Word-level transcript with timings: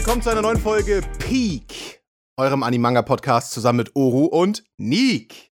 willkommen 0.00 0.22
zu 0.22 0.30
einer 0.30 0.40
neuen 0.40 0.56
Folge 0.58 1.02
Peak, 1.18 2.00
eurem 2.38 2.62
Animanga-Podcast 2.62 3.52
zusammen 3.52 3.76
mit 3.76 3.94
Oru 3.94 4.24
und 4.24 4.64
Neek. 4.78 5.52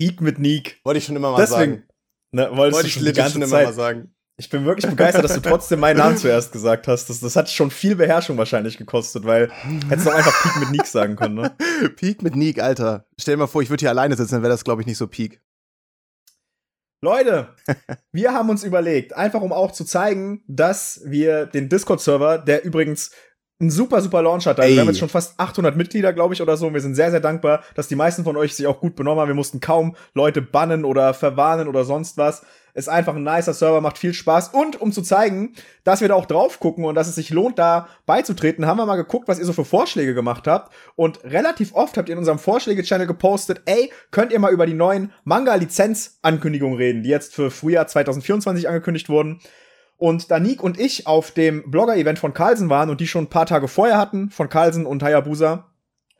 Peak 0.00 0.22
mit 0.22 0.38
Neek. 0.38 0.80
Wollte 0.84 0.96
ich 0.96 1.04
schon 1.04 1.16
immer 1.16 1.32
mal 1.32 1.36
Deswegen, 1.36 1.72
sagen. 1.72 1.88
Ne, 2.32 2.56
Wollte 2.56 2.86
ich 2.86 2.94
schon 2.94 3.04
die 3.04 3.12
ganze 3.12 3.32
schon 3.32 3.42
immer 3.42 3.50
Zeit. 3.50 3.66
mal 3.66 3.74
sagen. 3.74 4.14
Ich 4.38 4.48
bin 4.48 4.64
wirklich 4.64 4.88
begeistert, 4.88 5.22
dass 5.24 5.34
du 5.34 5.42
trotzdem 5.42 5.80
meinen 5.80 5.98
Namen 5.98 6.16
zuerst 6.16 6.50
gesagt 6.50 6.88
hast. 6.88 7.10
Das, 7.10 7.20
das 7.20 7.36
hat 7.36 7.50
schon 7.50 7.70
viel 7.70 7.94
Beherrschung 7.94 8.38
wahrscheinlich 8.38 8.78
gekostet, 8.78 9.26
weil 9.26 9.50
hättest 9.88 10.06
du 10.06 10.12
auch 10.12 10.16
einfach 10.16 10.42
Peak 10.42 10.60
mit 10.60 10.70
Neek 10.70 10.86
sagen 10.86 11.16
können, 11.16 11.34
ne? 11.34 11.54
Peak 11.96 12.22
mit 12.22 12.36
Neek, 12.36 12.62
Alter. 12.62 13.06
Stell 13.20 13.34
dir 13.34 13.40
mal 13.40 13.48
vor, 13.48 13.60
ich 13.60 13.68
würde 13.68 13.82
hier 13.82 13.90
alleine 13.90 14.16
sitzen, 14.16 14.36
dann 14.36 14.42
wäre 14.42 14.52
das, 14.54 14.64
glaube 14.64 14.80
ich, 14.80 14.86
nicht 14.86 14.96
so 14.96 15.08
Peak. 15.08 15.42
Leute, 17.00 17.54
wir 18.12 18.32
haben 18.32 18.48
uns 18.48 18.64
überlegt, 18.64 19.14
einfach 19.14 19.42
um 19.42 19.52
auch 19.52 19.72
zu 19.72 19.84
zeigen, 19.84 20.42
dass 20.48 21.02
wir 21.04 21.44
den 21.44 21.68
Discord-Server, 21.68 22.38
der 22.38 22.64
übrigens 22.64 23.12
einen 23.60 23.70
super, 23.70 24.00
super 24.00 24.22
Launch 24.22 24.46
hat. 24.46 24.60
Also 24.60 24.68
Ey. 24.68 24.76
wir 24.76 24.80
haben 24.82 24.88
jetzt 24.88 25.00
schon 25.00 25.08
fast 25.08 25.38
800 25.38 25.76
Mitglieder, 25.76 26.12
glaube 26.12 26.34
ich, 26.34 26.40
oder 26.42 26.56
so. 26.56 26.68
Und 26.68 26.74
wir 26.74 26.80
sind 26.80 26.94
sehr, 26.94 27.10
sehr 27.10 27.20
dankbar, 27.20 27.62
dass 27.74 27.88
die 27.88 27.96
meisten 27.96 28.22
von 28.22 28.36
euch 28.36 28.54
sich 28.54 28.66
auch 28.66 28.80
gut 28.80 28.94
benommen 28.94 29.20
haben. 29.20 29.28
Wir 29.28 29.34
mussten 29.34 29.60
kaum 29.60 29.96
Leute 30.14 30.42
bannen 30.42 30.84
oder 30.84 31.12
verwarnen 31.12 31.66
oder 31.66 31.84
sonst 31.84 32.16
was. 32.16 32.42
Ist 32.74 32.88
einfach 32.88 33.16
ein 33.16 33.24
nicer 33.24 33.54
Server, 33.54 33.80
macht 33.80 33.98
viel 33.98 34.14
Spaß. 34.14 34.50
Und 34.50 34.80
um 34.80 34.92
zu 34.92 35.02
zeigen, 35.02 35.54
dass 35.82 36.00
wir 36.00 36.06
da 36.06 36.14
auch 36.14 36.26
drauf 36.26 36.60
gucken 36.60 36.84
und 36.84 36.94
dass 36.94 37.08
es 37.08 37.16
sich 37.16 37.30
lohnt, 37.30 37.58
da 37.58 37.88
beizutreten, 38.06 38.66
haben 38.66 38.76
wir 38.76 38.86
mal 38.86 38.94
geguckt, 38.94 39.26
was 39.26 39.40
ihr 39.40 39.44
so 39.44 39.52
für 39.52 39.64
Vorschläge 39.64 40.14
gemacht 40.14 40.46
habt. 40.46 40.72
Und 40.94 41.24
relativ 41.24 41.74
oft 41.74 41.96
habt 41.96 42.08
ihr 42.08 42.12
in 42.12 42.20
unserem 42.20 42.38
Vorschläge-Channel 42.38 43.08
gepostet, 43.08 43.62
ey, 43.64 43.90
könnt 44.12 44.32
ihr 44.32 44.38
mal 44.38 44.52
über 44.52 44.66
die 44.66 44.74
neuen 44.74 45.12
Manga-Lizenz-Ankündigungen 45.24 46.76
reden, 46.76 47.02
die 47.02 47.10
jetzt 47.10 47.34
für 47.34 47.50
Frühjahr 47.50 47.88
2024 47.88 48.68
angekündigt 48.68 49.08
wurden. 49.08 49.40
Und 49.98 50.30
da 50.30 50.38
Nick 50.38 50.62
und 50.62 50.80
ich 50.80 51.06
auf 51.06 51.32
dem 51.32 51.70
Blogger-Event 51.70 52.18
von 52.18 52.32
Carlsen 52.32 52.70
waren 52.70 52.88
und 52.88 53.00
die 53.00 53.06
schon 53.06 53.24
ein 53.24 53.30
paar 53.30 53.46
Tage 53.46 53.68
vorher 53.68 53.98
hatten, 53.98 54.30
von 54.30 54.48
Carlsen 54.48 54.86
und 54.86 55.02
Hayabusa, 55.02 55.68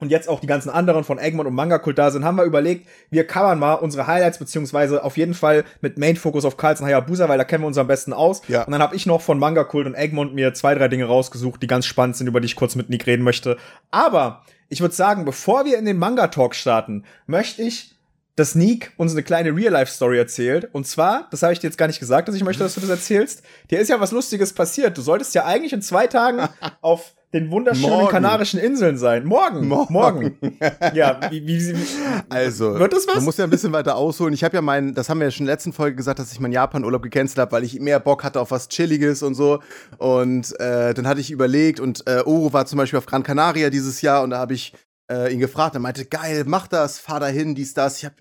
und 0.00 0.10
jetzt 0.10 0.28
auch 0.28 0.38
die 0.38 0.46
ganzen 0.46 0.70
anderen 0.70 1.02
von 1.02 1.18
Egmont 1.18 1.48
und 1.48 1.54
Manga 1.54 1.78
Kult 1.78 1.98
da 1.98 2.10
sind, 2.10 2.24
haben 2.24 2.36
wir 2.36 2.44
überlegt, 2.44 2.86
wir 3.10 3.26
covern 3.26 3.58
mal 3.58 3.74
unsere 3.74 4.06
Highlights, 4.06 4.38
beziehungsweise 4.38 5.02
auf 5.02 5.16
jeden 5.16 5.34
Fall 5.34 5.64
mit 5.80 5.98
Main-Fokus 5.98 6.44
auf 6.44 6.56
Carlsen 6.56 6.86
Hayabusa, 6.86 7.28
weil 7.28 7.38
da 7.38 7.44
kennen 7.44 7.64
wir 7.64 7.68
uns 7.68 7.78
am 7.78 7.88
besten 7.88 8.12
aus. 8.12 8.42
Ja. 8.46 8.62
Und 8.62 8.72
dann 8.72 8.82
habe 8.82 8.94
ich 8.94 9.06
noch 9.06 9.20
von 9.20 9.40
Manga 9.40 9.64
Kult 9.64 9.86
und 9.86 9.94
Egmont 9.94 10.34
mir 10.34 10.54
zwei, 10.54 10.74
drei 10.76 10.86
Dinge 10.86 11.06
rausgesucht, 11.06 11.60
die 11.62 11.66
ganz 11.66 11.84
spannend 11.86 12.16
sind, 12.16 12.28
über 12.28 12.40
die 12.40 12.46
ich 12.46 12.54
kurz 12.54 12.76
mit 12.76 12.90
Nick 12.90 13.06
reden 13.06 13.24
möchte. 13.24 13.56
Aber 13.90 14.44
ich 14.68 14.80
würde 14.80 14.94
sagen, 14.94 15.24
bevor 15.24 15.64
wir 15.64 15.78
in 15.78 15.84
den 15.84 15.98
Manga-Talk 15.98 16.54
starten, 16.54 17.04
möchte 17.26 17.62
ich 17.62 17.97
dass 18.38 18.54
Neek 18.54 18.92
uns 18.96 19.12
eine 19.12 19.24
kleine 19.24 19.54
Real-Life-Story 19.54 20.16
erzählt. 20.16 20.68
Und 20.72 20.86
zwar, 20.86 21.26
das 21.30 21.42
habe 21.42 21.52
ich 21.52 21.58
dir 21.58 21.66
jetzt 21.66 21.76
gar 21.76 21.88
nicht 21.88 21.98
gesagt, 21.98 22.28
dass 22.28 22.36
ich 22.36 22.44
möchte, 22.44 22.62
dass 22.62 22.74
du 22.74 22.80
das 22.80 22.90
erzählst. 22.90 23.42
Dir 23.70 23.80
ist 23.80 23.88
ja 23.88 23.98
was 23.98 24.12
Lustiges 24.12 24.52
passiert. 24.52 24.96
Du 24.96 25.02
solltest 25.02 25.34
ja 25.34 25.44
eigentlich 25.44 25.72
in 25.72 25.82
zwei 25.82 26.06
Tagen 26.06 26.48
auf 26.80 27.14
den 27.34 27.50
wunderschönen 27.50 27.90
Morgen. 27.90 28.08
Kanarischen 28.08 28.60
Inseln 28.60 28.96
sein. 28.96 29.26
Morgen. 29.26 29.66
Morgen. 29.66 29.92
Morgen. 29.92 30.38
ja, 30.94 31.20
wie, 31.30 31.46
wie, 31.46 31.76
wie, 31.76 31.86
Also, 32.30 32.78
Wird 32.78 32.92
das 32.92 33.06
was? 33.08 33.16
man 33.16 33.24
muss 33.24 33.36
ja 33.36 33.44
ein 33.44 33.50
bisschen 33.50 33.72
weiter 33.72 33.96
ausholen. 33.96 34.32
Ich 34.32 34.44
habe 34.44 34.54
ja 34.54 34.62
meinen, 34.62 34.94
das 34.94 35.08
haben 35.08 35.18
wir 35.18 35.26
ja 35.26 35.30
schon 35.32 35.42
in 35.42 35.46
der 35.46 35.56
letzten 35.56 35.72
Folge 35.72 35.96
gesagt, 35.96 36.20
dass 36.20 36.32
ich 36.32 36.38
meinen 36.38 36.52
Japan-Urlaub 36.52 37.02
gecancelt 37.02 37.38
habe, 37.38 37.52
weil 37.52 37.64
ich 37.64 37.80
mehr 37.80 37.98
Bock 37.98 38.22
hatte 38.22 38.40
auf 38.40 38.52
was 38.52 38.68
Chilliges 38.68 39.22
und 39.24 39.34
so. 39.34 39.58
Und 39.98 40.58
äh, 40.60 40.94
dann 40.94 41.08
hatte 41.08 41.20
ich 41.20 41.32
überlegt 41.32 41.80
und 41.80 42.06
äh, 42.06 42.22
Oro 42.24 42.52
war 42.52 42.66
zum 42.66 42.78
Beispiel 42.78 42.98
auf 42.98 43.06
Gran 43.06 43.24
Canaria 43.24 43.68
dieses 43.68 44.00
Jahr 44.00 44.22
und 44.22 44.30
da 44.30 44.38
habe 44.38 44.54
ich 44.54 44.72
äh, 45.10 45.32
ihn 45.32 45.40
gefragt. 45.40 45.74
Er 45.74 45.80
meinte, 45.80 46.04
geil, 46.04 46.44
mach 46.46 46.68
das, 46.68 46.98
fahr 46.98 47.20
dahin, 47.20 47.54
dies, 47.54 47.74
das. 47.74 47.98
Ich 47.98 48.04
habe, 48.04 48.14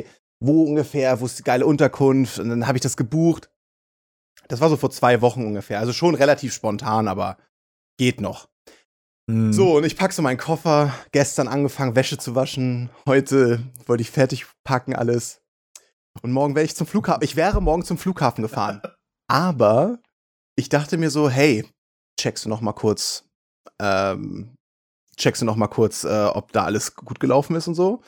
okay, 0.00 0.06
wo 0.40 0.64
ungefähr, 0.64 1.20
wo 1.20 1.26
ist 1.26 1.38
die 1.38 1.44
geile 1.44 1.66
Unterkunft? 1.66 2.38
Und 2.38 2.48
dann 2.48 2.66
habe 2.66 2.76
ich 2.76 2.82
das 2.82 2.96
gebucht. 2.96 3.50
Das 4.48 4.60
war 4.60 4.68
so 4.68 4.76
vor 4.76 4.90
zwei 4.90 5.20
Wochen 5.20 5.46
ungefähr. 5.46 5.78
Also 5.78 5.92
schon 5.92 6.14
relativ 6.14 6.52
spontan, 6.52 7.08
aber 7.08 7.38
geht 7.96 8.20
noch. 8.20 8.48
Hm. 9.30 9.52
So, 9.52 9.76
und 9.76 9.84
ich 9.84 9.96
packe 9.96 10.14
so 10.14 10.22
meinen 10.22 10.38
Koffer. 10.38 10.92
Gestern 11.12 11.46
angefangen, 11.46 11.94
Wäsche 11.94 12.18
zu 12.18 12.34
waschen. 12.34 12.90
Heute 13.06 13.62
wollte 13.86 14.02
ich 14.02 14.10
fertig 14.10 14.46
packen, 14.64 14.96
alles. 14.96 15.40
Und 16.22 16.32
morgen 16.32 16.54
wäre 16.54 16.64
ich 16.64 16.74
zum 16.74 16.86
Flughafen. 16.86 17.22
Ich 17.22 17.36
wäre 17.36 17.62
morgen 17.62 17.84
zum 17.84 17.98
Flughafen 17.98 18.42
gefahren. 18.42 18.82
Aber 19.28 20.00
ich 20.56 20.68
dachte 20.68 20.98
mir 20.98 21.10
so, 21.10 21.30
hey, 21.30 21.64
checkst 22.20 22.44
du 22.44 22.48
noch 22.48 22.60
mal 22.60 22.72
kurz, 22.72 23.24
ähm, 23.80 24.56
checkst 25.16 25.42
du 25.42 25.46
noch 25.46 25.56
mal 25.56 25.68
kurz, 25.68 26.04
äh, 26.04 26.24
ob 26.32 26.52
da 26.52 26.64
alles 26.64 26.94
gut 26.96 27.20
gelaufen 27.20 27.56
ist 27.56 27.68
und 27.68 27.74
so. 27.74 28.00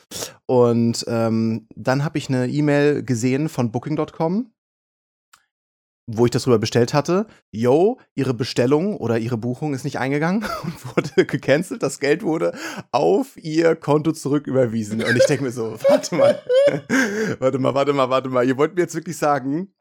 Und 0.45 1.05
ähm, 1.07 1.67
dann 1.75 2.03
habe 2.03 2.17
ich 2.17 2.29
eine 2.29 2.47
E-Mail 2.47 3.03
gesehen 3.03 3.49
von 3.49 3.71
Booking.com, 3.71 4.51
wo 6.07 6.25
ich 6.25 6.31
das 6.31 6.47
rüber 6.47 6.59
bestellt 6.59 6.93
hatte. 6.93 7.27
Yo, 7.51 7.99
ihre 8.15 8.33
Bestellung 8.33 8.97
oder 8.97 9.17
ihre 9.17 9.37
Buchung 9.37 9.73
ist 9.73 9.83
nicht 9.83 9.99
eingegangen 9.99 10.45
und 10.63 10.95
wurde 10.95 11.25
gecancelt. 11.25 11.83
Das 11.83 11.99
Geld 11.99 12.23
wurde 12.23 12.53
auf 12.91 13.37
ihr 13.37 13.75
Konto 13.75 14.11
zurück 14.11 14.47
überwiesen. 14.47 15.01
Und 15.03 15.15
ich 15.15 15.25
denke 15.25 15.43
mir 15.43 15.51
so, 15.51 15.77
warte 15.87 16.15
mal, 16.15 16.41
warte 17.39 17.59
mal, 17.59 17.73
warte 17.73 17.93
mal, 17.93 18.09
warte 18.09 18.29
mal. 18.29 18.45
Ihr 18.45 18.57
wollt 18.57 18.75
mir 18.75 18.81
jetzt 18.81 18.95
wirklich 18.95 19.17
sagen, 19.17 19.73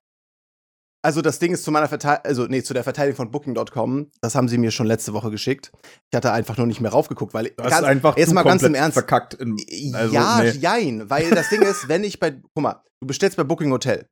also 1.04 1.20
das 1.22 1.38
Ding 1.38 1.52
ist 1.52 1.62
zu 1.64 1.70
meiner 1.70 1.86
Verteidigung, 1.88 2.24
also 2.24 2.46
nee, 2.46 2.62
zu 2.62 2.72
der 2.74 2.82
Verteidigung 2.82 3.16
von 3.16 3.30
Booking.com, 3.30 4.10
das 4.20 4.34
haben 4.34 4.48
sie 4.48 4.58
mir 4.58 4.70
schon 4.70 4.86
letzte 4.86 5.12
Woche 5.12 5.30
geschickt. 5.30 5.70
Ich 6.10 6.16
hatte 6.16 6.32
einfach 6.32 6.56
nur 6.56 6.66
nicht 6.66 6.80
mehr 6.80 6.90
raufgeguckt, 6.90 7.34
weil 7.34 7.50
Du 7.56 7.62
hast 7.64 7.84
einfach 7.84 8.16
jetzt 8.16 8.32
mal 8.32 8.42
ganz 8.42 8.62
im 8.62 8.74
Ernst. 8.74 8.94
verkackt. 8.94 9.34
In, 9.34 9.56
also, 9.94 10.14
ja, 10.14 10.40
nee. 10.42 10.50
jein, 10.50 11.10
weil 11.10 11.30
das 11.30 11.48
Ding 11.50 11.62
ist, 11.62 11.88
wenn 11.88 12.04
ich 12.04 12.18
bei, 12.18 12.30
guck 12.32 12.62
mal, 12.62 12.82
du 13.00 13.06
bestellst 13.06 13.36
bei 13.36 13.44
Booking 13.44 13.70
Hotel. 13.70 14.08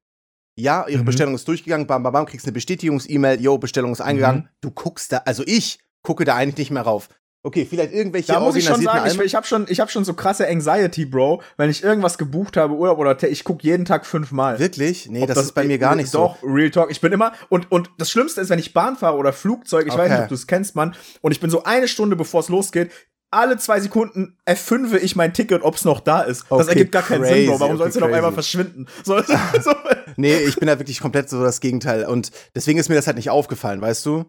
Ja, 0.59 0.87
ihre 0.87 1.01
Mhm. 1.01 1.07
Bestellung 1.07 1.35
ist 1.35 1.49
durchgegangen, 1.49 1.87
bam, 1.87 2.03
bam, 2.03 2.13
bam, 2.13 2.27
kriegst 2.27 2.45
eine 2.47 2.53
Bestätigungs-E-Mail, 2.53 3.41
yo, 3.41 3.57
Bestellung 3.57 3.93
ist 3.93 4.03
eingegangen. 4.03 4.43
Mhm. 4.43 4.49
Du 4.61 4.71
guckst 4.71 5.11
da, 5.13 5.19
also 5.25 5.43
ich 5.47 5.79
gucke 6.03 6.25
da 6.27 6.35
eigentlich 6.37 6.59
nicht 6.59 6.71
mehr 6.73 6.83
rauf. 6.83 7.09
Okay, 7.45 7.67
vielleicht 7.69 7.93
irgendwelche 7.93 8.33
Da 8.33 8.39
muss 8.39 8.55
ich 8.55 8.65
schon 8.65 8.81
sagen, 8.81 9.05
ich, 9.11 9.19
ich 9.21 9.35
habe 9.35 9.45
schon, 9.45 9.67
ich 9.69 9.81
hab 9.81 9.91
schon 9.91 10.05
so 10.05 10.15
krasse 10.15 10.47
Anxiety, 10.47 11.05
Bro, 11.05 11.43
wenn 11.57 11.71
ich 11.71 11.83
irgendwas 11.83 12.17
gebucht 12.17 12.57
habe, 12.57 12.75
Urlaub 12.75 12.99
oder 12.99 13.21
ich 13.25 13.43
guck 13.43 13.65
jeden 13.65 13.85
Tag 13.85 14.07
fünfmal. 14.07 14.61
Wirklich? 14.61 15.09
Nee, 15.09 15.23
Ob 15.23 15.29
das, 15.29 15.39
ist 15.47 15.53
bei 15.53 15.65
mir 15.65 15.79
gar 15.79 15.97
nicht 15.97 16.15
Doch, 16.15 16.37
Real 16.45 16.71
Talk. 16.71 16.93
Ich 16.93 17.01
bin 17.01 17.11
immer, 17.13 17.33
und, 17.49 17.73
und 17.73 17.91
das 17.99 18.13
Schlimmste 18.13 18.41
ist, 18.41 18.51
wenn 18.51 18.61
ich 18.61 18.73
Bahn 18.73 18.97
fahre 18.97 19.17
oder 19.17 19.33
Flugzeug, 19.33 19.87
ich 19.89 19.93
weiß 19.93 20.03
Okay. 20.03 20.11
nicht, 20.11 20.23
ob 20.23 20.29
du 20.29 20.35
es 20.37 20.47
kennst, 20.47 20.77
Mann, 20.77 20.95
und 21.21 21.33
ich 21.33 21.41
bin 21.41 21.51
so 21.51 21.65
eine 21.65 21.89
Stunde, 21.89 22.15
bevor 22.15 22.41
es 22.41 22.49
losgeht, 22.49 22.93
alle 23.33 23.57
zwei 23.57 23.81
Sekunden 23.81 24.37
F5 24.47 24.95
ich 24.99 25.17
mein 25.17 25.33
Ticket, 25.35 25.63
ob 25.63 25.75
es 25.75 25.85
noch 25.85 26.01
da 26.01 26.21
ist. 26.21 26.45
das 26.49 26.61
Okay, 26.61 26.69
ergibt 26.69 26.93
gar 26.93 27.03
keinen 27.03 27.25
Sinn, 27.25 27.47
Bro. 27.47 27.61
Warum 27.61 27.79
soll 27.79 27.89
es 27.89 27.95
denn 27.95 28.03
auf 28.03 28.09
okay, 28.11 28.17
einmal 28.19 28.33
verschwinden? 28.33 28.87
So, 29.05 29.19
so, 29.21 29.33
so. 29.55 29.61
so. 29.63 29.73
Nee, 30.17 30.37
ich 30.37 30.57
bin 30.57 30.69
da 30.69 30.79
wirklich 30.79 31.01
komplett 31.01 31.29
so 31.31 31.43
das 31.43 31.61
Gegenteil. 31.61 32.05
Und 32.05 32.31
deswegen 32.55 32.79
ist 32.79 32.89
mir 32.89 32.95
das 32.95 33.07
halt 33.07 33.17
nicht 33.17 33.31
aufgefallen, 33.31 33.81
weißt 33.81 34.05
du? 34.07 34.27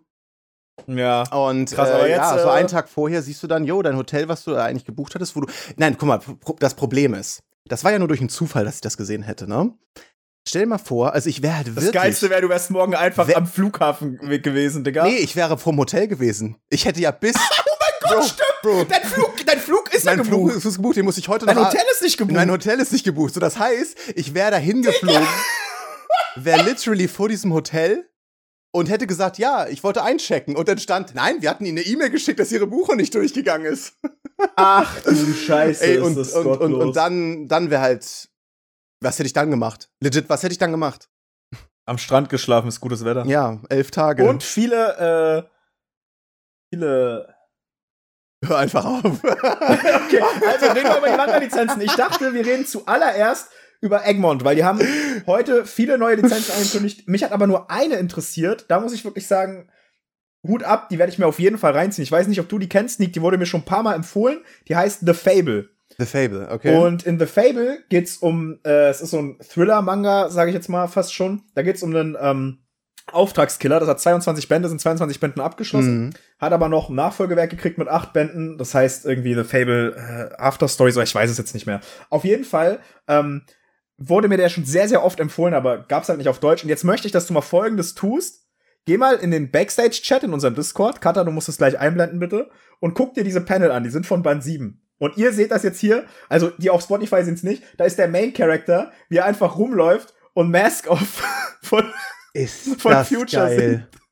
Ja. 0.87 1.23
Und 1.31 1.71
Krass, 1.71 1.89
äh, 1.89 1.93
aber 1.93 2.07
jetzt, 2.09 2.17
ja, 2.17 2.39
so 2.39 2.47
äh, 2.49 2.51
einen 2.51 2.67
Tag 2.67 2.89
vorher 2.89 3.21
siehst 3.21 3.41
du 3.43 3.47
dann, 3.47 3.63
yo, 3.63 3.81
dein 3.81 3.95
Hotel, 3.97 4.27
was 4.27 4.43
du 4.43 4.55
eigentlich 4.55 4.85
gebucht 4.85 5.15
hattest, 5.15 5.35
wo 5.35 5.41
du. 5.41 5.47
Nein, 5.77 5.95
guck 5.97 6.07
mal, 6.07 6.19
das 6.59 6.73
Problem 6.73 7.13
ist, 7.13 7.41
das 7.65 7.83
war 7.83 7.91
ja 7.91 7.99
nur 7.99 8.07
durch 8.07 8.19
einen 8.19 8.29
Zufall, 8.29 8.65
dass 8.65 8.75
ich 8.75 8.81
das 8.81 8.97
gesehen 8.97 9.23
hätte, 9.23 9.47
ne? 9.47 9.71
Stell 10.45 10.63
dir 10.63 10.67
mal 10.67 10.77
vor, 10.77 11.13
also 11.13 11.29
ich 11.29 11.41
wäre 11.41 11.55
halt 11.55 11.67
Das 11.67 11.75
wirklich. 11.75 11.93
Geilste 11.93 12.29
wäre, 12.29 12.41
du 12.41 12.49
wärst 12.49 12.69
morgen 12.69 12.95
einfach 12.95 13.27
Wer- 13.27 13.37
am 13.37 13.47
Flughafen 13.47 14.17
gewesen, 14.41 14.83
Digga. 14.83 15.05
Nee, 15.05 15.15
ich 15.17 15.37
wäre 15.37 15.57
vom 15.57 15.77
Hotel 15.77 16.07
gewesen. 16.09 16.57
Ich 16.69 16.83
hätte 16.85 16.99
ja 16.99 17.11
bis. 17.11 17.35
oh 17.37 17.39
mein 17.39 18.09
Gott, 18.09 18.17
Bro, 18.17 18.23
stimmt! 18.23 18.49
Bro. 18.61 18.83
Dein 18.85 19.03
Flug, 19.03 19.45
dein 19.45 19.59
Flug 19.59 19.93
ist 19.93 20.03
ja 20.05 20.15
mein 20.15 20.25
Flug 20.25 20.47
gebucht. 20.49 20.65
ist 20.65 20.75
gebucht, 20.75 20.95
den 20.97 21.05
muss 21.05 21.17
ich 21.17 21.29
heute 21.29 21.45
Dein 21.45 21.55
noch. 21.55 21.67
Hotel 21.67 21.83
ist 21.93 22.01
nicht 22.01 22.17
gebucht. 22.17 22.35
Mein 22.35 22.51
Hotel 22.51 22.79
ist 22.81 22.91
nicht 22.91 23.05
gebucht. 23.05 23.33
So, 23.33 23.39
das 23.39 23.57
heißt, 23.57 23.95
ich 24.15 24.33
wäre 24.33 24.51
dahin 24.51 24.81
geflogen, 24.81 25.25
wäre 26.35 26.63
literally 26.63 27.07
vor 27.07 27.29
diesem 27.29 27.53
Hotel 27.53 28.09
und 28.75 28.89
hätte 28.89 29.05
gesagt, 29.05 29.37
ja, 29.37 29.67
ich 29.67 29.83
wollte 29.83 30.03
einchecken. 30.03 30.55
Und 30.55 30.67
dann 30.67 30.79
stand, 30.79 31.13
nein, 31.13 31.41
wir 31.41 31.49
hatten 31.51 31.63
ihnen 31.63 31.77
eine 31.77 31.87
E-Mail 31.87 32.09
geschickt, 32.09 32.39
dass 32.39 32.51
ihre 32.51 32.65
Buchung 32.65 32.97
nicht 32.97 33.13
durchgegangen 33.13 33.71
ist. 33.71 33.93
Ach 34.55 34.99
du 35.03 35.33
Scheiße, 35.45 35.85
Ey, 35.85 35.97
ist 35.97 36.01
und, 36.01 36.15
das 36.15 36.33
und, 36.33 36.47
und, 36.47 36.59
gottlos. 36.59 36.83
und 36.83 36.95
dann, 36.95 37.47
dann 37.47 37.69
wäre 37.69 37.81
halt, 37.81 38.29
was 38.99 39.19
hätte 39.19 39.27
ich 39.27 39.33
dann 39.33 39.51
gemacht? 39.51 39.91
Legit, 40.01 40.27
was 40.27 40.41
hätte 40.41 40.53
ich 40.53 40.57
dann 40.57 40.71
gemacht? 40.71 41.07
Am 41.85 41.99
Strand 41.99 42.29
geschlafen, 42.29 42.67
ist 42.67 42.79
gutes 42.79 43.05
Wetter. 43.05 43.25
Ja, 43.25 43.61
elf 43.69 43.91
Tage. 43.91 44.27
Und 44.27 44.41
viele, 44.41 45.43
äh, 45.43 46.73
viele. 46.73 47.35
Hör 48.43 48.57
einfach 48.57 48.85
auf. 48.85 49.03
Okay, 49.23 50.21
also 50.47 50.65
reden 50.71 50.89
wir 50.89 50.97
über 50.97 51.09
die 51.09 51.17
Manga-Lizenzen. 51.17 51.81
Ich 51.81 51.95
dachte, 51.95 52.33
wir 52.33 52.45
reden 52.45 52.65
zuallererst 52.65 53.49
über 53.83 54.07
Egmont, 54.07 54.43
weil 54.43 54.55
die 54.55 54.63
haben 54.63 54.79
heute 55.27 55.65
viele 55.65 55.97
neue 55.97 56.15
Lizenzen 56.15 56.51
angekündigt. 56.57 57.07
Mich 57.07 57.23
hat 57.23 57.33
aber 57.33 57.47
nur 57.47 57.69
eine 57.69 57.95
interessiert. 57.95 58.65
Da 58.69 58.79
muss 58.79 58.93
ich 58.93 59.03
wirklich 59.03 59.27
sagen, 59.27 59.69
Hut 60.47 60.63
ab, 60.63 60.89
die 60.89 60.97
werde 60.97 61.11
ich 61.11 61.19
mir 61.19 61.27
auf 61.27 61.39
jeden 61.39 61.57
Fall 61.57 61.73
reinziehen. 61.73 62.03
Ich 62.03 62.11
weiß 62.11 62.27
nicht, 62.27 62.39
ob 62.39 62.49
du 62.49 62.59
die 62.59 62.69
kennst, 62.69 62.99
Nick, 62.99 63.13
die 63.13 63.21
wurde 63.21 63.37
mir 63.37 63.45
schon 63.45 63.61
ein 63.61 63.65
paar 63.65 63.83
Mal 63.83 63.95
empfohlen. 63.95 64.39
Die 64.67 64.75
heißt 64.75 65.01
The 65.05 65.13
Fable. 65.13 65.69
The 65.97 66.05
Fable, 66.05 66.49
okay. 66.49 66.75
Und 66.75 67.03
in 67.03 67.19
The 67.19 67.25
Fable 67.25 67.79
geht's 67.89 68.17
um, 68.17 68.59
äh, 68.65 68.89
es 68.89 69.01
ist 69.01 69.11
so 69.11 69.19
ein 69.19 69.37
Thriller-Manga, 69.39 70.29
sage 70.29 70.49
ich 70.49 70.55
jetzt 70.55 70.69
mal 70.69 70.87
fast 70.87 71.13
schon. 71.13 71.43
Da 71.55 71.61
geht's 71.61 71.83
um 71.83 71.95
einen 71.95 72.17
ähm, 72.19 72.59
Auftragskiller. 73.11 73.79
Das 73.79 73.89
hat 73.89 73.99
22 73.99 74.47
Bände, 74.47 74.69
sind 74.69 74.81
22 74.81 75.19
Bänden 75.19 75.41
abgeschlossen. 75.41 76.05
Mhm. 76.05 76.09
Hat 76.39 76.53
aber 76.53 76.69
noch 76.69 76.89
ein 76.89 76.95
Nachfolgewerk 76.95 77.49
gekriegt 77.49 77.77
mit 77.77 77.89
acht 77.89 78.13
Bänden. 78.13 78.57
Das 78.57 78.73
heißt 78.73 79.05
irgendwie 79.05 79.35
The 79.35 79.43
Fable 79.43 79.95
äh, 79.95 80.41
After 80.41 80.67
Story, 80.67 80.91
so 80.91 81.01
ich 81.01 81.13
weiß 81.13 81.29
es 81.29 81.37
jetzt 81.37 81.53
nicht 81.53 81.67
mehr. 81.67 81.81
Auf 82.09 82.23
jeden 82.23 82.45
Fall 82.45 82.79
ähm, 83.07 83.43
wurde 83.97 84.27
mir 84.27 84.37
der 84.37 84.49
schon 84.49 84.65
sehr, 84.65 84.87
sehr 84.89 85.03
oft 85.03 85.19
empfohlen, 85.19 85.53
aber 85.53 85.79
gab's 85.87 86.09
halt 86.09 86.17
nicht 86.17 86.27
auf 86.29 86.39
Deutsch. 86.39 86.63
Und 86.63 86.69
jetzt 86.69 86.83
möchte 86.83 87.07
ich, 87.07 87.11
dass 87.11 87.27
du 87.27 87.33
mal 87.33 87.41
Folgendes 87.41 87.93
tust. 87.95 88.47
geh 88.85 88.97
mal 88.97 89.15
in 89.15 89.31
den 89.31 89.49
Backstage-Chat 89.51 90.23
in 90.23 90.33
unserem 90.33 90.55
Discord. 90.55 90.99
Kata, 91.01 91.23
du 91.23 91.31
musst 91.31 91.47
es 91.49 91.57
gleich 91.57 91.79
einblenden, 91.79 92.19
bitte. 92.19 92.49
Und 92.79 92.95
guck 92.95 93.13
dir 93.13 93.23
diese 93.23 93.41
Panel 93.41 93.71
an. 93.71 93.83
Die 93.83 93.89
sind 93.89 94.05
von 94.05 94.23
Band 94.23 94.43
7. 94.43 94.81
Und 94.97 95.17
ihr 95.17 95.31
seht 95.33 95.51
das 95.51 95.63
jetzt 95.63 95.79
hier. 95.79 96.05
Also, 96.29 96.49
die 96.57 96.69
auf 96.69 96.81
Spotify 96.81 97.23
sind's 97.23 97.43
nicht. 97.43 97.63
Da 97.77 97.85
ist 97.85 97.97
der 97.97 98.07
Main-Character, 98.07 98.91
wie 99.09 99.17
er 99.17 99.25
einfach 99.25 99.57
rumläuft 99.57 100.13
und 100.33 100.51
Mask 100.51 100.87
Off 100.89 101.23
von, 101.61 101.85
Ist 102.33 102.81
von 102.81 102.91
das 102.91 103.07
Future 103.07 103.47
geil. 103.47 103.59
singt. 103.59 104.02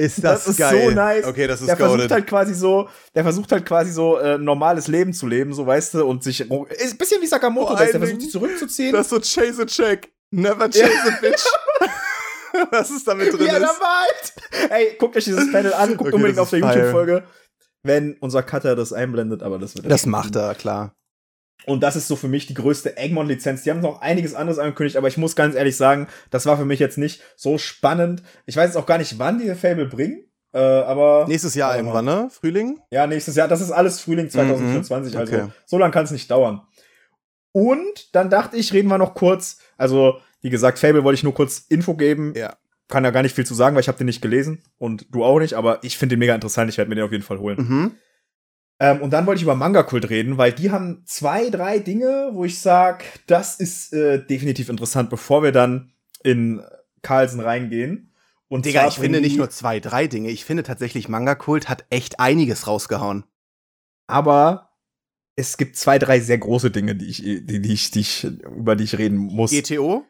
Ist 0.00 0.24
das, 0.24 0.44
Das 0.44 0.48
ist 0.48 0.56
geil. 0.56 0.88
so 0.88 0.90
nice. 0.94 1.26
Okay, 1.26 1.46
das 1.46 1.60
ist 1.60 1.68
der 1.68 1.76
versucht 1.76 2.10
halt 2.10 2.26
quasi 2.26 2.54
so, 2.54 2.88
der 3.14 3.22
versucht 3.22 3.52
halt 3.52 3.66
quasi 3.66 3.92
so 3.92 4.18
äh, 4.18 4.36
ein 4.36 4.44
normales 4.44 4.88
Leben 4.88 5.12
zu 5.12 5.26
leben, 5.26 5.52
so 5.52 5.66
weißt 5.66 5.94
du, 5.94 6.06
und 6.06 6.24
sich 6.24 6.40
ist 6.40 6.50
ein 6.50 6.96
bisschen 6.96 7.20
wie 7.20 7.26
Sakamoto, 7.26 7.76
Vor 7.76 7.76
der, 7.76 7.88
versucht 7.90 8.22
sich 8.22 8.30
zurückzuziehen. 8.30 8.94
Das 8.94 9.06
ist 9.06 9.10
so 9.10 9.20
chase 9.20 9.60
a 9.62 9.66
check. 9.66 10.10
Never 10.30 10.70
chase 10.70 10.90
a 11.06 11.18
bitch. 11.20 11.44
Was 12.70 12.90
ist 12.90 13.06
damit 13.06 13.32
drin 13.32 13.46
ja, 13.46 13.58
ist. 13.58 13.80
halt. 13.80 14.70
Ey, 14.70 14.96
guckt 14.98 15.16
euch 15.16 15.24
dieses 15.24 15.52
Panel 15.52 15.72
an, 15.74 15.90
guckt 15.90 16.08
Okay, 16.08 16.16
unbedingt 16.16 16.38
auf 16.38 16.48
der 16.50 16.60
ist 16.60 16.64
fire. 16.64 16.74
YouTube-Folge, 16.76 17.24
wenn 17.82 18.16
unser 18.20 18.42
Cutter 18.42 18.74
das 18.76 18.92
einblendet, 18.94 19.42
aber 19.42 19.58
das 19.58 19.74
wird 19.74 19.84
er 19.84 19.90
Das 19.90 20.06
macht 20.06 20.34
er, 20.34 20.54
klar. 20.54 20.94
Und 21.66 21.82
das 21.82 21.96
ist 21.96 22.08
so 22.08 22.16
für 22.16 22.28
mich 22.28 22.46
die 22.46 22.54
größte 22.54 22.96
Egmont-Lizenz. 22.96 23.62
Die 23.62 23.70
haben 23.70 23.80
noch 23.80 24.00
einiges 24.00 24.34
anderes 24.34 24.58
angekündigt, 24.58 24.96
aber 24.96 25.08
ich 25.08 25.16
muss 25.18 25.36
ganz 25.36 25.54
ehrlich 25.54 25.76
sagen, 25.76 26.06
das 26.30 26.46
war 26.46 26.56
für 26.56 26.64
mich 26.64 26.80
jetzt 26.80 26.98
nicht 26.98 27.22
so 27.36 27.58
spannend. 27.58 28.22
Ich 28.46 28.56
weiß 28.56 28.66
jetzt 28.68 28.76
auch 28.76 28.86
gar 28.86 28.98
nicht, 28.98 29.18
wann 29.18 29.38
die 29.38 29.54
Fable 29.54 29.86
bringen, 29.86 30.24
äh, 30.52 30.58
aber 30.58 31.26
Nächstes 31.28 31.54
Jahr 31.54 31.72
Ja, 31.72 31.76
irgendwann, 31.76 32.04
ne? 32.06 32.28
Frühling? 32.30 32.80
ja, 32.90 33.06
nächstes 33.06 33.36
Jahr. 33.36 33.46
Das 33.48 33.60
ist 33.60 33.70
alles 33.70 34.00
Frühling 34.00 34.28
2024, 34.30 35.14
Mhm, 35.14 35.20
also 35.20 35.36
okay. 35.36 35.46
so 35.66 35.78
lange 35.78 35.92
kann 35.92 36.04
es 36.04 36.10
nicht 36.10 36.30
dauern. 36.30 36.62
Und 37.52 38.14
dann 38.14 38.30
dachte 38.30 38.56
ich, 38.56 38.72
reden 38.72 38.88
wir 38.88 38.98
noch 38.98 39.14
kurz. 39.14 39.58
Also, 39.76 40.18
wie 40.40 40.50
gesagt, 40.50 40.78
Fable 40.78 41.04
wollte 41.04 41.16
ich 41.16 41.24
nur 41.24 41.34
kurz 41.34 41.58
Info 41.68 41.94
geben. 41.94 42.32
Ja. 42.36 42.56
Kann 42.88 43.04
ja 43.04 43.10
gar 43.10 43.22
nicht 43.22 43.34
viel 43.34 43.46
zu 43.46 43.54
sagen, 43.54 43.74
weil 43.76 43.82
ich 43.82 43.88
habe 43.88 43.98
den 43.98 44.06
nicht 44.06 44.22
gelesen 44.22 44.62
und 44.78 45.06
du 45.14 45.24
auch 45.24 45.38
nicht, 45.38 45.54
aber 45.54 45.78
ich 45.82 45.96
finde 45.98 46.14
den 46.14 46.20
mega 46.20 46.34
interessant. 46.34 46.70
Ich 46.70 46.78
werde 46.78 46.88
mir 46.88 46.96
den 46.96 47.04
auf 47.04 47.12
jeden 47.12 47.22
Fall 47.24 47.38
holen. 47.38 47.56
Mhm. 47.58 47.92
Ähm, 48.80 49.02
und 49.02 49.10
dann 49.10 49.26
wollte 49.26 49.38
ich 49.38 49.42
über 49.42 49.54
Manga-Kult 49.54 50.08
reden, 50.08 50.38
weil 50.38 50.52
die 50.52 50.70
haben 50.70 51.02
zwei, 51.04 51.50
drei 51.50 51.78
Dinge, 51.78 52.30
wo 52.32 52.46
ich 52.46 52.58
sag, 52.60 53.04
das 53.26 53.60
ist 53.60 53.92
äh, 53.92 54.24
definitiv 54.24 54.70
interessant, 54.70 55.10
bevor 55.10 55.42
wir 55.42 55.52
dann 55.52 55.92
in 56.24 56.62
Carlsen 57.02 57.40
reingehen. 57.40 58.14
Und 58.48 58.64
Digga, 58.64 58.88
ich 58.88 58.94
finde 58.94 59.20
nicht 59.20 59.36
nur 59.36 59.50
zwei, 59.50 59.78
drei 59.78 60.06
Dinge. 60.06 60.30
Ich 60.30 60.44
finde 60.44 60.62
tatsächlich, 60.62 61.08
Manga-Kult 61.08 61.68
hat 61.68 61.84
echt 61.90 62.18
einiges 62.18 62.66
rausgehauen. 62.66 63.24
aber 64.08 64.70
es 65.36 65.56
gibt 65.56 65.76
zwei, 65.76 65.98
drei 65.98 66.20
sehr 66.20 66.38
große 66.38 66.70
Dinge, 66.70 66.94
die 66.94 67.06
ich, 67.06 67.22
die, 67.22 67.62
die 67.62 67.72
ich, 67.72 67.90
die 67.90 68.00
ich, 68.00 68.24
über 68.24 68.76
die 68.76 68.84
ich 68.84 68.98
reden 68.98 69.16
muss. 69.16 69.50
GTO? 69.50 70.04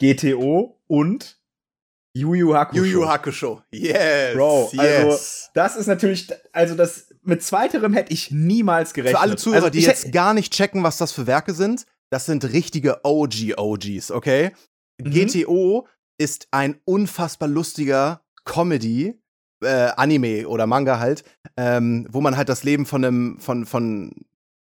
GTO 0.00 0.80
und 0.86 1.40
Yu 2.14 2.34
Yu 2.34 2.54
Hakusho. 2.54 2.84
Yu 2.84 3.00
Yu 3.00 3.08
Hakusho. 3.08 3.62
Yes. 3.72 4.34
Bro, 4.34 4.70
also 4.76 5.08
yes. 5.08 5.50
das 5.52 5.76
ist 5.76 5.86
natürlich, 5.86 6.28
also 6.52 6.74
das 6.74 7.05
mit 7.26 7.42
zweiterem 7.42 7.92
hätte 7.92 8.12
ich 8.12 8.30
niemals 8.30 8.94
gerechnet. 8.94 9.16
Für 9.18 9.22
alle 9.22 9.36
Zuhörer, 9.36 9.64
also 9.64 9.70
die 9.70 9.80
jetzt 9.80 10.12
gar 10.12 10.34
nicht 10.34 10.52
checken, 10.52 10.82
was 10.82 10.96
das 10.98 11.12
für 11.12 11.26
Werke 11.26 11.54
sind, 11.54 11.86
das 12.10 12.26
sind 12.26 12.44
richtige 12.52 13.00
OG-OGs, 13.04 14.10
okay? 14.12 14.52
Mhm. 15.02 15.10
GTO 15.10 15.86
ist 16.18 16.48
ein 16.50 16.76
unfassbar 16.84 17.48
lustiger 17.48 18.22
Comedy, 18.44 19.20
äh, 19.62 19.90
Anime 19.96 20.46
oder 20.48 20.66
Manga 20.66 20.98
halt, 20.98 21.24
ähm, 21.56 22.06
wo 22.10 22.20
man 22.20 22.36
halt 22.36 22.48
das 22.48 22.62
Leben 22.62 22.86
von 22.86 23.04
einem, 23.04 23.38
von, 23.40 23.66
von 23.66 24.12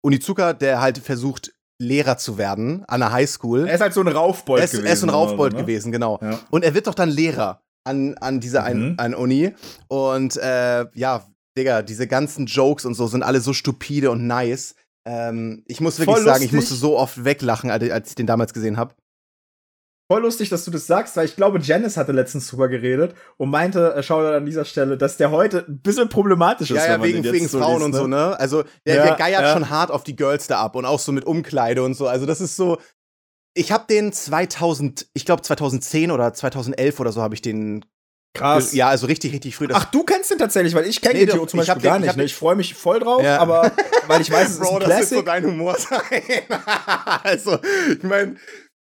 Unizuka, 0.03 0.53
der 0.53 0.81
halt 0.81 0.99
versucht, 0.99 1.53
Lehrer 1.81 2.17
zu 2.19 2.39
werden 2.39 2.85
an 2.87 3.03
einer 3.03 3.13
Highschool. 3.13 3.67
er 3.67 3.75
ist 3.75 3.81
halt 3.81 3.95
so 3.95 4.01
ein 4.01 4.07
Raufbold 4.09 4.61
Er 4.61 4.65
ist, 4.65 4.71
gewesen. 4.73 4.87
er 4.87 4.93
ist 4.93 5.03
ein 5.03 5.09
oder 5.09 5.19
Raufbold 5.19 5.53
so, 5.53 5.59
ne? 5.59 5.65
gewesen, 5.65 5.91
genau. 5.93 6.19
Ja. 6.23 6.39
Und 6.51 6.63
er 6.65 6.73
wird 6.73 6.87
doch 6.87 6.95
dann 6.95 7.11
Lehrer 7.11 7.63
an, 7.85 8.15
an 8.19 8.39
dieser 8.41 8.73
Mhm. 8.73 8.95
ein 8.97 9.15
Uni. 9.15 9.53
Und 9.89 10.37
äh, 10.37 10.87
ja, 10.95 11.27
Digga, 11.57 11.83
diese 11.83 12.07
ganzen 12.07 12.47
Jokes 12.47 12.85
und 12.85 12.95
so 12.95 13.07
sind 13.07 13.23
alle 13.23 13.41
so 13.41 13.53
stupide 13.53 14.11
und 14.11 14.27
nice. 14.27 14.75
Ähm, 15.07 15.63
ich 15.67 15.81
muss 15.81 15.99
wirklich 15.99 16.19
sagen, 16.19 16.43
ich 16.43 16.53
musste 16.53 16.75
so 16.75 16.99
oft 16.99 17.25
weglachen, 17.25 17.71
als 17.71 18.09
ich 18.11 18.15
den 18.15 18.27
damals 18.27 18.55
gesehen 18.55 18.77
habe. 18.77 18.95
Voll 20.11 20.21
lustig, 20.21 20.51
dass 20.51 20.67
du 20.67 20.71
das 20.71 20.87
sagst, 20.87 21.17
weil 21.17 21.25
ich 21.25 21.35
glaube, 21.35 21.59
Janice 21.61 21.97
hatte 21.97 22.13
letztens 22.13 22.49
drüber 22.49 22.69
geredet 22.69 23.15
und 23.39 23.49
meinte, 23.49 23.95
äh, 23.95 24.03
schau 24.03 24.21
an 24.21 24.45
dieser 24.45 24.67
Stelle, 24.67 24.99
dass 24.99 25.17
der 25.17 25.31
heute 25.31 25.65
ein 25.67 25.81
bisschen 25.81 26.11
problematisch 26.11 26.71
ist. 26.71 26.77
Ja, 26.77 26.99
ja, 26.99 27.03
wegen, 27.03 27.25
wegen 27.25 27.49
so 27.49 27.59
Frauen 27.59 27.77
liest, 27.77 27.87
und 27.87 27.93
so, 27.95 28.07
ne? 28.07 28.39
Also, 28.39 28.65
der, 28.87 28.97
Ja, 28.97 29.05
der 29.07 29.17
geiert 29.17 29.43
ja. 29.43 29.53
schon 29.55 29.71
hart 29.71 29.91
auf 29.91 30.05
die 30.05 30.15
Girls 30.15 30.47
da 30.47 30.61
ab 30.61 30.77
und 30.77 30.85
auch 30.85 30.99
so 30.99 31.11
mit 31.11 31.25
Umkleide 31.25 31.83
und 31.83 31.95
so. 31.95 32.07
Also, 32.07 32.27
das 32.27 32.43
ist 32.43 32.57
so. 32.57 32.77
Ich 33.55 33.73
habe 33.73 33.85
den 33.89 34.13
2000, 34.13 35.07
ich 35.15 35.25
glaube 35.25 35.41
2010 35.41 36.11
oder 36.11 36.35
2011 36.35 37.01
oder 37.01 37.13
so 37.13 37.23
habe 37.23 37.35
ich 37.35 37.41
den. 37.41 37.85
Krass. 38.35 38.73
Ja, 38.75 38.89
also 38.89 39.07
richtig, 39.07 39.33
richtig 39.33 39.55
früh. 39.57 39.69
Ach, 39.73 39.85
du 39.87 40.03
kennst 40.03 40.31
den 40.31 40.39
tatsächlich, 40.39 40.75
weil 40.75 40.87
ich 40.87 41.01
kenne 41.01 41.21
Nee, 41.21 41.27
doch, 41.27 41.47
zum 41.47 41.61
ich 41.61 41.67
Beispiel 41.69 41.83
gar 41.83 41.99
den- 41.99 42.03
ich 42.03 42.07
nicht. 42.09 42.17
Ne? 42.17 42.23
den- 42.25 42.27
Ich 42.27 42.35
freue 42.35 42.57
mich 42.57 42.75
voll 42.75 42.99
drauf, 42.99 43.23
Ja. 43.23 43.39
aber 43.39 43.71
weil 44.09 44.21
ich 44.21 44.31
weiß, 44.31 44.49
es 44.49 44.55
ist 44.55 44.61
Bro, 44.61 44.75
ein 44.79 44.81
das 44.81 44.89
wird 44.89 45.09
so 45.09 45.23
Classic. 45.23 45.27
dein 45.27 45.45
Humor 45.45 45.77
sein. 45.79 46.01
also, 47.23 47.59
ich 47.91 48.03
meine, 48.03 48.37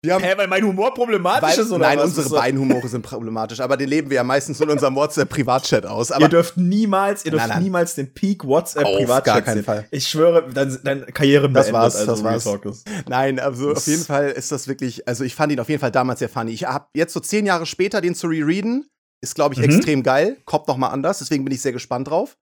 wir 0.04 0.14
haben 0.14 0.24
Hä, 0.24 0.32
weil 0.36 0.48
mein 0.48 0.64
Humor 0.64 0.92
problematisch 0.94 1.42
Weil, 1.42 1.58
ist 1.60 1.70
oder 1.70 1.78
nein, 1.86 1.98
was? 1.98 2.06
unsere 2.06 2.22
Ist 2.22 2.30
so- 2.30 2.36
beiden 2.36 2.58
Humore 2.60 2.88
sind 2.88 3.02
problematisch, 3.02 3.60
aber 3.60 3.76
den 3.76 3.88
leben 3.88 4.10
wir 4.10 4.16
ja 4.16 4.24
meistens 4.24 4.60
in 4.60 4.68
unserem 4.68 4.96
WhatsApp-Privatchat 4.96 5.86
aus. 5.86 6.10
Ihr 6.18 6.28
dürft 6.28 6.56
niemals, 6.56 7.24
ihr 7.24 7.30
dürft 7.30 7.46
Nein, 7.46 7.54
nein. 7.56 7.62
niemals 7.64 7.94
den 7.94 8.12
Peak 8.12 8.44
WhatsApp 8.44 8.84
Auf 8.84 8.96
Privatchat 8.96 9.24
gar 9.24 9.42
keinen 9.42 9.54
sehen. 9.58 9.64
Fall. 9.64 9.86
Ich 9.92 10.08
schwöre, 10.08 10.48
dann, 10.52 10.76
dann 10.82 11.06
Karriere 11.06 11.48
Das 11.50 11.66
beendet, 11.66 11.72
war's, 11.74 11.96
also 11.96 12.12
das 12.12 12.24
war's. 12.24 12.46
Ist. 12.46 12.88
nein, 13.08 13.38
also 13.38 13.68
Das- 13.70 13.78
auf 13.78 13.86
jeden 13.86 14.04
Fall 14.04 14.30
ist 14.30 14.50
das 14.50 14.66
wirklich, 14.66 15.06
also 15.06 15.22
ich 15.22 15.34
fand 15.36 15.52
ihn 15.52 15.60
auf 15.60 15.68
jeden 15.68 15.80
Fall 15.80 15.92
damals 15.92 16.18
sehr 16.18 16.28
funny. 16.28 16.50
Ich 16.52 16.64
habe 16.64 16.86
jetzt 16.94 17.12
so 17.12 17.20
zehn 17.20 17.46
Jahre 17.46 17.66
später 17.66 18.00
den 18.00 18.14
zu 18.16 18.26
rereaden, 18.26 18.88
ist 19.22 19.34
glaube 19.34 19.54
ich 19.54 19.60
Mhm. 19.60 19.66
extrem 19.66 20.02
geil, 20.02 20.36
kommt 20.44 20.68
noch 20.68 20.76
mal 20.76 20.88
anders, 20.88 21.18
deswegen 21.20 21.44
bin 21.44 21.54
ich 21.54 21.62
sehr 21.62 21.72
gespannt 21.72 22.08
drauf. 22.08 22.36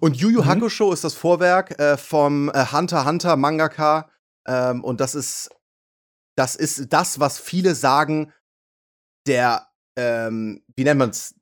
Und 0.00 0.16
Yu 0.16 0.28
Yu 0.30 0.42
Mhm. 0.42 0.46
Hakusho 0.48 0.92
ist 0.92 1.04
das 1.04 1.14
Vorwerk 1.14 1.78
äh, 1.78 1.96
vom 1.96 2.50
äh, 2.50 2.66
Hunter 2.72 3.04
Hunter 3.06 3.36
Mangaka 3.36 4.10
ähm, 4.46 4.82
und 4.84 5.00
das 5.00 5.14
ist 5.14 5.50
das 6.36 6.56
ist 6.56 6.92
das, 6.92 7.20
was 7.20 7.38
viele 7.38 7.74
sagen, 7.76 8.32
der 9.26 9.68
ähm, 9.96 10.64
wie 10.74 10.84
nennt 10.84 10.98
man's? 10.98 11.34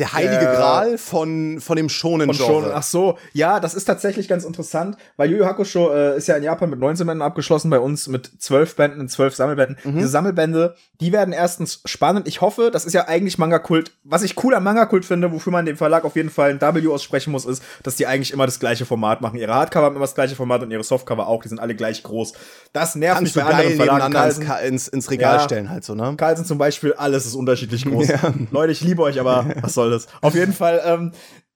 Der 0.00 0.12
heilige 0.12 0.40
Der- 0.40 0.54
Gral 0.54 0.98
von, 0.98 1.60
von 1.60 1.76
dem 1.76 1.88
schonen 1.88 2.28
Und 2.28 2.34
schon, 2.34 2.62
Genre. 2.64 2.74
ach 2.74 2.82
so, 2.82 3.16
ja, 3.32 3.60
das 3.60 3.74
ist 3.74 3.84
tatsächlich 3.84 4.26
ganz 4.26 4.44
interessant, 4.44 4.96
weil 5.16 5.30
Yu 5.30 5.36
Yu 5.38 5.44
Hakusho 5.44 5.92
äh, 5.94 6.16
ist 6.16 6.26
ja 6.26 6.34
in 6.36 6.42
Japan 6.42 6.68
mit 6.68 6.80
19 6.80 7.06
Bänden 7.06 7.22
abgeschlossen, 7.22 7.70
bei 7.70 7.78
uns 7.78 8.08
mit 8.08 8.28
12 8.40 8.74
Bänden 8.74 9.00
in 9.02 9.08
12 9.08 9.36
Sammelbänden. 9.36 9.76
Mhm. 9.84 9.96
Diese 9.96 10.08
Sammelbände, 10.08 10.74
die 11.00 11.12
werden 11.12 11.32
erstens 11.32 11.80
spannend. 11.84 12.26
Ich 12.26 12.40
hoffe, 12.40 12.70
das 12.72 12.84
ist 12.84 12.92
ja 12.92 13.06
eigentlich 13.06 13.38
Manga-Kult. 13.38 13.92
Was 14.02 14.22
ich 14.24 14.42
cool 14.42 14.54
am 14.56 14.64
Manga-Kult 14.64 15.04
finde, 15.04 15.30
wofür 15.30 15.52
man 15.52 15.64
dem 15.64 15.76
Verlag 15.76 16.04
auf 16.04 16.16
jeden 16.16 16.30
Fall 16.30 16.50
ein 16.50 16.60
W 16.60 16.88
aussprechen 16.88 17.30
muss, 17.30 17.44
ist, 17.44 17.62
dass 17.84 17.94
die 17.94 18.08
eigentlich 18.08 18.32
immer 18.32 18.46
das 18.46 18.58
gleiche 18.58 18.86
Format 18.86 19.20
machen. 19.20 19.38
Ihre 19.38 19.54
Hardcover 19.54 19.86
haben 19.86 19.94
immer 19.96 20.04
das 20.06 20.16
gleiche 20.16 20.34
Format 20.34 20.62
und 20.64 20.72
ihre 20.72 20.82
Softcover 20.82 21.28
auch, 21.28 21.42
die 21.44 21.48
sind 21.50 21.60
alle 21.60 21.76
gleich 21.76 22.02
groß. 22.02 22.32
Das 22.72 22.96
nervt 22.96 23.18
Kannst 23.18 23.36
mich 23.36 23.44
bei 23.44 23.48
anderen 23.50 23.76
Verlagen. 23.76 24.12
Carlsen- 24.12 24.46
ins, 24.66 24.88
ins 24.88 25.08
Regal 25.12 25.36
Ja. 25.36 25.44
stellen 25.44 25.70
halt 25.70 25.84
so, 25.84 25.94
ne? 25.94 26.14
Carlsen 26.16 26.44
zum 26.44 26.58
Beispiel, 26.58 26.94
alles 26.94 27.26
ist 27.26 27.34
unterschiedlich 27.36 27.84
groß. 27.84 28.08
Ja. 28.14 28.18
Leute, 28.50 28.72
ich 28.72 28.80
liebe 28.80 29.02
euch, 29.02 29.20
aber 29.20 29.46
was 29.60 29.74
soll 29.74 29.83
das? 29.90 30.06
Auf 30.20 30.34
jeden 30.34 30.52
Fall, 30.52 30.80
ähm, 30.84 31.12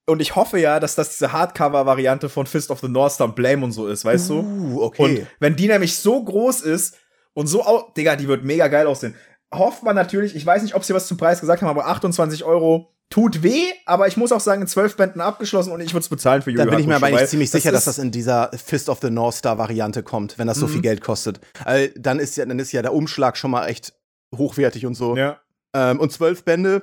und 0.07 0.21
ich 0.23 0.37
hoffe 0.37 0.59
ja, 0.59 0.81
dass 0.81 0.95
das 0.95 1.11
diese 1.11 1.33
Hardcover-Variante 1.33 2.29
von 2.29 2.47
Fist 2.47 2.71
of 2.71 2.81
the 2.81 2.89
North 2.89 3.13
Star 3.13 3.29
und 3.29 3.37
Blame 3.37 3.63
und 3.65 3.73
so 3.73 3.87
ist, 3.89 4.05
weißt 4.05 4.31
du? 4.31 4.41
Uh, 4.41 4.83
okay. 4.83 5.03
Und 5.03 5.27
wenn 5.39 5.55
die 5.57 5.69
nämlich 5.69 5.99
so 5.99 6.23
groß 6.25 6.63
ist 6.63 6.97
und 7.35 7.47
so, 7.47 7.65
au 7.65 7.93
Digga, 7.97 8.17
die 8.17 8.27
wird 8.27 8.43
mega 8.45 8.69
geil 8.69 8.87
aussehen. 8.87 9.15
Hofft 9.55 9.83
man 9.83 9.95
natürlich, 9.95 10.35
ich 10.35 10.45
weiß 10.45 10.63
nicht, 10.63 10.75
ob 10.75 10.85
sie 10.85 10.95
was 10.95 11.07
zum 11.07 11.17
Preis 11.19 11.41
gesagt 11.41 11.63
haben, 11.63 11.69
aber 11.69 11.87
28 11.87 12.45
Euro 12.45 12.95
tut 13.11 13.43
weh, 13.43 13.65
aber 13.87 14.07
ich 14.07 14.17
muss 14.19 14.33
auch 14.33 14.41
sagen, 14.41 14.61
in 14.63 14.69
12 14.69 14.97
Bänden 14.97 15.21
abgeschlossen 15.23 15.73
und 15.73 15.81
ich 15.81 15.93
würde 15.95 16.03
es 16.03 16.09
bezahlen 16.11 16.43
für 16.43 16.51
Yu 16.51 16.59
Da 16.59 16.65
Yu 16.65 16.71
bin 16.71 16.81
ich 16.81 16.87
mir 16.87 16.97
aber 16.97 17.11
nicht 17.11 17.29
ziemlich 17.29 17.51
sicher, 17.51 17.73
dass 17.73 17.87
das 17.87 17.97
in 17.99 18.11
dieser 18.11 18.51
Fist 18.53 18.91
of 18.91 18.99
the 19.01 19.09
North 19.11 19.35
Star 19.37 19.57
Variante 19.57 20.03
kommt, 20.03 20.39
wenn 20.39 20.47
das 20.47 20.59
so 20.59 20.67
Mhm. 20.67 20.73
viel 20.73 20.83
Geld 20.83 21.01
kostet. 21.01 21.41
Also, 21.65 21.91
dann 21.97 22.19
ist 22.19 22.37
ja, 22.37 22.45
dann 22.45 22.59
ist 22.59 22.73
ja 22.73 22.83
der 22.83 22.93
Umschlag 22.93 23.37
schon 23.39 23.51
mal 23.51 23.67
echt 23.67 23.95
hochwertig 24.37 24.85
und 24.85 24.95
so. 24.95 25.17
Ja. 25.17 25.41
Ähm, 25.75 26.01
und 26.01 26.13
zwölf 26.13 26.45
Bände, 26.45 26.83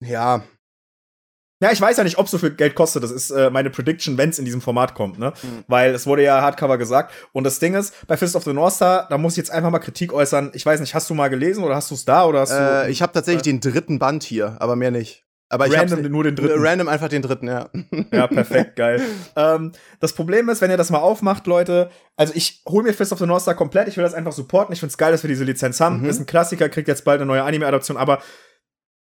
ja, 0.00 0.44
Ja, 1.62 1.70
ich 1.70 1.80
weiß 1.80 1.98
ja 1.98 2.04
nicht, 2.04 2.18
ob 2.18 2.28
so 2.28 2.38
viel 2.38 2.50
Geld 2.50 2.74
kostet. 2.74 3.02
Das 3.02 3.10
ist 3.10 3.30
äh, 3.30 3.50
meine 3.50 3.68
Prediction, 3.68 4.16
wenn 4.16 4.30
es 4.30 4.38
in 4.38 4.46
diesem 4.46 4.62
Format 4.62 4.94
kommt, 4.94 5.18
ne? 5.18 5.34
Mhm. 5.42 5.64
Weil 5.68 5.94
es 5.94 6.06
wurde 6.06 6.22
ja 6.22 6.40
Hardcover 6.40 6.78
gesagt. 6.78 7.12
Und 7.32 7.44
das 7.44 7.58
Ding 7.58 7.74
ist, 7.74 7.94
bei 8.06 8.16
Fist 8.16 8.34
of 8.34 8.44
the 8.44 8.54
North 8.54 8.74
Star, 8.74 9.06
da 9.10 9.18
muss 9.18 9.34
ich 9.34 9.38
jetzt 9.38 9.50
einfach 9.50 9.70
mal 9.70 9.78
Kritik 9.78 10.12
äußern. 10.12 10.52
Ich 10.54 10.64
weiß 10.64 10.80
nicht, 10.80 10.94
hast 10.94 11.10
du 11.10 11.14
mal 11.14 11.28
gelesen 11.28 11.62
oder 11.62 11.76
hast 11.76 11.90
du 11.90 11.94
es 11.94 12.06
da 12.06 12.24
oder 12.24 12.40
hast 12.40 12.52
äh, 12.52 12.84
du 12.84 12.90
ich 12.90 13.02
habe 13.02 13.12
tatsächlich 13.12 13.42
den 13.42 13.60
dritten 13.60 13.98
Band 13.98 14.22
hier, 14.22 14.56
aber 14.58 14.74
mehr 14.74 14.90
nicht. 14.90 15.24
Aber 15.52 15.66
ich 15.66 15.76
random 15.76 16.02
nur 16.10 16.22
den 16.22 16.36
dritten? 16.36 16.62
Random 16.64 16.88
einfach 16.88 17.08
den 17.08 17.22
dritten, 17.22 17.48
ja. 17.48 17.68
Ja, 18.12 18.28
perfekt, 18.28 18.76
geil. 18.76 19.02
ähm, 19.36 19.72
das 19.98 20.12
Problem 20.12 20.48
ist, 20.48 20.60
wenn 20.60 20.70
ihr 20.70 20.76
das 20.76 20.90
mal 20.90 20.98
aufmacht, 20.98 21.46
Leute, 21.48 21.90
also 22.16 22.32
ich 22.36 22.62
hole 22.68 22.84
mir 22.84 22.94
Fist 22.94 23.12
of 23.12 23.18
the 23.18 23.26
North 23.26 23.42
Star 23.42 23.54
komplett, 23.54 23.88
ich 23.88 23.96
will 23.96 24.04
das 24.04 24.14
einfach 24.14 24.32
supporten, 24.32 24.72
ich 24.72 24.78
find's 24.78 24.96
geil, 24.96 25.10
dass 25.10 25.24
wir 25.24 25.28
diese 25.28 25.42
Lizenz 25.42 25.80
haben. 25.80 26.02
Mhm. 26.02 26.08
Ist 26.08 26.20
ein 26.20 26.26
Klassiker, 26.26 26.68
kriegt 26.68 26.86
jetzt 26.86 27.04
bald 27.04 27.20
eine 27.20 27.26
neue 27.26 27.42
Anime-Adaption, 27.42 27.96
aber 27.96 28.22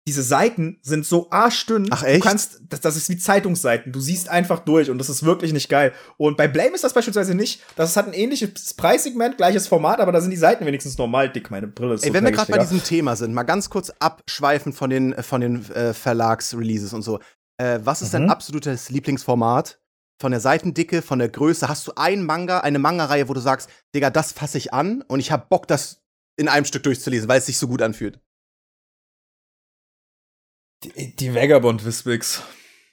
diese 0.09 0.23
Seiten 0.23 0.79
sind 0.83 1.05
so 1.07 1.31
arschdünn. 1.31 1.87
Ach, 1.91 2.03
echt? 2.03 2.25
Du 2.25 2.29
kannst, 2.29 2.61
das, 2.69 2.81
das 2.81 2.97
ist 2.97 3.09
wie 3.11 3.19
Zeitungsseiten. 3.19 3.93
Du 3.93 4.01
siehst 4.01 4.29
einfach 4.29 4.61
durch 4.61 4.91
und 4.91 4.99
das 4.99 5.09
ist 5.11 5.23
wirklich 5.25 5.53
nicht 5.53 5.69
geil. 5.69 5.93
Und 6.17 6.37
bei 6.37 6.49
Blame 6.49 6.75
ist 6.75 6.83
das 6.83 6.95
beispielsweise 6.95 7.35
nicht. 7.35 7.63
Das 7.77 7.97
hat 7.97 8.07
ein 8.07 8.13
ähnliches 8.15 8.75
Preissegment, 8.75 9.37
gleiches 9.37 9.69
Format, 9.69 10.01
aber 10.01 10.11
da 10.11 10.21
sind 10.21 10.31
die 10.31 10.37
Seiten 10.39 10.65
wenigstens 10.67 10.97
normal 10.99 11.29
dick. 11.31 11.51
Meine 11.51 11.67
Brille 11.69 11.95
ist 11.95 12.03
Ey, 12.03 12.09
so 12.09 12.15
wenn 12.15 12.25
wir 12.25 12.33
gerade 12.33 12.51
bei 12.51 12.59
diesem 12.59 12.83
Thema 12.83 13.15
sind, 13.15 13.35
mal 13.35 13.43
ganz 13.43 13.69
kurz 13.71 13.91
abschweifen 13.99 14.73
von 14.73 14.89
den, 14.91 15.15
von 15.23 15.41
den 15.43 15.71
äh, 15.73 15.93
Verlagsreleases 15.95 16.93
und 16.93 17.03
so. 17.03 17.21
Äh, 17.59 17.81
was 17.85 18.01
ist 18.03 18.15
dein 18.15 18.25
Mhm. 18.25 18.31
absolutes 18.31 18.89
Lieblingsformat? 18.91 19.81
Von 20.21 20.33
der 20.33 20.41
Seitendicke, 20.41 21.03
von 21.03 21.19
der 21.19 21.29
Größe? 21.29 21.69
Hast 21.69 21.87
du 21.87 21.93
ein 21.97 22.25
Manga, 22.25 22.61
eine 22.61 22.79
Manga-Reihe, 22.79 23.29
wo 23.29 23.35
du 23.35 23.41
sagst, 23.41 23.71
Digga, 23.95 24.11
das 24.11 24.33
fasse 24.33 24.59
ich 24.59 24.73
an 24.75 25.03
und 25.09 25.21
ich 25.21 25.31
hab 25.33 25.49
Bock, 25.49 25.67
das 25.67 26.03
in 26.37 26.49
einem 26.49 26.65
Stück 26.67 26.83
durchzulesen, 26.83 27.29
weil 27.29 27.39
es 27.39 27.47
sich 27.47 27.59
so 27.59 27.69
gut 27.69 27.81
anfühlt? 27.83 28.19
Die, 30.85 31.15
die 31.17 31.35
Vagabond 31.35 31.85
Wisbigs. 31.85 32.43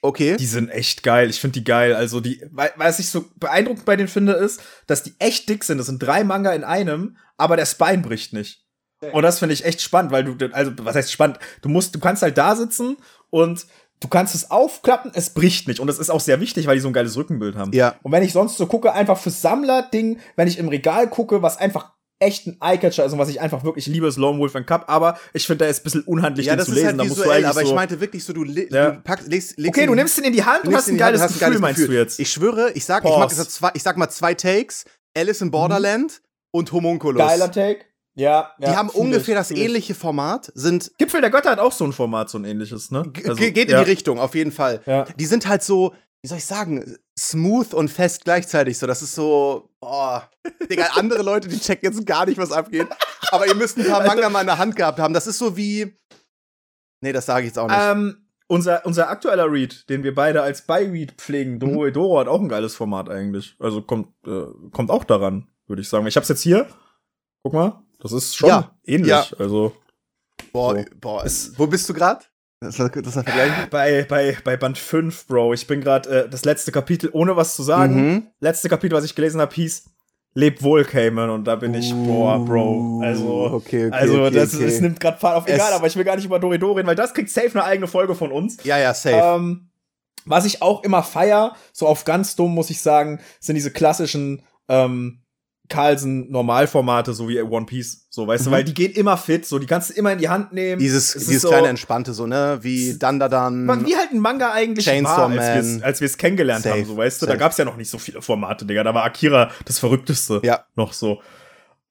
Okay. 0.00 0.36
Die 0.36 0.46
sind 0.46 0.68
echt 0.68 1.02
geil. 1.02 1.28
Ich 1.28 1.40
finde 1.40 1.54
die 1.58 1.64
geil. 1.64 1.94
Also 1.94 2.20
die, 2.20 2.42
was 2.52 2.98
ich 2.98 3.08
so 3.08 3.24
beeindruckend 3.36 3.84
bei 3.84 3.96
denen 3.96 4.08
finde, 4.08 4.32
ist, 4.34 4.60
dass 4.86 5.02
die 5.02 5.14
echt 5.18 5.48
dick 5.48 5.64
sind. 5.64 5.78
Das 5.78 5.86
sind 5.86 6.02
drei 6.02 6.22
Manga 6.22 6.52
in 6.52 6.64
einem, 6.64 7.16
aber 7.36 7.56
der 7.56 7.66
Spine 7.66 7.98
bricht 7.98 8.32
nicht. 8.32 8.64
Und 9.12 9.22
das 9.22 9.38
finde 9.38 9.54
ich 9.54 9.64
echt 9.64 9.80
spannend, 9.80 10.10
weil 10.10 10.24
du, 10.24 10.52
also 10.52 10.72
was 10.78 10.96
heißt 10.96 11.12
spannend? 11.12 11.38
Du 11.62 11.68
musst, 11.68 11.94
du 11.94 12.00
kannst 12.00 12.22
halt 12.22 12.36
da 12.36 12.56
sitzen 12.56 12.96
und 13.30 13.66
du 14.00 14.08
kannst 14.08 14.34
es 14.34 14.50
aufklappen, 14.50 15.12
es 15.14 15.30
bricht 15.30 15.68
nicht. 15.68 15.80
Und 15.80 15.86
das 15.86 15.98
ist 15.98 16.10
auch 16.10 16.20
sehr 16.20 16.40
wichtig, 16.40 16.66
weil 16.66 16.74
die 16.74 16.80
so 16.80 16.88
ein 16.88 16.92
geiles 16.92 17.16
Rückenbild 17.16 17.56
haben. 17.56 17.72
Ja. 17.72 17.94
Und 18.02 18.12
wenn 18.12 18.24
ich 18.24 18.32
sonst 18.32 18.56
so 18.56 18.66
gucke, 18.66 18.92
einfach 18.92 19.18
fürs 19.18 19.40
Sammler-Ding, 19.40 20.18
wenn 20.36 20.48
ich 20.48 20.58
im 20.58 20.68
Regal 20.68 21.08
gucke, 21.08 21.42
was 21.42 21.58
einfach 21.58 21.92
echt 22.20 22.46
ein 22.46 22.56
Eyecatcher 22.60 23.04
ist 23.04 23.12
und 23.12 23.18
was 23.18 23.28
ich 23.28 23.40
einfach 23.40 23.62
wirklich 23.64 23.86
liebe, 23.86 24.06
ist 24.08 24.16
Lone 24.16 24.38
Wolf 24.38 24.56
and 24.56 24.66
Cup, 24.66 24.84
aber 24.88 25.18
ich 25.32 25.46
finde, 25.46 25.58
der 25.64 25.68
ist 25.68 25.80
ein 25.80 25.84
bisschen 25.84 26.02
unhandlich, 26.02 26.46
Ja, 26.46 26.54
den 26.54 26.58
das 26.58 26.66
zu 26.66 26.72
ist 26.72 26.76
lesen. 26.76 26.88
halt 26.88 26.98
da 27.00 27.04
musst 27.04 27.18
du 27.24 27.30
aber 27.30 27.62
ich 27.62 27.68
so 27.68 27.74
meinte 27.74 28.00
wirklich 28.00 28.24
so, 28.24 28.32
du, 28.32 28.44
Ja. 28.44 28.90
du 28.90 29.00
packst, 29.02 29.28
legst, 29.28 29.56
legst 29.58 29.68
Okay, 29.68 29.82
ihn- 29.84 29.88
du 29.88 29.94
nimmst 29.94 30.18
den 30.18 30.24
in 30.24 30.32
die 30.32 30.42
Hand 30.44 30.64
und 30.64 30.74
hast 30.74 30.88
ihn 30.88 30.94
ein 30.96 31.00
Hand, 31.00 31.00
geiles 31.00 31.20
hast 31.22 31.38
Gefühl, 31.38 31.58
meinst 31.60 31.80
du 31.86 31.92
jetzt? 31.92 32.18
Ich 32.18 32.30
schwöre, 32.32 32.72
ich 32.72 32.84
sag, 32.84 33.04
ich, 33.04 33.10
Pause. 33.10 33.20
mag 33.20 33.30
so 33.32 33.44
zwei, 33.44 33.70
ich 33.74 33.82
sag 33.82 33.96
mal 33.96 34.08
zwei 34.08 34.34
Takes, 34.34 34.84
Alice 35.16 35.40
in 35.42 35.50
Borderland 35.52 36.20
und 36.50 36.72
Homunculus. 36.72 37.18
Geiler 37.22 37.50
Take. 37.52 37.84
Ja, 38.16 38.50
Die 38.60 38.66
haben 38.66 38.88
ungefähr 38.88 39.36
das 39.36 39.52
ähnliche 39.52 39.94
Format, 39.94 40.50
sind 40.56 40.90
Gipfel 40.98 41.20
der 41.20 41.30
Götter 41.30 41.50
hat 41.52 41.60
auch 41.60 41.70
so 41.70 41.84
ein 41.84 41.92
Format, 41.92 42.28
so 42.30 42.36
ein 42.38 42.44
ähnliches, 42.44 42.90
ne? 42.90 43.04
Ge- 43.12 43.52
geht 43.52 43.68
in 43.68 43.74
ja. 43.76 43.84
die 43.84 43.90
Richtung, 43.90 44.18
auf 44.18 44.34
jeden 44.34 44.50
Fall. 44.50 44.80
Ja. 44.86 45.04
Die 45.16 45.24
sind 45.26 45.46
halt 45.46 45.62
so, 45.62 45.94
wie 46.22 46.28
soll 46.28 46.38
ich 46.38 46.44
sagen, 46.46 46.96
smooth 47.18 47.74
und 47.74 47.88
fest 47.90 48.24
gleichzeitig. 48.24 48.78
So, 48.78 48.86
das 48.86 49.02
ist 49.02 49.14
so, 49.14 49.70
oh, 49.80 50.18
Digga, 50.70 50.86
andere 50.96 51.22
Leute, 51.22 51.48
die 51.48 51.58
checken 51.58 51.92
jetzt 51.92 52.04
gar 52.06 52.26
nicht, 52.26 52.38
was 52.38 52.52
abgeht. 52.52 52.88
Aber 53.30 53.46
ihr 53.46 53.54
müsst 53.54 53.78
ein 53.78 53.86
paar 53.86 54.04
Manga 54.06 54.28
mal 54.28 54.40
in 54.40 54.46
der 54.46 54.58
Hand 54.58 54.74
gehabt 54.76 54.98
haben. 54.98 55.14
Das 55.14 55.26
ist 55.26 55.38
so 55.38 55.56
wie. 55.56 55.96
Nee, 57.02 57.12
das 57.12 57.26
sage 57.26 57.42
ich 57.42 57.46
jetzt 57.50 57.58
auch 57.58 57.68
nicht. 57.68 57.78
Ähm, 57.80 58.26
unser, 58.48 58.84
unser 58.86 59.08
aktueller 59.10 59.50
Read, 59.52 59.88
den 59.88 60.02
wir 60.02 60.14
beide 60.14 60.42
als 60.42 60.62
By-Read 60.66 61.12
pflegen, 61.12 61.60
Doro 61.60 61.86
Mhm. 61.86 61.92
Doro 61.92 62.18
hat 62.20 62.28
auch 62.28 62.40
ein 62.40 62.48
geiles 62.48 62.74
Format 62.74 63.08
eigentlich. 63.08 63.54
Also 63.60 63.82
kommt, 63.82 64.08
äh, 64.26 64.46
kommt 64.72 64.90
auch 64.90 65.04
daran, 65.04 65.46
würde 65.66 65.82
ich 65.82 65.88
sagen. 65.88 66.06
Ich 66.06 66.16
hab's 66.16 66.28
jetzt 66.28 66.42
hier. 66.42 66.66
Guck 67.44 67.52
mal, 67.52 67.84
das 68.00 68.10
ist 68.12 68.34
schon 68.34 68.48
Ja, 68.48 68.76
ähnlich. 68.84 69.10
ja. 69.10 69.24
Also 69.38 69.76
boah, 70.52 70.76
so. 70.76 70.84
boah. 71.00 71.24
Es- 71.24 71.56
wo 71.58 71.66
bist 71.68 71.88
du 71.88 71.94
gerade? 71.94 72.24
Das, 72.60 72.76
das 72.76 72.88
ist 72.88 73.16
ein 73.16 73.24
Vergleich. 73.24 73.52
bei, 73.70 74.02
bei, 74.08 74.36
bei 74.42 74.56
Band 74.56 74.78
5, 74.78 75.26
Bro, 75.26 75.52
ich 75.54 75.66
bin 75.66 75.80
gerade 75.80 76.24
äh, 76.24 76.28
das 76.28 76.44
letzte 76.44 76.72
Kapitel, 76.72 77.10
ohne 77.12 77.36
was 77.36 77.54
zu 77.54 77.62
sagen. 77.62 77.94
Mhm. 77.94 78.22
Letzte 78.40 78.68
Kapitel, 78.68 78.96
was 78.96 79.04
ich 79.04 79.14
gelesen 79.14 79.40
habe, 79.40 79.54
hieß 79.54 79.84
Leb 80.34 80.62
wohl, 80.62 80.84
Cayman. 80.84 81.30
Und 81.30 81.44
da 81.44 81.56
bin 81.56 81.72
ich, 81.74 81.92
boah, 81.94 82.44
Bro. 82.44 83.00
Also, 83.02 83.50
Okay, 83.54 83.86
okay, 83.86 83.90
also 83.96 84.24
okay, 84.24 84.34
das, 84.34 84.54
okay. 84.54 84.64
das 84.64 84.80
nimmt 84.80 85.00
gerade 85.00 85.18
Fahrt 85.18 85.36
auf. 85.36 85.46
Egal, 85.46 85.70
Es- 85.70 85.76
aber 85.76 85.86
ich 85.86 85.96
will 85.96 86.04
gar 86.04 86.16
nicht 86.16 86.24
über 86.26 86.38
Doridor 86.38 86.76
reden, 86.76 86.86
weil 86.88 86.94
das 86.96 87.14
kriegt 87.14 87.30
safe 87.30 87.50
eine 87.52 87.64
eigene 87.64 87.86
Folge 87.86 88.14
von 88.14 88.30
uns. 88.32 88.62
Ja, 88.64 88.78
ja, 88.78 88.92
safe. 88.92 89.16
Ähm, 89.16 89.70
was 90.26 90.44
ich 90.44 90.60
auch 90.60 90.82
immer 90.84 91.02
feier, 91.02 91.54
so 91.72 91.86
auf 91.86 92.04
ganz 92.04 92.36
dumm 92.36 92.54
muss 92.54 92.70
ich 92.70 92.80
sagen, 92.82 93.20
sind 93.40 93.54
diese 93.54 93.70
klassischen 93.70 94.42
ähm, 94.68 95.22
Carlsen 95.68 96.30
Normalformate, 96.30 97.12
so 97.12 97.28
wie 97.28 97.40
One 97.42 97.66
Piece, 97.66 98.06
so 98.10 98.26
weißt 98.26 98.46
du, 98.46 98.50
Mhm. 98.50 98.54
weil 98.54 98.64
die 98.64 98.74
gehen 98.74 98.92
immer 98.92 99.16
fit, 99.16 99.44
so 99.46 99.58
die 99.58 99.66
kannst 99.66 99.90
du 99.90 99.94
immer 99.94 100.12
in 100.12 100.18
die 100.18 100.28
Hand 100.28 100.52
nehmen. 100.52 100.78
dieses 100.80 101.12
dieses 101.12 101.42
so- 101.42 101.48
kleine 101.48 101.68
Entspannte, 101.68 102.14
so, 102.14 102.26
ne? 102.26 102.58
Wie 102.62 102.98
Dandadan. 102.98 103.66
wie 103.86 103.96
halt 103.96 104.10
ein 104.12 104.18
Manga 104.20 104.52
eigentlich 104.52 104.84
Chainsaw 104.86 105.16
war, 105.18 105.28
Man. 105.28 105.82
als 105.82 106.00
wir 106.00 106.06
es 106.06 106.16
kennengelernt 106.16 106.62
Safe, 106.64 106.76
haben, 106.78 106.84
so 106.86 106.96
weißt 106.96 107.20
du, 107.22 107.26
da 107.26 107.32
safe. 107.32 107.38
gab's 107.38 107.58
ja 107.58 107.64
noch 107.64 107.76
nicht 107.76 107.90
so 107.90 107.98
viele 107.98 108.22
Formate, 108.22 108.64
Digga, 108.64 108.82
da 108.82 108.94
war 108.94 109.04
Akira 109.04 109.50
das 109.66 109.78
verrückteste 109.78 110.40
Ja. 110.42 110.64
noch 110.74 110.92
so. 110.92 111.20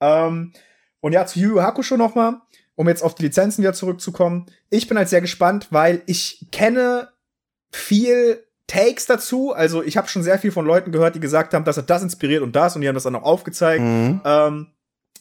Ähm, 0.00 0.52
und 1.00 1.12
ja, 1.12 1.24
zu 1.26 1.38
Yu 1.38 1.50
Yu 1.56 1.62
Hakusho 1.62 1.96
noch 1.96 2.14
mal, 2.14 2.40
um 2.74 2.88
jetzt 2.88 3.02
auf 3.02 3.14
die 3.14 3.22
Lizenzen 3.24 3.62
wieder 3.62 3.72
zurückzukommen. 3.74 4.46
Ich 4.70 4.88
bin 4.88 4.98
halt 4.98 5.08
sehr 5.08 5.20
gespannt, 5.20 5.68
weil 5.70 6.02
ich 6.06 6.46
kenne 6.52 7.08
viel 7.70 8.44
Takes 8.68 9.06
dazu. 9.06 9.52
Also 9.52 9.82
ich 9.82 9.96
habe 9.96 10.06
schon 10.08 10.22
sehr 10.22 10.38
viel 10.38 10.52
von 10.52 10.64
Leuten 10.64 10.92
gehört, 10.92 11.16
die 11.16 11.20
gesagt 11.20 11.54
haben, 11.54 11.64
das 11.64 11.76
hat 11.76 11.90
das 11.90 12.02
inspiriert 12.02 12.42
und 12.42 12.54
das 12.54 12.76
und 12.76 12.82
die 12.82 12.88
haben 12.88 12.94
das 12.94 13.02
dann 13.02 13.16
auch 13.16 13.24
aufgezeigt. 13.24 13.82
Mhm. 13.82 14.20
Ähm, 14.24 14.66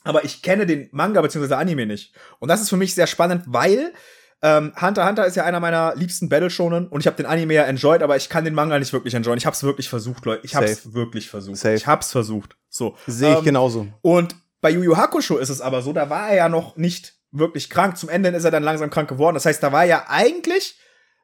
aber 0.04 0.24
ich 0.24 0.44
kenne 0.44 0.66
den 0.66 0.90
Manga 0.92 1.22
bzw. 1.22 1.56
Anime 1.56 1.86
nicht. 1.88 2.14
Und 2.40 2.50
das 2.50 2.62
ist 2.62 2.70
für 2.70 2.78
mich 2.78 2.94
sehr 2.94 3.08
spannend, 3.08 3.44
weil 3.48 3.94
ähm, 4.42 4.74
Hunter 4.80 5.08
Hunter 5.08 5.26
ist 5.26 5.36
ja 5.36 5.46
einer 5.46 5.60
meiner 5.60 5.96
liebsten 5.96 6.30
Battle 6.30 6.50
Shonen 6.52 6.88
und 6.88 7.00
ich 7.00 7.08
habe 7.08 7.18
den 7.18 7.26
Anime 7.26 7.56
ja 7.56 7.64
enjoyed, 7.64 8.04
aber 8.04 8.18
ich 8.18 8.30
kann 8.30 8.46
den 8.46 8.54
Manga 8.54 8.78
nicht 8.78 8.94
wirklich 8.94 9.16
enjoyen. 9.16 9.38
Ich 9.40 9.48
habe 9.48 9.56
es 9.56 9.64
wirklich 9.64 9.90
versucht, 9.90 10.26
Leute. 10.26 10.46
Ich 10.46 10.54
habe 10.54 10.66
es 10.66 10.94
wirklich 10.94 11.30
versucht. 11.30 11.58
Safe. 11.58 11.74
Ich 11.74 11.88
habe 11.88 12.02
es 12.02 12.12
versucht. 12.12 12.56
So. 12.70 12.96
Sehe 13.08 13.32
ich 13.32 13.40
Ähm, 13.40 13.46
genauso. 13.46 13.88
Und 14.02 14.36
bei 14.62 14.70
Yu 14.70 14.84
Yu 14.84 14.96
Hakusho 14.98 15.38
ist 15.38 15.50
es 15.50 15.62
aber 15.62 15.82
so, 15.82 15.94
da 15.94 16.10
war 16.10 16.30
er 16.30 16.36
ja 16.36 16.50
noch 16.50 16.76
nicht 16.78 17.16
wirklich 17.32 17.70
krank. 17.70 17.98
Zum 17.98 18.10
Ende 18.10 18.30
ist 18.30 18.44
er 18.44 18.52
dann 18.52 18.64
langsam 18.64 18.90
krank 18.90 19.10
geworden. 19.10 19.34
Das 19.34 19.46
heißt, 19.46 19.64
da 19.64 19.72
war 19.72 19.82
er 19.84 19.88
ja 19.88 20.06
eigentlich 20.08 20.78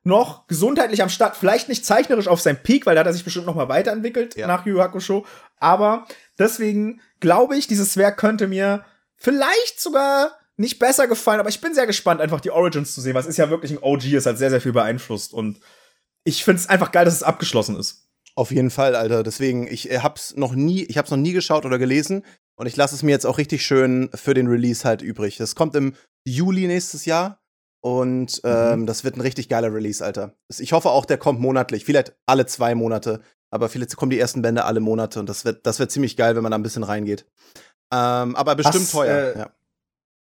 noch 0.04 0.48
gesundheitlich 0.48 1.02
am 1.02 1.10
Start. 1.10 1.38
Vielleicht 1.38 1.70
nicht 1.70 1.86
zeichnerisch 1.86 2.28
auf 2.28 2.42
seinem 2.42 2.58
Peak, 2.62 2.86
weil 2.86 2.96
da 2.96 3.02
hat 3.02 3.08
er 3.08 3.14
sich 3.14 3.24
bestimmt 3.24 3.46
noch 3.46 3.56
mal 3.56 3.70
weiterentwickelt 3.70 4.36
Ja. 4.36 4.48
nach 4.48 4.66
Yu 4.66 4.80
Hakusho. 4.80 5.26
Aber 5.58 6.06
deswegen 6.38 7.02
glaube 7.20 7.56
ich, 7.58 7.68
dieses 7.68 7.96
Werk 7.96 8.18
könnte 8.18 8.48
mir 8.48 8.84
vielleicht 9.16 9.80
sogar 9.80 10.38
nicht 10.58 10.80
besser 10.80 11.08
gefallen. 11.08 11.40
Aber 11.40 11.50
ich 11.50 11.62
bin 11.62 11.74
sehr 11.74 11.88
gespannt, 11.88 12.22
einfach 12.22 12.42
die 12.42 12.52
Origins 12.52 12.94
zu 12.94 13.02
sehen. 13.02 13.16
Was 13.16 13.26
ist 13.26 13.38
ja 13.38 13.50
wirklich 13.50 13.72
ein 13.72 13.80
OG, 13.82 14.14
es 14.14 14.26
hat 14.26 14.38
sehr, 14.38 14.50
sehr 14.50 14.62
viel 14.62 14.74
beeinflusst. 14.74 15.34
Und 15.34 15.60
ich 16.26 16.44
finde 16.44 16.62
es 16.62 16.70
einfach 16.70 16.92
geil, 16.92 17.06
dass 17.06 17.14
es 17.16 17.24
abgeschlossen 17.24 17.78
ist. 17.78 18.08
Auf 18.36 18.52
jeden 18.52 18.72
Fall, 18.72 18.96
Alter. 18.96 19.24
Deswegen, 19.24 19.68
ich 19.68 19.92
äh, 19.92 20.00
hab's 20.00 20.36
noch 20.36 20.54
nie, 20.54 20.84
ich 20.84 20.98
hab's 20.98 21.12
noch 21.12 21.18
nie 21.18 21.34
geschaut 21.34 21.66
oder 21.66 21.78
gelesen 21.78 22.26
und 22.56 22.66
ich 22.66 22.76
lasse 22.76 22.96
es 22.96 23.04
mir 23.04 23.12
jetzt 23.12 23.26
auch 23.26 23.38
richtig 23.38 23.66
schön 23.66 24.10
für 24.14 24.34
den 24.34 24.48
Release 24.48 24.84
halt 24.84 25.02
übrig. 25.02 25.38
Das 25.38 25.56
kommt 25.56 25.76
im 25.76 25.96
Juli 26.26 26.68
nächstes 26.68 27.06
Jahr 27.06 27.43
und 27.84 28.40
ähm, 28.46 28.86
das 28.86 29.04
wird 29.04 29.18
ein 29.18 29.22
richtig 29.22 29.50
geiler 29.50 29.74
Release, 29.74 30.04
Alter. 30.04 30.34
Ich 30.58 30.72
hoffe 30.72 30.90
auch, 30.90 31.06
der 31.06 31.18
kommt 31.18 31.42
monatlich, 31.42 31.84
vielleicht 31.84 32.16
alle 32.26 32.46
zwei 32.46 32.76
Monate, 32.76 33.20
aber 33.52 33.68
vielleicht 33.68 33.98
kommen 33.98 34.10
die 34.10 34.20
ersten 34.20 34.42
Bände 34.42 34.64
alle 34.64 34.80
Monate 34.80 35.20
und 35.20 35.28
das 35.28 35.44
wird, 35.44 35.68
das 35.68 35.80
wird 35.80 35.92
ziemlich 35.92 36.16
geil, 36.16 36.36
wenn 36.38 36.44
man 36.44 36.52
da 36.54 36.58
ein 36.58 36.64
bisschen 36.64 36.84
reingeht. 36.84 37.26
Ähm, 37.92 38.38
aber 38.38 38.56
bestimmt 38.56 38.86
Hast, 38.86 38.92
teuer. 38.94 39.36
äh, 39.36 39.38
ja. 39.40 39.50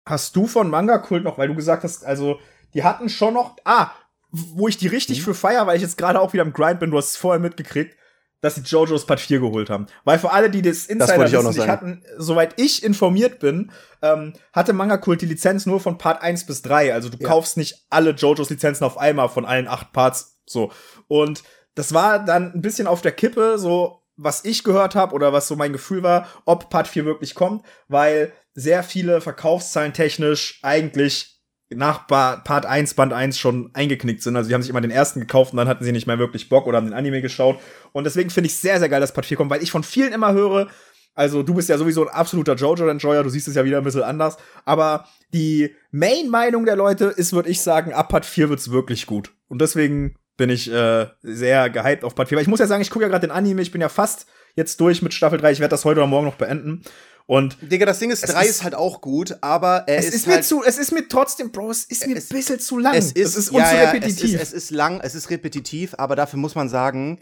Hast 0.07 0.35
du 0.37 0.47
von 0.47 0.71
Manga 0.71 0.97
Kult 0.99 1.23
noch, 1.23 1.37
weil 1.37 1.49
du 1.49 1.55
gesagt 1.55 1.85
hast, 1.85 2.03
also 2.05 2.39
die 2.73 2.83
hatten 2.83 3.11
schon 3.11 3.35
noch, 3.35 3.57
ah, 3.67 3.91
wo 4.31 4.67
ich 4.67 4.79
die 4.79 4.87
richtig 4.89 5.19
Mhm. 5.21 5.25
für 5.25 5.35
feier, 5.35 5.67
weil 5.67 5.77
ich 5.77 5.83
jetzt 5.83 5.99
gerade 5.99 6.19
auch 6.19 6.33
wieder 6.33 6.45
im 6.45 6.55
Grind 6.55 6.81
bin, 6.81 6.91
du 6.91 6.97
hast 6.97 7.11
es 7.11 7.17
vorher 7.17 7.41
mitgekriegt, 7.41 7.95
dass 8.41 8.55
die 8.55 8.63
JoJo's 8.63 9.07
Part 9.07 9.21
4 9.21 9.41
geholt 9.41 9.71
haben. 9.71 9.87
Weil 10.05 10.19
für 10.19 10.31
alle, 10.33 10.51
die 10.51 10.63
das 10.63 10.87
Insider 10.87 11.27
auch 11.27 11.45
wissen, 11.45 11.49
nicht 11.61 11.69
hatten, 11.69 12.03
soweit 12.17 12.55
ich 12.61 12.83
informiert 12.83 13.39
bin, 13.39 13.71
ähm, 14.03 14.33
hatte 14.53 14.73
Manga 14.73 14.97
Kult 14.97 15.21
die 15.21 15.27
Lizenz 15.27 15.67
nur 15.67 15.81
von 15.81 15.99
Part 15.99 16.23
1 16.23 16.47
bis 16.47 16.63
3. 16.63 16.95
Also 16.95 17.09
du 17.09 17.19
Ja. 17.19 17.29
kaufst 17.29 17.57
nicht 17.57 17.85
alle 17.91 18.11
JoJo's 18.13 18.51
Lizenzen 18.51 18.85
auf 18.85 18.99
einmal 18.99 19.29
von 19.29 19.45
allen 19.45 19.69
acht 19.69 19.93
Parts 19.93 20.39
so. 20.47 20.73
Und 21.09 21.43
das 21.75 21.93
war 21.95 22.25
dann 22.25 22.53
ein 22.55 22.63
bisschen 22.63 22.87
auf 22.87 23.01
der 23.03 23.13
Kippe, 23.13 23.59
so 23.59 24.03
was 24.17 24.45
ich 24.45 24.65
gehört 24.65 24.95
habe 24.95 25.15
oder 25.15 25.33
was 25.33 25.49
so 25.49 25.57
mein 25.57 25.73
Gefühl 25.73 26.03
war, 26.03 26.27
ob 26.45 26.69
Part 26.71 26.89
4 26.89 27.05
wirklich 27.05 27.35
kommt, 27.35 27.65
weil 27.89 28.33
sehr 28.55 28.83
viele 28.83 29.21
Verkaufszahlen 29.21 29.93
technisch 29.95 30.59
eigentlich 30.63 31.40
nach 31.71 32.07
Part 32.07 32.67
1, 32.67 32.95
Band 32.95 33.13
1 33.13 33.39
schon 33.39 33.71
eingeknickt 33.75 34.23
sind. 34.23 34.37
Also 34.37 34.49
die 34.49 34.55
haben 34.55 34.63
sich 34.63 34.71
immer 34.71 34.81
den 34.81 34.91
ersten 34.91 35.21
gekauft 35.21 35.53
und 35.53 35.57
dann 35.57 35.69
hatten 35.69 35.85
sie 35.85 35.93
nicht 35.93 36.07
mehr 36.07 36.19
wirklich 36.19 36.49
Bock 36.49 36.67
oder 36.67 36.79
haben 36.79 36.87
den 36.87 36.95
Anime 36.95 37.23
geschaut. 37.23 37.59
Und 37.93 38.05
deswegen 38.05 38.31
finde 38.31 38.49
ich 38.49 38.57
sehr, 38.57 38.79
sehr 38.79 38.89
geil, 38.89 39.01
dass 39.01 39.13
Part 39.13 39.27
4 39.27 39.37
kommt, 39.37 39.51
weil 39.51 39.63
ich 39.63 39.71
von 39.71 39.85
vielen 39.85 40.13
immer 40.13 40.33
höre, 40.33 40.69
also 41.15 41.43
du 41.43 41.55
bist 41.55 41.69
ja 41.69 41.77
sowieso 41.77 42.03
ein 42.07 42.15
absoluter 42.15 42.55
Jojo-Enjoyer, 42.55 43.23
du 43.23 43.31
siehst 43.31 43.49
es 43.49 43.55
ja 43.55 43.65
wieder 43.65 43.79
ein 43.79 43.85
bisschen 43.85 44.03
anders. 44.03 44.37
Aber 44.65 45.07
die 45.33 45.75
Main-Meinung 45.91 46.65
der 46.65 46.77
Leute 46.77 47.07
ist, 47.07 47.33
würde 47.33 47.51
ich 47.51 47.61
sagen, 47.61 47.93
ab 47.93 48.09
Part 48.09 48.27
4 48.27 48.49
wird's 48.49 48.71
wirklich 48.71 49.07
gut. 49.07 49.33
Und 49.49 49.61
deswegen 49.61 50.17
bin 50.37 50.51
ich 50.51 50.73
äh, 50.73 51.07
sehr 51.23 51.69
gehypt 51.69 52.05
auf 52.05 52.15
Part 52.15 52.29
4. 52.29 52.37
Weil 52.37 52.43
ich 52.43 52.49
muss 52.49 52.61
ja 52.61 52.67
sagen, 52.67 52.83
ich 52.83 52.91
gucke 52.91 53.05
ja 53.05 53.09
gerade 53.09 53.27
den 53.27 53.35
Anime, 53.35 53.61
ich 53.61 53.73
bin 53.73 53.81
ja 53.81 53.89
fast 53.89 54.27
jetzt 54.57 54.81
durch 54.81 55.03
mit 55.03 55.13
Staffel 55.13 55.39
3. 55.39 55.53
Ich 55.53 55.61
werde 55.61 55.71
das 55.71 55.85
heute 55.85 56.01
oder 56.01 56.07
morgen 56.07 56.27
noch 56.27 56.37
beenden. 56.37 56.83
Und 57.31 57.59
Digga, 57.63 57.87
das 57.87 58.01
Ding 58.01 58.11
ist, 58.11 58.25
Es 58.25 58.33
3 58.33 58.43
ist- 58.43 58.51
ist, 58.51 58.63
halt 58.65 58.75
auch 58.75 59.01
gut, 59.01 59.39
aber 59.41 59.85
er 59.87 59.99
es 59.99 60.07
ist, 60.07 60.15
ist, 60.15 60.27
halt 60.27 60.39
mir 60.39 60.43
zu, 60.43 60.65
es 60.65 60.79
ist 60.79 60.91
mir 60.91 61.07
trotzdem, 61.07 61.53
Bro, 61.53 61.71
es 61.71 61.85
ist 61.85 62.05
mir 62.09 62.17
Es- 62.17 62.29
ein 62.29 62.37
bisschen 62.37 62.59
zu 62.59 62.77
lang. 62.77 62.93
Es 62.93 63.13
ist, 63.13 63.37
es 63.37 63.37
ist 63.37 63.53
ja, 63.53 63.73
ja, 63.73 63.91
repetitiv. 63.93 64.25
Es 64.25 64.33
ist, 64.33 64.41
es 64.43 64.53
ist 64.53 64.71
lang, 64.73 64.99
es 65.01 65.15
ist 65.15 65.31
repetitiv, 65.31 65.95
aber 65.97 66.17
dafür 66.17 66.41
muss 66.41 66.57
man 66.57 66.69
sagen, 66.69 67.21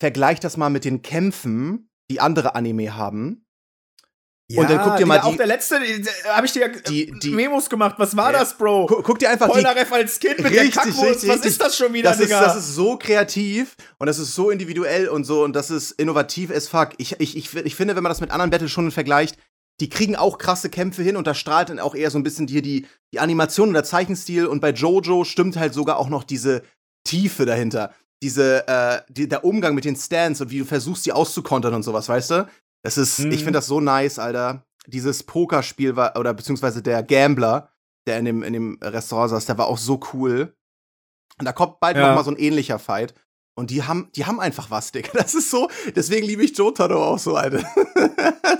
vergleich 0.00 0.40
das 0.40 0.56
mal 0.56 0.70
mit 0.70 0.84
den 0.84 1.02
Kämpfen, 1.02 1.88
die 2.10 2.18
andere 2.18 2.56
Anime 2.56 2.96
haben. 2.96 3.45
Ja, 4.48 4.60
und 4.60 4.70
dann 4.70 4.80
guck 4.80 4.96
dir 4.96 5.06
mal 5.06 5.18
die, 5.18 5.24
auch 5.24 5.36
der 5.36 5.46
letzte, 5.46 5.80
habe 6.28 6.46
ich 6.46 6.52
dir 6.52 6.68
die, 6.68 7.12
die, 7.18 7.30
Memos 7.30 7.68
gemacht. 7.68 7.96
Was 7.98 8.16
war 8.16 8.32
ja. 8.32 8.38
das, 8.38 8.56
Bro? 8.56 8.86
Guck, 8.86 9.02
guck 9.02 9.18
dir 9.18 9.28
einfach 9.28 9.48
Polnareff 9.48 9.92
als 9.92 10.20
Kind 10.20 10.38
mit 10.38 10.52
richtig, 10.52 10.72
der 10.72 10.82
Kackwurst. 10.84 11.26
Was 11.26 11.40
ist 11.40 11.60
das 11.60 11.76
schon 11.76 11.92
wieder, 11.92 12.10
das 12.10 12.18
Digga? 12.18 12.38
Ist, 12.38 12.46
das 12.46 12.56
ist 12.56 12.74
so 12.76 12.96
kreativ 12.96 13.74
und 13.98 14.06
das 14.06 14.20
ist 14.20 14.36
so 14.36 14.50
individuell 14.50 15.08
und 15.08 15.24
so 15.24 15.42
und 15.42 15.54
das 15.56 15.70
ist 15.70 15.90
innovativ 15.92 16.52
as 16.52 16.68
fuck. 16.68 16.90
Ich, 16.98 17.18
ich, 17.18 17.36
ich, 17.36 17.56
ich 17.56 17.74
finde, 17.74 17.96
wenn 17.96 18.04
man 18.04 18.10
das 18.10 18.20
mit 18.20 18.30
anderen 18.30 18.50
Battle 18.50 18.68
schon 18.68 18.92
vergleicht, 18.92 19.36
die 19.80 19.88
kriegen 19.88 20.14
auch 20.14 20.38
krasse 20.38 20.70
Kämpfe 20.70 21.02
hin 21.02 21.16
und 21.16 21.26
da 21.26 21.34
strahlt 21.34 21.68
dann 21.68 21.80
auch 21.80 21.96
eher 21.96 22.12
so 22.12 22.18
ein 22.18 22.22
bisschen 22.22 22.46
hier 22.46 22.62
die, 22.62 22.86
die 23.12 23.18
Animation 23.18 23.68
und 23.68 23.74
der 23.74 23.84
Zeichenstil 23.84 24.46
und 24.46 24.60
bei 24.60 24.70
Jojo 24.70 25.24
stimmt 25.24 25.56
halt 25.56 25.74
sogar 25.74 25.98
auch 25.98 26.08
noch 26.08 26.22
diese 26.22 26.62
Tiefe 27.04 27.46
dahinter. 27.46 27.92
Diese, 28.22 28.66
äh, 28.68 29.00
die, 29.08 29.28
der 29.28 29.44
Umgang 29.44 29.74
mit 29.74 29.84
den 29.84 29.96
Stands 29.96 30.40
und 30.40 30.50
wie 30.50 30.60
du 30.60 30.64
versuchst, 30.64 31.04
die 31.04 31.12
auszukontern 31.12 31.74
und 31.74 31.82
sowas, 31.82 32.08
weißt 32.08 32.30
du? 32.30 32.48
Das 32.86 32.96
ist, 32.96 33.18
mhm. 33.18 33.32
ich 33.32 33.38
finde 33.38 33.54
das 33.54 33.66
so 33.66 33.80
nice, 33.80 34.20
Alter. 34.20 34.64
Dieses 34.86 35.24
Pokerspiel 35.24 35.96
war, 35.96 36.16
oder 36.16 36.32
beziehungsweise 36.32 36.82
der 36.82 37.02
Gambler, 37.02 37.72
der 38.06 38.20
in 38.20 38.24
dem, 38.26 38.42
in 38.44 38.52
dem 38.52 38.78
Restaurant 38.80 39.30
saß, 39.30 39.44
der 39.46 39.58
war 39.58 39.66
auch 39.66 39.76
so 39.76 39.98
cool. 40.12 40.56
Und 41.36 41.46
da 41.46 41.52
kommt 41.52 41.80
bald 41.80 41.96
ja. 41.96 42.06
noch 42.06 42.14
mal 42.14 42.22
so 42.22 42.30
ein 42.30 42.38
ähnlicher 42.38 42.78
Fight. 42.78 43.12
Und 43.58 43.70
die 43.70 43.82
haben, 43.82 44.10
die 44.14 44.26
haben 44.26 44.38
einfach 44.38 44.70
was, 44.70 44.92
Digga. 44.92 45.08
Das 45.14 45.34
ist 45.34 45.50
so, 45.50 45.68
deswegen 45.94 46.26
liebe 46.26 46.42
ich 46.44 46.56
Jotaro 46.56 47.02
auch 47.02 47.18
so, 47.18 47.36
Alter. 47.36 47.66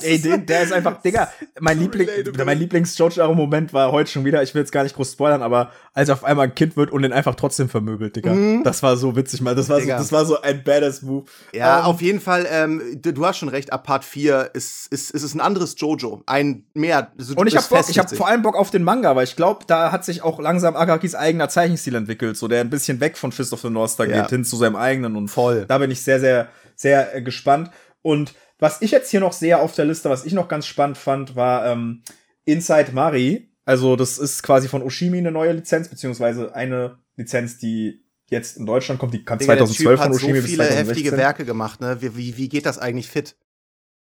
Ey, 0.00 0.18
den, 0.18 0.46
der 0.46 0.62
ist 0.62 0.72
einfach, 0.72 1.02
Digga, 1.02 1.30
mein, 1.60 1.78
Liebling, 1.78 2.08
mein 2.44 2.58
Lieblings-Jotaro-Moment 2.58 3.74
war 3.74 3.92
heute 3.92 4.10
schon 4.10 4.24
wieder, 4.24 4.42
ich 4.42 4.54
will 4.54 4.62
jetzt 4.62 4.72
gar 4.72 4.84
nicht 4.84 4.96
groß 4.96 5.12
spoilern, 5.12 5.42
aber 5.42 5.70
als 5.92 6.08
er 6.08 6.14
auf 6.14 6.24
einmal 6.24 6.46
ein 6.46 6.54
Kind 6.54 6.78
wird 6.78 6.90
und 6.90 7.02
den 7.02 7.12
einfach 7.12 7.34
trotzdem 7.34 7.68
vermöbelt, 7.68 8.16
Digga. 8.16 8.32
Mhm. 8.32 8.64
Das 8.64 8.82
war 8.82 8.96
so 8.96 9.16
witzig, 9.16 9.42
mal. 9.42 9.54
Das 9.54 9.68
war 9.68 9.80
so, 9.80 9.86
das 9.86 10.12
war 10.12 10.24
so 10.24 10.40
ein 10.40 10.64
badass 10.64 11.02
Move. 11.02 11.26
Ja, 11.52 11.80
ähm, 11.80 11.84
auf 11.84 12.00
jeden 12.00 12.20
Fall, 12.20 12.46
ähm, 12.50 12.82
du, 13.00 13.26
hast 13.26 13.36
schon 13.36 13.50
recht, 13.50 13.74
ab 13.74 13.84
Part 13.84 14.04
4 14.04 14.50
ist, 14.54 14.90
ist, 14.90 15.10
ist 15.10 15.22
es 15.22 15.34
ein 15.34 15.40
anderes 15.42 15.74
Jojo. 15.76 16.22
Ein 16.24 16.64
mehr. 16.72 17.12
So, 17.18 17.34
und 17.34 17.46
ich 17.48 17.56
hab 17.56 17.68
Bock, 17.68 17.84
ich 17.88 17.98
hab 17.98 18.10
vor 18.14 18.28
allem 18.28 18.40
Bock 18.40 18.56
auf 18.56 18.70
den 18.70 18.82
Manga, 18.82 19.14
weil 19.14 19.24
ich 19.24 19.36
glaube, 19.36 19.64
da 19.66 19.92
hat 19.92 20.06
sich 20.06 20.22
auch 20.22 20.40
langsam 20.40 20.74
Akakis 20.74 21.14
eigener 21.14 21.50
Zeichenstil 21.50 21.94
entwickelt, 21.94 22.38
so 22.38 22.48
der 22.48 22.62
ein 22.62 22.70
bisschen 22.70 23.00
weg 23.00 23.18
von 23.18 23.32
Fist 23.32 23.52
of 23.52 23.60
the 23.60 23.68
North 23.68 23.90
Star 23.90 24.06
ja. 24.06 24.22
geht, 24.22 24.30
hin 24.30 24.44
zu 24.44 24.56
seinem 24.56 24.76
eigenen 24.86 25.16
und 25.16 25.28
voll. 25.28 25.66
Da 25.66 25.78
bin 25.78 25.90
ich 25.90 26.02
sehr, 26.02 26.20
sehr, 26.20 26.48
sehr 26.74 27.14
äh, 27.14 27.22
gespannt. 27.22 27.70
Und 28.02 28.34
was 28.58 28.80
ich 28.82 28.90
jetzt 28.90 29.10
hier 29.10 29.20
noch 29.20 29.32
sehe 29.32 29.58
auf 29.58 29.74
der 29.74 29.84
Liste, 29.84 30.08
was 30.08 30.24
ich 30.24 30.32
noch 30.32 30.48
ganz 30.48 30.66
spannend 30.66 30.96
fand, 30.96 31.36
war 31.36 31.66
ähm, 31.66 32.02
Inside 32.44 32.92
Mari. 32.92 33.50
Also, 33.64 33.96
das 33.96 34.18
ist 34.18 34.42
quasi 34.42 34.68
von 34.68 34.82
Oshimi 34.82 35.18
eine 35.18 35.32
neue 35.32 35.52
Lizenz, 35.52 35.88
beziehungsweise 35.88 36.54
eine 36.54 36.98
Lizenz, 37.16 37.58
die 37.58 38.04
jetzt 38.30 38.56
in 38.56 38.66
Deutschland 38.66 39.00
kommt. 39.00 39.12
Die 39.12 39.24
kam 39.24 39.38
Digga, 39.38 39.56
2012 39.56 40.00
von 40.00 40.12
Oshimi 40.12 40.40
so 40.40 40.46
viele 40.46 40.62
bis 40.62 40.68
2016. 40.68 40.86
heftige 40.86 41.16
Werke 41.16 41.44
gemacht, 41.44 41.80
ne? 41.80 42.00
Wie, 42.00 42.16
wie, 42.16 42.36
wie 42.36 42.48
geht 42.48 42.64
das 42.64 42.78
eigentlich 42.78 43.08
fit? 43.08 43.36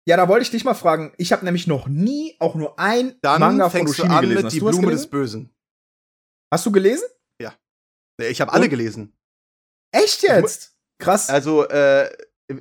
Ja, 0.07 0.17
da 0.17 0.29
wollte 0.29 0.43
ich 0.43 0.51
dich 0.51 0.65
mal 0.65 0.75
fragen. 0.75 1.13
Ich 1.19 1.33
habe 1.33 1.45
nämlich 1.45 1.67
noch 1.67 1.87
nie 1.87 2.37
auch 2.39 2.55
nur 2.55 2.79
ein 2.79 3.15
Dann 3.21 3.41
Manga 3.41 3.69
von 3.69 3.83
Oshimi 3.87 4.09
du 4.09 4.15
an 4.15 4.21
gelesen. 4.23 4.43
Mit 4.45 4.53
die 4.53 4.61
Blume 4.61 4.91
des 4.91 5.07
Bösen. 5.09 5.51
Hast 6.51 6.67
du 6.67 6.73
gelesen? 6.73 7.05
Ja. 7.41 7.55
Ich 8.19 8.41
habe 8.41 8.53
alle 8.53 8.69
gelesen. 8.69 9.13
Echt 9.93 10.23
jetzt? 10.23 10.73
Krass. 10.99 11.29
Also, 11.29 11.67
äh, 11.69 12.11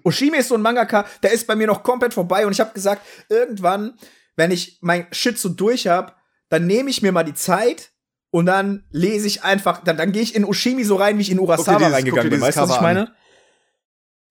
Oshimi 0.03 0.37
ist 0.37 0.49
so 0.49 0.55
ein 0.55 0.61
Mangaka, 0.61 1.05
der 1.23 1.31
ist 1.31 1.47
bei 1.47 1.55
mir 1.55 1.67
noch 1.67 1.83
komplett 1.83 2.13
vorbei 2.13 2.45
und 2.45 2.51
ich 2.51 2.59
habe 2.59 2.73
gesagt, 2.73 3.01
irgendwann, 3.29 3.95
wenn 4.35 4.51
ich 4.51 4.77
mein 4.81 5.07
Shit 5.11 5.37
so 5.37 5.49
durch 5.49 5.87
hab, 5.87 6.17
dann 6.49 6.67
nehme 6.67 6.89
ich 6.89 7.01
mir 7.01 7.11
mal 7.11 7.23
die 7.23 7.33
Zeit 7.33 7.91
und 8.31 8.45
dann 8.45 8.83
lese 8.91 9.27
ich 9.27 9.43
einfach, 9.43 9.83
dann, 9.83 9.97
dann 9.97 10.11
gehe 10.11 10.21
ich 10.21 10.35
in 10.35 10.45
Oshimi 10.45 10.83
so 10.83 10.95
rein, 10.95 11.17
wie 11.17 11.21
ich 11.21 11.31
in 11.31 11.39
Urasawa 11.39 11.77
dieses, 11.77 11.93
reingegangen 11.93 12.29
bin. 12.29 12.41
Weißt 12.41 12.57
du, 12.57 12.61
was 12.61 12.75
ich 12.75 12.81
meine? 12.81 13.11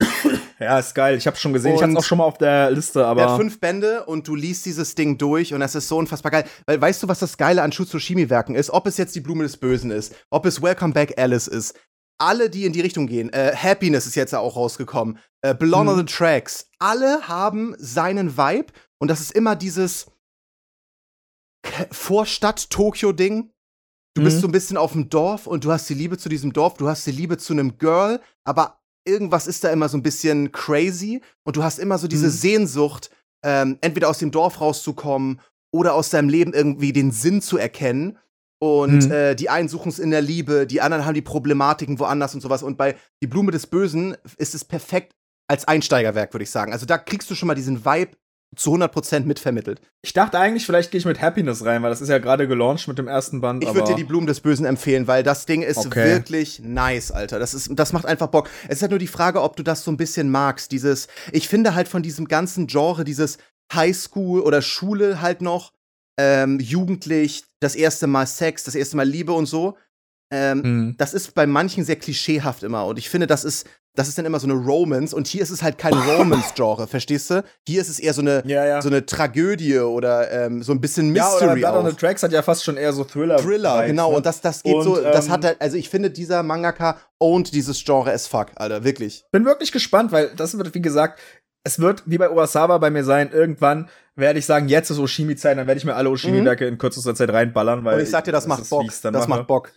ja, 0.60 0.78
ist 0.78 0.94
geil. 0.94 1.16
Ich 1.16 1.26
hab's 1.26 1.40
schon 1.40 1.52
gesehen. 1.52 1.72
Und 1.72 1.78
ich 1.78 1.82
hab's 1.82 1.96
auch 1.96 2.04
schon 2.04 2.18
mal 2.18 2.24
auf 2.24 2.38
der 2.38 2.70
Liste, 2.70 3.04
aber. 3.04 3.22
Der 3.22 3.30
hat 3.30 3.40
fünf 3.40 3.60
Bände 3.60 4.04
und 4.04 4.28
du 4.28 4.36
liest 4.36 4.66
dieses 4.66 4.94
Ding 4.94 5.18
durch 5.18 5.52
und 5.52 5.60
das 5.60 5.74
ist 5.74 5.88
so 5.88 5.96
unfassbar 5.98 6.30
geil. 6.30 6.44
Weil 6.66 6.80
weißt 6.80 7.02
du, 7.02 7.08
was 7.08 7.18
das 7.18 7.36
Geile 7.36 7.62
an 7.62 7.72
Shutsushimi-Werken 7.72 8.54
ist? 8.54 8.70
Ob 8.70 8.86
es 8.86 8.96
jetzt 8.96 9.16
die 9.16 9.20
Blume 9.20 9.42
des 9.42 9.56
Bösen 9.56 9.90
ist, 9.90 10.14
ob 10.30 10.46
es 10.46 10.62
Welcome 10.62 10.92
Back 10.92 11.18
Alice 11.18 11.48
ist, 11.48 11.74
alle, 12.18 12.50
die 12.50 12.64
in 12.64 12.72
die 12.72 12.80
Richtung 12.80 13.06
gehen, 13.06 13.32
äh, 13.32 13.54
Happiness 13.54 14.06
ist 14.06 14.16
jetzt 14.16 14.34
auch 14.34 14.56
rausgekommen, 14.56 15.18
äh, 15.42 15.54
Belong 15.54 15.84
mhm. 15.84 15.88
on 15.90 15.96
the 15.98 16.04
Tracks, 16.04 16.68
alle 16.78 17.28
haben 17.28 17.74
seinen 17.78 18.36
Vibe 18.36 18.72
und 18.98 19.08
das 19.08 19.20
ist 19.20 19.32
immer 19.32 19.56
dieses 19.56 20.06
Vorstadt-Tokio-Ding. 21.90 23.50
Du 24.14 24.20
mhm. 24.20 24.24
bist 24.24 24.40
so 24.40 24.48
ein 24.48 24.52
bisschen 24.52 24.76
auf 24.76 24.92
dem 24.92 25.08
Dorf 25.08 25.46
und 25.46 25.64
du 25.64 25.72
hast 25.72 25.88
die 25.88 25.94
Liebe 25.94 26.18
zu 26.18 26.28
diesem 26.28 26.52
Dorf, 26.52 26.74
du 26.74 26.88
hast 26.88 27.06
die 27.06 27.12
Liebe 27.12 27.38
zu 27.38 27.52
einem 27.52 27.78
Girl, 27.78 28.20
aber 28.44 28.80
irgendwas 29.04 29.46
ist 29.46 29.64
da 29.64 29.70
immer 29.70 29.88
so 29.88 29.96
ein 29.96 30.02
bisschen 30.02 30.52
crazy 30.52 31.22
und 31.44 31.56
du 31.56 31.62
hast 31.62 31.78
immer 31.78 31.98
so 31.98 32.08
diese 32.08 32.26
mhm. 32.26 32.32
Sehnsucht, 32.32 33.10
ähm, 33.44 33.78
entweder 33.80 34.08
aus 34.08 34.18
dem 34.18 34.30
Dorf 34.30 34.60
rauszukommen 34.60 35.40
oder 35.72 35.94
aus 35.94 36.10
deinem 36.10 36.28
Leben 36.28 36.52
irgendwie 36.52 36.92
den 36.92 37.12
Sinn 37.12 37.40
zu 37.40 37.58
erkennen. 37.58 38.18
Und 38.60 39.06
mhm. 39.06 39.12
äh, 39.12 39.34
die 39.34 39.50
einen 39.50 39.68
suchen 39.68 39.88
es 39.88 39.98
in 39.98 40.10
der 40.10 40.22
Liebe, 40.22 40.66
die 40.66 40.80
anderen 40.80 41.04
haben 41.04 41.14
die 41.14 41.22
Problematiken 41.22 41.98
woanders 41.98 42.34
und 42.34 42.40
sowas. 42.40 42.62
Und 42.62 42.76
bei 42.76 42.96
Die 43.22 43.26
Blume 43.26 43.52
des 43.52 43.66
Bösen 43.66 44.16
ist 44.36 44.54
es 44.54 44.64
perfekt 44.64 45.14
als 45.48 45.66
Einsteigerwerk, 45.66 46.34
würde 46.34 46.42
ich 46.42 46.50
sagen. 46.50 46.72
Also 46.72 46.84
da 46.84 46.98
kriegst 46.98 47.30
du 47.30 47.34
schon 47.34 47.46
mal 47.46 47.54
diesen 47.54 47.84
Vibe 47.84 48.16
zu 48.56 48.72
100% 48.72 49.20
mitvermittelt. 49.20 49.80
Ich 50.02 50.14
dachte 50.14 50.38
eigentlich, 50.38 50.64
vielleicht 50.64 50.90
gehe 50.90 50.98
ich 50.98 51.04
mit 51.04 51.20
Happiness 51.20 51.64
rein, 51.64 51.82
weil 51.82 51.90
das 51.90 52.00
ist 52.00 52.08
ja 52.08 52.18
gerade 52.18 52.48
gelauncht 52.48 52.88
mit 52.88 52.98
dem 52.98 53.06
ersten 53.06 53.40
Band. 53.40 53.62
Ich 53.62 53.74
würde 53.74 53.88
dir 53.88 53.96
die 53.96 54.04
Blumen 54.04 54.26
des 54.26 54.40
Bösen 54.40 54.64
empfehlen, 54.64 55.06
weil 55.06 55.22
das 55.22 55.44
Ding 55.44 55.62
ist 55.62 55.78
okay. 55.78 56.06
wirklich 56.06 56.60
nice, 56.60 57.10
Alter. 57.10 57.38
Das, 57.38 57.52
ist, 57.52 57.70
das 57.72 57.92
macht 57.92 58.06
einfach 58.06 58.28
Bock. 58.28 58.48
Es 58.66 58.76
ist 58.76 58.82
halt 58.82 58.90
nur 58.90 58.98
die 58.98 59.06
Frage, 59.06 59.42
ob 59.42 59.56
du 59.56 59.62
das 59.62 59.84
so 59.84 59.90
ein 59.90 59.98
bisschen 59.98 60.30
magst. 60.30 60.72
Dieses, 60.72 61.08
ich 61.30 61.46
finde 61.46 61.74
halt 61.74 61.88
von 61.88 62.02
diesem 62.02 62.26
ganzen 62.26 62.66
Genre, 62.66 63.04
dieses 63.04 63.38
Highschool 63.72 64.40
oder 64.40 64.62
Schule 64.62 65.20
halt 65.20 65.42
noch, 65.42 65.72
ähm, 66.18 66.58
jugendlich, 66.58 67.44
das 67.60 67.74
erste 67.74 68.06
Mal 68.06 68.26
Sex, 68.26 68.64
das 68.64 68.74
erste 68.74 68.96
Mal 68.96 69.08
Liebe 69.08 69.32
und 69.32 69.46
so. 69.46 69.76
Ähm, 70.30 70.58
mhm. 70.62 70.94
Das 70.98 71.14
ist 71.14 71.34
bei 71.34 71.46
manchen 71.46 71.84
sehr 71.84 71.96
klischeehaft 71.96 72.62
immer. 72.62 72.84
Und 72.86 72.98
ich 72.98 73.08
finde, 73.08 73.26
das 73.26 73.44
ist, 73.44 73.66
das 73.94 74.08
ist 74.08 74.18
dann 74.18 74.26
immer 74.26 74.40
so 74.40 74.46
eine 74.46 74.54
Romance. 74.54 75.14
Und 75.14 75.26
hier 75.26 75.42
ist 75.42 75.50
es 75.50 75.62
halt 75.62 75.78
kein 75.78 75.94
Romance-Genre, 76.18 76.86
verstehst 76.86 77.30
du? 77.30 77.44
Hier 77.66 77.80
ist 77.80 77.88
es 77.88 77.98
eher 77.98 78.12
so 78.12 78.20
eine, 78.20 78.42
ja, 78.46 78.66
ja. 78.66 78.82
So 78.82 78.88
eine 78.88 79.06
Tragödie 79.06 79.78
oder 79.78 80.30
ähm, 80.30 80.62
so 80.62 80.72
ein 80.72 80.80
bisschen 80.80 81.10
Mystery. 81.10 81.60
Ja, 81.60 81.78
oder 81.78 81.90
the 81.90 81.96
Tracks 81.96 82.22
hat 82.22 82.32
ja 82.32 82.42
fast 82.42 82.64
schon 82.64 82.76
eher 82.76 82.92
so 82.92 83.04
Thriller. 83.04 83.38
Thriller, 83.38 83.86
genau. 83.86 84.10
Ne? 84.10 84.16
Und 84.18 84.26
das, 84.26 84.40
das 84.40 84.62
geht 84.62 84.74
und, 84.74 84.82
so, 84.82 84.96
das 84.96 85.26
ähm, 85.26 85.32
hat 85.32 85.44
halt, 85.44 85.60
also 85.60 85.76
ich 85.76 85.88
finde, 85.88 86.10
dieser 86.10 86.42
Mangaka 86.42 86.98
ownt 87.18 87.54
dieses 87.54 87.82
Genre 87.84 88.12
as 88.12 88.26
fuck, 88.26 88.48
Alter, 88.56 88.84
wirklich. 88.84 89.24
Bin 89.30 89.44
wirklich 89.46 89.72
gespannt, 89.72 90.12
weil 90.12 90.32
das 90.36 90.58
wird, 90.58 90.74
wie 90.74 90.82
gesagt, 90.82 91.20
es 91.64 91.78
wird 91.78 92.02
wie 92.06 92.18
bei 92.18 92.30
Urasawa 92.30 92.78
bei 92.78 92.90
mir 92.90 93.04
sein, 93.04 93.30
irgendwann 93.32 93.88
werde 94.18 94.38
ich 94.38 94.46
sagen, 94.46 94.68
jetzt 94.68 94.90
ist 94.90 94.98
Oshimi-Zeit, 94.98 95.56
dann 95.56 95.66
werde 95.66 95.78
ich 95.78 95.84
mir 95.84 95.94
alle 95.94 96.10
Oshimi-Werke 96.10 96.64
mhm. 96.64 96.72
in 96.72 96.78
kürzester 96.78 97.14
Zeit 97.14 97.30
reinballern, 97.32 97.84
weil. 97.84 97.96
Und 97.96 98.02
ich 98.02 98.10
sag 98.10 98.24
dir, 98.24 98.32
das 98.32 98.46
macht 98.46 98.62
das 98.62 98.68
Bock. 98.68 98.86
Das 98.86 99.02
mache. 99.12 99.28
macht 99.28 99.46
Bock. 99.46 99.72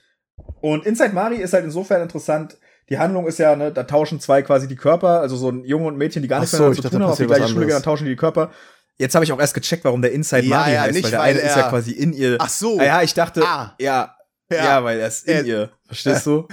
Und 0.62 0.86
Inside 0.86 1.14
Mari 1.14 1.38
ist 1.38 1.54
halt 1.54 1.64
insofern 1.64 2.02
interessant. 2.02 2.58
Die 2.90 2.98
Handlung 2.98 3.28
ist 3.28 3.38
ja, 3.38 3.56
ne, 3.56 3.72
da 3.72 3.84
tauschen 3.84 4.20
zwei 4.20 4.42
quasi 4.42 4.68
die 4.68 4.76
Körper, 4.76 5.22
also 5.22 5.38
so 5.38 5.50
ein 5.50 5.64
Junge 5.64 5.86
und 5.86 5.96
ein 5.96 5.98
Mädchen, 5.98 6.22
die 6.22 6.28
gar 6.28 6.40
nichts 6.40 6.52
so, 6.52 6.70
miteinander 6.70 6.82
zu 6.82 6.90
tun 6.90 7.04
haben, 7.04 7.12
auf 7.12 7.18
die 7.18 7.26
gleiche 7.26 7.48
Schule 7.48 7.66
gehen, 7.66 7.76
dann 7.76 7.84
tauschen 7.84 8.06
die 8.06 8.12
die 8.12 8.18
Körper. 8.18 8.52
Jetzt 8.98 9.16
habe 9.16 9.24
ich 9.24 9.32
auch 9.32 9.40
erst 9.40 9.54
gecheckt, 9.54 9.86
warum 9.86 10.02
der 10.02 10.12
Inside 10.12 10.44
ja, 10.44 10.58
Mari 10.58 10.74
ja, 10.74 10.82
heißt, 10.82 10.94
nicht, 10.94 11.06
weil 11.06 11.12
der 11.12 11.22
eine 11.22 11.40
ist 11.40 11.56
ja 11.56 11.70
quasi 11.70 11.92
in 11.92 12.14
ihr. 12.14 12.38
Ach 12.40 12.50
so. 12.50 12.80
Ah, 12.80 12.84
ja, 12.84 13.02
ich 13.02 13.14
dachte, 13.14 13.44
ah. 13.44 13.76
ja, 13.80 14.16
ja, 14.52 14.66
ja, 14.66 14.84
weil 14.84 15.00
er 15.00 15.08
ist 15.08 15.28
in 15.28 15.46
äh, 15.46 15.48
ihr. 15.48 15.72
Verstehst 15.86 16.26
du? 16.26 16.48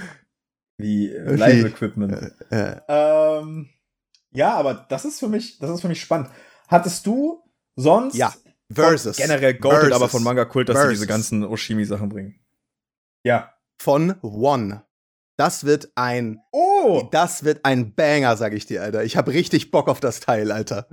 Wie 0.77 1.11
äh, 1.11 1.35
Live-Equipment. 1.35 2.33
Äh, 2.49 2.75
ähm, 2.87 3.69
ja, 4.31 4.53
aber 4.53 4.85
das 4.87 5.03
ist 5.03 5.19
für 5.19 5.27
mich, 5.27 5.59
das 5.59 5.69
ist 5.71 5.81
für 5.81 5.89
mich 5.89 5.99
spannend. 5.99 6.29
Hattest 6.69 7.05
du 7.05 7.43
sonst 7.79 8.15
ja. 8.15 8.33
Versus. 8.71 9.17
generell 9.17 9.55
goated, 9.55 9.93
aber 9.93 10.09
von 10.09 10.23
Manga 10.23 10.45
Kult, 10.45 10.69
dass 10.69 10.75
Versus. 10.75 10.89
sie 10.89 10.95
diese 10.95 11.07
ganzen 11.07 11.43
Oshimi 11.43 11.85
Sachen 11.85 12.09
bringen? 12.09 12.39
Ja. 13.23 13.53
Von 13.81 14.15
One. 14.21 14.83
Das 15.37 15.63
wird 15.63 15.89
ein 15.95 16.41
Oh, 16.51 17.07
das 17.11 17.45
wird 17.45 17.63
ein 17.63 17.95
Banger, 17.95 18.35
sag 18.35 18.53
ich 18.53 18.65
dir, 18.65 18.83
Alter. 18.83 19.05
Ich 19.05 19.15
habe 19.15 19.31
richtig 19.31 19.71
Bock 19.71 19.87
auf 19.87 20.01
das 20.01 20.19
Teil, 20.19 20.51
Alter. 20.51 20.87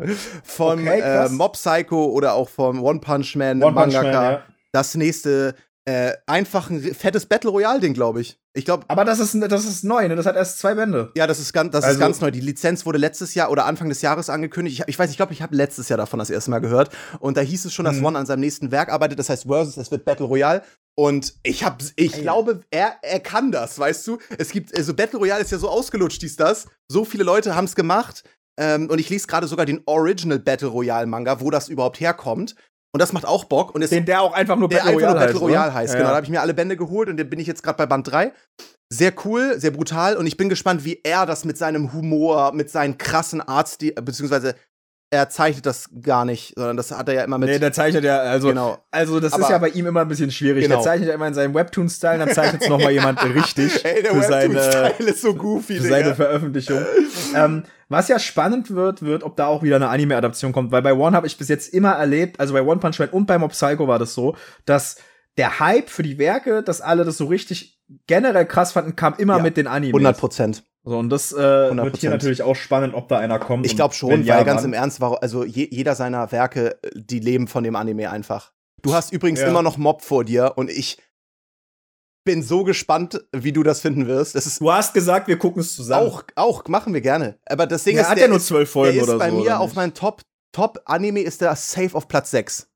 Von 0.44 0.81
okay, 0.81 1.01
äh, 1.01 1.29
Mob 1.29 1.55
Psycho 1.55 2.07
oder 2.07 2.35
auch 2.35 2.49
vom 2.49 2.83
One 2.83 3.01
Punch 3.01 3.35
Man 3.35 3.62
One 3.62 3.75
Mangaka. 3.75 4.03
Punch 4.03 4.12
Man, 4.12 4.33
ja. 4.33 4.42
Das 4.72 4.94
nächste 4.94 5.57
äh, 5.88 6.14
einfach 6.27 6.68
ein 6.68 6.83
fettes 6.83 7.27
Battle 7.27 7.51
Royale 7.51 7.79
Ding, 7.79 7.94
glaube 7.94 8.20
ich. 8.20 8.40
Ich 8.55 8.64
glaube. 8.64 8.85
Aber 8.88 9.05
das 9.05 9.20
ist 9.20 9.40
das 9.40 9.64
ist 9.64 9.85
neu, 9.85 10.09
ne? 10.09 10.16
Das 10.16 10.27
hat 10.27 10.35
erst 10.35 10.59
zwei 10.59 10.75
Bände. 10.75 11.12
Ja, 11.14 11.29
das 11.29 11.38
ist 11.38 11.53
ganz 11.53 11.70
das 11.70 11.85
also, 11.85 11.94
ist 11.94 12.01
ganz 12.01 12.20
neu. 12.20 12.33
Die 12.33 12.40
Lizenz 12.40 12.85
wurde 12.85 12.99
letztes 12.99 13.35
Jahr 13.35 13.53
oder 13.53 13.66
Anfang 13.66 13.88
des 13.88 14.03
Jahres 14.03 14.29
angekündigt. 14.29 14.81
Ich, 14.81 14.88
ich 14.88 14.99
weiß, 14.99 15.11
ich 15.11 15.16
glaube, 15.16 15.33
ich 15.33 15.42
habe 15.42 15.55
letztes 15.55 15.88
Jahr 15.88 15.96
davon 15.96 16.18
das 16.18 16.29
erste 16.29 16.51
Mal 16.51 16.59
gehört 16.59 16.90
und 17.20 17.37
da 17.37 17.40
hieß 17.40 17.66
es 17.66 17.72
schon, 17.72 17.85
dass 17.85 17.96
mhm. 17.96 18.07
One 18.07 18.18
an 18.18 18.27
seinem 18.27 18.40
nächsten 18.40 18.72
Werk 18.72 18.92
arbeitet. 18.92 19.20
Das 19.20 19.29
heißt 19.29 19.44
Versus, 19.44 19.77
es 19.77 19.92
wird 19.92 20.05
Battle 20.05 20.27
Royale. 20.27 20.62
Und 20.99 21.35
ich 21.44 21.62
hab, 21.62 21.81
ich 21.94 22.14
Ey. 22.14 22.22
glaube, 22.22 22.62
er, 22.70 22.96
er 23.03 23.20
kann 23.20 23.53
das, 23.53 23.79
weißt 23.79 24.07
du? 24.09 24.18
Es 24.38 24.51
gibt, 24.51 24.77
also 24.77 24.92
Battle 24.92 25.20
Royale 25.20 25.42
ist 25.42 25.53
ja 25.53 25.59
so 25.59 25.68
ausgelutscht, 25.68 26.22
dies, 26.22 26.37
das. 26.37 26.66
So 26.88 27.05
viele 27.05 27.22
Leute 27.22 27.55
haben 27.55 27.66
es 27.66 27.77
gemacht. 27.77 28.25
Ähm, 28.59 28.88
und 28.90 28.99
ich 28.99 29.11
lese 29.11 29.27
gerade 29.27 29.46
sogar 29.46 29.66
den 29.66 29.83
Original 29.87 30.38
Battle 30.38 30.68
Royale 30.68 31.07
Manga, 31.07 31.40
wo 31.40 31.51
das 31.51 31.68
überhaupt 31.68 32.01
herkommt. 32.01 32.57
Und 32.92 33.01
das 33.01 33.12
macht 33.12 33.27
auch 33.27 33.44
Bock. 33.44 33.75
Und 33.75 33.83
es, 33.83 33.90
Den 33.90 34.07
der 34.07 34.22
auch 34.22 34.33
einfach 34.33 34.57
nur 34.57 34.68
Battle 34.68 34.94
Royale, 34.94 35.20
Battle 35.20 35.38
Royale 35.38 35.75
heißt. 35.75 35.94
Ja. 35.94 35.99
Genau, 35.99 36.11
da 36.11 36.16
habe 36.16 36.25
ich 36.25 36.31
mir 36.31 36.40
alle 36.40 36.55
Bände 36.55 36.77
geholt 36.77 37.09
und 37.09 37.18
dann 37.18 37.29
bin 37.29 37.38
ich 37.38 37.46
jetzt 37.46 37.62
gerade 37.62 37.77
bei 37.77 37.87
Band 37.87 38.11
3. 38.11 38.33
Sehr 38.88 39.12
cool, 39.25 39.59
sehr 39.59 39.72
brutal 39.72 40.16
und 40.16 40.27
ich 40.27 40.37
bin 40.37 40.49
gespannt, 40.49 40.85
wie 40.85 41.01
er 41.03 41.27
das 41.27 41.44
mit 41.44 41.59
seinem 41.59 41.92
Humor, 41.92 42.53
mit 42.53 42.70
seinen 42.70 42.99
krassen 42.99 43.40
Artstil, 43.40 43.92
beziehungsweise 43.92 44.55
er 45.11 45.29
zeichnet 45.29 45.66
das 45.66 45.88
gar 46.03 46.25
nicht, 46.25 46.55
sondern 46.57 46.77
das 46.77 46.90
hat 46.90 47.09
er 47.09 47.14
ja 47.14 47.25
immer 47.25 47.38
mit. 47.38 47.49
Nee, 47.49 47.59
der 47.61 47.73
zeichnet 47.73 48.03
ja, 48.05 48.19
also, 48.19 48.49
genau. 48.49 48.79
also 48.90 49.21
das 49.21 49.33
Aber- 49.35 49.42
ist 49.45 49.51
ja 49.51 49.59
bei 49.59 49.69
ihm 49.69 49.87
immer 49.87 50.01
ein 50.01 50.09
bisschen 50.09 50.31
schwierig. 50.33 50.64
Genau. 50.64 50.77
Der 50.77 50.85
zeichnet 50.85 51.09
ja 51.09 51.14
immer 51.14 51.29
in 51.29 51.35
seinem 51.35 51.55
Webtoon-Style, 51.55 52.19
dann 52.19 52.31
zeichnet 52.35 52.62
es 52.62 52.69
nochmal 52.69 52.90
jemand 52.90 53.23
richtig 53.25 53.85
Ey, 53.85 54.03
der 54.03 54.21
seine, 54.23 54.55
Webtoon-Style 54.55 55.09
ist 55.11 55.23
so 55.23 55.35
goofy, 55.35 55.77
für 55.77 55.83
seine 55.85 56.05
Digga. 56.05 56.14
Veröffentlichung. 56.16 56.81
ähm, 57.37 57.62
was 57.88 58.09
ja 58.09 58.19
spannend 58.19 58.75
wird, 58.75 59.03
wird, 59.03 59.23
ob 59.23 59.37
da 59.37 59.47
auch 59.47 59.62
wieder 59.62 59.77
eine 59.77 59.88
Anime-Adaption 59.88 60.51
kommt, 60.53 60.73
weil 60.73 60.83
bei 60.83 60.92
One 60.95 61.16
habe 61.16 61.29
ich 61.29 61.38
bis 61.38 61.49
jetzt 61.49 61.73
immer 61.73 61.92
erlebt, 61.92 62.40
also 62.40 62.53
bei 62.53 62.62
One 62.62 62.81
Punch 62.81 62.99
Man 62.99 63.11
und 63.11 63.27
bei 63.27 63.38
Mob 63.38 63.53
Psycho 63.53 63.87
war 63.87 64.01
das 64.01 64.12
so, 64.12 64.35
dass 64.64 64.97
der 65.38 65.61
Hype 65.61 65.88
für 65.88 66.03
die 66.03 66.19
Werke, 66.19 66.64
dass 66.64 66.81
alle 66.81 67.05
das 67.05 67.16
so 67.16 67.27
richtig 67.27 67.79
generell 68.09 68.47
krass 68.47 68.73
fanden, 68.73 68.97
kam 68.97 69.14
immer 69.19 69.37
Ja, 69.37 69.42
mit 69.45 69.57
den 69.57 69.69
Animes. 69.69 69.95
100 69.95 70.19
Prozent. 70.19 70.64
So, 70.88 70.96
und 70.99 71.11
das 71.11 71.33
äh, 71.33 71.37
wird 71.37 71.72
100%. 71.96 71.99
hier 71.99 72.11
natürlich 72.11 72.42
auch 72.42 72.55
spannend, 72.55 72.94
ob 72.94 73.09
da 73.09 73.18
einer 73.18 73.40
kommt. 73.40 73.66
Ich 73.66 73.75
glaube 73.75 73.92
schon, 73.92 74.11
wenn 74.11 74.22
ja, 74.25 74.37
weil 74.37 74.44
ganz 74.44 74.62
im 74.62 74.72
Ernst, 74.72 75.01
war, 75.01 75.20
also 75.20 75.42
je, 75.44 75.66
jeder 75.68 75.96
seiner 75.96 76.31
Werke, 76.31 76.81
äh, 76.83 76.90
die 76.94 77.18
leben 77.18 77.49
von 77.49 77.64
dem 77.64 77.75
Anime 77.75 78.09
einfach. 78.11 78.53
Du 78.83 78.94
hast 78.94 79.12
übrigens 79.12 79.40
Ja. 79.40 79.49
immer 79.49 79.62
noch 79.62 79.79
Mob 79.79 80.03
vor 80.03 80.25
dir 80.25 80.53
und 80.55 80.70
ich 80.70 80.99
bin 82.25 82.42
so 82.42 82.62
gespannt, 82.62 83.25
wie 83.33 83.51
du 83.53 83.64
das 83.64 83.81
finden 83.81 84.07
wirst. 84.07 84.37
Das 84.37 84.46
ist 84.46 84.61
Du 84.61 84.70
hast 84.72 84.94
gesagt, 84.94 85.27
wir 85.27 85.38
gucken 85.38 85.61
es 85.61 85.75
zusammen. 85.75 86.07
auch, 86.07 86.22
auch, 86.37 86.66
machen 86.68 86.94
wir 86.94 87.01
gerne. 87.01 87.38
Aber 87.46 87.66
das 87.66 87.83
Ding 87.83 87.94
Der 87.96 88.03
ist, 88.05 88.09
hat 88.11 88.18
der 88.18 88.25
ja 88.27 88.31
nur 88.31 88.40
zwölf 88.40 88.70
Folgen 88.70 89.01
oder 89.01 89.18
bei 89.18 89.31
so. 89.31 89.37
mir 89.37 89.42
oder 89.42 89.61
auf 89.61 89.75
meinem 89.75 89.92
Top, 89.94 90.22
Top 90.53 90.81
Anime 90.85 91.20
ist 91.20 91.40
der 91.40 91.55
safe 91.57 91.96
auf 91.96 92.07
Platz 92.07 92.31
6. 92.31 92.68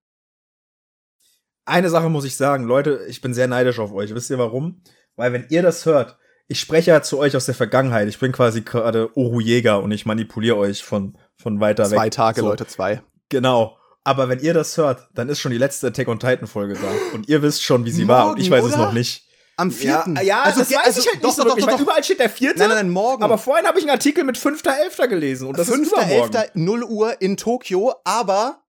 Eine 1.64 1.90
Sache 1.90 2.08
muss 2.08 2.24
ich 2.24 2.36
sagen, 2.36 2.64
Leute, 2.64 3.04
ich 3.08 3.20
bin 3.20 3.34
sehr 3.34 3.46
neidisch 3.46 3.78
auf 3.78 3.92
euch. 3.92 4.12
Wisst 4.14 4.30
ihr 4.30 4.38
warum? 4.38 4.82
Weil 5.16 5.32
wenn 5.32 5.46
ihr 5.50 5.62
das 5.62 5.86
hört, 5.86 6.18
ich 6.50 6.58
spreche 6.58 6.90
ja 6.90 7.00
zu 7.00 7.16
euch 7.18 7.36
aus 7.36 7.46
der 7.46 7.54
Vergangenheit. 7.54 8.08
Ich 8.08 8.18
bin 8.18 8.32
quasi 8.32 8.62
gerade 8.62 9.16
Oru 9.16 9.38
Jäger 9.38 9.80
und 9.80 9.92
ich 9.92 10.04
manipuliere 10.04 10.56
euch 10.56 10.82
von, 10.82 11.16
von 11.36 11.60
weiter 11.60 11.84
weg. 11.84 11.96
Zwei 11.96 12.10
Tage, 12.10 12.40
So, 12.40 12.48
Leute, 12.48 12.66
zwei. 12.66 13.02
Genau. 13.28 13.78
Aber 14.02 14.28
wenn 14.28 14.40
ihr 14.40 14.52
das 14.52 14.76
hört, 14.76 15.08
dann 15.14 15.28
ist 15.28 15.38
schon 15.38 15.52
die 15.52 15.58
letzte 15.58 15.86
Attack 15.86 16.08
on 16.08 16.18
Titan 16.18 16.48
Folge 16.48 16.74
da. 16.74 16.88
Und 17.14 17.28
ihr 17.28 17.40
wisst 17.42 17.62
schon, 17.62 17.84
wie 17.84 17.92
sie 17.92 18.08
war. 18.08 18.30
Und 18.30 18.40
ich 18.40 18.50
weiß 18.50 18.62
Morgen, 18.62 18.72
es 18.72 18.78
oder? 18.78 18.86
noch 18.86 18.92
nicht. 18.92 19.28
Am 19.58 19.70
vierten. 19.70 20.16
Ja, 20.16 20.22
ja 20.22 20.42
also, 20.42 20.58
das 20.58 20.72
weiß 20.72 20.86
also, 20.86 21.00
ich 21.00 21.06
halt 21.06 21.22
doch, 21.22 21.28
nicht 21.28 21.36
so 21.36 21.42
doch, 21.42 21.48
wirklich, 21.50 21.66
doch, 21.66 21.72
doch. 21.74 21.80
überall 21.82 22.02
steht 22.02 22.18
der 22.18 22.30
vierte. 22.30 22.58
Nein, 22.58 22.68
nein, 22.70 22.78
nein, 22.78 22.90
morgen. 22.90 23.22
Aber 23.22 23.38
vorhin 23.38 23.66
habe 23.68 23.78
ich 23.78 23.84
einen 23.84 23.92
Artikel 23.92 24.24
mit 24.24 24.36
5.11. 24.36 25.06
gelesen 25.06 25.46
und 25.46 25.56
das 25.56 25.68
ist 25.68 25.86
übermorgen. 25.86 26.34
5.11. 26.34 26.50
0 26.54 26.82
Uhr 26.82 27.22
in 27.22 27.36
Tokio, 27.36 27.94
aber 28.02 28.64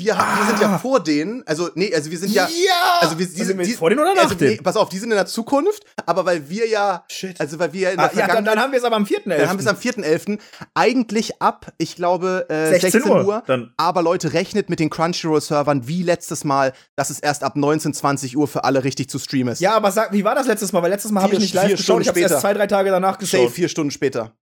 wir, 0.00 0.16
haben, 0.16 0.38
wir 0.40 0.46
sind 0.46 0.60
ja 0.60 0.68
Ah. 0.74 0.78
vor 0.78 1.00
denen, 1.00 1.42
also 1.46 1.70
nee, 1.74 1.92
also 1.92 2.08
wir 2.10 2.18
sind 2.18 2.32
ja, 2.32 2.46
ja! 2.48 2.98
also 3.00 3.18
wir, 3.18 3.26
die, 3.26 3.32
sind 3.44 3.58
wir 3.58 3.64
die, 3.66 3.72
vor 3.72 3.90
denen 3.90 4.00
oder 4.00 4.14
nach 4.14 4.22
also, 4.24 4.36
nee, 4.38 4.50
denen? 4.50 4.62
pass 4.62 4.76
auf, 4.76 4.88
die 4.88 4.98
sind 4.98 5.10
in 5.10 5.16
der 5.16 5.26
Zukunft, 5.26 5.82
aber 6.06 6.24
weil 6.24 6.48
wir 6.48 6.68
ja, 6.68 7.04
Shit. 7.10 7.40
also 7.40 7.58
weil 7.58 7.72
wir 7.72 7.80
ja 7.80 7.90
in 7.90 7.98
Ah, 7.98 8.06
der 8.08 8.18
ja, 8.20 8.26
dann, 8.32 8.44
dann 8.44 8.60
haben 8.60 8.70
wir 8.70 8.78
es 8.78 8.84
aber 8.84 8.94
am 8.96 9.04
4.11. 9.04 9.36
dann 9.38 9.48
haben 9.48 9.58
wir 9.58 9.62
es 9.62 9.66
am 9.66 9.76
4.11. 9.76 10.38
eigentlich 10.74 11.42
ab, 11.42 11.72
ich 11.78 11.96
glaube, 11.96 12.46
äh, 12.48 12.78
16 12.78 13.02
Uhr. 13.10 13.42
Dann. 13.46 13.72
Aber 13.76 14.02
Leute, 14.02 14.32
rechnet 14.34 14.70
mit 14.70 14.78
den 14.78 14.88
Crunchyroll-Servern 14.88 15.88
wie 15.88 16.02
letztes 16.04 16.44
Mal, 16.44 16.72
dass 16.96 17.10
es 17.10 17.18
erst 17.18 17.42
ab 17.42 17.56
19, 17.56 17.92
20 17.92 18.36
Uhr 18.36 18.46
für 18.46 18.62
alle 18.64 18.84
richtig 18.84 19.10
zu 19.10 19.18
streamen 19.18 19.52
ist. 19.52 19.60
Ja, 19.60 19.74
aber 19.74 19.90
sag, 19.90 20.12
wie 20.12 20.22
war 20.24 20.34
das 20.36 20.46
letztes 20.46 20.72
Mal? 20.72 20.82
Weil 20.82 20.90
letztes 20.90 21.10
Mal 21.10 21.22
habe 21.22 21.34
ich 21.34 21.40
nicht 21.40 21.54
live 21.54 21.70
geschaut, 21.72 21.82
Stunden 21.84 22.02
ich 22.02 22.08
habe 22.08 22.20
erst 22.20 22.40
zwei, 22.40 22.54
drei 22.54 22.66
Tage 22.68 22.90
danach 22.90 23.14
Safe 23.20 23.38
geschaut. 23.38 23.50
vier 23.50 23.68
Stunden 23.68 23.90
später. 23.90 24.36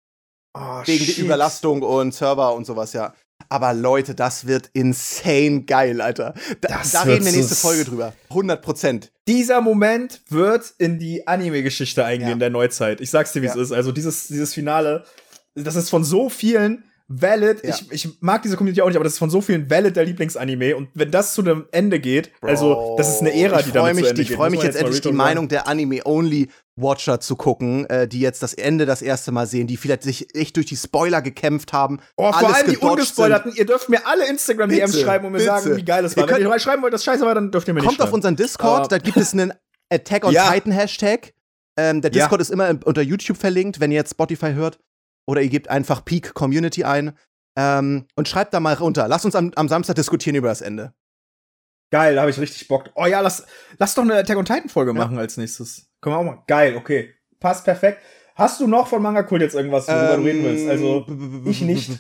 Oh, 0.55 0.83
Wegen 0.85 1.05
shit. 1.05 1.16
der 1.19 1.25
Überlastung 1.25 1.83
und 1.83 2.12
Server 2.14 2.55
und 2.55 2.64
sowas, 2.66 2.92
ja. 2.92 3.14
Aber 3.49 3.73
Leute, 3.75 4.15
das 4.15 4.47
wird 4.47 4.71
insane 4.73 5.63
geil, 5.65 6.01
Alter. 6.01 6.35
Da, 6.61 6.69
Das 6.79 6.93
da 6.93 7.03
reden 7.03 7.25
wir 7.25 7.33
nächste 7.33 7.55
so- 7.55 7.69
Folge 7.69 7.85
drüber. 7.85 8.13
100 8.31 8.63
Prozent. 8.63 9.13
Dieser 9.29 9.61
Moment 9.61 10.21
wird 10.29 10.73
in 10.79 10.99
die 10.99 11.27
Anime-Geschichte 11.27 12.05
eingehen 12.05 12.29
Ja. 12.31 12.35
der 12.37 12.51
Neuzeit. 12.51 13.01
Ich 13.01 13.11
sag's 13.11 13.33
dir, 13.33 13.43
wie 13.43 13.47
es 13.47 13.55
Ja. 13.55 13.63
ist. 13.63 13.73
Also 13.73 13.93
dieses, 13.93 14.29
dieses 14.29 14.55
Finale, 14.55 15.05
das 15.55 15.77
ist 15.77 15.91
von 15.91 16.05
so 16.05 16.29
vielen 16.29 16.85
valid. 17.09 17.62
Ja. 17.64 17.71
Ich, 17.90 17.92
ich 18.07 18.09
mag 18.21 18.42
diese 18.42 18.57
Community 18.57 18.83
auch 18.83 18.87
nicht, 18.88 18.97
aber 18.97 19.05
das 19.05 19.14
ist 19.14 19.19
von 19.19 19.31
so 19.31 19.40
vielen 19.40 19.71
valid 19.71 19.95
der 19.97 20.05
Lieblingsanime. 20.05 20.77
Und 20.77 20.88
wenn 20.95 21.11
das 21.11 21.35
zu 21.35 21.42
einem 21.42 21.66
Ende 21.73 22.01
geht, 22.01 22.33
also 22.40 22.95
das 22.99 23.09
ist 23.14 23.21
eine 23.21 23.33
Ära, 23.35 23.62
die 23.62 23.71
damit 23.73 23.95
mich, 23.97 24.05
zu 24.05 24.11
Ende 24.11 24.23
Ich 24.23 24.33
freue 24.33 24.51
mich 24.51 24.59
man 24.59 24.66
jetzt 24.66 24.77
endlich 24.77 25.01
die 25.01 25.12
Meinung 25.12 25.49
der 25.49 25.69
Anime-Only-Watcher 25.69 27.21
zu 27.21 27.37
gucken, 27.37 27.87
äh, 27.87 28.09
die 28.09 28.21
jetzt 28.21 28.42
das 28.42 28.55
Ende 28.55 28.87
das 28.87 29.03
erste 29.03 29.33
Mal 29.33 29.47
sehen, 29.47 29.66
die 29.66 29.77
vielleicht 29.77 30.03
sich 30.03 30.35
echt 30.35 30.57
durch 30.57 30.66
die 30.66 30.77
Spoiler 30.77 31.23
gekämpft 31.23 31.73
haben. 31.73 32.01
Oh, 32.16 32.33
vor 32.33 32.55
allem 32.55 32.71
die 32.71 32.77
ungespoilerten. 32.79 33.53
Ihr 33.55 33.66
dürft 33.66 33.88
mir 33.88 34.07
alle 34.07 34.29
Instagram-DMs 34.29 35.01
schreiben 35.01 35.27
und 35.27 35.33
mir 35.33 35.38
bitte. 35.38 35.51
sagen, 35.51 35.77
wie 35.77 35.85
geil 35.85 36.05
es 36.05 36.16
war. 36.16 36.29
Ihr 36.29 36.35
Wenn 36.45 36.51
ihr 36.53 36.59
schreiben 36.59 36.83
wollt, 36.83 36.92
das 36.92 37.05
scheiße 37.05 37.25
war, 37.25 37.35
dann 37.35 37.51
dürft 37.51 37.69
ihr 37.69 37.75
mir 37.75 37.81
nicht 37.81 37.88
Kommt 37.88 38.01
auf 38.01 38.07
schreiben. 38.07 38.14
unseren 38.14 38.37
Discord, 38.37 38.81
Aber- 38.81 38.88
da 38.88 38.99
gibt 38.99 39.16
es 39.16 39.33
einen 39.33 39.53
Attack 39.92 40.25
on 40.25 40.33
Ja. 40.33 40.51
Titan 40.53 40.73
Hashtag. 40.73 41.33
Ähm, 41.79 42.01
der 42.01 42.11
Ja. 42.11 42.23
Discord 42.25 42.40
ist 42.40 42.51
immer 42.51 42.71
unter 42.85 43.03
YouTube 43.03 43.37
verlinkt, 43.37 43.81
wenn 43.81 43.90
ihr 43.90 43.97
jetzt 43.99 44.12
Spotify 44.12 44.53
hört. 44.55 44.79
Oder 45.27 45.43
ihr 45.43 45.49
gebt 45.49 45.69
einfach 45.69 46.05
Peak 46.05 46.35
Community 46.35 46.85
ein. 46.85 47.17
Ähm, 47.59 48.07
und 48.17 48.29
schreibt 48.29 48.53
da 48.55 48.61
mal 48.61 48.75
runter. 48.75 49.09
Lasst 49.09 49.25
uns 49.25 49.35
am, 49.35 49.53
am 49.57 49.69
Samstag 49.69 49.97
diskutieren 49.97 50.37
über 50.37 50.49
das 50.49 50.61
Ende. 50.61 50.93
Geil, 51.91 52.15
da 52.15 52.23
habe 52.23 52.31
ich 52.31 52.39
richtig 52.39 52.69
Bock. 52.69 52.91
Oh 52.95 53.07
ja, 53.07 53.21
lass, 53.21 53.47
lass 53.79 53.95
doch 53.95 54.03
eine 54.03 54.15
Attack 54.17 54.37
on 54.37 54.45
Titan 54.45 54.69
Folge 54.69 54.91
Ja. 54.93 54.99
machen 54.99 55.19
als 55.19 55.37
nächstes. 55.37 55.87
Können 56.01 56.17
wir 56.17 56.19
auch 56.19 56.25
mal. 56.25 56.43
Geil, 56.47 56.77
okay. 56.77 57.15
Passt 57.41 57.65
perfekt. 57.65 58.03
Hast 58.35 58.61
du 58.61 58.67
noch 58.67 58.89
von 58.89 59.01
Manga 59.01 59.23
Kult 59.23 59.41
jetzt 59.41 59.55
irgendwas, 59.55 59.89
worüber 59.89 60.17
du 60.17 60.23
reden 60.25 60.45
willst? 60.45 60.69
Also, 60.69 61.07
ich 61.49 61.62
nicht. 61.62 61.91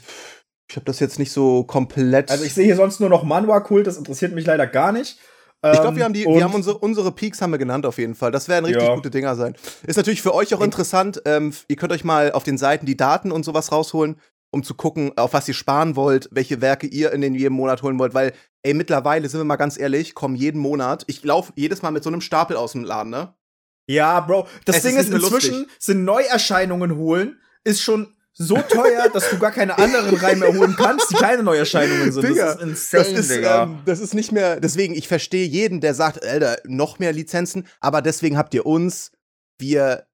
Ich 0.68 0.76
habe 0.76 0.84
das 0.84 1.00
jetzt 1.00 1.18
nicht 1.18 1.32
so 1.32 1.64
komplett. 1.64 2.30
also 2.30 2.44
ich 2.44 2.52
sehe 2.52 2.64
hier 2.64 2.76
sonst 2.76 3.00
nur 3.00 3.08
noch 3.08 3.22
Manhwa 3.22 3.60
Kult, 3.60 3.86
das 3.86 3.96
interessiert 3.96 4.34
mich 4.34 4.44
leider 4.44 4.66
gar 4.66 4.92
nicht. 4.92 5.18
Ich 5.74 5.80
glaube, 5.80 5.88
Ähm, 5.88 5.96
wir 5.96 6.04
haben 6.04 6.12
die, 6.14 6.24
wir 6.24 6.44
haben 6.44 6.54
unsere, 6.54 6.78
unsere 6.78 7.12
Peaks 7.12 7.40
haben 7.42 7.50
wir 7.50 7.58
genannt 7.58 7.86
auf 7.86 7.98
jeden 7.98 8.14
Fall. 8.14 8.30
Das 8.32 8.48
werden 8.48 8.64
richtig 8.64 8.82
Ja. 8.84 8.94
gute 8.94 9.10
Dinger 9.10 9.34
sein. 9.36 9.54
Ist 9.86 9.96
natürlich 9.96 10.22
für 10.22 10.34
euch 10.34 10.54
auch 10.54 10.60
interessant. 10.60 11.22
Ähm, 11.24 11.52
ihr 11.68 11.76
könnt 11.76 11.92
euch 11.92 12.04
mal 12.04 12.32
auf 12.32 12.44
den 12.44 12.58
Seiten 12.58 12.86
die 12.86 12.96
Daten 12.96 13.32
und 13.32 13.44
sowas 13.44 13.72
rausholen, 13.72 14.16
um 14.50 14.62
zu 14.62 14.74
gucken, 14.74 15.12
auf 15.16 15.32
was 15.32 15.48
ihr 15.48 15.54
sparen 15.54 15.96
wollt, 15.96 16.28
welche 16.32 16.60
Werke 16.60 16.86
ihr 16.86 17.12
in 17.12 17.20
den 17.20 17.34
jedem 17.34 17.54
Monat 17.54 17.82
holen 17.82 17.98
wollt. 17.98 18.14
Weil, 18.14 18.32
ey, 18.62 18.74
mittlerweile 18.74 19.28
sind 19.28 19.40
wir 19.40 19.44
mal 19.44 19.56
ganz 19.56 19.78
ehrlich, 19.78 20.14
kommen 20.14 20.34
jeden 20.36 20.60
Monat. 20.60 21.04
Ich 21.08 21.22
laufe 21.24 21.52
jedes 21.56 21.82
Mal 21.82 21.90
mit 21.90 22.02
so 22.04 22.10
einem 22.10 22.20
Stapel 22.20 22.56
aus 22.56 22.72
dem 22.72 22.84
Laden, 22.84 23.10
ne? 23.10 23.34
Ja, 23.88 24.20
Bro. 24.20 24.46
Das 24.64 24.76
Es 24.76 24.82
Ding 24.82 24.96
ist 24.96 25.08
ist, 25.08 25.14
inzwischen 25.14 25.54
lustig. 25.60 25.76
sind 25.78 26.04
Neuerscheinungen 26.04 26.96
holen, 26.96 27.38
ist 27.64 27.82
schon 27.82 28.15
so 28.38 28.56
teuer, 28.56 29.08
dass 29.08 29.30
du 29.30 29.38
gar 29.38 29.50
keine 29.50 29.78
anderen 29.78 30.14
Reihen 30.16 30.38
mehr 30.40 30.52
holen 30.54 30.76
kannst, 30.76 31.10
die 31.10 31.14
keine 31.14 31.42
Neuerscheinungen 31.42 32.12
sind. 32.12 32.28
Digga, 32.28 32.54
das 32.54 32.56
ist 32.56 32.62
insane, 32.62 33.02
Das 33.04 33.12
ist, 33.12 33.30
Digga. 33.30 33.62
ähm, 33.62 33.78
das 33.86 34.00
ist 34.00 34.14
nicht 34.14 34.30
mehr. 34.32 34.60
Deswegen, 34.60 34.94
ich 34.94 35.08
verstehe 35.08 35.46
jeden, 35.46 35.80
der 35.80 35.94
sagt, 35.94 36.22
Alter, 36.24 36.58
noch 36.64 36.98
mehr 36.98 37.12
Lizenzen. 37.12 37.66
Aber 37.80 38.02
deswegen 38.02 38.36
habt 38.36 38.52
ihr 38.54 38.66
uns. 38.66 39.10
Wir 39.58 40.06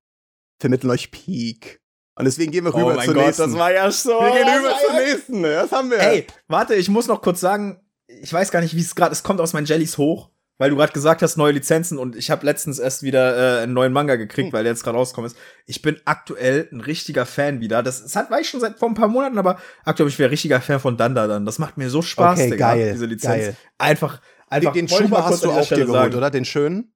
vermitteln 0.60 0.90
euch 0.90 1.10
Peak. 1.10 1.80
Und 2.14 2.26
deswegen 2.26 2.52
gehen 2.52 2.64
wir 2.64 2.74
rüber 2.74 2.92
oh 2.92 2.94
mein 2.94 3.06
zur 3.06 3.14
Gott, 3.14 3.26
nächsten. 3.26 3.42
das 3.50 3.58
war 3.58 3.72
ja 3.72 3.90
so. 3.90 4.10
wir 4.20 4.30
gehen 4.32 4.48
rüber 4.58 4.76
zur 4.86 4.94
ja- 5.00 5.06
nächsten. 5.06 5.42
Das 5.42 5.72
haben 5.72 5.90
wir. 5.90 5.98
Ey, 5.98 6.26
warte, 6.46 6.74
ich 6.74 6.88
muss 6.88 7.08
noch 7.08 7.22
kurz 7.22 7.40
sagen, 7.40 7.80
ich 8.06 8.32
weiß 8.32 8.50
gar 8.52 8.60
nicht, 8.60 8.76
wie 8.76 8.80
es 8.82 8.94
gerade, 8.94 9.12
es 9.12 9.22
kommt 9.24 9.40
aus 9.40 9.52
meinen 9.54 9.66
Jellies 9.66 9.98
hoch, 9.98 10.30
weil 10.58 10.70
du 10.70 10.76
gerade 10.76 10.92
gesagt 10.92 11.22
hast, 11.22 11.36
neue 11.36 11.52
Lizenzen 11.52 11.98
und 11.98 12.14
ich 12.14 12.30
habe 12.30 12.46
letztens 12.46 12.78
erst 12.78 13.02
wieder 13.02 13.58
äh, 13.60 13.62
einen 13.62 13.72
neuen 13.72 13.92
Manga 13.92 14.16
gekriegt, 14.16 14.48
Hm. 14.48 14.52
weil 14.52 14.64
der 14.64 14.72
jetzt 14.72 14.84
gerade 14.84 14.96
rausgekommen 14.98 15.30
ist. 15.30 15.36
Ich 15.66 15.82
bin 15.82 16.00
aktuell 16.04 16.68
ein 16.72 16.80
richtiger 16.80 17.26
Fan 17.26 17.60
wieder. 17.60 17.82
Das, 17.82 18.02
das 18.02 18.14
hat, 18.16 18.30
war 18.30 18.38
ich 18.40 18.48
schon 18.48 18.60
seit 18.60 18.78
vor 18.78 18.88
ein 18.88 18.94
paar 18.94 19.08
Monaten, 19.08 19.38
aber 19.38 19.58
aktuell 19.84 20.06
bin 20.06 20.12
ich 20.12 20.18
wieder 20.18 20.30
richtiger 20.30 20.60
Fan 20.60 20.78
von 20.80 20.96
Danda 20.96 21.26
dann. 21.26 21.46
Das 21.46 21.58
macht 21.58 21.78
mir 21.78 21.90
so 21.90 22.02
Spaß, 22.02 22.38
Okay, 22.38 22.50
Digga, 22.50 22.74
geil, 22.74 22.92
diese 22.92 23.06
Lizenz. 23.06 23.34
geil. 23.44 23.56
Einfach, 23.78 24.20
einfach. 24.48 24.72
den 24.72 24.84
mal 24.86 24.96
Schuber 24.98 25.24
hast 25.24 25.42
du 25.44 25.50
auch 25.50 25.66
dir 25.66 25.76
geholt, 25.78 25.92
sagen. 25.92 26.14
oder? 26.16 26.30
Den 26.30 26.44
schönen? 26.44 26.94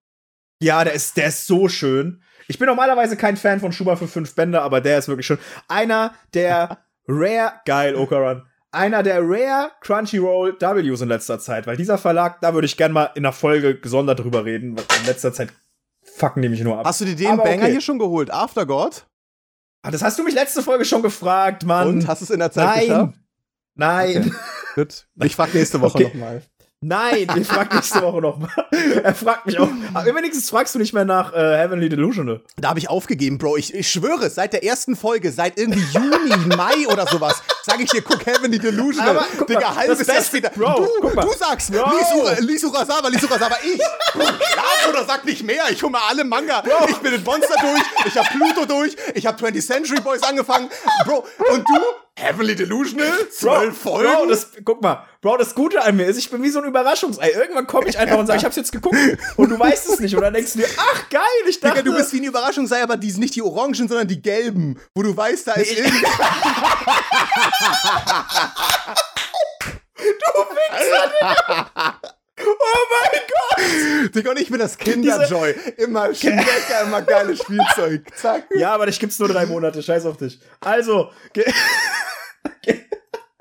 Ja, 0.63 0.85
der 0.85 0.93
ist, 0.95 1.17
der 1.17 1.29
ist 1.29 1.47
so 1.47 1.69
schön. 1.69 2.23
Ich 2.49 2.59
bin 2.59 2.67
normalerweise 2.69 3.17
kein 3.17 3.37
Fan 3.37 3.59
von 3.61 3.73
Schuber 3.73 3.97
für 3.97 4.07
fünf 4.07 4.35
Bänder, 4.35 4.63
aber 4.63 4.81
der 4.81 4.99
ist 4.99 5.09
wirklich 5.09 5.27
schön. 5.27 5.39
Einer 5.69 6.15
der 6.33 6.79
Rare, 7.09 7.55
geil, 7.65 7.95
Okaran. 7.97 8.47
Einer 8.77 9.03
der 9.03 9.21
Rare 9.23 9.71
Crunchyroll 9.81 10.57
Ws 10.61 11.01
in 11.01 11.09
letzter 11.09 11.39
Zeit, 11.39 11.67
weil 11.67 11.77
dieser 11.77 11.99
Verlag, 11.99 12.41
da 12.41 12.55
würde 12.55 12.67
ich 12.67 12.77
gern 12.77 12.93
mal 12.93 13.11
in 13.15 13.25
einer 13.25 13.33
Folge 13.33 13.79
gesondert 13.81 14.21
drüber 14.21 14.45
reden, 14.45 14.77
weil 14.77 14.85
in 15.01 15.07
letzter 15.07 15.33
Zeit 15.33 15.49
fucken 16.03 16.43
die 16.43 16.49
mich 16.49 16.61
nur 16.61 16.79
ab. 16.79 16.87
Hast 16.87 17.01
du 17.01 17.05
dir 17.05 17.17
den 17.17 17.29
Aber 17.29 17.45
Banger 17.45 17.63
okay. 17.63 17.73
hier 17.73 17.81
schon 17.81 17.99
geholt? 17.99 18.31
Aftergod? 18.31 19.07
Ah, 19.83 19.91
das 19.91 20.03
hast 20.03 20.19
du 20.19 20.25
mich 20.25 20.35
letzte 20.35 20.63
Folge 20.63 20.85
schon 20.85 21.03
gefragt, 21.03 21.65
Mann. 21.65 21.89
Und 21.89 22.09
hast 22.09 22.21
du 22.21 22.25
es 22.25 22.31
in 22.31 22.39
der 22.39 22.51
Zeit 22.53 22.67
Nein. 22.67 22.81
geschafft? 22.87 23.15
Nein. 23.77 24.35
Gut. 24.75 25.07
Ich 25.23 25.37
frag 25.37 25.55
nächste 25.55 25.81
Woche 25.81 25.95
Okay. 25.99 26.05
nochmal. 26.09 26.43
Nein, 26.83 27.27
ich 27.39 27.47
frag 27.47 27.73
nächste 27.73 28.03
Woche 28.03 28.21
noch 28.21 28.39
mal. 28.39 28.51
Er 29.03 29.15
fragt 29.15 29.47
mich 29.47 29.59
auch. 29.59 29.69
Aber 29.95 30.15
wenigstens 30.15 30.51
fragst 30.51 30.75
du 30.75 30.79
nicht 30.79 30.93
mehr 30.93 31.05
nach 31.05 31.33
äh, 31.33 31.57
Heavenly 31.57 31.89
Delusional. 31.89 32.43
Da 32.57 32.69
habe 32.69 32.79
ich 32.79 32.91
aufgegeben, 32.91 33.39
Bro. 33.39 33.57
Ich, 33.57 33.73
ich 33.75 33.91
schwöre, 33.91 34.29
seit 34.29 34.53
der 34.53 34.63
ersten 34.65 34.95
Folge, 34.95 35.33
seit 35.33 35.59
irgendwie 35.59 35.81
Juni, 35.93 36.37
Mai 36.57 36.87
oder 36.93 37.07
sowas, 37.07 37.43
sage 37.67 37.83
ich 37.83 37.91
dir, 37.91 38.03
guck 38.03 38.25
Heavenly 38.25 38.59
Delusional. 38.59 39.17
Aber 39.17 39.27
guck 39.37 39.49
mal, 39.49 39.57
Digga, 39.57 39.75
halbes 39.75 39.99
das 39.99 40.07
Jahr 40.07 40.23
später. 40.23 40.51
Bro, 40.51 40.89
du, 41.03 41.09
du 41.11 41.33
sagst, 41.33 41.73
Bro. 41.73 41.85
Lisu, 41.91 42.47
Lisu 42.47 42.69
Rasawa, 42.69 43.09
Lisu 43.09 43.27
Rasawa, 43.27 43.57
ich. 43.63 43.81
Schlaf 44.13 44.89
oder 44.89 45.05
sag 45.05 45.25
nicht 45.25 45.43
mehr. 45.43 45.65
Ich 45.71 45.83
hole 45.83 45.93
mal 45.93 46.03
alle 46.09 46.25
Manga. 46.25 46.63
Ich 46.89 46.99
bin 46.99 47.13
in 47.13 47.25
Monster 47.25 47.55
durch, 47.61 47.83
ich 48.07 48.17
habe 48.17 48.29
Pluto 48.29 48.65
durch, 48.67 48.97
ich 49.15 49.27
habe 49.27 49.45
20th 49.45 49.67
Century 49.67 50.01
Boys 50.01 50.23
angefangen. 50.23 50.71
Bro, 51.05 51.27
und 51.53 51.69
du? 51.69 51.81
Heavenly 52.19 52.55
Delusional? 52.57 53.29
Zwölf 53.31 53.77
Folgen? 53.77 54.11
Bro, 54.11 54.27
das, 54.27 54.49
guck 54.65 54.81
mal, 54.83 55.05
Bro, 55.21 55.37
das 55.37 55.55
Gute 55.55 55.83
an 55.83 55.97
mir 55.97 56.07
ist, 56.07 56.17
ich 56.17 56.31
bin 56.31 56.43
wie 56.43 56.49
so 56.49 56.61
ein 56.61 56.65
Überraschungsei. 56.65 57.31
Irgendwann 57.31 57.67
komme 57.67 57.89
ich 57.89 57.99
einfach 57.99 58.17
und 58.17 58.27
sage, 58.27 58.39
ich 58.39 58.45
hab's 58.47 58.57
jetzt 58.57 58.73
geguckt 58.73 58.97
und 59.37 59.51
du 59.51 59.59
weißt 59.59 59.91
es 59.91 60.01
nicht. 60.01 60.15
Und 60.17 60.23
dann 60.23 60.33
denkst 60.33 60.53
du 60.55 60.61
dir, 60.61 60.69
ach 60.79 61.11
geil, 61.11 61.21
ich 61.47 61.61
dachte. 61.61 61.83
Digga, 61.83 61.91
du 61.91 61.97
bist 61.97 62.15
wie 62.15 62.19
eine 62.19 62.29
Überraschung, 62.29 62.67
sei 62.67 62.83
aber 62.83 62.97
die 62.97 63.11
sind 63.11 63.21
nicht 63.21 63.35
die 63.35 63.43
orangen, 63.43 63.75
sondern 63.75 64.09
die 64.09 64.23
gelben, 64.23 64.81
wo 64.95 65.03
du 65.03 65.15
weißt, 65.15 65.49
da 65.49 65.53
ist 65.55 65.73
Nee. 65.73 65.83
irgendwie. 67.37 68.97
Wichser! 70.55 72.01
oh 72.39 72.85
mein 72.91 73.21
Gott! 73.29 74.15
Digga, 74.15 74.31
und 74.31 74.41
ich 74.41 74.51
bin 74.51 74.59
das 74.59 74.77
Kinderjoy. 74.79 75.55
Immer 75.79 76.15
Schnecker, 76.15 76.83
immer 76.85 77.03
geiles 77.03 77.41
Spielzeug. 77.41 78.03
Zack. 78.17 78.45
Ja, 78.57 78.75
aber 78.75 78.87
dich 78.87 78.99
gibt's 79.01 79.19
nur 79.19 79.29
drei 79.29 79.47
Monate. 79.47 79.83
Scheiß 79.83 80.07
auf 80.07 80.17
dich. 80.17 80.41
Also, 80.61 81.11
ge 81.33 81.45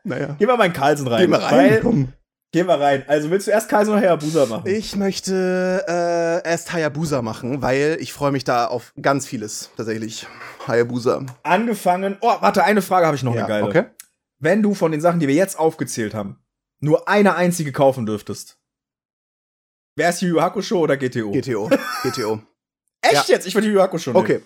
Naja. 0.03 0.35
geh 0.37 0.45
mal 0.45 0.65
in 0.65 0.73
Carlsen 0.73 1.07
rein. 1.07 1.21
Geh 1.21 1.27
mal 1.27 1.39
rein, 1.39 1.57
Weil, 1.57 1.81
komm. 1.81 2.13
Geh 2.51 2.63
mal 2.63 2.81
rein. 2.81 3.03
Also, 3.07 3.29
willst 3.29 3.47
du 3.47 3.51
erst 3.51 3.69
Carlsen 3.69 3.93
oder 3.93 4.01
Hayabusa 4.01 4.45
machen? 4.45 4.63
Ich 4.67 4.95
möchte 4.95 5.85
äh, 5.87 6.47
erst 6.49 6.73
Hayabusa 6.73 7.21
machen, 7.21 7.61
weil 7.61 7.97
ich 7.99 8.13
freue 8.13 8.31
mich 8.31 8.43
da 8.43 8.67
auf 8.67 8.93
ganz 9.01 9.27
vieles, 9.27 9.71
tatsächlich. 9.77 10.27
Hayabusa. 10.67 11.25
Angefangen. 11.43 12.17
Oh, 12.21 12.33
warte, 12.39 12.63
eine 12.63 12.81
Frage 12.81 13.05
habe 13.05 13.15
ich 13.15 13.23
noch, 13.23 13.35
eine 13.35 13.47
geile. 13.47 13.65
okay. 13.65 13.85
Wenn 14.39 14.61
du 14.61 14.73
von 14.73 14.91
den 14.91 15.01
Sachen, 15.01 15.19
die 15.19 15.27
wir 15.27 15.35
jetzt 15.35 15.57
aufgezählt 15.57 16.13
haben, 16.13 16.39
nur 16.79 17.07
eine 17.07 17.35
einzige 17.35 17.71
kaufen 17.71 18.05
dürftest, 18.05 18.57
wär's 19.95 20.21
Yu 20.21 20.29
Yu 20.29 20.41
Hakusho 20.41 20.79
oder 20.79 20.97
GTO? 20.97 21.31
GTO. 21.31 21.69
GTO. 22.03 22.41
Echt 23.01 23.29
jetzt? 23.29 23.47
Ich 23.47 23.55
würde 23.55 23.67
Yu 23.67 23.75
Yu 23.75 23.81
Hakusho 23.81 24.11
nehmen. 24.11 24.23
Okay. 24.23 24.41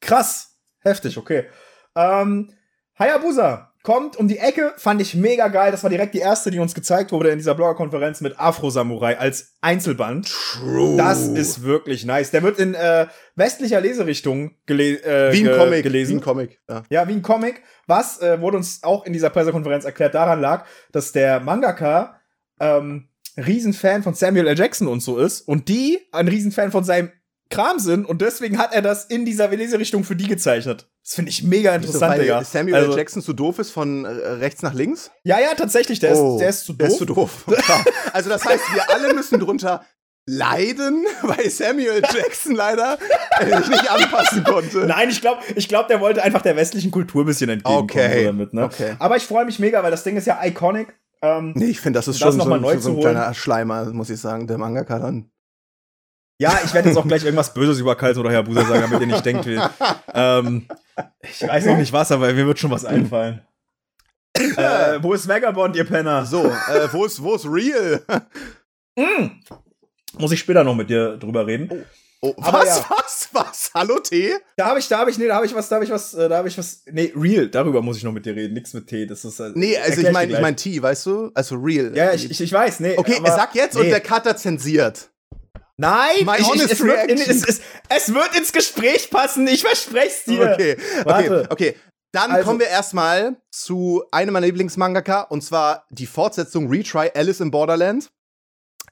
Krass. 0.00 0.56
Heftig, 0.80 1.16
okay. 1.18 1.46
Ähm, 1.94 2.52
Hayabusa 2.98 3.69
kommt 3.82 4.16
um 4.16 4.28
die 4.28 4.38
Ecke, 4.38 4.72
fand 4.76 5.00
ich 5.00 5.14
mega 5.14 5.48
geil. 5.48 5.72
Das 5.72 5.82
war 5.82 5.90
direkt 5.90 6.14
die 6.14 6.18
erste, 6.18 6.50
die 6.50 6.58
uns 6.58 6.74
gezeigt 6.74 7.12
wurde 7.12 7.30
in 7.30 7.38
dieser 7.38 7.54
Bloggerkonferenz 7.54 8.20
mit 8.20 8.38
Afro 8.38 8.70
Samurai 8.70 9.18
als 9.18 9.54
Einzelband. 9.60 10.28
True. 10.28 10.96
Das 10.96 11.26
ist 11.26 11.62
wirklich 11.62 12.04
nice. 12.04 12.30
Der 12.30 12.42
wird 12.42 12.58
in 12.58 12.74
äh, 12.74 13.06
westlicher 13.36 13.80
Leserichtung 13.80 14.52
gele 14.66 15.02
äh, 15.02 15.32
wie 15.32 15.48
ein 15.48 15.56
Comic. 15.56 15.82
gelesen. 15.82 16.12
Wie 16.12 16.16
ein 16.16 16.20
Comic. 16.20 16.60
Ja. 16.68 16.82
Ja, 16.90 17.08
wie 17.08 17.12
ein 17.12 17.22
Comic. 17.22 17.62
Was 17.86 18.20
äh, 18.20 18.40
wurde 18.40 18.58
uns 18.58 18.82
auch 18.82 19.04
in 19.06 19.12
dieser 19.12 19.30
Pressekonferenz 19.30 19.84
erklärt, 19.84 20.14
daran 20.14 20.40
lag, 20.40 20.66
dass 20.92 21.12
der 21.12 21.40
Mangaka 21.40 22.20
ähm, 22.60 23.08
Riesenfan 23.36 24.02
von 24.02 24.14
Samuel 24.14 24.48
L. 24.48 24.58
Jackson 24.58 24.88
und 24.88 25.00
so 25.00 25.18
ist 25.18 25.40
und 25.42 25.68
die 25.68 26.00
ein 26.12 26.28
Riesenfan 26.28 26.70
von 26.70 26.84
seinem 26.84 27.10
Kram 27.50 27.78
sind 27.78 28.06
und 28.06 28.22
deswegen 28.22 28.58
hat 28.58 28.72
er 28.72 28.80
das 28.80 29.04
in 29.04 29.24
dieser 29.24 29.48
Leserichtung 29.48 30.04
für 30.04 30.16
die 30.16 30.28
gezeichnet. 30.28 30.88
Das 31.04 31.14
finde 31.14 31.30
ich 31.30 31.42
mega 31.42 31.74
interessant, 31.74 32.12
weil 32.12 32.20
Digga. 32.20 32.44
Samuel 32.44 32.74
Also-. 32.76 32.96
Jackson 32.96 33.22
zu 33.22 33.32
doof 33.32 33.58
ist 33.58 33.70
von 33.72 34.04
äh, 34.04 34.08
rechts 34.08 34.62
nach 34.62 34.72
links? 34.72 35.10
Ja, 35.24 35.38
ja, 35.40 35.54
tatsächlich, 35.56 35.98
der, 35.98 36.16
Oh, 36.16 36.34
ist, 36.36 36.40
der 36.40 36.48
ist 36.50 36.64
zu 36.64 36.72
Der 36.74 36.86
doof. 36.88 36.92
ist 36.94 36.98
zu 36.98 37.04
doof. 37.06 37.44
Also 38.12 38.30
das 38.30 38.44
heißt, 38.44 38.62
wir 38.74 38.88
alle 38.90 39.12
müssen 39.14 39.38
drunter 39.40 39.84
leiden, 40.26 41.04
weil 41.22 41.50
Samuel 41.50 42.02
Jackson 42.14 42.54
leider 42.54 42.98
äh, 43.40 43.56
sich 43.56 43.68
nicht 43.68 43.90
anpassen 43.90 44.44
konnte. 44.44 44.78
Nein, 44.86 45.08
ich 45.10 45.20
glaube, 45.20 45.42
ich 45.56 45.68
glaub, 45.68 45.88
der 45.88 46.00
wollte 46.00 46.22
einfach 46.22 46.42
der 46.42 46.54
westlichen 46.56 46.90
Kultur 46.92 47.24
ein 47.24 47.26
bisschen 47.26 47.50
entgegenkommen 47.50 47.84
Okay, 47.90 48.20
so 48.20 48.26
damit, 48.26 48.54
ne? 48.54 48.64
okay. 48.64 48.94
Aber 48.98 49.16
ich 49.16 49.24
freue 49.24 49.44
mich 49.44 49.58
mega, 49.58 49.82
weil 49.82 49.90
das 49.90 50.04
Ding 50.04 50.16
ist 50.16 50.26
ja 50.26 50.38
iconic. 50.44 50.94
Ähm, 51.22 51.52
Nee, 51.56 51.66
ich 51.66 51.80
finde, 51.80 51.98
das 51.98 52.06
ist 52.08 52.20
Das 52.22 52.28
schon 52.34 52.40
so, 52.40 52.78
so 52.78 52.90
ein 52.92 53.00
kleiner 53.00 53.34
Schleimer, 53.34 53.86
muss 53.86 54.08
ich 54.08 54.20
sagen, 54.20 54.46
der 54.46 54.56
Mangaka 54.58 54.98
dann. 55.00 55.30
Ja, 56.40 56.58
ich 56.64 56.72
werde 56.72 56.88
jetzt 56.88 56.96
auch 56.96 57.06
gleich 57.06 57.22
irgendwas 57.22 57.52
Böses 57.52 57.78
über 57.80 57.94
Kals 57.96 58.16
oder 58.16 58.30
Hayabusa 58.30 58.64
sagen, 58.64 58.80
damit 58.80 59.00
ihr 59.02 59.06
nicht 59.08 59.26
denkt, 59.26 59.44
wie. 59.46 59.60
Ähm, 60.14 60.66
ich 61.22 61.46
weiß 61.46 61.66
noch 61.66 61.76
nicht 61.76 61.92
was, 61.92 62.10
aber 62.10 62.32
mir 62.32 62.46
wird 62.46 62.58
schon 62.58 62.70
was 62.70 62.86
einfallen. 62.86 63.42
äh, 64.34 64.98
wo 65.02 65.12
ist 65.12 65.28
Vagabond, 65.28 65.76
ihr 65.76 65.84
Penner? 65.84 66.24
So, 66.24 66.46
äh, 66.46 66.88
wo 66.92 67.04
ist, 67.04 67.22
wo 67.22 67.34
ist 67.34 67.44
Real? 67.44 68.02
Mm. 68.96 69.26
Muss 70.18 70.32
ich 70.32 70.40
später 70.40 70.64
noch 70.64 70.74
mit 70.74 70.88
dir 70.88 71.18
drüber 71.18 71.46
reden. 71.46 71.84
Oh, 72.22 72.34
Aber 72.38 72.60
was, 72.60 72.78
ja. 72.78 72.86
was, 72.88 73.28
was? 73.32 73.70
Hallo, 73.74 73.98
T? 73.98 74.32
Da 74.56 74.66
habe 74.66 74.78
ich, 74.78 74.88
da 74.88 74.98
habe 74.98 75.10
ich, 75.10 75.18
nee, 75.18 75.26
da 75.26 75.36
habe 75.36 75.44
ich 75.46 75.54
was, 75.54 75.68
da 75.68 75.76
habe 75.76 75.84
ich 75.84 75.90
was, 75.90 76.14
äh, 76.14 76.26
da 76.28 76.38
habe 76.38 76.48
ich 76.48 76.56
was. 76.56 76.84
Nee, 76.90 77.12
Real, 77.14 77.48
darüber 77.48 77.82
muss 77.82 77.98
ich 77.98 78.02
noch 78.02 78.12
mit 78.12 78.24
dir 78.24 78.34
reden. 78.34 78.54
Nix 78.54 78.72
mit 78.72 78.86
T. 78.86 79.04
Das 79.04 79.24
ist. 79.26 79.40
Äh, 79.40 79.52
Nee, 79.54 79.76
also 79.76 80.00
ich 80.00 80.10
meine, 80.10 80.32
ich 80.32 80.40
meine 80.40 80.56
T, 80.56 80.80
weißt 80.82 81.04
du? 81.04 81.30
Also 81.34 81.56
Real. 81.56 81.94
Ja, 81.94 82.12
ich, 82.14 82.30
ich, 82.30 82.40
ich 82.40 82.52
weiß, 82.52 82.80
nee. 82.80 82.96
Okay, 82.96 83.16
aber- 83.18 83.30
sag 83.30 83.54
jetzt 83.54 83.76
und 83.76 83.82
nee. 83.82 83.90
der 83.90 84.00
Cutter 84.00 84.36
zensiert. 84.38 85.10
Nein, 85.80 86.26
My 86.26 86.36
ich, 86.38 86.70
es, 86.70 86.80
wird 86.82 87.10
in, 87.10 87.18
es, 87.18 87.42
es, 87.42 87.60
es 87.88 88.14
wird 88.14 88.36
ins 88.36 88.52
Gespräch 88.52 89.10
passen, 89.10 89.46
ich 89.48 89.62
versprech's 89.62 90.24
dir. 90.24 90.52
Okay, 90.52 90.76
okay, 90.76 91.04
Warte. 91.04 91.46
okay. 91.50 91.76
Dann 92.12 92.30
Also- 92.32 92.44
kommen 92.44 92.60
wir 92.60 92.66
erstmal 92.66 93.36
zu 93.50 94.02
einem 94.10 94.32
meiner 94.32 94.46
Lieblingsmangaka 94.46 95.22
und 95.22 95.42
zwar 95.42 95.86
die 95.90 96.06
Fortsetzung 96.06 96.68
Retry 96.68 97.10
Alice 97.14 97.40
in 97.40 97.50
Borderland. 97.50 98.10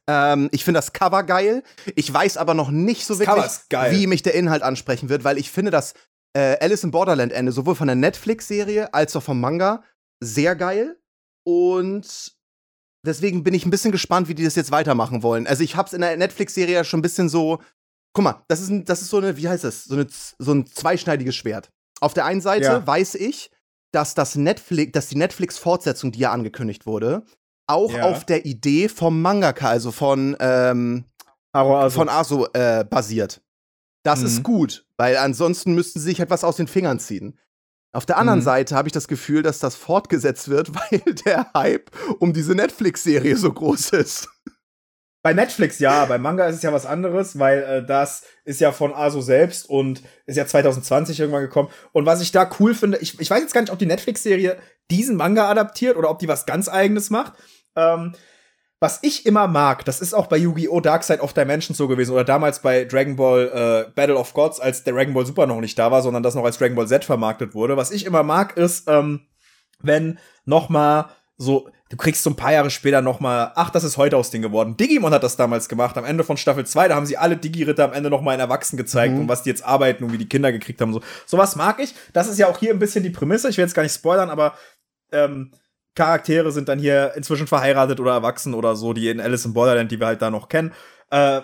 Ähm, 0.09 0.49
ich 0.53 0.65
finde 0.65 0.79
das 0.79 0.93
Cover 0.93 1.25
geil. 1.25 1.63
Ich 1.95 2.13
weiß 2.13 2.37
aber 2.39 2.55
noch 2.55 2.71
nicht 2.71 3.05
so 3.05 3.15
Das 3.15 3.69
wirklich, 3.69 3.91
wie 3.91 4.07
mich 4.07 4.23
der 4.23 4.35
Inhalt 4.35 4.63
ansprechen 4.63 5.09
wird, 5.09 5.25
weil 5.25 5.37
ich 5.37 5.51
finde 5.51 5.71
das 5.71 5.95
äh, 6.35 6.57
Alice 6.61 6.85
in 6.85 6.91
Borderland 6.91 7.33
Ende 7.33 7.53
sowohl 7.53 7.75
von 7.75 7.89
der 7.89 7.97
Netflix-Serie 7.97 8.95
als 8.95 9.15
auch 9.17 9.23
vom 9.23 9.41
Manga 9.41 9.83
sehr 10.21 10.57
geil. 10.57 10.99
Und 11.45 12.38
deswegen 13.09 13.43
bin 13.43 13.55
ich 13.55 13.67
ein 13.67 13.71
bisschen 13.71 13.91
gespannt, 13.93 14.29
wie 14.29 14.35
die 14.35 14.45
das 14.45 14.55
jetzt 14.55 14.71
weitermachen 14.71 15.23
wollen. 15.23 15.47
Also 15.47 15.63
ich 15.65 15.75
hab's 15.77 15.93
in 15.93 16.01
der 16.01 16.17
Netflix-Serie 16.17 16.75
ja 16.75 16.85
schon 16.85 17.01
ein 17.01 17.03
bisschen 17.03 17.29
so. 17.29 17.59
Guck 18.15 18.25
mal, 18.25 18.43
das 18.49 18.61
ist, 18.61 18.69
ein, 18.71 18.85
das 18.85 19.03
ist 19.03 19.11
so 19.11 19.19
eine, 19.19 19.37
wie 19.37 19.49
heißt 19.49 19.65
das? 19.65 19.85
So, 19.85 19.95
eine, 19.95 20.07
so 20.39 20.53
ein 20.53 20.67
zweischneidiges 20.67 21.35
Schwert. 21.37 21.71
Auf 22.01 22.15
der 22.15 22.25
einen 22.25 22.41
Seite 22.41 22.65
Ja. 22.65 22.87
weiß 22.87 23.17
ich, 23.17 23.51
dass 23.93 24.15
das 24.15 24.37
Netflix, 24.37 24.93
dass 24.93 25.09
die 25.09 25.17
Netflix-Fortsetzung, 25.17 26.13
die 26.13 26.21
ja 26.21 26.33
angekündigt 26.33 26.87
wurde, 26.87 27.25
auch 27.67 27.93
Ja. 27.93 28.03
auf 28.05 28.25
der 28.25 28.47
Idee 28.47 28.89
vom 28.89 29.21
Mangaka, 29.23 29.69
also 29.69 29.93
von, 29.93 30.37
ähm, 30.41 31.05
also, 31.53 31.91
von 31.99 32.09
Aso 32.09 32.47
äh, 32.53 32.85
basiert. 32.89 33.43
Das 34.05 34.21
Mhm. 34.21 34.27
ist 34.27 34.43
gut, 34.43 34.87
weil 34.97 35.17
ansonsten 35.17 35.75
müssten 35.75 35.99
sie 36.01 36.07
sich 36.07 36.21
etwas 36.21 36.45
aus 36.45 36.57
den 36.57 36.67
Fingern 36.69 36.99
ziehen. 37.01 37.39
Auf 37.93 38.07
der 38.07 38.19
anderen 38.19 38.41
Mhm. 38.41 38.45
Seite 38.45 38.77
habe 38.77 38.89
ich 38.89 38.93
das 38.93 39.09
Gefühl, 39.09 39.43
dass 39.43 39.59
das 39.59 39.75
fortgesetzt 39.75 40.49
wird, 40.49 40.75
weil 40.91 41.01
der 41.25 41.53
Hype 41.55 41.91
um 42.19 42.33
diese 42.33 42.55
Netflix-Serie 42.55 43.37
so 43.37 43.53
groß 43.53 43.91
ist. 43.91 44.29
Bei 45.23 45.35
Netflix 45.35 45.81
ja, 45.81 46.05
bei 46.05 46.17
Manga 46.17 46.47
ist 46.47 46.57
es 46.57 46.63
ja 46.63 46.73
was 46.73 46.87
anderes, 46.87 47.39
weil 47.39 47.63
äh, 47.63 47.85
das 47.85 48.23
ist 48.45 48.61
ja 48.61 48.71
von 48.71 48.95
Aso 48.95 49.21
selbst 49.21 49.69
und 49.69 50.03
ist 50.27 50.37
ja 50.37 50.47
2020 50.47 51.19
irgendwann 51.19 51.43
gekommen. 51.43 51.71
Und 51.93 52.07
was 52.07 52.21
ich 52.23 52.31
da 52.31 52.49
cool 52.61 52.73
finde, 52.75 52.99
ich, 52.99 53.19
ich 53.19 53.29
weiß 53.29 53.41
jetzt 53.41 53.53
gar 53.53 53.61
nicht, 53.61 53.73
ob 53.73 53.79
die 53.81 53.87
Netflix-Serie 53.87 54.59
diesen 54.91 55.17
Manga 55.17 55.51
adaptiert 55.51 55.97
oder 55.97 56.09
ob 56.09 56.21
die 56.21 56.29
was 56.29 56.47
ganz 56.47 56.69
eigenes 56.69 57.11
macht. 57.11 57.33
Ähm, 57.75 58.15
was 58.81 59.01
ich 59.03 59.27
immer 59.27 59.49
mag, 59.49 59.85
das 59.85 60.01
ist 60.01 60.15
auch 60.15 60.27
bei 60.29 60.37
Yu-Gi-Oh! 60.37 60.81
Dark 60.81 61.03
Side 61.03 61.21
of 61.21 61.33
Dimensions 61.33 61.77
so 61.77 61.89
gewesen 61.89 62.13
oder 62.13 62.25
damals 62.25 62.61
bei 62.61 62.85
Dragon 62.85 63.17
Ball 63.17 63.87
äh, 63.89 63.91
Battle 63.95 64.17
of 64.17 64.35
Gods, 64.35 64.61
als 64.61 64.85
der 64.85 64.95
Dragon 64.95 65.15
Ball 65.15 65.27
Super 65.27 65.47
noch 65.47 65.61
nicht 65.61 65.79
da 65.79 65.91
war, 65.91 66.03
sondern 66.03 66.23
das 66.23 66.35
noch 66.35 66.45
als 66.45 66.59
Dragon 66.59 66.77
Ball 66.77 66.87
Z 66.87 67.05
vermarktet 67.05 67.55
wurde. 67.55 67.77
Was 67.77 67.91
ich 67.91 68.05
immer 68.07 68.23
mag, 68.23 68.57
ist, 68.57 68.89
ähm, 68.89 69.27
wenn 69.81 70.19
noch 70.45 70.69
mal 70.69 71.11
so, 71.37 71.69
du 71.89 71.97
kriegst 71.97 72.23
so 72.25 72.31
ein 72.31 72.37
paar 72.37 72.53
Jahre 72.53 72.69
später 72.71 73.01
noch 73.01 73.21
mal, 73.21 73.53
ach, 73.55 73.71
das 73.71 73.85
ist 73.85 73.97
heute 73.97 74.17
aus 74.17 74.31
Ding 74.31 74.43
geworden. 74.43 74.77
Digimon 74.77 75.13
hat 75.13 75.23
das 75.23 75.37
damals 75.37 75.69
gemacht, 75.69 75.97
am 75.97 76.05
Ende 76.05 76.25
von 76.25 76.37
Staffel 76.37 76.67
2, 76.67 76.89
da 76.89 76.97
haben 76.97 77.07
sie 77.07 77.17
alle 77.17 77.37
Digi-Ritter 77.37 77.85
am 77.85 77.93
Ende 77.93 78.11
noch 78.11 78.23
mal 78.23 78.35
in 78.35 78.41
Erwachsenen 78.41 78.77
gezeigt 78.79 79.15
Mhm. 79.15 79.21
und 79.21 79.29
was 79.29 79.45
die 79.45 79.51
jetzt 79.51 79.65
arbeiten 79.65 80.03
und 80.05 80.13
wie 80.13 80.19
die 80.19 80.29
Kinder 80.29 80.51
gekriegt 80.53 80.81
haben. 80.81 80.93
So. 80.93 81.01
Sowas 81.27 81.55
mag 81.55 81.79
ich. 81.81 81.95
Das 82.13 82.27
ist 82.29 82.39
ja 82.39 82.49
auch 82.49 82.59
hier 82.59 82.71
ein 82.73 82.81
bisschen 82.81 83.05
die 83.05 83.11
Prämisse. 83.11 83.49
Ich 83.49 83.57
will 83.57 83.65
jetzt 83.65 83.75
gar 83.75 83.85
nicht 83.85 83.95
spoilern, 83.95 84.31
aber 84.31 84.55
ähm, 85.13 85.53
Charaktere 85.95 86.53
sind 86.53 86.69
dann 86.69 86.79
hier 86.79 87.13
inzwischen 87.17 87.47
verheiratet 87.47 88.01
oder 88.01 88.13
erwachsen 88.13 88.55
oder 88.55 88.77
so, 88.77 88.93
die 88.93 89.09
in 89.09 89.21
Alice 89.21 89.45
in 89.45 89.53
Borderland, 89.53 89.91
die 89.91 89.99
wir 90.01 90.07
halt 90.07 90.23
da 90.23 90.31
noch 90.31 90.49
kennen. 90.49 90.73
Äh, 91.11 91.41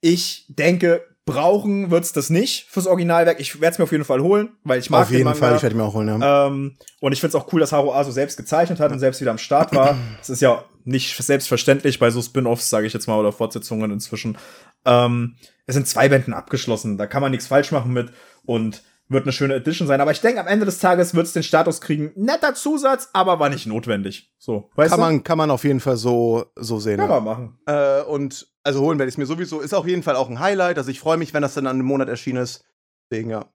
ich 0.00 0.46
denke, 0.48 1.04
brauchen 1.26 1.90
wird's 1.90 2.12
das 2.12 2.30
nicht 2.30 2.66
fürs 2.70 2.86
Originalwerk. 2.86 3.40
Ich 3.40 3.60
werde 3.60 3.72
es 3.72 3.78
mir 3.78 3.84
auf 3.84 3.92
jeden 3.92 4.04
Fall 4.04 4.20
holen, 4.20 4.50
weil 4.62 4.78
ich 4.78 4.90
mag 4.90 5.02
Auf 5.02 5.08
den 5.08 5.18
jeden 5.18 5.24
Manga. 5.24 5.38
Fall, 5.38 5.56
ich 5.56 5.62
werde 5.62 5.76
mir 5.76 5.82
auch 5.82 5.94
holen, 5.94 6.08
ja. 6.20 6.46
Ähm, 6.46 6.76
und 7.00 7.12
ich 7.12 7.20
finde 7.20 7.36
es 7.36 7.42
auch 7.42 7.52
cool, 7.52 7.60
dass 7.60 7.72
Haru 7.72 7.92
Aso 7.92 8.12
selbst 8.12 8.36
gezeichnet 8.36 8.78
hat 8.78 8.92
und 8.92 9.00
selbst 9.00 9.20
wieder 9.20 9.32
am 9.32 9.38
Start 9.38 9.74
war. 9.74 9.96
Das 10.18 10.30
ist 10.30 10.40
ja 10.40 10.64
nicht 10.84 11.16
selbstverständlich 11.16 11.98
bei 11.98 12.10
so 12.10 12.22
Spin-offs, 12.22 12.70
sage 12.70 12.86
ich 12.86 12.92
jetzt 12.92 13.08
mal, 13.08 13.18
oder 13.18 13.32
Fortsetzungen 13.32 13.90
inzwischen. 13.90 14.38
Ähm, 14.84 15.34
es 15.66 15.74
sind 15.74 15.88
zwei 15.88 16.08
Bänden 16.08 16.32
abgeschlossen, 16.32 16.96
da 16.96 17.08
kann 17.08 17.22
man 17.22 17.32
nichts 17.32 17.48
falsch 17.48 17.72
machen 17.72 17.92
mit 17.92 18.12
und 18.44 18.84
wird 19.08 19.24
eine 19.24 19.32
schöne 19.32 19.54
Edition 19.54 19.86
sein. 19.86 20.00
Aber 20.00 20.10
ich 20.10 20.20
denke, 20.20 20.40
am 20.40 20.46
Ende 20.46 20.64
des 20.64 20.78
Tages 20.78 21.14
wird 21.14 21.26
es 21.26 21.32
den 21.32 21.42
Status 21.42 21.80
kriegen. 21.80 22.12
Netter 22.16 22.54
Zusatz, 22.54 23.10
aber 23.12 23.38
war 23.38 23.48
nicht 23.48 23.66
notwendig. 23.66 24.32
So, 24.38 24.70
weißt 24.74 24.90
kann, 24.90 25.00
du? 25.00 25.06
man, 25.06 25.22
kann 25.22 25.38
man 25.38 25.50
auf 25.50 25.64
jeden 25.64 25.80
Fall 25.80 25.96
so, 25.96 26.46
so 26.56 26.78
sehen. 26.80 26.98
Kann 26.98 27.10
ja. 27.10 27.20
man 27.20 27.24
machen. 27.24 27.58
Äh, 27.66 28.02
und 28.02 28.48
also 28.64 28.80
holen 28.80 28.98
werde 28.98 29.08
ich 29.08 29.14
es 29.14 29.18
mir 29.18 29.26
sowieso. 29.26 29.60
Ist 29.60 29.74
auf 29.74 29.86
jeden 29.86 30.02
Fall 30.02 30.16
auch 30.16 30.28
ein 30.28 30.40
Highlight. 30.40 30.78
Also 30.78 30.90
ich 30.90 31.00
freue 31.00 31.16
mich, 31.16 31.34
wenn 31.34 31.42
das 31.42 31.54
dann 31.54 31.66
an 31.66 31.76
einem 31.76 31.86
Monat 31.86 32.08
erschienen 32.08 32.42
ist. 32.42 32.64
Deswegen, 33.10 33.30
ja. 33.30 33.46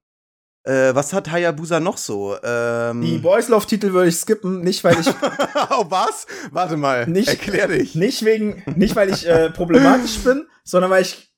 Äh, 0.63 0.93
was 0.93 1.11
hat 1.11 1.31
Hayabusa 1.31 1.79
noch 1.79 1.97
so? 1.97 2.37
Ähm, 2.43 3.01
Die 3.01 3.17
Boys 3.17 3.49
Love 3.49 3.65
Titel 3.65 3.93
würde 3.93 4.09
ich 4.09 4.15
skippen, 4.15 4.61
nicht 4.61 4.83
weil 4.83 4.99
ich 4.99 5.07
oh, 5.71 5.85
was? 5.89 6.27
Warte 6.51 6.77
mal. 6.77 7.07
Nicht- 7.07 7.29
Erklär 7.29 7.67
dich. 7.67 7.95
nicht 7.95 8.23
wegen 8.23 8.63
nicht 8.75 8.95
weil 8.95 9.09
ich 9.09 9.27
äh, 9.27 9.49
problematisch 9.49 10.19
bin, 10.19 10.47
sondern 10.63 10.91
weil 10.91 11.01
ich 11.01 11.33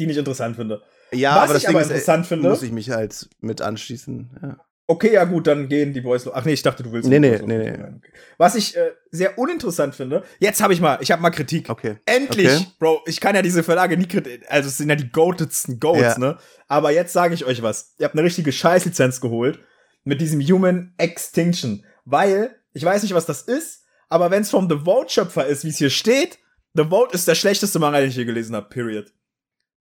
die 0.00 0.06
nicht 0.06 0.16
interessant 0.16 0.56
finde. 0.56 0.82
Ja, 1.12 1.36
Was 1.36 1.42
aber 1.44 1.52
das 1.54 1.62
ich 1.62 1.66
Ding 1.68 1.76
aber 1.76 1.82
ist, 1.82 1.88
äh, 1.90 1.92
interessant 1.94 2.26
finde- 2.26 2.48
muss 2.48 2.62
ich 2.62 2.72
mich 2.72 2.90
halt 2.90 3.28
mit 3.40 3.60
anschließen. 3.62 4.38
Ja. 4.42 4.56
Okay, 4.90 5.12
ja 5.12 5.24
gut, 5.24 5.46
dann 5.46 5.68
gehen 5.68 5.92
die 5.92 6.00
Boys. 6.00 6.26
Ach 6.32 6.44
nee, 6.46 6.54
ich 6.54 6.62
dachte, 6.62 6.82
du 6.82 6.92
willst. 6.92 7.08
Nee, 7.10 7.18
nee, 7.18 7.38
nee, 7.44 7.58
nee. 7.58 7.70
okay. 7.72 8.00
Was 8.38 8.54
ich 8.54 8.74
äh, 8.74 8.92
sehr 9.10 9.38
uninteressant 9.38 9.94
finde. 9.94 10.22
Jetzt 10.38 10.62
habe 10.62 10.72
ich 10.72 10.80
mal, 10.80 10.96
ich 11.02 11.10
habe 11.10 11.20
mal 11.20 11.28
Kritik. 11.30 11.68
Okay. 11.68 11.98
Endlich, 12.06 12.46
Okay. 12.48 12.66
Bro. 12.78 13.02
Ich 13.06 13.20
kann 13.20 13.34
ja 13.34 13.42
diese 13.42 13.62
Verlage 13.62 13.98
nie 13.98 14.06
kritisieren. 14.06 14.44
Also 14.48 14.68
es 14.70 14.78
sind 14.78 14.88
ja 14.88 14.96
die 14.96 15.10
goatetsten 15.12 15.78
Goats, 15.78 16.00
Ja. 16.00 16.18
ne? 16.18 16.38
Aber 16.68 16.90
jetzt 16.90 17.12
sage 17.12 17.34
ich 17.34 17.44
euch 17.44 17.62
was. 17.62 17.94
Ihr 17.98 18.06
habt 18.06 18.14
eine 18.14 18.24
richtige 18.24 18.50
Scheißlizenz 18.50 19.20
geholt 19.20 19.58
mit 20.04 20.22
diesem 20.22 20.40
Human 20.40 20.94
Extinction, 20.96 21.84
weil 22.06 22.56
ich 22.72 22.82
weiß 22.84 23.02
nicht, 23.02 23.14
was 23.14 23.26
das 23.26 23.42
ist. 23.42 23.84
aber 24.08 24.30
wenn 24.30 24.40
es 24.40 24.48
vom 24.48 24.70
The 24.70 24.78
Vote-Schöpfer 24.86 25.44
ist, 25.46 25.64
wie 25.64 25.68
es 25.68 25.76
hier 25.76 25.90
steht, 25.90 26.38
The 26.72 26.84
Vote 26.88 27.14
ist 27.14 27.28
der 27.28 27.34
schlechteste 27.34 27.78
Manga, 27.78 28.00
den 28.00 28.08
ich 28.08 28.16
je 28.16 28.24
gelesen 28.24 28.56
habe, 28.56 28.70
period. 28.70 29.12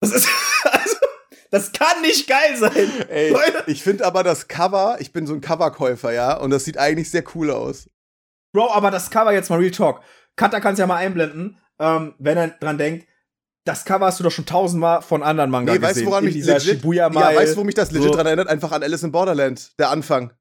Das 0.01 0.11
ist, 0.11 0.27
das 1.51 1.71
kann 1.71 2.01
nicht 2.01 2.27
geil 2.27 2.57
sein. 2.57 2.91
Ey, 3.10 3.36
ich 3.67 3.83
finde 3.83 4.05
aber 4.05 4.23
das 4.23 4.47
Cover, 4.47 4.97
ich 4.99 5.13
bin 5.13 5.27
so 5.27 5.33
ein 5.33 5.41
Coverkäufer, 5.41 6.12
ja, 6.12 6.38
und 6.38 6.49
das 6.49 6.65
sieht 6.65 6.77
eigentlich 6.77 7.10
sehr 7.10 7.23
cool 7.36 7.51
aus. 7.51 7.89
Bro, 8.53 8.71
aber 8.71 8.91
das 8.91 9.10
Cover 9.10 9.31
jetzt 9.33 9.49
mal 9.49 9.60
Real 9.60 9.71
Talk. 9.71 10.01
Kata 10.36 10.60
kann 10.60 10.73
es 10.73 10.79
ja 10.79 10.88
mal 10.88 10.97
einblenden, 10.97 11.57
ähm, 11.79 12.15
wenn 12.19 12.38
er 12.38 12.49
dran 12.49 12.77
denkt, 12.77 13.07
das 13.65 13.83
Cover 13.83 14.05
hast 14.05 14.19
du 14.19 14.23
doch 14.23 14.31
schon 14.31 14.45
tausendmal 14.45 15.01
von 15.01 15.23
anderen 15.23 15.51
Manga 15.51 15.73
nee, 15.73 15.79
gesehen. 15.79 15.95
Weißt, 15.95 16.05
woran 16.05 16.23
mich 16.23 16.36
legit, 16.36 16.62
Shibuya 16.62 17.12
ja, 17.12 17.36
weißt 17.36 17.53
du, 17.53 17.57
wo 17.57 17.63
mich 17.63 17.75
das 17.75 17.91
legit 17.91 18.07
so. 18.07 18.13
dran 18.13 18.25
erinnert? 18.25 18.47
Einfach 18.47 18.71
an 18.71 18.81
Alice 18.81 19.03
in 19.03 19.12
Borderland, 19.12 19.77
der 19.77 19.89
Anfang. 19.89 20.31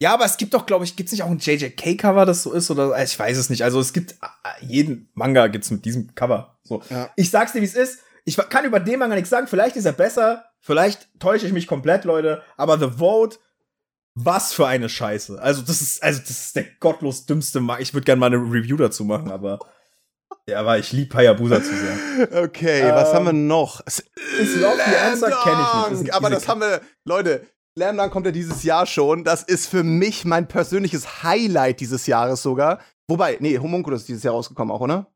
Ja, 0.00 0.12
aber 0.12 0.24
es 0.24 0.36
gibt 0.36 0.52
doch, 0.52 0.66
glaube 0.66 0.84
ich, 0.84 0.96
gibt 0.96 1.06
es 1.06 1.12
nicht 1.12 1.22
auch 1.22 1.30
ein 1.30 1.38
JJK-Cover, 1.38 2.26
das 2.26 2.42
so 2.42 2.52
ist? 2.52 2.70
Oder 2.70 3.02
ich 3.02 3.18
weiß 3.18 3.38
es 3.38 3.48
nicht. 3.48 3.62
Also 3.62 3.80
es 3.80 3.92
gibt 3.92 4.12
äh, 4.12 4.64
jeden 4.64 5.08
Manga 5.14 5.46
gibt's 5.46 5.70
mit 5.70 5.84
diesem 5.84 6.14
Cover. 6.14 6.58
So. 6.64 6.82
Ja. 6.90 7.10
Ich 7.16 7.30
sag's 7.30 7.52
dir, 7.52 7.60
wie 7.60 7.66
es 7.66 7.74
ist. 7.74 8.00
Ich 8.24 8.36
kann 8.36 8.64
über 8.64 8.80
den 8.80 8.98
Manga 8.98 9.14
nichts 9.14 9.30
sagen. 9.30 9.46
Vielleicht 9.46 9.76
ist 9.76 9.84
er 9.84 9.92
besser. 9.92 10.44
Vielleicht 10.60 11.08
täusche 11.18 11.46
ich 11.46 11.52
mich 11.52 11.66
komplett, 11.66 12.04
Leute. 12.04 12.42
Aber 12.56 12.78
The 12.78 12.98
Vote, 12.98 13.38
was 14.14 14.52
für 14.52 14.66
eine 14.66 14.88
Scheiße. 14.88 15.40
Also, 15.40 15.62
das 15.62 15.82
ist, 15.82 16.02
also, 16.02 16.20
das 16.20 16.30
ist 16.30 16.56
der 16.56 16.64
gottlos 16.80 17.26
dümmste 17.26 17.60
Manga. 17.60 17.80
Ich 17.80 17.92
würde 17.92 18.04
gerne 18.04 18.20
mal 18.20 18.26
eine 18.26 18.38
Review 18.38 18.76
dazu 18.76 19.04
machen, 19.04 19.30
aber. 19.30 19.58
Ja, 20.46 20.60
aber 20.60 20.78
ich 20.78 20.92
liebe 20.92 21.16
Hayabusa 21.16 21.62
zu 21.62 21.70
sehr. 21.74 22.42
Okay, 22.44 22.80
ähm, 22.80 22.94
was 22.94 23.14
haben 23.14 23.24
wir 23.26 23.32
noch? 23.32 23.80
Ist 23.86 24.04
Love 24.56 24.76
the 24.76 24.96
Answer 24.96 25.30
kenne 25.42 25.66
ich 25.92 26.00
nicht. 26.00 26.14
aber 26.14 26.28
das 26.28 26.48
haben 26.48 26.60
wir, 26.60 26.82
Leute, 27.04 27.46
Slam 27.76 27.96
Dunk 27.96 28.12
kommt 28.12 28.26
ja 28.26 28.32
dieses 28.32 28.62
Jahr 28.62 28.86
schon. 28.86 29.24
Das 29.24 29.42
ist 29.42 29.66
für 29.66 29.82
mich 29.82 30.24
mein 30.24 30.46
persönliches 30.46 31.24
Highlight 31.24 31.80
dieses 31.80 32.06
Jahres 32.06 32.42
sogar. 32.42 32.80
Wobei, 33.08 33.36
nee, 33.40 33.58
Homunculus 33.58 34.02
ist 34.02 34.08
dieses 34.08 34.22
Jahr 34.22 34.34
rausgekommen 34.34 34.74
auch, 34.74 34.80
oder? 34.80 35.12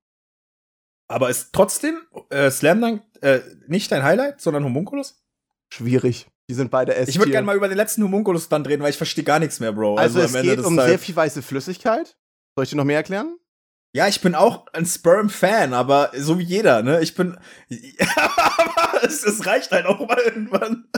Aber 1.08 1.30
ist 1.30 1.52
trotzdem 1.52 2.02
äh, 2.30 2.50
Slam 2.50 2.80
Dunk 2.80 3.02
äh, 3.22 3.40
nicht 3.66 3.90
dein 3.90 4.02
Highlight, 4.02 4.40
sondern 4.40 4.64
Homunculus? 4.64 5.22
Schwierig. 5.70 6.26
Die 6.48 6.54
sind 6.54 6.70
beide 6.70 6.94
S. 6.94 7.08
Ich 7.08 7.18
würde 7.18 7.30
gerne 7.30 7.46
mal 7.46 7.56
über 7.56 7.68
den 7.68 7.76
letzten 7.76 8.02
Homunculus 8.02 8.48
dann 8.48 8.64
reden, 8.64 8.82
weil 8.82 8.90
ich 8.90 8.96
verstehe 8.96 9.24
gar 9.24 9.38
nichts 9.38 9.60
mehr, 9.60 9.72
Bro. 9.72 9.96
Also, 9.96 10.20
also 10.20 10.38
es 10.38 10.42
geht 10.42 10.60
um 10.60 10.76
sehr 10.76 10.98
viel 10.98 11.16
weiße 11.16 11.42
Flüssigkeit. 11.42 12.16
Soll 12.54 12.64
ich 12.64 12.70
dir 12.70 12.76
noch 12.76 12.84
mehr 12.84 12.96
erklären? 12.96 13.38
Ja, 13.92 14.06
ich 14.06 14.20
bin 14.20 14.34
auch 14.34 14.66
ein 14.72 14.86
Sperm-Fan, 14.86 15.72
aber 15.72 16.10
so 16.14 16.38
wie 16.38 16.44
jeder, 16.44 16.82
ne? 16.82 17.00
Ich 17.00 17.14
bin. 17.14 17.38
aber 18.16 19.04
es, 19.04 19.24
es 19.24 19.46
reicht 19.46 19.72
halt 19.72 19.86
auch 19.86 20.06
mal 20.06 20.18
irgendwann. 20.18 20.88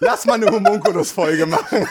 Lass 0.00 0.26
mal 0.26 0.34
eine 0.34 0.46
Homunculus-Folge 0.46 1.46
machen. 1.46 1.86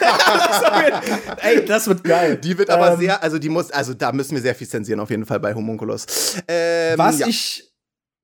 Ey, 1.42 1.64
das 1.64 1.88
wird 1.88 2.04
geil. 2.04 2.36
Die 2.36 2.56
wird 2.56 2.70
aber 2.70 2.92
ähm, 2.92 3.00
sehr, 3.00 3.22
also 3.22 3.38
die 3.38 3.48
muss, 3.48 3.70
also 3.70 3.94
da 3.94 4.12
müssen 4.12 4.34
wir 4.34 4.42
sehr 4.42 4.54
viel 4.54 4.68
zensieren 4.68 5.00
auf 5.00 5.10
jeden 5.10 5.26
Fall 5.26 5.40
bei 5.40 5.54
Homunculus. 5.54 6.36
Ähm, 6.46 6.98
was 6.98 7.20
ja. 7.20 7.26
ich 7.26 7.72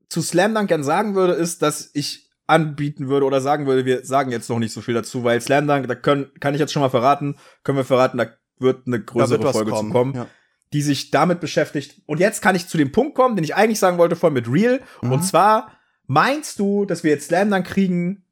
zu 0.09 0.23
Slam 0.23 0.55
Dunk 0.55 0.69
gern 0.69 0.85
sagen 0.85 1.15
würde, 1.15 1.33
ist, 1.33 1.63
dass 1.63 1.91
ich 1.95 2.31
anbieten 2.47 3.09
würde 3.09 3.27
oder 3.27 3.41
sagen 3.41 3.67
würde, 3.67 3.85
wir 3.85 4.05
sagen 4.05 4.31
jetzt 4.31 4.51
noch 4.51 4.59
nicht 4.59 4.73
so 4.73 4.81
viel 4.81 4.95
dazu, 4.95 5.25
weil 5.25 5.41
Slam 5.41 5.67
Dunk, 5.67 5.89
da 5.89 5.95
können, 5.95 6.31
kann 6.41 6.55
ich 6.55 6.61
jetzt 6.61 6.73
schon 6.73 6.83
mal 6.83 6.91
verraten, 6.91 7.37
können 7.65 7.79
wir 7.79 7.85
verraten, 7.85 8.19
da 8.19 8.27
wird 8.59 8.87
eine 8.87 9.03
größere 9.03 9.43
wird 9.43 9.53
Folge 9.53 9.71
kommen. 9.71 9.89
zu 9.89 9.93
kommen. 9.93 10.15
Ja 10.15 10.27
die 10.73 10.83
sich 10.83 11.11
damit 11.11 11.41
beschäftigt. 11.41 12.01
Und 12.07 12.21
jetzt 12.21 12.43
kann 12.43 12.55
ich 12.55 12.69
zu 12.69 12.79
dem 12.79 12.93
Punkt 12.93 13.15
kommen, 13.15 13.37
den 13.37 13.45
ich 13.45 13.55
eigentlich 13.55 13.79
sagen 13.79 13.99
wollte, 13.99 14.17
vorhin 14.17 14.35
mit 14.35 14.51
Real. 14.51 14.81
Mhm. 15.03 15.13
Und 15.13 15.23
zwar, 15.23 15.73
meinst 16.07 16.59
du, 16.59 16.85
dass 16.85 17.03
wir 17.03 17.11
jetzt 17.11 17.27
Slam 17.27 17.51
dann 17.51 17.65
kriegen, 17.65 18.25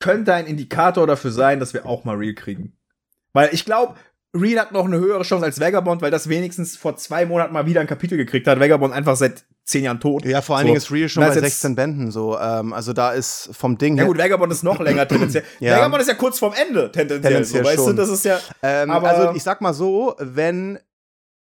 könnte 0.00 0.34
ein 0.34 0.46
Indikator 0.46 1.06
dafür 1.06 1.30
sein, 1.30 1.60
dass 1.60 1.74
wir 1.74 1.86
auch 1.86 2.04
mal 2.04 2.16
Real 2.16 2.34
kriegen. 2.34 2.76
Weil 3.32 3.50
ich 3.52 3.64
glaube, 3.64 3.94
Real 4.34 4.60
hat 4.60 4.72
noch 4.72 4.84
eine 4.84 4.98
höhere 4.98 5.22
Chance 5.22 5.44
als 5.44 5.60
Vagabond, 5.60 6.02
weil 6.02 6.10
das 6.10 6.28
wenigstens 6.28 6.76
vor 6.76 6.96
zwei 6.96 7.26
Monaten 7.26 7.52
mal 7.52 7.66
wieder 7.66 7.80
ein 7.80 7.86
Kapitel 7.86 8.16
gekriegt 8.16 8.46
hat. 8.46 8.60
Vagabond 8.60 8.94
einfach 8.94 9.16
seit 9.16 9.44
zehn 9.64 9.84
Jahren 9.84 10.00
tot. 10.00 10.24
Ja, 10.24 10.40
vor 10.40 10.56
allen 10.56 10.66
Dingen 10.66 10.76
ist 10.76 10.90
Real 10.90 11.08
schon 11.08 11.24
bei 11.24 11.32
16 11.32 11.74
Bänden 11.74 12.10
so. 12.10 12.38
Ähm, 12.38 12.72
also 12.72 12.92
da 12.92 13.12
ist 13.12 13.50
vom 13.52 13.76
Ding 13.78 13.94
her. 13.94 14.04
Ja 14.04 14.08
gut, 14.08 14.18
Vagabond 14.18 14.52
ist 14.52 14.62
noch 14.62 14.78
länger 14.80 15.06
tendenziell. 15.06 15.44
ja. 15.58 15.76
Vagabond 15.76 16.02
ist 16.02 16.08
ja 16.08 16.14
kurz 16.14 16.38
vorm 16.38 16.54
Ende 16.54 16.90
tendenziell. 16.92 17.20
tendenziell 17.20 17.64
so, 17.64 17.70
weißt 17.70 17.88
du, 17.88 17.92
das 17.92 18.08
ist 18.08 18.24
ja. 18.24 18.38
Ähm, 18.62 18.90
aber 18.90 19.08
also 19.08 19.34
ich 19.34 19.42
sag 19.42 19.60
mal 19.60 19.74
so, 19.74 20.14
wenn 20.18 20.76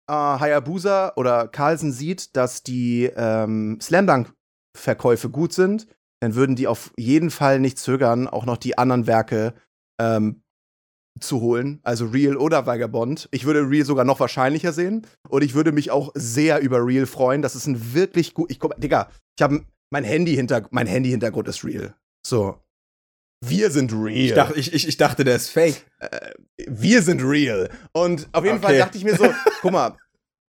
äh, 0.09 0.13
Hayabusa 0.13 1.13
oder 1.17 1.49
Carlsen 1.49 1.93
sieht, 1.93 2.37
dass 2.37 2.63
die 2.63 3.11
ähm, 3.17 3.79
Slam 3.81 4.07
Dunk 4.07 4.33
Verkäufe 4.75 5.29
gut 5.29 5.53
sind, 5.53 5.87
dann 6.23 6.37
würden 6.37 6.55
die 6.55 6.69
auf 6.69 6.93
jeden 6.97 7.31
Fall 7.31 7.59
nicht 7.59 7.81
zögern, 7.81 8.29
auch 8.29 8.47
noch 8.47 8.57
die 8.57 8.79
anderen 8.79 9.09
Werke 9.09 9.55
ähm, 10.01 10.45
zu 11.19 11.41
holen, 11.41 11.81
also 11.83 12.07
Real 12.07 12.37
oder 12.37 12.65
Vagabond. 12.65 13.29
Ich 13.33 13.45
würde 13.45 13.69
Real 13.69 13.85
sogar 13.85 14.05
noch 14.05 14.21
wahrscheinlicher 14.21 14.73
sehen 14.73 15.05
und 15.29 15.43
ich 15.43 15.55
würde 15.55 15.73
mich 15.73 15.91
auch 15.91 16.13
sehr 16.15 16.61
über 16.61 16.87
Real 16.87 17.07
freuen. 17.07 17.43
Das 17.43 17.57
ist 17.57 17.67
ein 17.67 17.93
wirklich 17.93 18.35
gut. 18.35 18.53
Ich 18.53 18.61
guck, 18.61 18.81
Digga, 18.81 19.11
ich 19.37 19.43
habe 19.43 19.65
mein 19.91 20.05
Handy 20.05 20.37
hinter 20.37 20.69
mein 20.71 20.87
Handy 20.87 21.11
Hintergrund 21.11 21.49
ist 21.49 21.65
Real. 21.65 21.97
So. 22.25 22.57
Wir 23.45 23.73
sind 23.73 23.93
real. 23.93 24.25
Ich 24.25 24.35
dachte, 24.35 24.57
ich, 24.57 24.73
ich, 24.73 24.87
ich 24.87 24.97
dachte 24.99 25.25
der 25.25 25.35
ist 25.35 25.49
fake. 25.49 25.85
Äh, 25.99 26.31
wir 26.69 27.03
sind 27.03 27.21
real. 27.25 27.69
Und 27.91 28.29
auf 28.31 28.45
jeden 28.45 28.59
okay. 28.59 28.67
Fall 28.67 28.79
dachte 28.79 28.97
ich 28.97 29.03
mir 29.03 29.17
so, 29.17 29.27
guck 29.61 29.73
mal, 29.73 29.97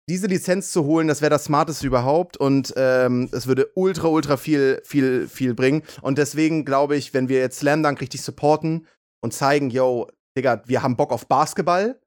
diese 0.08 0.26
Lizenz 0.26 0.72
zu 0.72 0.84
holen, 0.84 1.08
das 1.08 1.20
wäre 1.20 1.30
das 1.30 1.44
Smarteste 1.44 1.86
überhaupt 1.86 2.36
und 2.36 2.74
ähm, 2.76 3.28
es 3.32 3.46
würde 3.46 3.70
ultra, 3.74 4.08
ultra 4.08 4.36
viel, 4.36 4.82
viel, 4.84 5.28
viel 5.28 5.54
bringen. 5.54 5.82
Und 6.00 6.18
deswegen 6.18 6.64
glaube 6.64 6.96
ich, 6.96 7.14
wenn 7.14 7.28
wir 7.28 7.38
jetzt 7.38 7.58
Slam 7.58 7.82
Dunk 7.82 8.00
richtig 8.00 8.22
supporten 8.22 8.86
und 9.20 9.32
zeigen, 9.32 9.70
yo, 9.70 10.10
Digga, 10.36 10.62
wir 10.66 10.82
haben 10.82 10.96
Bock 10.96 11.12
auf 11.12 11.28
Basketball, 11.28 12.00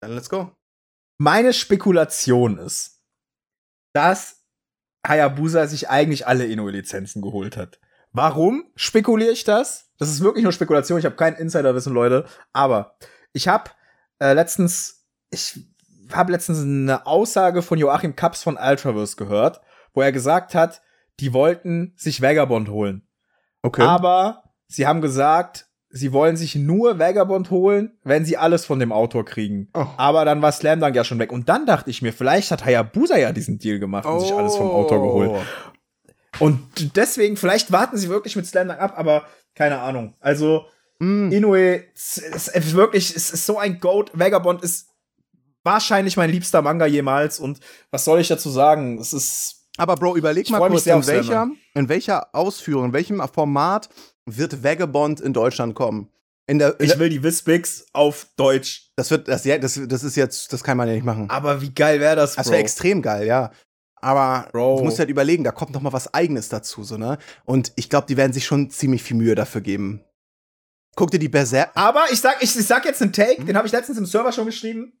dann 0.00 0.14
let's 0.14 0.28
go. 0.28 0.50
Meine 1.18 1.52
Spekulation 1.52 2.58
ist, 2.58 3.00
dass 3.94 4.44
Hayabusa 5.06 5.66
sich 5.66 5.88
eigentlich 5.88 6.26
alle 6.26 6.46
Inoue-Lizenzen 6.46 7.22
geholt 7.22 7.56
hat. 7.56 7.78
Warum 8.12 8.70
spekuliere 8.74 9.32
ich 9.32 9.44
das? 9.44 9.92
Das 9.98 10.08
ist 10.08 10.20
wirklich 10.20 10.42
nur 10.42 10.52
Spekulation. 10.52 10.98
Ich 10.98 11.04
habe 11.04 11.16
kein 11.16 11.34
Insiderwissen, 11.34 11.92
Leute. 11.92 12.26
Aber 12.52 12.96
ich 13.32 13.48
habe 13.48 13.70
äh, 14.18 14.32
letztens, 14.32 15.06
ich 15.30 15.73
habe 16.14 16.32
letztens 16.32 16.60
eine 16.60 17.06
Aussage 17.06 17.62
von 17.62 17.78
Joachim 17.78 18.16
Kaps 18.16 18.42
von 18.42 18.56
Ultraverse 18.56 19.16
gehört, 19.16 19.60
wo 19.92 20.02
er 20.02 20.12
gesagt 20.12 20.54
hat, 20.54 20.82
die 21.20 21.32
wollten 21.32 21.92
sich 21.96 22.22
Vagabond 22.22 22.68
holen. 22.68 23.06
Okay. 23.62 23.82
Aber 23.82 24.42
sie 24.66 24.86
haben 24.86 25.00
gesagt, 25.00 25.66
sie 25.94 26.12
wollen 26.12 26.36
sich 26.36 26.56
nur 26.56 26.98
Vagabond 26.98 27.50
holen, 27.50 27.96
wenn 28.02 28.24
sie 28.24 28.36
alles 28.36 28.66
von 28.66 28.80
dem 28.80 28.92
Autor 28.92 29.24
kriegen. 29.24 29.68
Oh. 29.74 29.86
Aber 29.96 30.24
dann 30.24 30.42
war 30.42 30.52
Slam 30.52 30.80
Dunk 30.80 30.96
ja 30.96 31.04
schon 31.04 31.20
weg. 31.20 31.32
Und 31.32 31.48
dann 31.48 31.66
dachte 31.66 31.88
ich 31.90 32.02
mir, 32.02 32.12
vielleicht 32.12 32.50
hat 32.50 32.64
Hayabusa 32.64 33.16
ja 33.16 33.32
diesen 33.32 33.58
Deal 33.58 33.78
gemacht 33.78 34.04
und 34.04 34.14
oh. 34.14 34.18
sich 34.18 34.32
alles 34.32 34.56
vom 34.56 34.70
Autor 34.70 35.00
geholt. 35.00 35.46
Und 36.40 36.96
deswegen, 36.96 37.36
vielleicht 37.36 37.70
warten 37.70 37.96
sie 37.96 38.08
wirklich 38.08 38.34
mit 38.34 38.44
Slam 38.44 38.68
Dunk 38.68 38.80
ab, 38.80 38.94
aber 38.96 39.24
keine 39.54 39.78
Ahnung. 39.80 40.14
Also, 40.18 40.66
mm. 40.98 41.30
Inoue 41.30 41.84
ist 41.94 42.74
wirklich, 42.74 43.14
es 43.14 43.30
ist 43.30 43.46
so 43.46 43.58
ein 43.58 43.78
Goat. 43.78 44.10
Vagabond 44.14 44.62
ist 44.64 44.88
wahrscheinlich 45.64 46.16
mein 46.16 46.30
liebster 46.30 46.62
Manga 46.62 46.86
jemals. 46.86 47.40
Und 47.40 47.60
was 47.90 48.04
soll 48.04 48.20
ich 48.20 48.28
dazu 48.28 48.50
sagen? 48.50 48.98
Es 48.98 49.12
ist. 49.12 49.66
Aber 49.76 49.96
Bro, 49.96 50.16
überleg 50.16 50.48
mal 50.50 50.58
kurz, 50.68 50.86
in 50.86 51.06
welcher, 51.06 51.48
in 51.74 51.88
welcher 51.88 52.32
Ausführung, 52.32 52.86
in 52.86 52.92
welchem 52.92 53.20
Format 53.32 53.88
wird 54.24 54.62
Vagabond 54.62 55.20
in 55.20 55.32
Deutschland 55.32 55.74
kommen? 55.74 56.08
In 56.46 56.58
der, 56.58 56.78
in 56.78 56.86
ich 56.86 56.98
will 56.98 57.08
die 57.08 57.22
Wispix 57.22 57.86
auf 57.92 58.26
Deutsch. 58.36 58.90
Das 58.96 59.10
wird, 59.10 59.28
das, 59.28 59.42
das, 59.42 59.80
das 59.88 60.04
ist 60.04 60.16
jetzt, 60.16 60.52
das 60.52 60.62
kann 60.62 60.76
man 60.76 60.86
ja 60.86 60.94
nicht 60.94 61.04
machen. 61.04 61.28
Aber 61.30 61.60
wie 61.60 61.72
geil 61.72 62.00
wäre 62.00 62.16
das, 62.16 62.34
Bro? 62.34 62.42
Das 62.42 62.50
wäre 62.50 62.60
extrem 62.60 63.02
geil, 63.02 63.26
ja. 63.26 63.50
Aber 63.96 64.48
Bro. 64.52 64.78
du 64.78 64.84
musst 64.84 64.98
halt 64.98 65.08
überlegen, 65.08 65.42
da 65.42 65.50
kommt 65.50 65.72
noch 65.72 65.80
mal 65.80 65.92
was 65.92 66.12
Eigenes 66.12 66.50
dazu, 66.50 66.84
so, 66.84 66.98
ne? 66.98 67.18
Und 67.46 67.72
ich 67.76 67.88
glaube, 67.88 68.06
die 68.06 68.18
werden 68.18 68.34
sich 68.34 68.44
schon 68.44 68.70
ziemlich 68.70 69.02
viel 69.02 69.16
Mühe 69.16 69.34
dafür 69.34 69.62
geben. 69.62 70.04
Guck 70.94 71.10
dir 71.10 71.18
die 71.18 71.30
Berserk. 71.30 71.70
Aber 71.74 72.04
ich 72.12 72.20
sag, 72.20 72.42
ich, 72.42 72.56
ich 72.56 72.66
sag 72.66 72.84
jetzt 72.84 73.00
einen 73.00 73.12
Take, 73.12 73.38
hm? 73.38 73.46
den 73.46 73.56
habe 73.56 73.66
ich 73.66 73.72
letztens 73.72 73.98
im 73.98 74.06
Server 74.06 74.30
schon 74.30 74.46
geschrieben. 74.46 74.92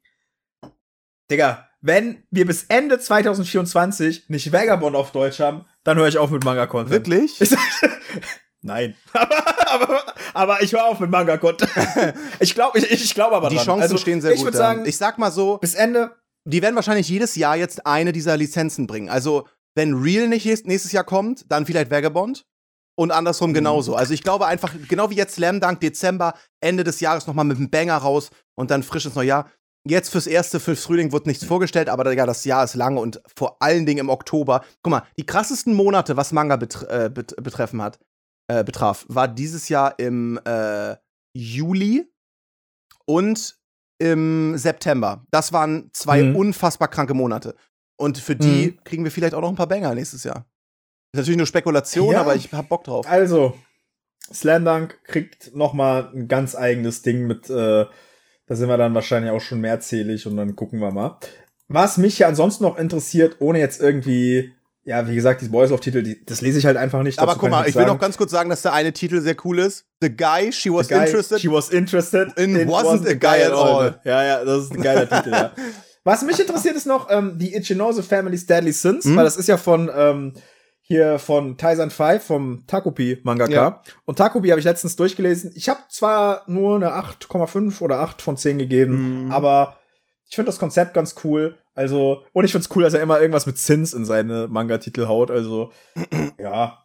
Digga, 1.30 1.68
wenn 1.80 2.24
wir 2.30 2.46
bis 2.46 2.64
Ende 2.64 2.98
2024 2.98 4.28
nicht 4.28 4.52
Vagabond 4.52 4.96
auf 4.96 5.12
Deutsch 5.12 5.40
haben, 5.40 5.66
dann 5.84 5.98
höre 5.98 6.08
ich 6.08 6.18
auf 6.18 6.30
mit 6.30 6.44
Manga-Content. 6.44 6.90
Wirklich? 6.90 7.38
Nein. 8.62 8.94
aber, 9.12 9.70
aber, 9.70 10.02
aber 10.32 10.62
ich 10.62 10.72
höre 10.72 10.86
auf 10.86 10.98
mit 11.00 11.10
Manga-Content. 11.10 11.70
ich 12.40 12.54
glaube 12.54 12.78
ich, 12.78 12.90
ich 12.90 13.14
glaub 13.14 13.32
aber 13.32 13.50
Die 13.50 13.56
dran. 13.56 13.66
Chancen 13.66 13.82
also, 13.82 13.98
stehen 13.98 14.22
sehr 14.22 14.32
ich 14.32 14.38
gut. 14.38 14.42
Ich 14.42 14.46
würde 14.46 14.58
sagen, 14.58 14.86
ich 14.86 14.96
sag 14.96 15.18
mal 15.18 15.30
so, 15.30 15.58
bis 15.58 15.74
Ende. 15.74 16.16
Die 16.46 16.62
werden 16.62 16.74
wahrscheinlich 16.74 17.08
jedes 17.08 17.36
Jahr 17.36 17.56
jetzt 17.56 17.86
eine 17.86 18.12
dieser 18.12 18.36
Lizenzen 18.36 18.86
bringen. 18.86 19.08
Also, 19.08 19.46
wenn 19.74 19.94
Real 19.94 20.28
nicht 20.28 20.46
nächstes 20.66 20.92
Jahr 20.92 21.04
kommt, 21.04 21.50
dann 21.50 21.66
vielleicht 21.66 21.90
Vagabond. 21.90 22.46
Und 22.96 23.10
andersrum 23.10 23.50
mhm. 23.50 23.54
genauso. 23.54 23.96
Also 23.96 24.14
ich 24.14 24.22
glaube 24.22 24.46
einfach, 24.46 24.72
genau 24.88 25.10
wie 25.10 25.16
jetzt 25.16 25.34
Slam 25.34 25.60
Dunk 25.60 25.80
Dezember, 25.80 26.34
Ende 26.60 26.84
des 26.84 27.00
Jahres 27.00 27.26
nochmal 27.26 27.44
mit 27.44 27.56
einem 27.56 27.68
Banger 27.68 27.96
raus 27.96 28.30
und 28.54 28.70
dann 28.70 28.84
frisches 28.84 29.16
Neujahr. 29.16 29.50
Jetzt 29.86 30.08
fürs 30.10 30.26
erste, 30.26 30.60
fürs 30.60 30.82
Frühling 30.82 31.12
wird 31.12 31.26
nichts 31.26 31.44
vorgestellt, 31.44 31.90
aber 31.90 32.10
ja, 32.14 32.24
das 32.24 32.44
Jahr 32.46 32.64
ist 32.64 32.74
lang 32.74 32.96
und 32.96 33.20
vor 33.36 33.60
allen 33.60 33.84
Dingen 33.84 34.00
im 34.00 34.08
Oktober. 34.08 34.64
Guck 34.82 34.90
mal, 34.90 35.02
die 35.18 35.26
krassesten 35.26 35.74
Monate, 35.74 36.16
was 36.16 36.32
Manga 36.32 36.56
betre 36.56 36.88
äh, 37.06 37.10
bet 37.10 37.36
betreffen 37.42 37.82
hat, 37.82 37.98
äh, 38.48 38.64
betraf, 38.64 39.04
war 39.08 39.28
dieses 39.28 39.68
Jahr 39.68 39.98
im 39.98 40.40
äh, 40.46 40.96
Juli 41.36 42.10
und 43.06 43.56
im 44.00 44.56
September. 44.56 45.24
Das 45.30 45.52
waren 45.52 45.90
zwei 45.92 46.22
Mhm. 46.22 46.36
unfassbar 46.36 46.88
kranke 46.88 47.14
Monate. 47.14 47.54
Und 47.96 48.18
für 48.18 48.36
die 48.36 48.72
Mhm. 48.72 48.84
kriegen 48.84 49.04
wir 49.04 49.10
vielleicht 49.10 49.34
auch 49.34 49.40
noch 49.40 49.50
ein 49.50 49.54
paar 49.56 49.68
Banger 49.68 49.94
nächstes 49.94 50.24
Jahr. 50.24 50.46
Ist 51.12 51.18
natürlich 51.18 51.36
nur 51.38 51.46
Spekulation, 51.46 52.12
Ja. 52.12 52.22
aber 52.22 52.34
ich 52.34 52.50
hab 52.52 52.68
Bock 52.68 52.84
drauf. 52.84 53.06
Also, 53.06 53.56
Slam 54.32 54.64
Dunk 54.64 54.98
kriegt 55.04 55.54
noch 55.54 55.74
mal 55.74 56.10
ein 56.14 56.26
ganz 56.26 56.54
eigenes 56.56 57.02
Ding 57.02 57.26
mit, 57.26 57.50
äh, 57.50 57.84
da 58.46 58.54
sind 58.56 58.68
wir 58.68 58.76
dann 58.76 58.94
wahrscheinlich 58.94 59.30
auch 59.32 59.40
schon 59.40 59.60
mehrzählig 59.60 60.26
und 60.26 60.36
dann 60.36 60.54
gucken 60.56 60.80
wir 60.80 60.90
mal. 60.90 61.18
Was 61.68 61.96
mich 61.96 62.18
ja 62.18 62.28
ansonsten 62.28 62.64
noch 62.64 62.78
interessiert, 62.78 63.36
ohne 63.40 63.58
jetzt 63.58 63.80
irgendwie, 63.80 64.52
ja, 64.84 65.08
wie 65.08 65.14
gesagt, 65.14 65.40
die 65.40 65.48
Boys 65.48 65.72
of 65.72 65.80
Titel, 65.80 66.02
die, 66.02 66.24
das 66.26 66.42
lese 66.42 66.58
ich 66.58 66.66
halt 66.66 66.76
einfach 66.76 67.02
nicht. 67.02 67.18
Aber 67.18 67.36
guck 67.36 67.48
mal, 67.50 67.60
nichts 67.62 67.70
ich 67.70 67.76
will 67.76 67.86
noch 67.86 67.98
ganz 67.98 68.18
kurz 68.18 68.30
sagen, 68.30 68.50
dass 68.50 68.60
der 68.62 68.74
eine 68.74 68.92
Titel 68.92 69.20
sehr 69.22 69.36
cool 69.44 69.58
ist. 69.60 69.86
The 70.02 70.14
Guy, 70.14 70.52
She 70.52 70.70
Was 70.72 70.88
guy, 70.88 70.98
Interested. 71.06 71.40
She 71.40 71.50
was 71.50 71.70
interested 71.70 72.36
in 72.38 72.54
wasn't 72.68 73.08
a 73.08 73.14
guy 73.14 73.42
at 73.42 73.52
all. 73.52 73.98
Ja, 74.04 74.22
ja, 74.22 74.44
das 74.44 74.64
ist 74.64 74.72
ein 74.72 74.82
geiler 74.82 75.08
Titel, 75.08 75.30
ja. 75.30 75.52
Was 76.06 76.20
mich 76.22 76.38
interessiert 76.38 76.76
ist 76.76 76.86
noch 76.86 77.08
ähm, 77.10 77.38
die 77.38 77.54
Ichinose 77.56 78.02
Family's 78.02 78.44
Deadly 78.44 78.72
Sins, 78.72 79.06
Mhm. 79.06 79.16
weil 79.16 79.24
das 79.24 79.38
ist 79.38 79.48
ja 79.48 79.56
von 79.56 79.90
ähm, 79.96 80.34
hier 80.86 81.18
von 81.18 81.56
Taizan 81.56 81.90
5 81.90 82.22
vom 82.22 82.66
Takopi 82.66 83.20
Mangaka. 83.24 83.52
Ja. 83.52 83.82
Und 84.04 84.18
Takopi 84.18 84.48
habe 84.50 84.58
ich 84.60 84.66
letztens 84.66 84.96
durchgelesen. 84.96 85.52
Ich 85.56 85.68
habe 85.70 85.80
zwar 85.88 86.42
nur 86.46 86.76
eine 86.76 86.94
8,5 86.94 87.80
oder 87.80 88.00
8 88.00 88.20
von 88.20 88.36
10 88.36 88.58
gegeben, 88.58 89.24
Mhm. 89.24 89.32
aber 89.32 89.78
ich 90.28 90.36
finde 90.36 90.50
das 90.50 90.58
Konzept 90.58 90.92
ganz 90.94 91.14
cool. 91.24 91.58
Also, 91.74 92.22
und 92.32 92.44
ich 92.44 92.52
finde 92.52 92.66
es 92.68 92.76
cool, 92.76 92.82
dass 92.82 92.94
er 92.94 93.00
immer 93.02 93.18
irgendwas 93.20 93.46
mit 93.46 93.58
Zins 93.58 93.94
in 93.94 94.04
seine 94.04 94.46
Manga-Titel 94.48 95.06
haut. 95.08 95.30
Also, 95.30 95.72
ja. 96.38 96.78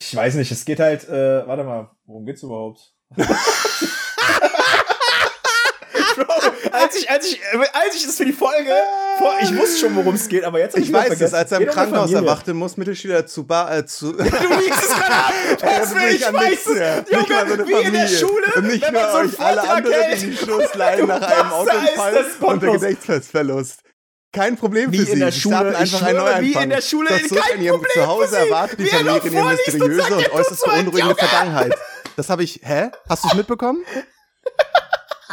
Ich 0.00 0.14
weiß 0.14 0.34
nicht, 0.36 0.50
es 0.52 0.64
geht 0.64 0.78
halt, 0.78 1.08
äh, 1.08 1.46
warte 1.46 1.64
mal, 1.64 1.90
worum 2.04 2.26
geht's 2.26 2.42
überhaupt? 2.42 2.94
Als 6.82 6.96
ich, 6.96 7.10
als 7.10 7.26
ich, 7.26 7.40
als 7.72 7.94
ich 7.94 8.06
das 8.06 8.16
für 8.16 8.24
die 8.24 8.32
Folge, 8.32 8.70
vor, 9.18 9.34
ich 9.40 9.56
wusste 9.56 9.78
schon, 9.80 9.96
worum 9.96 10.14
es 10.14 10.28
geht, 10.28 10.44
aber 10.44 10.58
jetzt 10.58 10.74
hab 10.74 10.80
Ich 10.82 10.88
wieder 10.88 10.98
weiß 11.00 11.20
es, 11.20 11.32
als 11.34 11.50
er 11.52 11.60
im 11.60 11.68
Krankenhaus 11.68 12.10
Familie. 12.10 12.28
erwachte, 12.28 12.54
muss 12.54 12.76
Mittelschüler 12.76 13.26
zu 13.26 13.46
Bar, 13.46 13.74
äh, 13.76 13.86
zu. 13.86 14.12
Du 14.16 14.22
liegst 14.24 14.82
es 14.82 14.88
gerade 14.88 15.12
ab! 15.14 15.32
Das 15.60 15.94
will 15.94 16.14
ich, 16.14 16.22
weiß 16.22 16.66
es! 16.66 17.10
Junge, 17.10 17.66
wie 17.66 17.86
in 17.86 17.92
der 17.92 18.08
Schule, 18.08 18.46
Und 18.56 18.66
nicht 18.66 18.84
wenn 18.84 18.92
nur 18.94 19.02
man 19.02 19.10
so 19.12 19.16
einen 19.18 19.30
euch 19.30 19.40
alle 19.40 19.62
anderen 19.68 20.00
hält. 20.02 20.22
in 20.22 20.30
die 20.30 20.36
Schuss 20.36 20.74
leiden 20.74 21.06
nach 21.08 21.22
einem 21.22 21.52
Autounfall 21.52 22.24
und 22.40 22.62
der. 22.62 22.72
Gedächtnisverlust. 22.72 23.80
Kein 24.32 24.56
Problem 24.56 24.92
Wie 24.92 24.98
für 24.98 25.02
in 25.04 25.12
Sie. 25.14 25.18
der 25.20 25.32
Sie 25.32 25.40
Schule, 25.40 25.70
ich 25.70 25.76
einfach 25.78 26.02
einen 26.02 26.10
schwöre, 26.16 26.24
Neuanfang. 26.24 26.42
wie 26.44 26.62
in 26.64 26.70
der 26.70 26.82
Schule, 26.82 27.08
Das 27.08 27.40
kein 27.40 27.56
in 27.58 27.62
ihrem 27.64 27.76
Problem 27.80 27.92
Zuhause 28.04 28.36
erwartet 28.38 28.78
die 28.80 28.86
Familie 28.86 29.18
in 29.24 29.32
ihre 29.32 29.42
und 29.44 29.50
mysteriöse 29.52 30.14
und 30.14 30.22
er 30.24 30.32
äußerst 30.34 30.64
beunruhigende. 30.64 31.14
Vergangenheit. 31.14 31.74
Das 32.16 32.28
habe 32.28 32.42
ich. 32.44 32.60
Hä? 32.62 32.90
Hast 33.08 33.24
du 33.24 33.28
es 33.28 33.34
mitbekommen? 33.34 33.82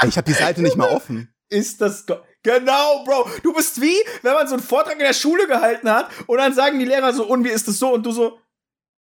Ich 0.07 0.15
habe 0.17 0.25
die 0.25 0.33
Seite 0.33 0.61
nicht 0.61 0.75
mal 0.77 0.89
offen. 0.89 1.32
Ist 1.53 1.81
das 1.81 2.05
Genau, 2.43 3.03
Bro. 3.05 3.29
Du 3.41 3.53
bist 3.53 3.79
wie, 3.79 3.95
wenn 4.21 4.33
man 4.33 4.47
so 4.47 4.55
einen 4.55 4.63
Vortrag 4.63 4.93
in 4.93 4.99
der 4.99 5.13
Schule 5.13 5.47
gehalten 5.47 5.89
hat 5.89 6.09
und 6.27 6.37
dann 6.37 6.53
sagen 6.53 6.77
die 6.79 6.85
Lehrer 6.85 7.13
so, 7.13 7.25
und 7.25 7.43
wie 7.45 7.49
ist 7.49 7.67
das 7.67 7.79
so? 7.79 7.93
Und 7.93 8.05
du 8.05 8.11
so, 8.11 8.37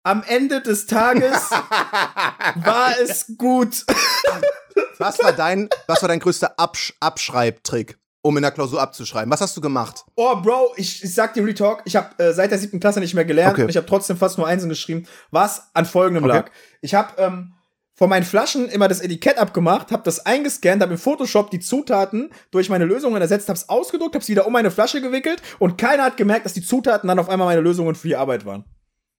am 0.04 0.24
Ende 0.28 0.62
des 0.62 0.86
Tages 0.88 1.50
war 2.56 3.00
es 3.00 3.34
gut. 3.38 3.86
Was 4.98 5.20
war 5.20 5.34
dein, 5.34 5.68
was 5.88 6.02
war 6.02 6.08
dein 6.10 6.20
größter 6.20 6.58
Absch 6.58 6.94
Abschreibtrick, 7.00 7.98
um 8.22 8.38
in 8.38 8.44
der 8.44 8.52
Klausur 8.52 8.82
abzuschreiben? 8.82 9.30
Was 9.32 9.42
hast 9.42 9.58
du 9.58 9.62
gemacht? 9.62 10.06
Oh, 10.16 10.36
Bro, 10.38 10.74
ich, 10.78 11.04
ich 11.04 11.14
sag 11.14 11.34
dir 11.34 11.46
Retalk, 11.46 11.82
ich 11.86 11.96
habe 11.96 12.24
äh, 12.24 12.34
seit 12.34 12.52
der 12.52 12.58
siebten 12.60 12.80
Klasse 12.80 13.00
nicht 13.00 13.14
mehr 13.14 13.26
gelernt. 13.26 13.58
Okay. 13.58 13.68
Ich 13.70 13.76
habe 13.76 13.88
trotzdem 13.88 14.16
fast 14.18 14.38
nur 14.38 14.48
Einsen 14.48 14.70
geschrieben, 14.70 15.08
was 15.32 15.70
an 15.74 15.86
folgendem 15.86 16.24
Okay. 16.24 16.34
lag. 16.36 16.52
Ich 16.82 16.94
habe 16.94 17.20
ähm, 17.22 17.54
von 18.02 18.10
meinen 18.10 18.26
Flaschen 18.26 18.68
immer 18.68 18.88
das 18.88 19.00
Etikett 19.00 19.38
abgemacht, 19.38 19.92
habe 19.92 20.02
das 20.02 20.26
eingescannt, 20.26 20.82
habe 20.82 20.94
im 20.94 20.98
Photoshop 20.98 21.52
die 21.52 21.60
Zutaten 21.60 22.32
durch 22.50 22.68
meine 22.68 22.86
Lösungen 22.86 23.22
ersetzt, 23.22 23.48
habe 23.48 23.58
es 23.58 23.70
ausgedruckt, 23.70 24.16
habe 24.16 24.24
es 24.24 24.28
wieder 24.28 24.48
um 24.48 24.54
meine 24.54 24.72
Flasche 24.72 25.02
gewickelt 25.02 25.40
und 25.60 25.78
keiner 25.78 26.06
hat 26.06 26.18
gemerkt, 26.18 26.46
dass 26.46 26.54
die 26.54 26.64
Zutaten 26.64 27.08
dann 27.08 27.20
auf 27.20 27.30
einmal 27.30 27.46
meine 27.46 27.62
Lösungen 27.62 27.94
für 27.94 28.08
die 28.08 28.16
Arbeit 28.16 28.44
waren. 28.44 28.66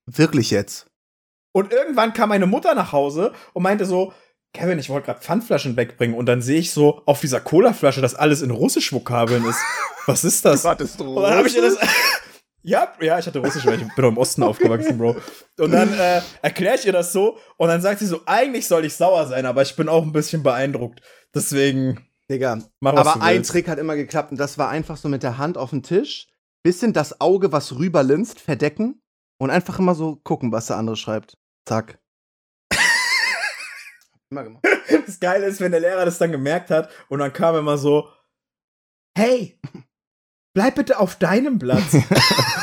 Wirklich 0.06 0.50
jetzt? 0.50 0.90
Und 1.52 1.72
irgendwann 1.72 2.12
kam 2.12 2.30
meine 2.30 2.46
Mutter 2.46 2.74
nach 2.74 2.90
Hause 2.90 3.32
und 3.52 3.62
meinte 3.62 3.84
so, 3.84 4.12
Kevin, 4.52 4.80
ich 4.80 4.90
wollte 4.90 5.06
gerade 5.06 5.20
Pfandflaschen 5.20 5.76
wegbringen 5.76 6.16
und 6.16 6.26
dann 6.26 6.42
sehe 6.42 6.58
ich 6.58 6.72
so 6.72 7.02
auf 7.06 7.20
dieser 7.20 7.38
Cola-Flasche, 7.38 8.00
dass 8.00 8.16
alles 8.16 8.42
in 8.42 8.50
russisch 8.50 8.92
Vokabeln 8.92 9.44
ist. 9.44 9.60
Was 10.06 10.24
ist 10.24 10.44
das? 10.44 10.62
Du? 10.96 11.18
Und 11.18 11.22
dann 11.22 11.34
habe 11.36 11.46
ich 11.46 11.54
ihr 11.54 11.62
das. 11.62 11.78
Ja, 12.62 12.92
ja, 13.00 13.18
ich 13.18 13.26
hatte 13.26 13.40
Russisch, 13.40 13.66
weil 13.66 13.80
ich 13.80 13.94
bin 13.94 14.04
im 14.04 14.16
Osten 14.16 14.42
aufgewachsen, 14.42 14.98
Bro. 14.98 15.16
Und 15.58 15.72
dann 15.72 15.92
äh, 15.98 16.20
erkläre 16.42 16.76
ich 16.76 16.86
ihr 16.86 16.92
das 16.92 17.12
so 17.12 17.38
und 17.56 17.68
dann 17.68 17.80
sagt 17.80 17.98
sie 17.98 18.06
so, 18.06 18.20
eigentlich 18.26 18.66
soll 18.66 18.84
ich 18.84 18.94
sauer 18.94 19.26
sein, 19.26 19.46
aber 19.46 19.62
ich 19.62 19.74
bin 19.76 19.88
auch 19.88 20.02
ein 20.02 20.12
bisschen 20.12 20.42
beeindruckt. 20.42 21.00
Deswegen 21.34 22.06
Digga. 22.30 22.58
mach 22.80 22.94
was 22.94 23.06
Aber 23.06 23.22
ein. 23.22 23.42
Trick 23.42 23.68
hat 23.68 23.78
immer 23.78 23.96
geklappt 23.96 24.30
und 24.30 24.38
das 24.38 24.58
war 24.58 24.68
einfach 24.68 24.96
so 24.96 25.08
mit 25.08 25.22
der 25.22 25.38
Hand 25.38 25.58
auf 25.58 25.70
den 25.70 25.82
Tisch, 25.82 26.28
bisschen 26.62 26.92
das 26.92 27.20
Auge, 27.20 27.52
was 27.52 27.76
rüberlinst, 27.76 28.40
verdecken 28.40 29.02
und 29.38 29.50
einfach 29.50 29.78
immer 29.78 29.94
so 29.94 30.16
gucken, 30.16 30.52
was 30.52 30.68
der 30.68 30.76
andere 30.76 30.96
schreibt. 30.96 31.36
Zack. 31.66 31.98
immer 34.30 34.44
gemacht. 34.44 34.64
Das 35.06 35.18
Geile 35.18 35.46
ist, 35.46 35.60
wenn 35.60 35.72
der 35.72 35.80
Lehrer 35.80 36.04
das 36.04 36.18
dann 36.18 36.32
gemerkt 36.32 36.70
hat 36.70 36.90
und 37.08 37.18
dann 37.18 37.32
kam 37.32 37.56
immer 37.56 37.76
so, 37.76 38.08
hey, 39.16 39.60
bleib 40.54 40.74
bitte 40.74 40.98
auf 40.98 41.16
deinem 41.16 41.58
Platz. 41.58 41.96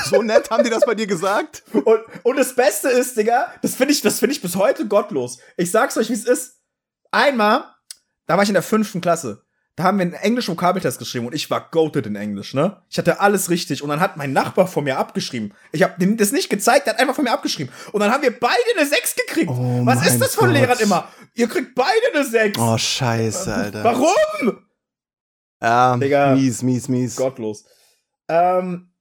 So 0.05 0.23
nett 0.23 0.49
haben 0.49 0.63
die 0.63 0.71
das 0.71 0.85
bei 0.87 0.95
dir 0.95 1.05
gesagt? 1.05 1.61
Und, 1.71 1.99
und 2.23 2.35
das 2.37 2.55
Beste 2.55 2.89
ist, 2.89 3.15
Digga, 3.15 3.53
das 3.61 3.75
finde 3.75 3.93
ich, 3.93 4.01
das 4.01 4.17
finde 4.17 4.33
ich 4.33 4.41
bis 4.41 4.55
heute 4.55 4.87
gottlos. 4.87 5.37
Ich 5.55 5.69
sag's 5.69 5.97
euch, 5.97 6.09
wie 6.09 6.13
es 6.13 6.25
ist. 6.25 6.61
Einmal, 7.11 7.63
da 8.25 8.35
war 8.35 8.41
ich 8.41 8.49
in 8.49 8.53
der 8.53 8.63
fünften 8.63 9.01
Klasse. 9.01 9.43
Da 9.75 9.83
haben 9.83 9.99
wir 9.99 10.03
einen 10.03 10.13
englischen 10.13 10.53
Vokabeltest 10.53 10.97
geschrieben 10.97 11.27
und 11.27 11.35
ich 11.35 11.51
war 11.51 11.69
goated 11.69 12.07
in 12.07 12.15
Englisch, 12.15 12.55
ne? 12.55 12.81
Ich 12.89 12.97
hatte 12.97 13.19
alles 13.19 13.51
richtig 13.51 13.83
und 13.83 13.89
dann 13.89 13.99
hat 13.99 14.17
mein 14.17 14.33
Nachbar 14.33 14.65
von 14.67 14.83
mir 14.83 14.97
abgeschrieben. 14.97 15.53
Ich 15.71 15.83
habe 15.83 15.93
dem 15.99 16.17
das 16.17 16.31
nicht 16.31 16.49
gezeigt, 16.49 16.87
der 16.87 16.93
hat 16.95 16.99
einfach 16.99 17.13
von 17.15 17.23
mir 17.25 17.31
abgeschrieben. 17.31 17.71
Und 17.91 17.99
dann 17.99 18.11
haben 18.11 18.23
wir 18.23 18.37
beide 18.39 18.55
eine 18.77 18.87
6 18.87 19.15
gekriegt. 19.15 19.49
Oh 19.51 19.85
Was 19.85 20.07
ist 20.07 20.19
das 20.19 20.33
von 20.33 20.47
Gott. 20.47 20.57
Lehrern 20.57 20.79
immer? 20.79 21.07
Ihr 21.35 21.47
kriegt 21.47 21.75
beide 21.75 21.91
eine 22.15 22.25
6. 22.25 22.57
Oh, 22.59 22.77
scheiße, 22.79 23.53
Alter. 23.53 23.83
Warum? 23.83 24.65
Ja, 25.61 25.95
Digga. 25.97 26.33
mies, 26.35 26.63
mies, 26.63 26.87
mies. 26.87 27.15
Gottlos. 27.15 27.63
Ähm, 28.29 28.93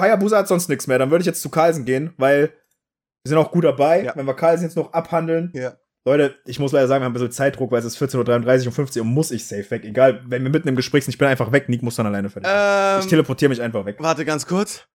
Hayabusa 0.00 0.38
hat 0.38 0.48
sonst 0.48 0.68
nichts 0.68 0.86
mehr. 0.86 0.98
Dann 0.98 1.10
würde 1.10 1.22
ich 1.22 1.26
jetzt 1.26 1.42
zu 1.42 1.48
Carlsen 1.50 1.84
gehen, 1.84 2.14
weil 2.16 2.48
wir 2.48 3.28
sind 3.28 3.38
auch 3.38 3.50
gut 3.50 3.64
dabei. 3.64 4.04
Ja. 4.04 4.16
Wenn 4.16 4.26
wir 4.26 4.34
Carlsen 4.34 4.64
jetzt 4.66 4.76
noch 4.76 4.92
abhandeln. 4.92 5.50
Ja. 5.54 5.76
Leute, 6.06 6.38
ich 6.44 6.60
muss 6.60 6.70
leider 6.70 6.86
sagen, 6.86 7.00
wir 7.02 7.06
haben 7.06 7.12
ein 7.12 7.14
bisschen 7.14 7.32
Zeitdruck, 7.32 7.72
weil 7.72 7.80
es 7.80 7.84
ist 7.84 7.98
14.33 8.00 8.60
Uhr 8.60 8.66
und 8.68 8.72
15 8.72 9.00
Uhr 9.02 9.06
muss 9.06 9.32
ich 9.32 9.44
safe 9.46 9.68
weg. 9.72 9.84
Egal, 9.84 10.22
wenn 10.26 10.44
wir 10.44 10.50
mitten 10.50 10.68
im 10.68 10.76
Gespräch 10.76 11.04
sind, 11.04 11.12
ich 11.14 11.18
bin 11.18 11.26
einfach 11.26 11.50
weg. 11.50 11.68
Nick 11.68 11.82
muss 11.82 11.96
dann 11.96 12.06
alleine 12.06 12.30
fertig. 12.30 12.48
sein. 12.48 12.98
ich 13.00 13.04
Ähm, 13.06 13.10
teleportiere 13.10 13.48
mich 13.48 13.60
einfach 13.60 13.84
weg. 13.84 13.96
warte 13.98 14.24
ganz 14.24 14.46
kurz. 14.46 14.86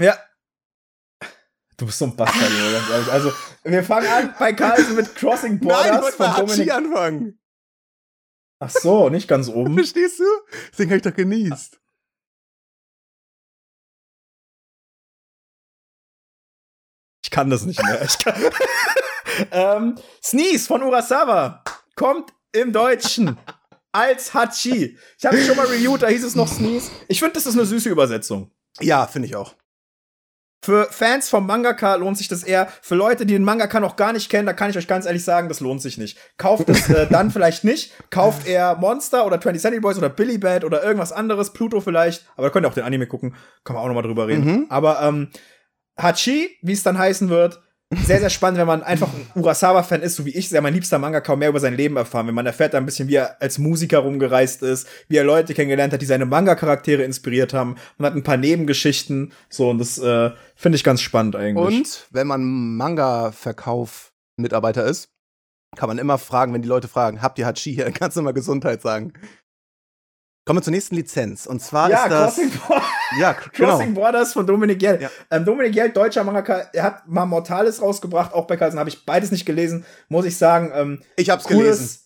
Ja. 0.00 0.16
Du 1.76 1.86
bist 1.86 1.98
so 1.98 2.04
ein 2.06 2.16
Bastard, 2.16 2.50
Junge, 2.50 2.72
ganz 2.72 2.88
ehrlich. 2.90 3.12
Also, 3.12 3.32
wir 3.64 3.82
fangen 3.84 4.06
an 4.08 4.34
bei 4.38 4.52
Carlsen 4.52 4.96
mit 4.96 5.14
Crossing 5.16 5.58
Nein, 5.62 5.94
ich 5.94 6.00
Borders 6.00 6.14
von 6.14 6.46
Dominik. 6.46 6.72
anfangen. 6.72 7.40
Ach 8.60 8.70
so, 8.70 9.08
nicht 9.08 9.28
ganz 9.28 9.48
oben. 9.48 9.74
Verstehst 9.78 10.18
du? 10.18 10.24
Deswegen 10.72 10.90
habe 10.90 10.96
ich 10.96 11.02
doch 11.02 11.14
genießt. 11.14 11.80
Ich 17.24 17.30
kann 17.30 17.50
das 17.50 17.64
nicht 17.66 17.82
mehr. 17.82 18.02
Ich 18.02 18.18
kann 18.18 18.42
ähm, 19.52 19.98
Sneeze 20.22 20.66
von 20.66 20.82
Urasawa 20.82 21.62
kommt 21.94 22.32
im 22.52 22.72
Deutschen 22.72 23.38
als 23.92 24.32
Hachi. 24.34 24.98
Ich 25.18 25.26
habe 25.26 25.40
schon 25.42 25.56
mal 25.56 25.66
reviewed, 25.66 26.02
da 26.02 26.08
hieß 26.08 26.24
es 26.24 26.34
noch 26.34 26.48
Sneeze. 26.48 26.90
Ich 27.08 27.18
finde, 27.18 27.34
das 27.34 27.46
ist 27.46 27.54
eine 27.54 27.66
süße 27.66 27.88
Übersetzung. 27.90 28.50
Ja, 28.80 29.06
finde 29.06 29.28
ich 29.28 29.36
auch. 29.36 29.54
Für 30.60 30.88
Fans 30.90 31.28
vom 31.28 31.46
Mangaka 31.46 31.94
lohnt 31.94 32.18
sich 32.18 32.26
das 32.26 32.42
eher. 32.42 32.68
Für 32.82 32.96
Leute, 32.96 33.24
die 33.24 33.34
den 33.34 33.44
Mangaka 33.44 33.78
noch 33.78 33.94
gar 33.94 34.12
nicht 34.12 34.28
kennen, 34.28 34.46
da 34.46 34.52
kann 34.52 34.70
ich 34.70 34.76
euch 34.76 34.88
ganz 34.88 35.06
ehrlich 35.06 35.24
sagen, 35.24 35.48
das 35.48 35.60
lohnt 35.60 35.80
sich 35.80 35.98
nicht. 35.98 36.18
Kauft 36.36 36.68
es 36.68 36.90
äh, 36.90 37.06
dann 37.08 37.30
vielleicht 37.32 37.62
nicht. 37.62 37.92
Kauft 38.10 38.46
eher 38.46 38.74
Monster 38.76 39.24
oder 39.24 39.40
20 39.40 39.62
Century 39.62 39.80
Boys 39.80 39.98
oder 39.98 40.08
Billy 40.08 40.36
Bat 40.36 40.64
oder 40.64 40.82
irgendwas 40.82 41.12
anderes, 41.12 41.52
Pluto 41.52 41.80
vielleicht. 41.80 42.26
Aber 42.36 42.48
da 42.48 42.50
könnt 42.50 42.66
ihr 42.66 42.70
auch 42.70 42.74
den 42.74 42.84
Anime 42.84 43.06
gucken. 43.06 43.36
Können 43.62 43.78
wir 43.78 43.82
auch 43.82 43.86
noch 43.86 43.94
mal 43.94 44.02
drüber 44.02 44.26
reden. 44.26 44.44
Mhm. 44.44 44.66
Aber 44.68 45.00
ähm, 45.00 45.28
Hachi, 45.96 46.56
wie 46.62 46.72
es 46.72 46.82
dann 46.82 46.98
heißen 46.98 47.28
wird, 47.28 47.60
sehr, 47.90 48.20
sehr 48.20 48.28
spannend, 48.28 48.58
wenn 48.58 48.66
man 48.66 48.82
einfach 48.82 49.08
ein 49.14 49.26
Urasawa-Fan 49.40 50.02
ist, 50.02 50.16
so 50.16 50.26
wie 50.26 50.36
ich, 50.36 50.50
sehr 50.50 50.60
mein 50.60 50.74
liebster 50.74 50.98
Manga, 50.98 51.22
kaum 51.22 51.38
mehr 51.38 51.48
über 51.48 51.60
sein 51.60 51.74
Leben 51.74 51.96
erfahren. 51.96 52.26
Wenn 52.26 52.34
man 52.34 52.44
erfährt 52.44 52.74
da 52.74 52.78
ein 52.78 52.84
bisschen, 52.84 53.08
wie 53.08 53.14
er 53.14 53.40
als 53.40 53.56
Musiker 53.56 54.00
rumgereist 54.00 54.62
ist, 54.62 54.86
wie 55.08 55.16
er 55.16 55.24
Leute 55.24 55.54
kennengelernt 55.54 55.94
hat, 55.94 56.02
die 56.02 56.06
seine 56.06 56.26
Manga-Charaktere 56.26 57.02
inspiriert 57.02 57.54
haben. 57.54 57.76
Man 57.96 58.10
hat 58.10 58.16
ein 58.16 58.22
paar 58.22 58.36
Nebengeschichten, 58.36 59.32
so, 59.48 59.70
und 59.70 59.78
das 59.78 59.96
äh, 59.98 60.32
finde 60.54 60.76
ich 60.76 60.84
ganz 60.84 61.00
spannend 61.00 61.34
eigentlich. 61.34 61.78
Und 61.78 62.06
wenn 62.10 62.26
man 62.26 62.76
Manga-Verkauf-Mitarbeiter 62.76 64.84
ist, 64.84 65.08
kann 65.76 65.88
man 65.88 65.98
immer 65.98 66.18
fragen, 66.18 66.52
wenn 66.52 66.62
die 66.62 66.68
Leute 66.68 66.88
fragen, 66.88 67.22
habt 67.22 67.38
ihr 67.38 67.46
Hachi 67.46 67.74
hier, 67.74 67.84
dann 67.84 67.94
kannst 67.94 68.18
du 68.18 68.20
immer 68.20 68.34
Gesundheit 68.34 68.82
sagen. 68.82 69.14
Kommen 70.48 70.60
wir 70.60 70.62
zur 70.62 70.70
nächsten 70.70 70.94
Lizenz. 70.94 71.44
Und 71.44 71.60
zwar 71.60 71.90
ja, 71.90 72.04
ist 72.04 72.10
das. 72.10 72.34
Crossing, 72.36 72.50
Bro- 72.58 72.80
ja, 73.20 73.32
genau. 73.52 73.68
Crossing 73.76 73.92
Borders 73.92 74.32
von 74.32 74.46
Dominik 74.46 74.80
Jell. 74.80 75.02
Ja. 75.02 75.10
Ähm, 75.30 75.44
Dominik 75.44 75.74
Jell, 75.74 75.90
deutscher 75.90 76.24
Mangaka, 76.24 76.70
er 76.72 76.84
hat 76.84 77.06
mal 77.06 77.26
Mortalis 77.26 77.82
rausgebracht, 77.82 78.32
auch 78.32 78.46
bei 78.46 78.56
Carlsen 78.56 78.78
habe 78.78 78.88
ich 78.88 79.04
beides 79.04 79.30
nicht 79.30 79.44
gelesen, 79.44 79.84
muss 80.08 80.24
ich 80.24 80.38
sagen. 80.38 80.72
Ähm, 80.74 81.02
Ich 81.16 81.28
hab's 81.28 81.44
cooles, 81.44 81.76
gelesen. 81.78 81.98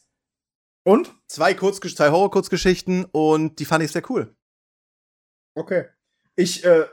Und? 0.82 1.14
Zwei, 1.28 1.55
Kurzgesch 1.55 1.95
zwei 1.95 2.11
Horror-Kurzgeschichten 2.11 3.05
und 3.12 3.61
die 3.61 3.64
fand 3.64 3.84
ich 3.84 3.93
sehr 3.93 4.03
cool. 4.11 4.34
Okay. 5.55 5.84
Ich, 6.34 6.64
äh, 6.64 6.86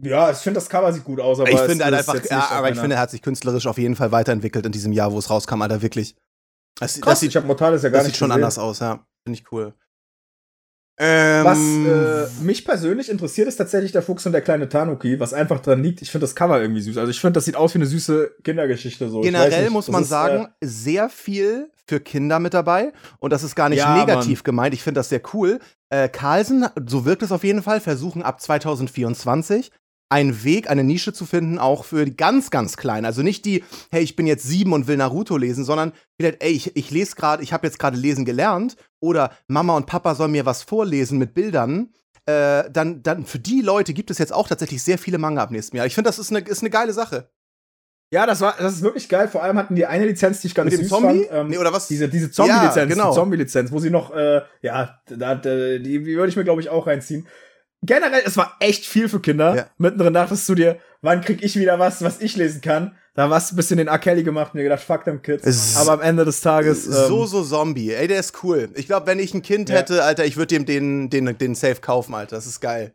ja, 0.00 0.30
ich 0.30 0.38
finde 0.38 0.58
das 0.58 0.70
Cover 0.70 0.90
sieht 0.90 1.04
gut 1.04 1.20
aus, 1.20 1.38
aber 1.38 1.50
ich 1.50 1.60
finde 1.60 1.84
halt 1.84 1.92
einfach, 1.92 2.24
ja, 2.24 2.48
aber 2.48 2.70
ich 2.70 2.78
finde, 2.78 2.96
er 2.96 3.02
hat 3.02 3.10
sich 3.10 3.20
künstlerisch 3.20 3.66
auf 3.66 3.76
jeden 3.76 3.94
Fall 3.94 4.10
weiterentwickelt 4.10 4.64
in 4.64 4.72
diesem 4.72 4.92
Jahr, 4.92 5.12
wo 5.12 5.18
es 5.18 5.28
rauskam, 5.28 5.60
Alter, 5.60 5.82
wirklich. 5.82 6.16
Das, 6.80 6.94
Krass, 6.94 7.00
das 7.12 7.20
sieht, 7.20 7.28
ich 7.28 7.36
habe 7.36 7.46
Mortales 7.46 7.82
ja 7.82 7.90
gar 7.90 7.98
das 7.98 8.06
nicht 8.06 8.14
sieht 8.14 8.20
schon 8.20 8.28
gesehen. 8.30 8.42
anders 8.42 8.58
aus, 8.58 8.78
ja. 8.78 9.06
Finde 9.26 9.38
ich 9.38 9.52
cool. 9.52 9.74
Ähm, 10.96 11.44
Was 11.44 11.58
äh, 11.58 12.44
mich 12.44 12.64
persönlich 12.64 13.10
interessiert, 13.10 13.48
ist 13.48 13.56
tatsächlich 13.56 13.90
der 13.90 14.02
Fuchs 14.02 14.24
und 14.26 14.32
der 14.32 14.42
kleine 14.42 14.68
Tanuki, 14.68 15.18
was 15.18 15.32
einfach 15.34 15.60
dran 15.60 15.82
liegt. 15.82 16.02
Ich 16.02 16.10
finde 16.10 16.24
das 16.24 16.36
Cover 16.36 16.60
irgendwie 16.60 16.82
süß. 16.82 16.98
Also 16.98 17.10
ich 17.10 17.20
finde, 17.20 17.32
das 17.32 17.46
sieht 17.46 17.56
aus 17.56 17.74
wie 17.74 17.78
eine 17.78 17.86
süße 17.86 18.36
Kindergeschichte. 18.44 19.08
So. 19.08 19.20
Generell 19.20 19.64
nicht, 19.64 19.72
muss 19.72 19.88
man 19.88 20.02
ist, 20.02 20.08
sagen, 20.08 20.46
Äh, 20.60 20.66
sehr 20.66 21.08
viel 21.08 21.70
für 21.88 21.98
Kinder 22.00 22.38
mit 22.38 22.54
dabei. 22.54 22.92
Und 23.18 23.32
das 23.32 23.42
ist 23.42 23.56
gar 23.56 23.68
nicht 23.68 23.80
Ja, 23.80 23.98
negativ 23.98 24.44
gemeint. 24.44 24.72
Ich 24.72 24.82
finde 24.82 25.00
das 25.00 25.08
sehr 25.08 25.20
cool. 25.32 25.58
Äh, 25.90 26.08
Carlsen, 26.08 26.66
so 26.86 27.04
wirkt 27.04 27.22
es 27.22 27.32
auf 27.32 27.42
jeden 27.44 27.62
Fall, 27.62 27.80
versuchen 27.80 28.22
ab 28.22 28.40
2024 28.40 29.70
einen 30.08 30.44
Weg, 30.44 30.70
eine 30.70 30.84
Nische 30.84 31.12
zu 31.12 31.26
finden, 31.26 31.58
auch 31.58 31.84
für 31.84 32.04
die 32.04 32.16
ganz, 32.16 32.50
ganz 32.50 32.76
Kleinen. 32.76 33.04
Also 33.06 33.22
nicht 33.22 33.44
die, 33.44 33.64
hey, 33.90 34.02
ich 34.02 34.16
bin 34.16 34.26
jetzt 34.26 34.44
sieben 34.44 34.72
und 34.72 34.86
will 34.86 34.96
Naruto 34.96 35.36
lesen, 35.36 35.64
sondern 35.64 35.92
vielleicht, 36.16 36.42
ey, 36.42 36.52
ich, 36.52 36.76
ich 36.76 36.90
lese 36.90 37.16
gerade, 37.16 37.42
ich 37.42 37.52
habe 37.52 37.66
jetzt 37.66 37.78
gerade 37.78 37.96
lesen 37.96 38.24
gelernt 38.24 38.76
oder 39.00 39.32
Mama 39.48 39.76
und 39.76 39.86
Papa 39.86 40.14
sollen 40.14 40.32
mir 40.32 40.46
was 40.46 40.62
vorlesen 40.62 41.18
mit 41.18 41.34
Bildern. 41.34 41.90
Äh, 42.26 42.70
dann, 42.70 43.02
dann 43.02 43.26
für 43.26 43.38
die 43.38 43.60
Leute 43.60 43.92
gibt 43.92 44.10
es 44.10 44.18
jetzt 44.18 44.32
auch 44.32 44.48
tatsächlich 44.48 44.82
sehr 44.82 44.98
viele 44.98 45.18
Manga 45.18 45.42
ab 45.42 45.50
nächstem 45.50 45.76
Jahr. 45.78 45.86
Ich 45.86 45.94
finde, 45.94 46.08
das 46.08 46.18
ist 46.18 46.30
eine, 46.30 46.40
ist 46.40 46.60
eine 46.62 46.70
geile 46.70 46.92
Sache. 46.94 47.28
ja, 48.10 48.24
das 48.26 48.40
war, 48.40 48.54
das 48.58 48.74
ist 48.74 48.82
wirklich 48.82 49.08
geil. 49.08 49.28
Vor 49.28 49.42
allem 49.42 49.58
hatten 49.58 49.74
die 49.74 49.84
eine 49.86 50.06
Lizenz, 50.06 50.40
die 50.40 50.46
ich 50.46 50.54
ganz 50.54 50.70
Mit 50.70 50.80
süß 50.80 50.88
Zombie? 50.88 51.24
fand. 51.24 51.32
Ähm, 51.32 51.48
nee, 51.48 51.58
oder 51.58 51.72
was? 51.72 51.88
diese 51.88 52.08
diese 52.08 52.30
Zombie-Lizenz, 52.30 52.76
Ja, 52.76 52.84
genau. 52.86 53.10
die 53.10 53.14
Zombie-Lizenz, 53.16 53.72
wo 53.72 53.78
sie 53.80 53.90
noch, 53.90 54.14
äh, 54.14 54.42
ja, 54.62 55.00
da, 55.06 55.34
da, 55.34 55.78
die, 55.78 55.82
die 55.82 56.06
würde 56.16 56.28
ich 56.28 56.36
mir, 56.36 56.44
glaube 56.44 56.60
ich, 56.60 56.68
auch 56.70 56.86
reinziehen. 56.86 57.26
Generell, 57.86 58.22
es 58.24 58.36
war 58.36 58.56
echt 58.60 58.86
viel 58.86 59.08
für 59.08 59.20
Kinder. 59.20 59.54
Ja. 59.54 59.66
Mittendrin 59.78 60.14
dachtest 60.14 60.48
du 60.48 60.54
dir, 60.54 60.78
wann 61.02 61.20
krieg 61.20 61.42
ich 61.42 61.56
wieder 61.56 61.78
was, 61.78 62.02
was 62.02 62.20
ich 62.20 62.36
lesen 62.36 62.60
kann? 62.60 62.96
Da 63.14 63.30
warst 63.30 63.50
du 63.50 63.54
ein 63.54 63.56
bisschen 63.56 63.76
den 63.76 63.88
R. 63.88 63.98
Kelly 63.98 64.22
gemacht 64.24 64.54
und 64.54 64.58
mir 64.58 64.64
gedacht, 64.64 64.82
fuck 64.82 65.04
them 65.04 65.22
Kids. 65.22 65.46
Es- 65.46 65.76
Aber 65.76 65.92
am 65.92 66.00
Ende 66.00 66.24
des 66.24 66.40
Tages. 66.40 66.86
Ähm, 66.86 66.92
so, 66.92 67.26
so 67.26 67.44
Zombie. 67.44 67.92
Ey, 67.92 68.08
der 68.08 68.18
ist 68.20 68.42
cool. 68.42 68.70
Ich 68.74 68.86
glaube, 68.86 69.06
wenn 69.06 69.18
ich 69.18 69.34
ein 69.34 69.42
Kind 69.42 69.68
Ja. 69.68 69.76
hätte, 69.76 70.02
Alter, 70.02 70.24
ich 70.24 70.36
würde 70.36 70.54
dem 70.54 70.66
den, 70.66 71.10
den, 71.10 71.38
den 71.38 71.54
Safe 71.54 71.80
kaufen, 71.80 72.14
Alter. 72.14 72.36
Das 72.36 72.46
ist 72.46 72.60
geil. 72.60 72.94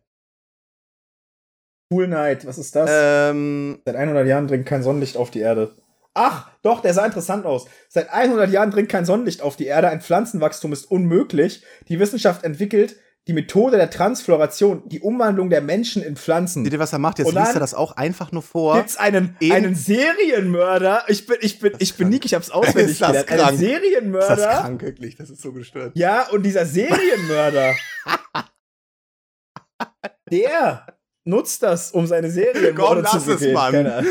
Cool 1.92 2.08
Night, 2.08 2.46
was 2.46 2.58
ist 2.58 2.76
das? 2.76 2.90
Ähm, 2.92 3.80
Seit 3.86 3.96
100 3.96 4.28
Jahren 4.28 4.48
dringt 4.48 4.66
kein 4.66 4.84
Sonnenlicht 4.84 5.18
auf 5.18 5.32
die 5.32 5.40
Erde. 5.40 5.76
Ach, 6.14 6.50
doch, 6.64 6.82
der 6.82 6.94
sah 6.94 7.06
interessant 7.06 7.46
aus. 7.46 7.66
Seit 7.88 8.10
100 8.12 8.50
Jahren 8.52 8.72
dringt 8.72 8.90
kein 8.90 9.06
Sonnenlicht 9.06 9.42
auf 9.42 9.56
die 9.56 9.66
Erde. 9.66 9.90
Ein 9.90 10.02
Pflanzenwachstum 10.02 10.74
ist 10.74 10.86
unmöglich. 10.86 11.64
Die 11.88 12.00
Wissenschaft 12.00 12.44
entwickelt 12.44 12.96
die 13.30 13.34
Methode 13.34 13.78
der 13.78 13.92
Transfloration, 13.92 14.90
die 14.90 15.02
Umwandlung 15.02 15.52
der 15.52 15.62
Menschen 15.62 16.02
in 16.02 16.16
Pflanzen. 16.16 16.64
seht 16.64 16.74
ihr, 16.74 16.80
was 16.80 16.94
er 16.94 17.00
macht? 17.00 17.20
Jetzt 17.20 17.32
liest 17.32 17.54
er 17.54 17.60
das 17.60 17.76
auch 17.76 17.92
einfach 17.96 18.32
nur 18.32 18.42
vor. 18.42 18.76
Gibt's 18.76 18.98
einen, 18.98 19.36
In- 19.40 19.52
einen 19.52 19.76
Serienmörder? 19.76 21.04
Ich 21.08 21.28
bin, 21.28 21.38
ich 21.42 21.60
bin, 21.60 21.74
ich 21.78 21.94
bin 21.96 22.06
krank. 22.08 22.14
Nick, 22.14 22.26
ich 22.26 22.34
hab's 22.34 22.50
auswendig 22.50 22.94
Ist 22.94 23.02
das 23.02 23.10
gelernt. 23.26 23.30
Einen 23.32 23.40
krank? 23.40 23.54
ist 23.54 23.62
das 23.62 23.70
Serienmörder. 23.70 24.48
krank, 24.62 24.82
wirklich? 24.82 25.16
Das 25.16 25.30
ist 25.30 25.42
so 25.44 25.52
gestört. 25.54 25.92
Ja, 25.96 26.28
und 26.30 26.42
dieser 26.44 26.66
Serienmörder, 26.66 27.76
der 30.32 30.86
nutzt 31.30 31.64
das, 31.64 31.92
um 31.92 32.06
seine 32.08 32.30
Komm, 32.76 32.98
zu 32.98 33.02
lass 33.02 33.28
es, 33.28 33.40
begehen. 33.40 33.54
Mann. 33.54 33.86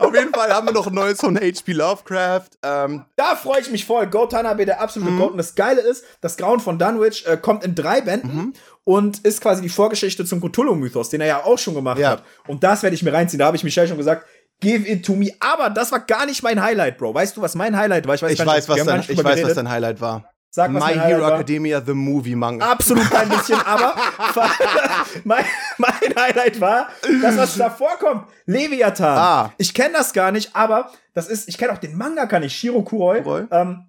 Auf 0.00 0.14
jeden 0.14 0.34
Fall 0.34 0.52
haben 0.52 0.66
wir 0.66 0.72
noch 0.74 0.86
ein 0.86 0.94
neues 0.94 1.18
von 1.20 1.36
H.P. 1.36 1.72
Lovecraft. 1.72 2.48
Ähm, 2.62 3.04
Da 3.16 3.36
freue 3.36 3.60
ich 3.60 3.70
mich 3.70 3.84
voll. 3.86 4.06
Go 4.08 4.26
Tanabe, 4.26 4.66
der 4.66 4.80
absolute 4.80 5.12
Mhm. 5.12 5.18
Goat. 5.18 5.30
Und 5.32 5.38
das 5.38 5.54
Geile 5.54 5.80
ist, 5.80 6.04
das 6.20 6.36
Grauen 6.36 6.60
von 6.60 6.78
Dunwich 6.78 7.26
äh, 7.26 7.36
kommt 7.36 7.64
in 7.64 7.74
drei 7.74 8.00
Bänden 8.00 8.34
Mhm. 8.36 8.52
und 8.84 9.18
ist 9.24 9.40
quasi 9.40 9.62
die 9.62 9.68
Vorgeschichte 9.68 10.24
zum 10.24 10.40
Cthulhu-Mythos, 10.40 11.08
den 11.10 11.20
er 11.20 11.26
ja 11.26 11.44
auch 11.44 11.58
schon 11.58 11.74
gemacht 11.74 11.98
Ja. 11.98 12.10
hat. 12.10 12.24
Und 12.48 12.62
das 12.64 12.82
werde 12.82 12.94
ich 12.94 13.02
mir 13.02 13.12
reinziehen. 13.12 13.38
Da 13.38 13.46
habe 13.46 13.56
ich 13.56 13.64
Michelle 13.64 13.88
schon 13.88 13.96
gesagt, 13.96 14.26
give 14.60 14.86
it 14.88 15.04
to 15.06 15.14
me. 15.14 15.30
Aber 15.40 15.70
das 15.70 15.90
war 15.92 16.00
gar 16.00 16.26
nicht 16.26 16.42
mein 16.42 16.62
Highlight, 16.62 16.98
Bro. 16.98 17.14
Weißt 17.14 17.36
du, 17.36 17.40
was 17.42 17.54
mein 17.54 17.76
Highlight 17.76 18.06
war? 18.06 18.14
ich 18.14 18.20
gar 18.20 18.28
nicht, 18.30 18.38
weiß, 18.46 18.68
was 18.68 18.84
dein, 18.84 19.00
ich 19.08 19.24
weiß, 19.24 19.42
was 19.42 19.54
dein 19.54 19.70
Highlight 19.70 20.00
war. 20.00 20.30
Sag, 20.54 20.70
My 20.70 20.94
Hero 20.94 21.22
war. 21.22 21.34
Academia, 21.34 21.82
The 21.84 21.94
Movie 21.94 22.36
Manga. 22.36 22.70
Absolut 22.70 23.10
kein 23.10 23.28
bisschen, 23.28 23.60
aber 23.60 23.96
mein, 25.24 25.44
mein 25.78 26.14
Highlight 26.16 26.60
war, 26.60 26.90
das, 27.20 27.36
was 27.36 27.56
da 27.56 27.70
vorkommt. 27.70 28.28
Leviathan. 28.46 29.18
Ah. 29.18 29.52
Ich 29.58 29.74
kenne 29.74 29.94
das 29.94 30.12
gar 30.12 30.30
nicht, 30.30 30.54
aber 30.54 30.92
das 31.12 31.26
ist, 31.26 31.48
ich 31.48 31.58
kenne 31.58 31.72
auch 31.72 31.78
den 31.78 31.96
Manga, 31.96 32.26
kann 32.26 32.44
ich, 32.44 32.54
Shiro 32.54 32.84
Kuroi. 32.84 33.48
Ähm, 33.50 33.86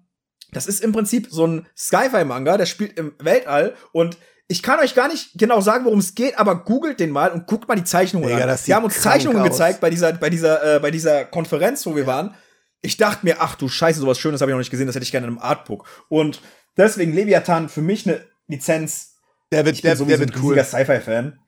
das 0.50 0.66
ist 0.66 0.82
im 0.82 0.90
Prinzip 0.90 1.28
so 1.30 1.46
ein 1.46 1.68
Sci-Fi-Manga, 1.76 2.56
der 2.56 2.66
spielt 2.66 2.98
im 2.98 3.14
Weltall 3.20 3.76
und 3.92 4.16
ich 4.48 4.60
kann 4.60 4.80
euch 4.80 4.96
gar 4.96 5.06
nicht 5.06 5.38
genau 5.38 5.60
sagen, 5.60 5.84
worum 5.84 6.00
es 6.00 6.16
geht, 6.16 6.36
aber 6.36 6.64
googelt 6.64 6.98
den 6.98 7.10
mal 7.10 7.30
und 7.30 7.46
guckt 7.46 7.68
mal 7.68 7.76
die 7.76 7.84
Zeichnungen 7.84 8.28
Digga, 8.28 8.44
an. 8.44 8.56
sieht 8.56 8.74
haben 8.74 8.84
uns 8.84 9.00
Zeichnungen 9.00 9.40
aus. 9.40 9.50
gezeigt 9.50 9.80
bei 9.80 9.90
dieser, 9.90 10.14
bei 10.14 10.30
dieser, 10.30 10.78
äh, 10.78 10.80
bei 10.80 10.90
dieser 10.90 11.26
Konferenz, 11.26 11.86
wo 11.86 11.94
wir 11.94 12.08
waren. 12.08 12.34
Ich 12.82 12.96
dachte 12.96 13.24
mir, 13.24 13.36
ach 13.40 13.56
du 13.56 13.68
Scheiße, 13.68 13.98
sowas 13.98 14.18
Schönes 14.18 14.40
habe 14.40 14.50
ich 14.50 14.54
noch 14.54 14.60
nicht 14.60 14.70
gesehen, 14.70 14.86
das 14.86 14.94
hätte 14.94 15.04
ich 15.04 15.10
gerne 15.10 15.26
in 15.26 15.32
einem 15.32 15.42
Artbook. 15.42 15.86
Und 16.08 16.40
deswegen 16.76 17.12
Leviathan 17.12 17.68
für 17.68 17.82
mich 17.82 18.06
eine 18.06 18.24
Lizenz. 18.48 19.16
Der 19.52 19.64
wird, 19.64 19.76
Ich 19.76 19.82
bin 19.82 19.90
der, 19.90 19.96
sowieso 19.96 20.16
der 20.16 20.26
ein 20.26 20.28
wird 20.28 20.42
cool. 20.42 20.54
riesiger 20.58 20.64
Sci-Fi-Fan. 20.64 21.38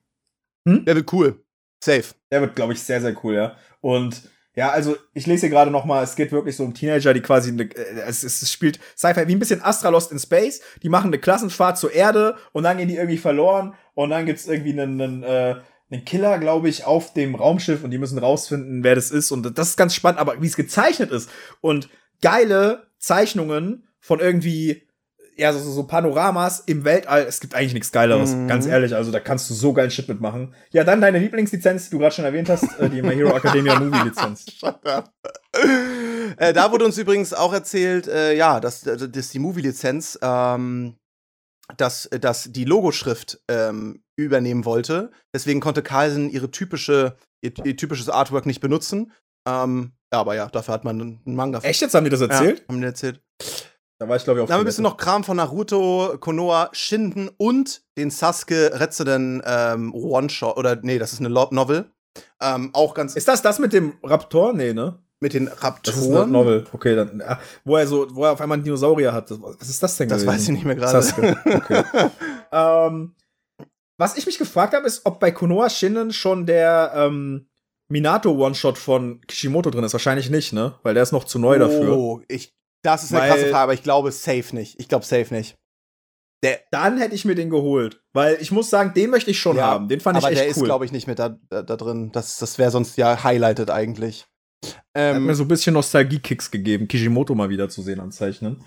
Der 0.67 0.95
wird 0.97 1.13
cool. 1.13 1.45
Safe. 1.83 2.05
Der 2.31 2.41
wird, 2.41 2.57
glaube 2.57 2.73
ich, 2.73 2.83
sehr, 2.83 3.01
sehr 3.01 3.15
cool, 3.25 3.35
ja. 3.35 3.57
Und 3.81 4.23
ja, 4.55 4.71
also 4.71 4.97
ich 5.15 5.27
lese 5.27 5.43
hier 5.43 5.51
gerade 5.51 5.71
noch 5.71 5.85
mal, 5.85 6.03
es 6.03 6.17
geht 6.17 6.33
wirklich 6.33 6.57
so 6.57 6.65
um 6.65 6.75
Teenager, 6.75 7.15
die 7.15 7.21
quasi, 7.21 7.51
eine, 7.51 7.63
äh, 7.63 8.01
es, 8.07 8.25
es, 8.25 8.43
es 8.43 8.53
spielt 8.53 8.81
Sci-Fi 8.97 9.29
wie 9.29 9.37
ein 9.37 9.39
bisschen 9.39 9.63
Astra 9.63 9.89
Lost 9.89 10.11
in 10.11 10.19
Space. 10.19 10.61
Die 10.83 10.89
machen 10.89 11.07
eine 11.09 11.19
Klassenfahrt 11.19 11.79
zur 11.79 11.93
Erde 11.93 12.37
und 12.53 12.65
dann 12.65 12.77
gehen 12.77 12.89
die 12.89 12.97
irgendwie 12.97 13.19
verloren 13.19 13.75
und 13.95 14.11
dann 14.11 14.27
gibt's 14.27 14.47
irgendwie 14.49 14.73
einen, 14.73 15.01
einen, 15.01 15.23
äh, 15.23 15.57
einen 15.91 16.05
Killer, 16.05 16.39
glaube 16.39 16.69
ich, 16.69 16.85
auf 16.85 17.15
dem 17.15 17.37
Raumschiff 17.37 17.85
und 17.85 17.93
die 17.93 17.99
müssen 17.99 18.19
rausfinden, 18.19 18.83
wer 18.83 18.97
das 18.97 19.11
ist. 19.13 19.31
Und 19.31 19.57
das 19.57 19.69
ist 19.71 19.77
ganz 19.77 19.95
spannend, 19.95 20.19
aber 20.21 20.43
wie 20.43 20.47
es 20.47 20.57
gezeichnet 20.57 21.13
ist 21.13 21.31
und 21.61 21.89
geile 22.21 22.89
Zeichnungen 22.99 23.87
von 24.01 24.19
irgendwie 24.19 24.88
ja, 25.39 25.53
so, 25.53 25.59
so- 25.61 25.85
Panoramas 25.85 26.61
im 26.67 26.85
Weltall, 26.85 27.23
es 27.29 27.41
gibt 27.41 27.55
eigentlich 27.55 27.75
nichts 27.75 27.93
Geileres, 27.93 28.31
Mhm. 28.35 28.49
ganz 28.49 28.67
ehrlich. 28.67 28.95
Also 28.95 29.11
da 29.13 29.21
kannst 29.21 29.49
du 29.51 29.55
so 29.55 29.73
geilen 29.73 29.91
Shit 29.91 30.09
mitmachen. 30.09 30.55
Ja, 30.71 30.85
dann 30.85 31.01
deine 31.01 31.19
Lieblingslizenz, 31.19 31.85
die 31.85 31.91
du 31.91 31.99
gerade 31.99 32.15
schon 32.15 32.25
erwähnt 32.25 32.49
hast, 32.49 32.65
äh, 32.81 32.91
die 32.91 33.03
My 33.03 33.15
Hero 33.15 33.37
Academia 33.37 33.79
Movie 33.81 34.05
Lizenz. 34.09 34.45
Shut 34.53 34.85
up. 34.87 35.11
äh, 36.37 36.53
da 36.53 36.71
wurde 36.73 36.85
uns 36.85 36.99
übrigens 36.99 37.33
auch 37.33 37.53
erzählt, 37.53 38.07
äh, 38.09 38.35
ja, 38.37 38.61
dass, 38.61 38.83
dass 38.83 39.31
die 39.31 39.39
Movie-Lizenz, 39.39 40.19
ähm, 40.23 40.97
dass, 41.77 42.09
dass 42.21 42.51
die 42.53 42.65
Logoschrift 42.65 43.41
ähm, 43.49 44.03
übernehmen 44.19 44.65
wollte. 44.65 45.11
Deswegen 45.35 45.61
konnte 45.61 45.83
Carlsen 45.83 46.31
ihre 46.31 46.51
typische, 46.51 47.17
ihr, 47.45 47.53
ihr 47.65 47.77
typisches 47.77 48.09
Artwork 48.09 48.47
nicht 48.47 48.61
benutzen. 48.61 49.13
Ähm, 49.47 49.93
ja, 50.13 50.21
aber 50.21 50.35
ja, 50.35 50.47
dafür 50.49 50.75
hat 50.75 50.85
man 50.85 51.01
einen 51.01 51.35
Manga. 51.37 51.59
Echt 51.61 51.81
jetzt 51.83 51.95
haben 51.95 52.05
die 52.05 52.11
das 52.11 52.21
erzählt? 52.23 52.61
Ja, 52.61 52.65
haben 52.69 52.81
die 52.81 52.87
erzählt. 52.87 53.21
Da 53.99 54.09
war 54.09 54.17
ich 54.17 54.25
glaube 54.25 54.39
ich 54.39 54.43
auf 54.43 54.49
Dann 54.49 54.55
haben 54.55 54.61
wir 54.61 54.65
ein 54.65 54.67
bisschen 54.67 54.85
noch 54.85 54.97
Kram 54.97 55.25
von 55.25 55.37
Naruto, 55.37 56.17
Konoha, 56.21 56.71
Shinden 56.73 57.31
und 57.37 57.83
den 57.97 58.11
Sasuke 58.11 58.71
Retzenden 58.75 59.43
ähm, 59.45 59.93
One-Shot. 59.93 60.57
Oder 60.57 60.77
nee, 60.83 60.99
das 60.99 61.13
ist 61.13 61.21
eine 61.21 61.29
Novel. 61.29 61.91
Ähm, 62.41 62.71
auch 62.73 62.95
ganz 62.95 63.17
Ist 63.17 63.29
das 63.29 63.43
das 63.43 63.59
mit 63.59 63.73
dem 63.73 63.95
Raptor? 64.03 64.53
Nee, 64.53 64.73
ne? 64.73 64.99
mit 65.21 65.35
den 65.35 65.47
Das 65.47 65.55
ist 65.55 65.63
eine 65.63 65.75
Raptoren. 65.75 66.31
Novel. 66.31 66.65
Okay, 66.73 66.95
dann 66.95 67.23
ah, 67.23 67.41
wo 67.65 67.77
er 67.77 67.87
so 67.87 68.07
wo 68.15 68.25
er 68.25 68.33
auf 68.33 68.41
einmal 68.41 68.57
einen 68.57 68.65
Dinosaurier 68.65 69.13
hat. 69.13 69.31
Was 69.31 69.69
ist 69.69 69.83
das 69.83 69.97
denn 69.97 70.09
Das 70.09 70.23
gewesen? 70.23 70.35
weiß 70.35 70.43
ich 70.43 70.49
nicht 70.51 70.65
mehr 70.65 70.77
gerade. 70.77 71.03
Sasuke. 71.03 71.37
Okay. 71.45 71.85
ähm, 72.53 73.15
was 73.97 74.17
ich 74.17 74.27
mich 74.27 74.39
gefragt 74.39 74.75
habe, 74.75 74.87
ist, 74.87 75.05
ob 75.05 75.19
bei 75.19 75.33
Konoha 75.33 75.69
Shinnen 75.69 76.13
schon 76.13 76.47
der 76.47 76.93
ähm, 76.95 77.49
Minato 77.89 78.31
One-Shot 78.31 78.79
von 78.79 79.21
Kishimoto 79.27 79.71
drin 79.71 79.83
ist. 79.83 79.93
Wahrscheinlich 79.93 80.31
nicht, 80.31 80.53
ne? 80.53 80.75
Weil 80.85 80.95
der 80.95 81.03
ist 81.03 81.13
noch 81.13 81.25
zu 81.25 81.41
neu 81.41 81.59
dafür. 81.59 81.97
Oh, 81.97 82.21
ich, 82.29 82.55
das 82.83 83.03
ist 83.05 83.13
eine 83.13 83.23
Weil- 83.23 83.29
krasse 83.31 83.43
Frage, 83.51 83.59
aber 83.65 83.75
ich 83.75 83.83
glaube 83.83 84.13
safe 84.13 84.55
nicht. 84.55 84.79
Ich 84.81 84.89
glaube 84.89 85.05
safe 85.05 85.35
nicht. 85.35 85.57
Der, 86.45 86.61
Dann 86.71 86.99
hätte 86.99 87.17
ich 87.17 87.25
mir 87.25 87.35
den 87.35 87.51
geholt. 87.51 88.01
Weil 88.13 88.37
ich 88.41 88.53
muss 88.53 88.71
sagen, 88.71 88.95
den 88.95 89.11
möchte 89.11 89.31
ich 89.33 89.41
schon 89.41 89.57
Ja, 89.57 89.67
haben. 89.67 89.89
Den 89.89 89.99
fand 90.01 90.17
ich 90.19 90.25
aber 90.25 90.33
echt 90.33 90.41
der 90.43 90.49
ist, 90.49 90.59
cool. 90.59 90.65
glaube 90.67 90.85
ich, 90.85 90.93
nicht 90.93 91.09
mit 91.09 91.19
da, 91.19 91.37
da, 91.51 91.63
da 91.63 91.77
drin. 91.77 92.13
Das, 92.13 92.39
das 92.39 92.59
wäre 92.59 92.71
sonst 92.71 92.97
ja 92.97 93.25
highlighted 93.25 93.71
eigentlich. 93.71 94.27
Hat 94.65 94.77
Ähm, 94.95 95.27
mir 95.27 95.35
so 95.35 95.43
ein 95.45 95.49
bisschen 95.49 95.75
Nostalgie-Kicks 95.75 96.51
gegeben, 96.53 96.87
Kishimoto 96.87 97.35
mal 97.35 97.49
wieder 97.49 97.69
zu 97.69 97.83
sehen 97.83 97.99
anzeichnen. 98.01 98.65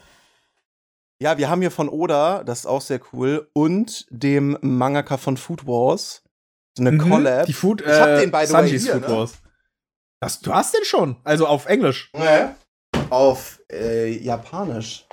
ja, 1.21 1.37
wir 1.37 1.49
haben 1.49 1.61
hier 1.61 1.71
von 1.71 1.87
Oda, 1.87 2.43
das 2.43 2.59
ist 2.61 2.65
auch 2.65 2.81
sehr 2.81 2.99
cool, 3.13 3.49
und 3.53 4.05
dem 4.09 4.57
Mangaka 4.61 5.17
von 5.17 5.37
Food 5.37 5.65
Wars 5.67 6.23
so 6.77 6.83
eine 6.83 6.97
Collab. 6.97 7.43
Mhm. 7.43 7.45
Die 7.47 7.53
Food, 7.53 7.81
Ich 7.81 7.87
hab 7.87 8.19
den, 8.19 8.31
by 8.31 8.37
the 8.37 8.53
way, 8.53 8.61
Sanjis 8.63 8.83
hier, 8.83 8.93
Food 8.93 9.01
ne? 9.07 9.15
Wars. 9.15 9.33
Das, 10.21 10.39
du 10.41 10.53
hast 10.53 10.73
den 10.73 10.83
schon. 10.85 11.17
Also 11.23 11.47
auf 11.47 11.65
Englisch. 11.67 12.09
Ja. 12.15 12.55
Auf 13.11 13.61
äh, 13.71 14.09
Japanisch. 14.09 15.05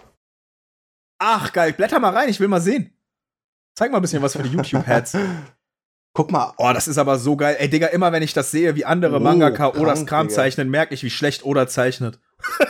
Ach, 1.19 1.53
geil. 1.53 1.73
Blätter 1.73 1.99
mal 1.99 2.15
rein, 2.15 2.29
ich 2.29 2.39
will 2.39 2.49
mal 2.49 2.61
sehen. 2.61 2.97
Zeig 3.75 3.91
mal 3.91 3.99
ein 3.99 4.03
bisschen 4.03 4.23
was 4.23 4.37
für 4.37 4.43
die 4.43 4.51
YouTube-Heads. 4.51 5.17
Guck 6.15 6.31
mal. 6.31 6.53
Oh, 6.59 6.71
das 6.73 6.89
ist 6.89 6.99
aber 6.99 7.19
so 7.19 7.37
geil. 7.37 7.57
Ey, 7.59 7.69
Digga, 7.69 7.89
immer 7.89 8.13
wenn 8.13 8.23
ich 8.23 8.33
das 8.33 8.51
sehe, 8.51 8.77
wie 8.77 8.85
andere 8.85 9.17
Oh, 9.17 9.21
Mangaka 9.21 9.71
krank, 9.71 9.79
Odas 9.79 10.07
Kram 10.07 10.29
Digga. 10.29 10.37
zeichnen, 10.37 10.71
merke 10.71 10.95
ich, 10.95 11.03
wie 11.03 11.11
schlecht 11.11 11.45
Oda 11.45 11.67
zeichnet. 11.67 12.21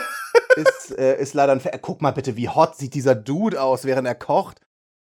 ist, 0.55 0.97
äh, 0.97 1.19
ist 1.19 1.33
leider 1.33 1.53
ein. 1.53 1.59
Ver 1.59 1.77
Guck 1.79 2.01
mal 2.01 2.11
bitte, 2.11 2.35
wie 2.35 2.49
hot 2.49 2.75
sieht 2.75 2.93
dieser 2.93 3.15
Dude 3.15 3.61
aus, 3.61 3.85
während 3.85 4.07
er 4.07 4.15
kocht. 4.15 4.61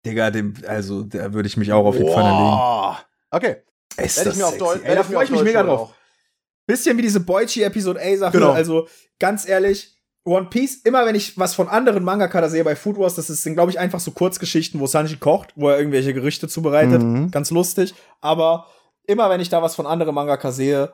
Digga, 0.04 0.30
dem, 0.30 0.54
also 0.66 1.02
da 1.02 1.32
würde 1.32 1.46
ich 1.46 1.56
mich 1.56 1.72
auch 1.72 1.84
auf 1.84 1.96
die 1.96 2.04
Pfanne 2.04 2.30
legen. 2.30 2.96
Okay. 3.30 3.56
Ist 3.96 4.16
Werd 4.18 4.28
ich 4.28 4.36
mir 4.36 4.46
auf 4.46 4.58
Deutsch. 4.58 4.80
Ey, 4.84 4.94
da 4.94 5.02
freue 5.02 5.24
ich 5.24 5.30
mich 5.30 5.42
mega 5.42 5.62
drauf. 5.62 5.94
Bisschen 6.66 6.96
wie 6.98 7.02
diese 7.02 7.20
Boichi 7.20 7.62
Episode 7.62 8.00
A 8.00 8.16
Sache. 8.16 8.32
Genau. 8.32 8.52
Also 8.52 8.88
ganz 9.18 9.48
ehrlich, 9.48 9.95
One 10.26 10.48
Piece, 10.50 10.82
immer 10.82 11.06
wenn 11.06 11.14
ich 11.14 11.38
was 11.38 11.54
von 11.54 11.68
anderen 11.68 12.02
Mangaka 12.02 12.40
da 12.40 12.48
sehe 12.48 12.64
bei 12.64 12.74
Food 12.74 12.98
Wars, 12.98 13.14
das 13.14 13.28
sind, 13.28 13.54
glaube 13.54 13.70
ich, 13.70 13.78
einfach 13.78 14.00
so 14.00 14.10
Kurzgeschichten, 14.10 14.80
wo 14.80 14.86
Sanji 14.86 15.16
kocht, 15.16 15.52
wo 15.54 15.68
er 15.68 15.78
irgendwelche 15.78 16.12
Gerichte 16.12 16.48
zubereitet. 16.48 17.00
Mhm. 17.00 17.30
Ganz 17.30 17.52
lustig. 17.52 17.94
Aber 18.20 18.66
immer 19.06 19.30
wenn 19.30 19.40
ich 19.40 19.50
da 19.50 19.62
was 19.62 19.76
von 19.76 19.86
anderen 19.86 20.14
Mangaka 20.14 20.50
sehe, 20.50 20.92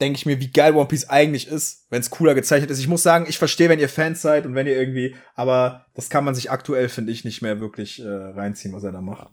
denke 0.00 0.18
ich 0.18 0.26
mir, 0.26 0.40
wie 0.40 0.50
geil 0.50 0.74
One 0.74 0.88
Piece 0.88 1.08
eigentlich 1.08 1.48
ist, 1.48 1.86
wenn 1.88 2.00
es 2.00 2.10
cooler 2.10 2.34
gezeichnet 2.34 2.70
ist. 2.70 2.78
Ich 2.78 2.88
muss 2.88 3.02
sagen, 3.02 3.24
ich 3.26 3.38
verstehe, 3.38 3.70
wenn 3.70 3.80
ihr 3.80 3.88
Fans 3.88 4.20
seid 4.20 4.44
und 4.44 4.54
wenn 4.54 4.66
ihr 4.66 4.78
irgendwie, 4.78 5.16
aber 5.34 5.86
das 5.94 6.10
kann 6.10 6.24
man 6.24 6.34
sich 6.34 6.50
aktuell, 6.50 6.90
finde 6.90 7.12
ich, 7.12 7.24
nicht 7.24 7.40
mehr 7.40 7.60
wirklich 7.60 8.04
äh, 8.04 8.06
reinziehen, 8.06 8.74
was 8.74 8.84
er 8.84 8.92
da 8.92 9.00
macht. 9.00 9.28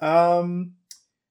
Ähm, 0.00 0.76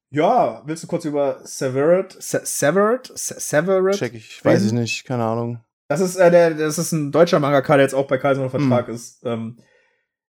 ja, 0.10 0.62
willst 0.66 0.84
du 0.84 0.88
kurz 0.88 1.06
über 1.06 1.40
Severed, 1.46 2.12
Se 2.22 2.42
Severed, 2.44 3.10
Se 3.16 3.40
Severed? 3.40 3.96
Check 3.96 4.16
ich. 4.16 4.44
Weiß 4.44 4.66
ich 4.66 4.74
nicht, 4.74 5.06
keine 5.06 5.24
Ahnung. 5.24 5.62
Das 5.92 6.00
ist, 6.00 6.16
äh, 6.16 6.32
der, 6.32 6.52
das 6.52 6.78
ist 6.78 6.94
ein 6.94 7.12
deutscher 7.12 7.42
Mangaka, 7.42 7.76
der 7.76 7.84
jetzt 7.84 7.94
auch 7.94 8.08
bei 8.08 8.18
Kaiser 8.18 8.42
unter 8.42 8.58
Vertrag 8.58 8.88
Hm. 8.88 8.96
ist. 8.96 9.26
Ähm, 9.26 9.58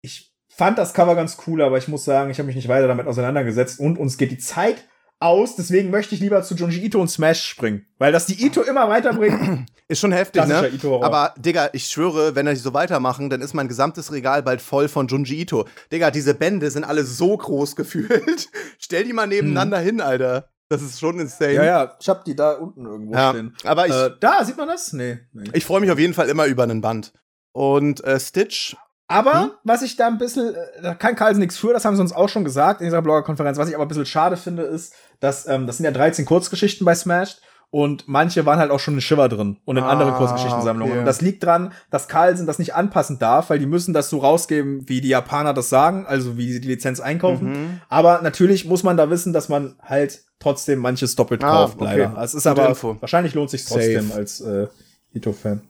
ich 0.01 0.34
fand 0.49 0.78
das 0.78 0.93
Cover 0.93 1.16
ganz 1.16 1.38
cool, 1.47 1.62
aber 1.62 1.78
ich 1.78 1.88
muss 1.88 2.03
sagen, 2.03 2.30
ich 2.30 2.39
habe 2.39 2.47
mich 2.47 2.58
nicht 2.58 2.68
weiter 2.68 2.88
damit 2.89 3.08
auseinandergesetzt 3.08 3.80
und 3.80 3.97
uns 3.97 4.18
geht 4.18 4.32
die 4.32 4.38
Zeit 4.38 4.84
aus. 5.22 5.56
Deswegen 5.56 5.91
möchte 5.91 6.14
ich 6.14 6.20
lieber 6.20 6.43
zu 6.43 6.56
Junji 6.56 6.84
Ito 6.84 6.99
und 6.99 7.08
Smash 7.08 7.41
springen, 7.41 7.86
weil 7.99 8.12
das 8.12 8.26
die 8.26 8.45
Ito 8.45 8.64
immer 8.64 8.89
weiterbringt. 8.89 9.70
Ist 9.88 10.01
schon 10.01 10.12
heftig, 10.12 10.45
ne? 10.45 10.72
Aber, 11.01 11.34
Digga, 11.38 11.70
ich 11.72 11.86
schwöre, 11.86 12.36
wenn 12.36 12.47
er 12.47 12.56
so 12.58 12.74
weitermachen, 12.74 13.30
dann 13.30 13.41
ist 13.41 13.53
mein 13.53 13.68
gesamtes 13.68 14.12
Regal 14.12 14.41
bald 14.43 14.60
voll 14.60 14.88
von 14.88 15.08
Junji 15.08 15.39
Ito. 15.39 15.68
Digga, 15.91 16.12
diese 16.12 16.34
Bände 16.34 16.70
sind 16.70 16.84
alle 16.84 17.06
so 17.06 17.38
groß 17.38 17.76
gefühlt. 17.78 18.49
Stell 18.80 19.06
die 19.06 19.14
mal 19.14 19.28
nebeneinander 19.28 19.78
hin, 19.80 20.01
Alter. 20.01 20.49
Das 20.70 20.82
ist 20.82 20.99
schon 20.99 21.20
insane. 21.20 21.53
ja, 21.53 21.63
ja, 21.63 21.95
ich 21.99 22.09
hab 22.09 22.26
die 22.26 22.36
da 22.36 22.53
unten 22.53 22.86
irgendwo 22.86 23.13
Ja, 23.13 23.30
stehen. 23.32 23.55
aber 23.63 23.88
ich, 23.88 23.93
äh, 23.93 24.11
da, 24.20 24.43
sieht 24.43 24.57
man 24.57 24.68
das? 24.68 24.93
Nee. 24.93 25.20
nee. 25.32 25.49
ich 25.53 25.63
freue 25.66 25.80
mich 25.82 25.91
auf 25.91 25.99
jeden 25.99 26.13
Fall 26.16 26.28
immer 26.30 26.45
über 26.47 26.63
einen 26.63 26.82
Band. 26.82 27.13
Und 27.51 28.03
äh, 28.03 28.20
Stitch, 28.20 28.76
Aber 29.07 29.43
Hm? 29.43 29.51
was 29.63 29.84
ich 29.84 29.95
da 29.95 30.07
ein 30.07 30.18
bisschen, 30.18 30.55
äh, 30.55 30.82
da 30.82 30.95
kann 30.95 31.16
Carlsen 31.16 31.39
nichts 31.39 31.57
für, 31.57 31.72
das 31.72 31.86
haben 31.86 31.95
sie 31.95 32.01
uns 32.01 32.11
auch 32.13 32.28
schon 32.30 32.43
gesagt 32.43 32.82
in 32.82 32.88
dieser 32.88 33.01
Bloggerkonferenz. 33.03 33.57
Was 33.59 33.70
ich 33.70 33.76
aber 33.76 33.86
ein 33.86 33.88
bisschen 33.88 34.07
schade 34.07 34.36
finde, 34.38 34.63
ist, 34.63 34.93
dass 35.20 35.47
ähm, 35.47 35.68
das 35.68 35.78
sind 35.78 35.86
ja 35.86 35.91
13 35.91 36.26
Kurzgeschichten 36.26 36.84
bei 36.84 36.95
Smash 36.95 37.38
und 37.76 38.07
manche 38.07 38.45
waren 38.45 38.57
halt 38.57 38.71
auch 38.71 38.80
schon 38.80 38.93
in 38.93 39.01
Shiver 39.01 39.28
drin 39.28 39.57
und 39.65 39.76
in 39.76 39.84
Ah, 39.84 39.89
anderen 39.89 40.13
Kurzgeschichtensammlungen. 40.13 40.93
okay. 40.93 40.99
Und 41.01 41.05
das 41.05 41.19
liegt 41.19 41.43
dran, 41.43 41.73
dass 41.89 42.07
Carlsen 42.07 42.47
das 42.47 42.57
nicht 42.57 42.73
anpassen 42.73 43.19
darf, 43.19 43.49
weil 43.49 43.59
die 43.59 43.65
müssen 43.65 43.93
das 43.93 44.09
so 44.09 44.19
rausgeben, 44.19 44.88
wie 44.88 45.01
die 45.01 45.09
Japaner 45.09 45.53
das 45.53 45.67
sagen, 45.67 46.05
also 46.07 46.38
wie 46.38 46.53
sie 46.53 46.61
die 46.61 46.69
Lizenz 46.69 47.01
einkaufen. 47.01 47.49
Mhm. 47.51 47.82
Aber 47.89 48.21
natürlich 48.21 48.63
muss 48.63 48.84
man 48.84 48.95
da 48.95 49.09
wissen, 49.09 49.34
dass 49.34 49.49
man 49.49 49.76
halt 49.82 50.23
trotzdem 50.39 50.80
manches 50.80 51.17
doppelt 51.17 51.43
Ah, 51.43 51.51
kauft, 51.51 51.76
okay. 51.76 51.84
leider. 51.84 52.15
Es 52.23 52.34
ist 52.34 52.43
Gute 52.43 52.61
aber, 52.61 52.69
Info. 52.69 52.95
wahrscheinlich 53.01 53.34
lohnt 53.34 53.49
sich 53.49 53.65
trotzdem 53.65 54.07
Safe. 54.07 54.19
als 54.19 54.39
äh, 54.39 54.67
Ito-Fan. 55.13 55.61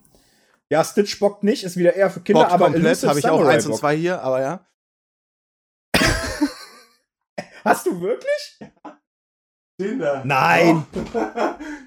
Ja, 0.69 0.83
Stitch 0.83 1.17
bockt 1.19 1.43
nicht, 1.43 1.63
ist 1.63 1.75
wieder 1.75 1.95
eher 1.95 2.11
für 2.11 2.19
Kinder, 2.19 2.43
Bock 2.43 2.51
aber 2.53 2.65
komplett 2.71 3.03
habe 3.03 3.17
ich 3.17 3.27
auch 3.27 3.43
eins 3.45 3.65
und 3.65 3.71
bockt. 3.71 3.79
zwei 3.81 3.97
hier, 3.97 4.21
aber 4.21 4.41
ja. 4.41 4.59
Hast 7.65 7.87
du 7.87 7.99
wirklich? 7.99 8.59
Da. 9.99 10.21
Nein. 10.23 10.85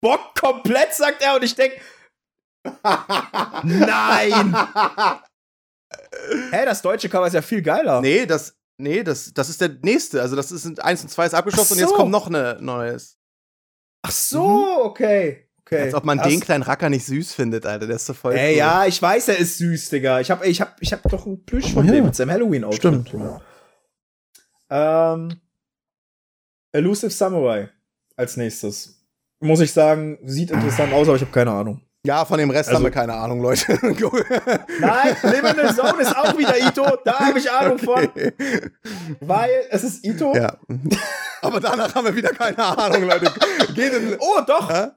Bock 0.00 0.34
komplett, 0.38 0.94
sagt 0.94 1.22
er, 1.22 1.36
und 1.36 1.44
ich 1.44 1.54
denk, 1.54 1.74
nein. 3.64 4.56
Hä, 6.52 6.64
das 6.64 6.82
deutsche 6.82 7.08
Cover 7.08 7.26
ist 7.26 7.32
ja 7.34 7.42
viel 7.42 7.62
geiler. 7.62 8.00
Nee, 8.00 8.26
das, 8.26 8.56
nee, 8.78 9.02
das, 9.02 9.32
das 9.34 9.48
ist 9.48 9.60
der 9.60 9.70
nächste. 9.82 10.20
Also, 10.22 10.36
das 10.36 10.52
ist 10.52 10.80
eins 10.80 11.02
und 11.02 11.08
zwei 11.08 11.26
ist 11.26 11.34
abgeschlossen 11.34 11.74
Ach 11.74 11.76
und 11.76 11.78
so. 11.78 11.84
jetzt 11.90 11.96
kommt 11.96 12.10
noch 12.10 12.26
eine 12.28 12.58
neues. 12.60 13.16
Ach 14.02 14.10
so, 14.10 14.84
okay. 14.84 15.48
okay. 15.60 15.82
Als 15.82 15.94
ob 15.94 16.04
man 16.04 16.18
Das- 16.18 16.28
den 16.28 16.40
kleinen 16.40 16.62
Racker 16.62 16.88
nicht 16.88 17.04
süß 17.06 17.34
findet, 17.34 17.66
Alter. 17.66 17.86
Der 17.86 17.96
ist 17.96 18.06
so 18.06 18.14
voll. 18.14 18.34
Ey, 18.34 18.52
cool. 18.52 18.58
ja, 18.58 18.86
ich 18.86 19.00
weiß, 19.02 19.28
er 19.28 19.38
ist 19.38 19.58
süß, 19.58 19.90
Digga. 19.90 20.20
Ich 20.20 20.30
hab, 20.30 20.44
ich 20.44 20.60
hab, 20.60 20.80
ich 20.80 20.92
hab 20.92 21.02
doch 21.02 21.26
einen 21.26 21.44
Plüsch 21.44 21.72
von 21.72 21.86
Ja. 21.86 21.92
dem 21.92 22.06
mit 22.06 22.14
seinem 22.16 22.30
Halloween-Outfit. 22.30 22.80
Stimmt. 23.08 23.12
Ähm, 24.70 25.40
Elusive 26.72 27.10
Samurai 27.10 27.68
als 28.16 28.36
nächstes. 28.36 28.99
Muss 29.40 29.60
ich 29.60 29.72
sagen, 29.72 30.18
sieht 30.24 30.50
interessant 30.50 30.92
aus, 30.92 31.08
aber 31.08 31.16
ich 31.16 31.22
habe 31.22 31.32
keine 31.32 31.50
Ahnung. 31.50 31.80
Ja, 32.04 32.24
von 32.24 32.38
dem 32.38 32.48
Rest 32.50 32.68
Also- 32.70 32.76
haben 32.78 32.84
wir 32.84 32.90
keine 32.90 33.12
Ahnung, 33.14 33.42
Leute. 33.42 33.72
Nein, 34.80 35.16
Liminal 35.22 35.74
Zone 35.74 36.00
ist 36.02 36.16
auch 36.16 36.36
wieder 36.36 36.58
Ito. 36.58 36.96
Da 37.04 37.18
habe 37.18 37.38
ich 37.38 37.50
Ahnung 37.50 37.78
von, 37.78 38.04
Okay. 38.04 38.32
weil 39.20 39.50
es 39.70 39.84
ist 39.84 40.04
Ito. 40.04 40.34
Ja. 40.34 40.56
Aber 41.42 41.60
danach 41.60 41.94
haben 41.94 42.06
wir 42.06 42.16
wieder 42.16 42.30
keine 42.30 42.58
Ahnung, 42.58 43.02
Leute. 43.04 43.30
Geht 43.74 43.92
in. 43.92 44.16
Oh, 44.18 44.40
doch. 44.46 44.70
Hä? 44.70 44.88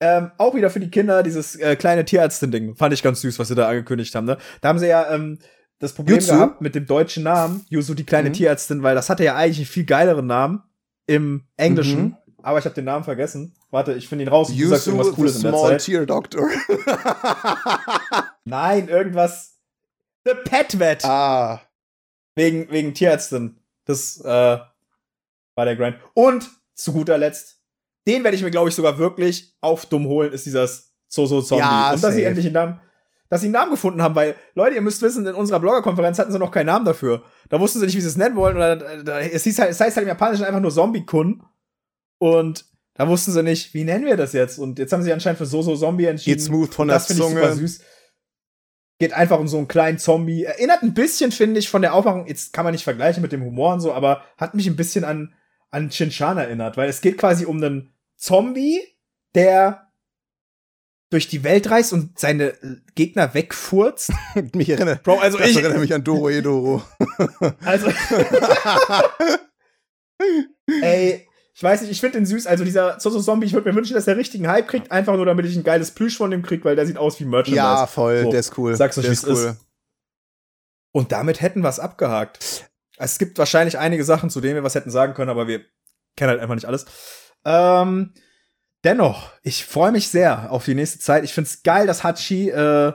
Ähm, 0.00 0.30
auch 0.38 0.54
wieder 0.54 0.70
für 0.70 0.80
die 0.80 0.90
Kinder 0.90 1.22
dieses 1.22 1.56
äh, 1.56 1.76
kleine 1.76 2.04
Tierärztin-Ding. 2.04 2.76
Fand 2.76 2.92
ich 2.94 3.02
ganz 3.02 3.20
süß, 3.20 3.38
was 3.38 3.48
sie 3.48 3.54
da 3.54 3.68
angekündigt 3.68 4.14
haben. 4.14 4.26
Ne? 4.26 4.36
Da 4.60 4.68
haben 4.68 4.78
sie 4.78 4.88
ja 4.88 5.10
ähm, 5.12 5.38
das 5.78 5.92
Problem 5.94 6.16
Yuzu? 6.16 6.32
gehabt 6.32 6.60
mit 6.60 6.74
dem 6.74 6.86
deutschen 6.86 7.22
Namen, 7.24 7.64
Yuzu, 7.70 7.94
die 7.94 8.04
kleine 8.04 8.28
Mhm. 8.28 8.34
Tierärztin, 8.34 8.82
weil 8.82 8.94
das 8.94 9.08
hatte 9.10 9.24
ja 9.24 9.34
eigentlich 9.36 9.58
einen 9.58 9.66
viel 9.66 9.84
geileren 9.84 10.26
Namen 10.26 10.62
im 11.06 11.44
Englischen. 11.56 12.02
Mhm. 12.02 12.16
Aber 12.44 12.58
ich 12.58 12.66
habe 12.66 12.74
den 12.74 12.84
Namen 12.84 13.04
vergessen. 13.04 13.54
Warte, 13.70 13.94
ich 13.94 14.06
finde 14.06 14.24
ihn 14.24 14.28
raus. 14.28 14.50
und 14.50 14.60
Du 14.60 14.68
sagst 14.68 14.86
irgendwas 14.86 15.12
Cooles 15.14 15.36
in 15.36 15.42
der 15.42 15.54
Zeit. 15.54 15.82
Tear 15.82 16.04
Doctor. 16.04 16.46
Nein, 18.44 18.88
irgendwas. 18.88 19.56
The 20.24 20.32
Pet 20.44 20.78
Vet. 20.78 21.04
ah. 21.06 21.62
Wegen, 22.34 22.70
wegen 22.70 22.92
Tierärztin. 22.92 23.56
Das 23.86 24.20
äh, 24.20 24.24
war 24.26 25.64
der 25.64 25.76
Grind. 25.76 25.96
Und 26.12 26.50
zu 26.74 26.92
guter 26.92 27.16
Letzt, 27.16 27.60
den 28.06 28.24
werde 28.24 28.36
ich 28.36 28.42
mir, 28.42 28.50
glaube 28.50 28.68
ich, 28.68 28.74
sogar 28.74 28.98
wirklich 28.98 29.56
auf 29.62 29.86
dumm 29.86 30.06
holen, 30.06 30.32
ist 30.32 30.44
dieses 30.44 30.92
Zozo 31.08 31.40
Zombie. 31.40 31.62
Ja, 31.64 31.92
Und 31.94 32.04
dass 32.04 32.14
sie 32.14 32.24
endlich 32.24 32.44
einen 32.46 32.54
Namen, 32.54 32.80
dass 33.30 33.40
sie 33.40 33.46
einen 33.46 33.52
Namen 33.54 33.70
gefunden 33.70 34.02
haben, 34.02 34.14
weil, 34.14 34.34
Leute, 34.54 34.74
ihr 34.74 34.82
müsst 34.82 35.00
wissen, 35.00 35.26
in 35.26 35.34
unserer 35.34 35.60
Bloggerkonferenz 35.60 36.18
hatten 36.18 36.32
sie 36.32 36.38
noch 36.38 36.50
keinen 36.50 36.66
Namen 36.66 36.84
dafür. 36.84 37.22
Da 37.48 37.58
wussten 37.58 37.78
sie 37.78 37.86
nicht, 37.86 37.96
wie 37.96 38.02
sie 38.02 38.08
es 38.08 38.16
nennen 38.18 38.36
wollen. 38.36 38.56
Oder, 38.56 38.72
äh, 38.72 39.02
da, 39.04 39.20
es, 39.20 39.44
hieß 39.44 39.60
halt, 39.60 39.70
es 39.70 39.80
heißt 39.80 39.96
halt 39.96 40.04
im 40.04 40.08
Japanischen 40.08 40.44
einfach 40.44 40.60
nur 40.60 40.72
Zombie-Kun. 40.72 41.42
Und 42.18 42.64
da 42.94 43.08
wussten 43.08 43.32
sie 43.32 43.42
nicht, 43.42 43.74
wie 43.74 43.84
nennen 43.84 44.06
wir 44.06 44.16
das 44.16 44.32
jetzt? 44.32 44.58
Und 44.58 44.78
jetzt 44.78 44.92
haben 44.92 45.02
sie 45.02 45.12
anscheinend 45.12 45.38
für 45.38 45.46
Soso 45.46 45.76
Zombie 45.76 46.06
entschieden. 46.06 46.36
Geht 46.36 46.44
smooth 46.44 46.72
von 46.72 46.88
der 46.88 46.96
Das 46.96 47.06
finde 47.08 47.24
ich 47.24 47.28
super 47.28 47.48
Zunge. 47.50 47.56
süß. 47.56 47.80
Geht 49.00 49.12
einfach 49.12 49.40
um 49.40 49.48
so 49.48 49.58
einen 49.58 49.68
kleinen 49.68 49.98
Zombie. 49.98 50.44
Erinnert 50.44 50.82
ein 50.82 50.94
bisschen, 50.94 51.32
finde 51.32 51.58
ich, 51.58 51.68
von 51.68 51.82
der 51.82 51.94
Aufmachung. 51.94 52.26
Jetzt 52.26 52.52
kann 52.52 52.64
man 52.64 52.72
nicht 52.72 52.84
vergleichen 52.84 53.22
mit 53.22 53.32
dem 53.32 53.44
Humor 53.44 53.74
und 53.74 53.80
so, 53.80 53.92
aber 53.92 54.22
hat 54.36 54.54
mich 54.54 54.68
ein 54.68 54.76
bisschen 54.76 55.04
an, 55.04 55.34
an 55.70 55.90
Shinchan 55.90 56.38
erinnert, 56.38 56.76
weil 56.76 56.88
es 56.88 57.00
geht 57.00 57.18
quasi 57.18 57.44
um 57.44 57.56
einen 57.56 57.92
Zombie, 58.16 58.80
der 59.34 59.90
durch 61.10 61.28
die 61.28 61.44
Welt 61.44 61.70
reist 61.70 61.92
und 61.92 62.18
seine 62.18 62.48
äh, 62.48 62.76
Gegner 62.94 63.34
wegfurzt. 63.34 64.12
mich 64.54 64.68
erinnert. 64.68 65.02
Bro, 65.02 65.18
also 65.18 65.38
ich, 65.40 65.56
erinnert 65.56 65.80
mich 65.80 65.94
an 65.94 66.04
Doro 66.04 66.28
Edoro. 66.28 66.82
also, 67.64 67.88
ey, 70.82 71.26
ich 71.56 71.62
weiß 71.62 71.82
nicht, 71.82 71.90
ich 71.92 72.00
finde 72.00 72.18
den 72.18 72.26
süß. 72.26 72.48
Also 72.48 72.64
dieser 72.64 72.98
Zozo 72.98 73.20
Zombie, 73.20 73.46
ich 73.46 73.52
würde 73.52 73.68
mir 73.68 73.76
wünschen, 73.76 73.94
dass 73.94 74.06
der 74.06 74.16
richtigen 74.16 74.48
Hype 74.48 74.66
kriegt, 74.66 74.90
einfach 74.90 75.14
nur 75.14 75.24
damit 75.24 75.46
ich 75.46 75.54
ein 75.54 75.62
geiles 75.62 75.92
Plüsch 75.92 76.16
von 76.16 76.32
dem 76.32 76.42
krieg, 76.42 76.64
weil 76.64 76.74
der 76.74 76.84
sieht 76.84 76.98
aus 76.98 77.20
wie 77.20 77.24
Merchandise. 77.24 77.56
ja, 77.56 77.86
voll. 77.86 78.24
So, 78.24 78.30
der 78.30 78.40
ist 78.40 78.58
cool. 78.58 78.74
sag's 78.74 78.98
euch, 78.98 79.04
der 79.04 79.12
wie's 79.12 79.22
ist. 79.22 79.56
Und 80.92 81.12
damit 81.12 81.40
hätten 81.40 81.62
wir 81.62 81.68
es 81.68 81.78
abgehakt. 81.78 82.68
Es 82.96 83.18
gibt 83.18 83.38
wahrscheinlich 83.38 83.78
einige 83.78 84.04
Sachen, 84.04 84.30
zu 84.30 84.40
denen 84.40 84.56
wir 84.56 84.64
was 84.64 84.74
hätten 84.74 84.90
sagen 84.90 85.14
können, 85.14 85.30
aber 85.30 85.46
wir 85.46 85.60
kennen 86.16 86.30
halt 86.30 86.40
einfach 86.40 86.54
nicht 86.56 86.66
alles. 86.66 86.86
Ähm, 87.44 88.14
dennoch, 88.82 89.30
ich 89.42 89.64
freue 89.64 89.92
mich 89.92 90.08
sehr 90.08 90.50
auf 90.50 90.64
die 90.64 90.74
nächste 90.74 90.98
Zeit. 90.98 91.24
Ich 91.24 91.34
find's 91.34 91.62
geil, 91.62 91.86
dass 91.86 92.02
Hachi 92.02 92.50
äh, 92.50 92.92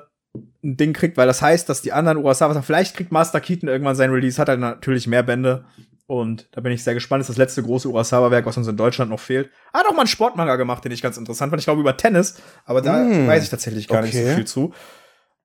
ein 0.64 0.78
Ding 0.78 0.94
kriegt, 0.94 1.18
weil 1.18 1.28
das 1.28 1.42
heißt, 1.42 1.68
dass 1.70 1.82
die 1.82 1.94
anderen 1.94 2.18
Urasawa 2.18 2.54
sagen, 2.54 2.66
vielleicht 2.66 2.96
kriegt 2.96 3.12
Master 3.12 3.40
Keaton 3.40 3.70
irgendwann 3.70 3.96
sein 3.96 4.12
Release, 4.12 4.40
hat 4.40 4.50
er 4.50 4.58
natürlich 4.58 5.08
mehr 5.08 5.24
Bände. 5.24 5.66
Und 6.10 6.50
da 6.54 6.62
bin 6.62 6.72
ich 6.72 6.84
sehr 6.84 6.96
gespannt. 6.96 7.20
Das 7.22 7.30
ist 7.30 7.36
das 7.36 7.38
letzte 7.38 7.62
große 7.62 7.88
Urasawa-Werk, 7.88 8.44
was 8.48 8.58
uns 8.58 8.68
in 8.68 8.76
Deutschland 8.76 9.12
noch 9.12 9.20
fehlt. 9.20 9.52
Hat 9.72 9.86
auch 9.86 9.92
mal 9.92 10.00
einen 10.00 10.08
Sportmanga 10.08 10.56
gemacht, 10.56 10.84
den 10.84 10.92
ich 10.92 11.04
ganz 11.04 11.18
interessant 11.18 11.52
fand. 11.52 11.60
Ich 11.62 11.66
glaube 11.68 11.82
über 11.82 11.96
Tennis, 11.98 12.34
aber 12.66 12.82
da 12.82 13.04
Mm. 13.04 13.28
weiß 13.28 13.44
ich 13.44 13.50
tatsächlich 13.50 13.88
gar 13.88 14.02
nicht 14.02 14.16
so 14.16 14.20
Okay. 14.22 14.34
viel 14.36 14.46
zu. 14.48 14.74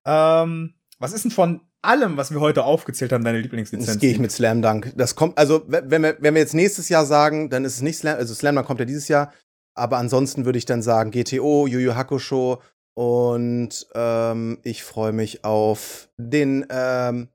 Ähm, 0.07 0.73
was 0.99 1.13
ist 1.13 1.25
denn 1.25 1.31
von 1.33 1.61
allem, 1.83 2.17
was 2.17 2.31
wir 2.33 2.41
heute 2.41 2.65
aufgezählt 2.65 3.13
haben, 3.13 3.25
deine 3.25 3.41
Lieblingslizenz? 3.41 3.87
Das 3.87 3.99
gehe 3.99 4.11
ich 4.11 4.19
mit 4.19 4.33
Slam 4.33 4.63
Dunk. 4.63 4.91
Das 4.97 5.15
kommt, 5.17 5.37
also 5.37 5.65
wenn 5.67 6.03
wir, 6.03 6.17
wenn 6.21 6.33
wir 6.33 6.41
jetzt 6.41 6.55
nächstes 6.55 6.89
Jahr 6.89 7.05
sagen, 7.05 7.51
dann 7.51 7.67
ist 7.67 7.75
es 7.75 7.83
nicht 7.83 7.99
Slam, 7.99 8.17
also 8.17 8.33
Slam 8.33 8.55
Dunk 8.55 8.67
kommt 8.67 8.81
ja 8.81 8.87
dieses 8.87 9.09
Jahr, 9.09 9.35
aber 9.75 9.99
ansonsten 9.99 10.47
würde 10.47 10.57
ich 10.59 10.65
dann 10.65 10.81
sagen 10.81 11.11
GTO, 11.11 11.67
Yu 11.67 11.79
Yu 11.79 11.95
Hakusho 11.95 12.63
und 12.95 13.87
ähm, 13.95 14.61
ich 14.63 14.83
freue 14.83 15.13
mich 15.13 15.45
auf 15.45 16.09
den, 16.17 16.65
ähm, 16.71 17.29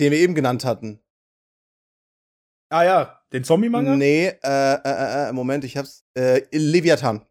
den 0.00 0.12
wir 0.12 0.18
eben 0.18 0.34
genannt 0.34 0.66
hatten. 0.66 1.00
Ah 2.68 2.82
ja, 2.84 3.20
den 3.32 3.44
Zombie-Manga? 3.44 3.96
Nee, 3.96 4.26
äh, 4.42 4.74
äh, 4.74 5.28
äh, 5.28 5.32
Moment, 5.32 5.64
ich 5.64 5.76
hab's. 5.76 6.04
Äh, 6.14 6.42
Leviathan. 6.50 7.24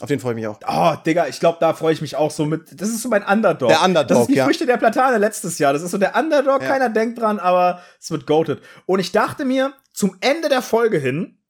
Auf 0.00 0.08
den 0.08 0.18
freue 0.18 0.32
ich 0.32 0.36
mich 0.36 0.46
auch. 0.48 0.58
Oh, 0.66 0.96
Digga, 1.06 1.28
ich 1.28 1.38
glaube, 1.38 1.58
da 1.60 1.72
freue 1.72 1.92
ich 1.92 2.00
mich 2.00 2.16
auch 2.16 2.30
so 2.32 2.44
mit. 2.46 2.80
Das 2.80 2.88
ist 2.88 3.00
so 3.00 3.08
mein 3.08 3.22
Underdog. 3.24 3.68
Der 3.68 3.82
Underdog, 3.82 4.08
Das 4.08 4.20
ist 4.22 4.28
wie 4.28 4.36
ja. 4.36 4.44
Früchte 4.44 4.66
der 4.66 4.76
Platane 4.76 5.18
letztes 5.18 5.58
Jahr. 5.58 5.72
Das 5.72 5.82
ist 5.82 5.92
so 5.92 5.98
der 5.98 6.16
Underdog, 6.16 6.62
Ja. 6.62 6.68
keiner 6.68 6.88
denkt 6.90 7.20
dran, 7.20 7.38
aber 7.38 7.80
es 8.00 8.10
wird 8.10 8.26
goated. 8.26 8.60
Und 8.86 8.98
ich 8.98 9.12
dachte 9.12 9.44
mir, 9.44 9.72
zum 9.92 10.16
Ende 10.20 10.48
der 10.48 10.62
Folge 10.62 10.98
hin, 10.98 11.40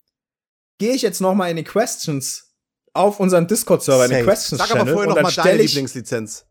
gehe 0.79 0.93
ich 0.93 1.01
jetzt 1.03 1.21
noch 1.23 1.35
mal 1.35 1.49
in 1.51 1.57
die 1.57 1.65
Questions 1.65 2.55
auf 2.93 3.19
unseren 3.19 3.47
Discord-Server, 3.47 4.05
in 4.05 4.11
den 4.11 4.19
Safe. 4.19 4.31
Questions 4.31 4.61
Sag 4.61 4.71
aber 4.79 4.93
vorher 4.93 5.15
noch 5.15 5.23
mal 5.23 5.33
deine 5.33 5.63
Lieblingslizenz. 5.63 6.47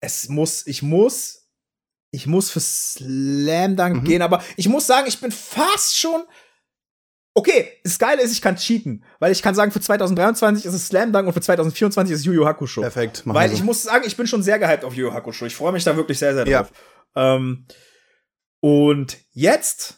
es 0.00 0.28
muss, 0.28 0.66
ich 0.68 0.82
muss, 0.82 1.47
ich 2.10 2.26
muss 2.26 2.50
für 2.50 2.60
Slam 2.60 3.76
Dunk 3.76 3.96
Mhm. 4.02 4.04
gehen, 4.04 4.22
aber 4.22 4.42
ich 4.56 4.68
muss 4.68 4.86
sagen, 4.86 5.06
ich 5.08 5.20
bin 5.20 5.30
fast 5.30 5.98
schon. 5.98 6.22
Okay, 7.34 7.70
das 7.84 7.98
Geile 8.00 8.20
ist, 8.22 8.32
ich 8.32 8.40
kann 8.42 8.56
cheaten, 8.56 9.04
weil 9.20 9.30
ich 9.30 9.42
kann 9.42 9.54
sagen, 9.54 9.70
für 9.70 9.80
2023 9.80 10.64
ist 10.64 10.74
es 10.74 10.88
Slam 10.88 11.12
Dunk 11.12 11.28
und 11.28 11.34
für 11.34 11.40
2024 11.40 12.12
ist 12.14 12.20
es 12.20 12.26
Yu 12.26 12.32
Yu 12.32 12.46
Hakusho. 12.46 12.80
Perfekt. 12.80 13.22
Weil 13.26 13.52
ich 13.52 13.58
so. 13.60 13.64
muss 13.64 13.82
sagen, 13.82 14.04
ich 14.06 14.16
bin 14.16 14.26
schon 14.26 14.42
sehr 14.42 14.58
gehypt 14.58 14.84
auf 14.84 14.94
Yu 14.94 15.06
Yu 15.08 15.14
Hakusho. 15.14 15.46
Ich 15.46 15.54
freue 15.54 15.72
mich 15.72 15.84
da 15.84 15.96
wirklich 15.96 16.18
sehr, 16.18 16.34
sehr 16.34 16.48
Ja. 16.48 16.62
drauf. 16.62 16.72
Ähm, 17.14 17.66
und 18.60 19.18
jetzt 19.32 19.97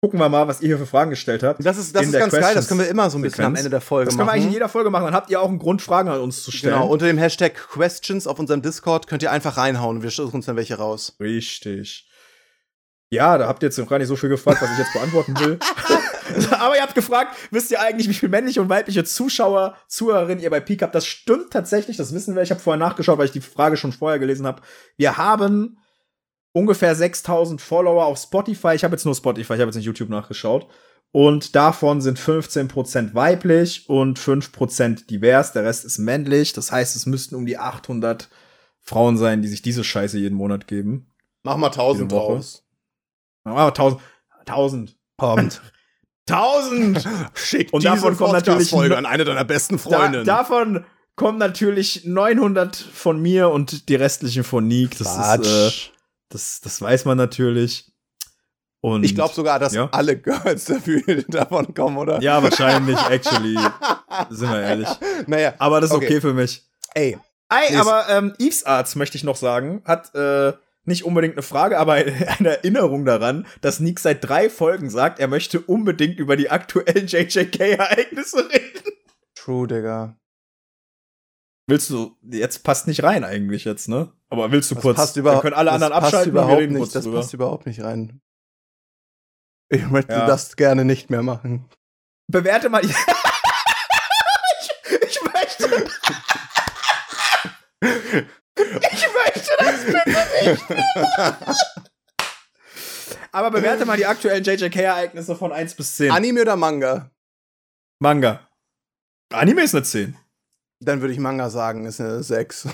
gucken 0.00 0.20
wir 0.20 0.28
mal, 0.28 0.46
was 0.46 0.60
ihr 0.60 0.68
hier 0.68 0.78
für 0.78 0.86
Fragen 0.86 1.10
gestellt 1.10 1.42
habt. 1.42 1.64
Das 1.64 1.76
ist, 1.76 1.94
das 1.94 2.06
ist 2.06 2.12
ganz 2.12 2.32
geil. 2.32 2.54
Das 2.54 2.68
können 2.68 2.80
wir 2.80 2.88
immer 2.88 3.10
so 3.10 3.18
ein 3.18 3.22
bisschen 3.22 3.44
am 3.44 3.52
Sequenz. 3.52 3.66
Ende 3.66 3.70
der 3.70 3.80
Folge 3.80 4.06
Das 4.06 4.14
können 4.14 4.20
wir 4.20 4.24
machen. 4.26 4.34
eigentlich 4.36 4.46
in 4.46 4.52
jeder 4.52 4.68
Folge 4.68 4.90
machen. 4.90 5.04
Dann 5.06 5.14
habt 5.14 5.30
ihr 5.30 5.40
auch 5.40 5.48
einen 5.48 5.58
Grund, 5.58 5.82
Fragen 5.82 6.08
an 6.08 6.20
uns 6.20 6.42
zu 6.44 6.52
stellen. 6.52 6.74
Genau, 6.74 6.86
unter 6.86 7.06
dem 7.06 7.18
Hashtag 7.18 7.54
Questions 7.54 8.26
auf 8.26 8.38
unserem 8.38 8.62
Discord 8.62 9.06
könnt 9.08 9.22
ihr 9.22 9.32
einfach 9.32 9.56
reinhauen 9.56 9.96
und 9.96 10.02
wir 10.02 10.10
suchen 10.10 10.36
uns 10.36 10.46
dann 10.46 10.56
welche 10.56 10.76
raus. 10.76 11.16
Richtig. 11.20 12.08
Ja, 13.10 13.38
da 13.38 13.48
habt 13.48 13.62
ihr 13.62 13.68
jetzt 13.68 13.78
noch 13.78 13.88
gar 13.88 13.98
nicht 13.98 14.08
so 14.08 14.16
viel 14.16 14.28
gefragt, 14.28 14.60
was 14.60 14.70
ich 14.70 14.78
jetzt 14.78 14.92
beantworten 14.92 15.38
will. 15.40 15.58
Aber 16.50 16.76
ihr 16.76 16.82
habt 16.82 16.94
gefragt, 16.94 17.34
wisst 17.50 17.70
ihr 17.70 17.80
eigentlich, 17.80 18.06
wie 18.08 18.14
viele 18.14 18.30
männliche 18.30 18.60
und 18.60 18.68
weibliche 18.68 19.02
Zuschauer, 19.02 19.76
Zuhörerinnen 19.88 20.42
ihr 20.42 20.50
bei 20.50 20.60
Peak 20.60 20.82
habt? 20.82 20.94
Das 20.94 21.06
stimmt 21.06 21.50
tatsächlich, 21.50 21.96
das 21.96 22.12
wissen 22.12 22.36
wir. 22.36 22.42
Ich 22.42 22.50
habe 22.50 22.60
vorher 22.60 22.78
nachgeschaut, 22.78 23.16
weil 23.18 23.24
ich 23.24 23.32
die 23.32 23.40
Frage 23.40 23.78
schon 23.78 23.92
vorher 23.92 24.18
gelesen 24.18 24.46
habe. 24.46 24.60
Wir 24.98 25.16
haben 25.16 25.78
ungefähr 26.52 26.94
6000 26.94 27.60
Follower 27.60 28.06
auf 28.06 28.18
Spotify. 28.18 28.74
Ich 28.74 28.84
habe 28.84 28.94
jetzt 28.94 29.04
nur 29.04 29.14
Spotify, 29.14 29.54
ich 29.54 29.60
habe 29.60 29.68
jetzt 29.68 29.76
nicht 29.76 29.84
YouTube 29.86 30.08
nachgeschaut. 30.08 30.66
Und 31.10 31.56
davon 31.56 32.00
sind 32.02 32.18
15% 32.18 33.14
weiblich 33.14 33.88
und 33.88 34.18
5% 34.18 35.06
divers. 35.06 35.52
Der 35.52 35.64
Rest 35.64 35.84
ist 35.86 35.98
männlich. 35.98 36.52
Das 36.52 36.70
heißt, 36.70 36.96
es 36.96 37.06
müssten 37.06 37.34
um 37.34 37.46
die 37.46 37.56
800 37.58 38.28
Frauen 38.80 39.16
sein, 39.16 39.40
die 39.40 39.48
sich 39.48 39.62
diese 39.62 39.84
Scheiße 39.84 40.18
jeden 40.18 40.34
Monat 40.36 40.66
geben. 40.66 41.10
Mach 41.44 41.56
mal 41.56 41.68
1000 41.68 42.10
Jede 42.12 42.14
Woche. 42.14 42.34
draus. 42.34 42.64
Ah, 43.44 43.68
1000. 43.68 44.00
1000. 44.46 44.96
Kommt. 45.16 45.62
1000! 46.28 47.08
Schick 47.34 47.72
Und 47.72 47.84
davon 47.84 48.16
kommen 48.16 48.32
natürlich 48.32 48.70
Folge 48.70 48.96
an 48.98 49.06
eine 49.06 49.24
deiner 49.24 49.44
besten 49.44 49.76
Da, 49.76 49.82
Freundinnen. 49.82 50.26
davon 50.26 50.84
kommen 51.16 51.38
natürlich 51.38 52.04
900 52.04 52.76
von 52.76 53.20
mir 53.20 53.48
und 53.48 53.88
die 53.88 53.94
restlichen 53.94 54.44
von 54.44 54.66
Nick. 54.68 54.98
Das, 54.98 55.08
ist, 55.08 55.16
äh, 55.16 55.36
Quatsch. 55.38 55.90
Das, 56.28 56.60
das 56.60 56.80
weiß 56.80 57.04
man 57.04 57.16
natürlich. 57.16 57.92
Und 58.80 59.02
ich 59.04 59.14
glaube 59.14 59.34
sogar, 59.34 59.58
dass 59.58 59.74
Ja. 59.74 59.88
alle 59.90 60.16
Girls 60.16 60.66
dafür 60.66 61.02
davon 61.28 61.74
kommen, 61.74 61.96
oder? 61.96 62.20
Ja, 62.22 62.42
wahrscheinlich, 62.42 62.96
actually. 63.08 63.58
Sind 64.30 64.50
wir 64.50 64.60
ehrlich. 64.62 64.88
Naja, 65.26 65.54
Aber 65.58 65.80
das 65.80 65.90
ist 65.90 65.96
okay, 65.96 66.06
Okay. 66.06 66.20
für 66.20 66.34
mich. 66.34 66.62
ey. 66.94 67.18
Ey, 67.50 67.76
aber 67.76 68.06
ähm, 68.10 68.34
Eves 68.38 68.64
Arts, 68.64 68.94
möchte 68.94 69.16
ich 69.16 69.24
noch 69.24 69.36
sagen, 69.36 69.82
hat 69.86 70.14
äh, 70.14 70.52
nicht 70.84 71.04
unbedingt 71.04 71.34
eine 71.34 71.42
Frage, 71.42 71.78
aber 71.78 71.94
eine, 71.94 72.12
eine 72.38 72.48
Erinnerung 72.58 73.04
daran, 73.06 73.46
dass 73.62 73.80
Nick 73.80 73.98
seit 74.00 74.22
drei 74.28 74.50
Folgen 74.50 74.90
sagt, 74.90 75.18
er 75.18 75.28
möchte 75.28 75.58
unbedingt 75.60 76.18
über 76.18 76.36
die 76.36 76.50
aktuellen 76.50 77.06
JJK-Ereignisse 77.06 78.48
reden. 78.50 78.92
True, 79.34 79.66
Digga. 79.66 80.16
Willst 81.68 81.90
du, 81.90 82.16
jetzt 82.22 82.64
passt 82.64 82.86
nicht 82.86 83.02
rein 83.02 83.24
eigentlich 83.24 83.64
jetzt, 83.66 83.88
ne? 83.88 84.10
Aber 84.30 84.50
willst 84.50 84.70
du 84.70 84.74
Das 84.76 84.82
kurz, 84.82 84.96
passt 84.96 85.16
dann 85.16 85.20
überhaupt 85.20 85.42
können 85.42 85.54
alle 85.54 85.70
anderen 85.70 85.92
abschalten 85.92 86.30
überhaupt 86.32 86.62
nicht. 86.70 86.94
Das 86.94 87.04
drüber. 87.04 87.18
passt 87.18 87.34
überhaupt 87.34 87.66
nicht 87.66 87.82
rein. 87.82 88.22
Ich 89.68 89.86
möchte 89.86 90.12
Ja. 90.12 90.26
das 90.26 90.56
gerne 90.56 90.86
nicht 90.86 91.10
mehr 91.10 91.22
machen. 91.22 91.68
Bewerte 92.26 92.70
mal. 92.70 92.82
ich, 92.84 92.90
ich 95.02 95.20
möchte. 95.22 95.86
ich 97.82 99.08
möchte 99.12 99.50
das 99.58 99.84
bitte 99.84 100.26
nicht. 100.44 100.64
Aber 103.30 103.50
bewerte 103.50 103.84
mal 103.84 103.98
die 103.98 104.06
aktuellen 104.06 104.42
JJK-Ereignisse 104.42 105.36
von 105.36 105.52
1 105.52 105.74
bis 105.74 105.96
10. 105.96 106.12
Anime 106.12 106.40
oder 106.42 106.56
Manga? 106.56 107.10
Manga. 107.98 108.48
Anime 109.30 109.62
ist 109.64 109.74
eine 109.74 109.84
10. 109.84 110.16
Dann 110.80 111.00
würde 111.00 111.12
ich 111.12 111.18
Manga 111.20 111.50
sagen, 111.50 111.84
ist 111.86 112.00
eine 112.00 112.22
6. 112.22 112.68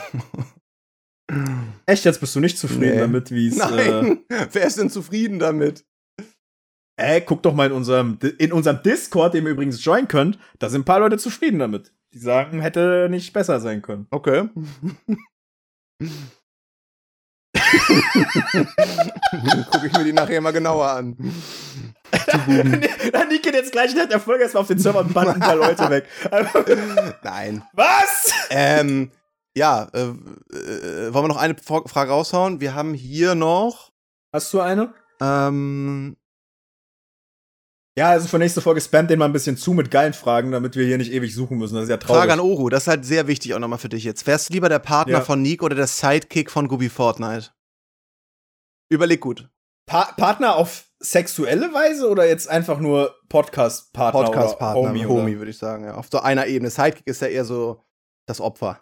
Echt, 1.86 2.05
jetzt 2.05 2.20
bist 2.20 2.36
du 2.36 2.40
nicht 2.40 2.59
zufrieden 2.59 2.94
Nee. 2.94 2.98
damit, 2.98 3.30
wie 3.30 3.48
es. 3.48 3.59
Äh, 3.59 4.02
Nein, 4.02 4.24
wer 4.52 4.66
ist 4.66 4.78
denn 4.78 4.90
zufrieden 4.90 5.38
damit? 5.38 5.84
ey, 6.96 7.20
guck 7.22 7.42
doch 7.42 7.55
mal 7.55 7.66
in 7.66 7.72
unserem, 7.72 8.18
in 8.38 8.52
unserem 8.52 8.80
Discord, 8.82 9.34
den 9.34 9.44
ihr 9.46 9.50
übrigens 9.50 9.84
joinen 9.84 10.07
könnt, 10.07 10.38
da 10.61 10.68
sind 10.70 10.82
ein 10.82 10.84
paar 10.84 11.00
Leute 11.00 11.18
zufrieden 11.18 11.59
damit. 11.59 11.92
Die 12.12 12.18
sagen, 12.18 12.61
hätte 12.61 13.09
nicht 13.11 13.32
besser 13.32 13.59
sein 13.59 13.82
können. 13.82 14.07
Okay. 14.11 14.48
Gucke 19.70 19.86
ich 19.86 19.92
mir 19.92 20.04
die 20.04 20.12
nachher 20.12 20.40
mal 20.40 20.52
genauer 20.52 20.88
an. 20.88 21.16
Dann 23.12 23.28
geht 23.28 23.46
jetzt 23.54 23.72
gleich 23.72 23.94
nach 23.94 24.08
der 24.08 24.20
Folge 24.20 24.42
erstmal 24.44 24.62
auf 24.62 24.68
den 24.68 24.78
Server 24.78 25.00
und 25.00 25.12
bannt 25.12 25.28
ein 25.30 25.40
paar 25.40 25.56
Leute 25.56 25.90
weg. 25.90 26.06
Nein. 27.22 27.62
Was? 27.72 28.32
Ähm, 28.50 29.10
ja, 29.56 29.88
äh, 29.92 30.00
äh, 30.02 31.12
wollen 31.12 31.24
wir 31.24 31.28
noch 31.28 31.36
eine 31.36 31.56
Fra- 31.56 31.86
Frage 31.86 32.10
raushauen? 32.12 32.60
Wir 32.60 32.74
haben 32.74 32.94
hier 32.94 33.34
noch. 33.34 33.90
Hast 34.32 34.52
du 34.52 34.60
eine? 34.60 34.92
Ähm, 35.20 36.16
Ja, 37.96 38.10
also 38.10 38.26
für 38.28 38.38
nächste 38.38 38.60
Folge 38.60 38.80
spammt 38.80 39.10
den 39.10 39.18
mal 39.20 39.26
ein 39.26 39.32
bisschen 39.32 39.56
zu 39.56 39.72
mit 39.72 39.90
geilen 39.90 40.12
Fragen, 40.12 40.50
damit 40.52 40.74
wir 40.76 40.84
hier 40.86 40.98
nicht 40.98 41.12
ewig 41.12 41.34
suchen 41.34 41.58
müssen. 41.58 41.74
Das 41.74 41.84
ist 41.84 41.90
ja 41.90 41.96
traurig. 41.96 42.18
Frage 42.20 42.32
an 42.32 42.40
Oru, 42.40 42.68
das 42.68 42.84
ist 42.84 42.88
halt 42.88 43.04
sehr 43.04 43.26
wichtig 43.28 43.54
auch 43.54 43.60
nochmal 43.60 43.78
für 43.78 43.88
dich 43.88 44.02
jetzt. 44.04 44.26
Wärst 44.26 44.48
du 44.48 44.54
lieber 44.54 44.68
der 44.68 44.80
Partner 44.80 45.14
Ja. 45.18 45.20
von 45.20 45.40
Nick 45.42 45.62
oder 45.62 45.76
der 45.76 45.86
Sidekick 45.86 46.50
von 46.50 46.66
Gubi 46.68 46.88
Fortnite? 46.88 47.50
Überleg 48.95 49.20
gut. 49.20 49.49
pa 49.86 50.12
Partner 50.16 50.57
auf 50.57 50.86
sexuelle 51.01 51.72
Weise 51.74 52.09
oder 52.09 52.26
jetzt 52.26 52.49
einfach 52.49 52.78
nur 52.78 53.14
Podcast-Partner? 53.28 54.22
Podcast-Partner, 54.24 54.80
oder 54.80 54.88
Homie, 54.90 55.05
Homie, 55.07 55.36
würde 55.38 55.51
ich 55.51 55.59
sagen. 55.59 55.84
Ja. 55.84 55.95
Auf 55.97 56.09
so 56.11 56.20
einer 56.20 56.47
Ebene. 56.47 56.70
Sidekick 56.70 57.07
ist 57.07 57.20
ja 57.20 57.28
eher 57.28 57.45
so 57.45 57.84
das 58.26 58.40
Opfer. 58.40 58.80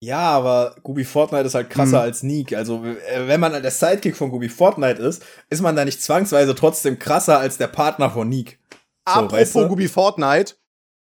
Ja, 0.00 0.18
aber 0.30 0.76
Gubi 0.82 1.04
Fortnite 1.04 1.44
ist 1.46 1.54
halt 1.54 1.70
krasser 1.70 1.98
Hm. 1.98 2.04
als 2.04 2.22
Neek. 2.22 2.52
Also, 2.54 2.84
äh, 2.84 3.26
wenn 3.26 3.40
man 3.40 3.52
der 3.60 3.70
Sidekick 3.70 4.16
von 4.16 4.30
Gubi 4.30 4.48
Fortnite 4.48 5.02
ist, 5.02 5.24
ist 5.48 5.60
man 5.62 5.74
da 5.74 5.84
nicht 5.84 6.00
zwangsweise 6.02 6.54
trotzdem 6.54 6.98
krasser 6.98 7.38
als 7.38 7.56
der 7.58 7.66
Partner 7.68 8.10
von 8.10 8.28
Neek. 8.28 8.60
So, 9.08 9.14
Apropos 9.14 9.32
weißt 9.38 9.54
du? 9.56 9.68
Gubi 9.68 9.88
Fortnite, 9.88 10.54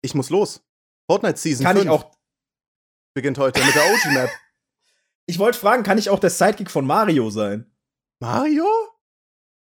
ich 0.03 0.15
muss 0.15 0.29
los. 0.29 0.63
Fortnite 1.11 1.39
Season 1.39 1.65
Kann 1.65 1.77
5 1.77 1.85
ich 1.87 1.91
auch. 1.91 2.11
beginnt 3.15 3.39
heute 3.39 3.65
mit 3.65 3.75
der 3.75 3.83
OG-Map. 3.85 4.31
Ich 5.27 5.39
wollte 5.39 5.57
fragen, 5.57 5.85
kann 5.85 5.99
ich 5.99 6.11
auch 6.11 6.19
der 6.19 6.31
Sidekick 6.31 6.69
von 6.69 6.85
Mario 6.85 7.31
sein? 7.31 7.72
Mario? 8.23 8.67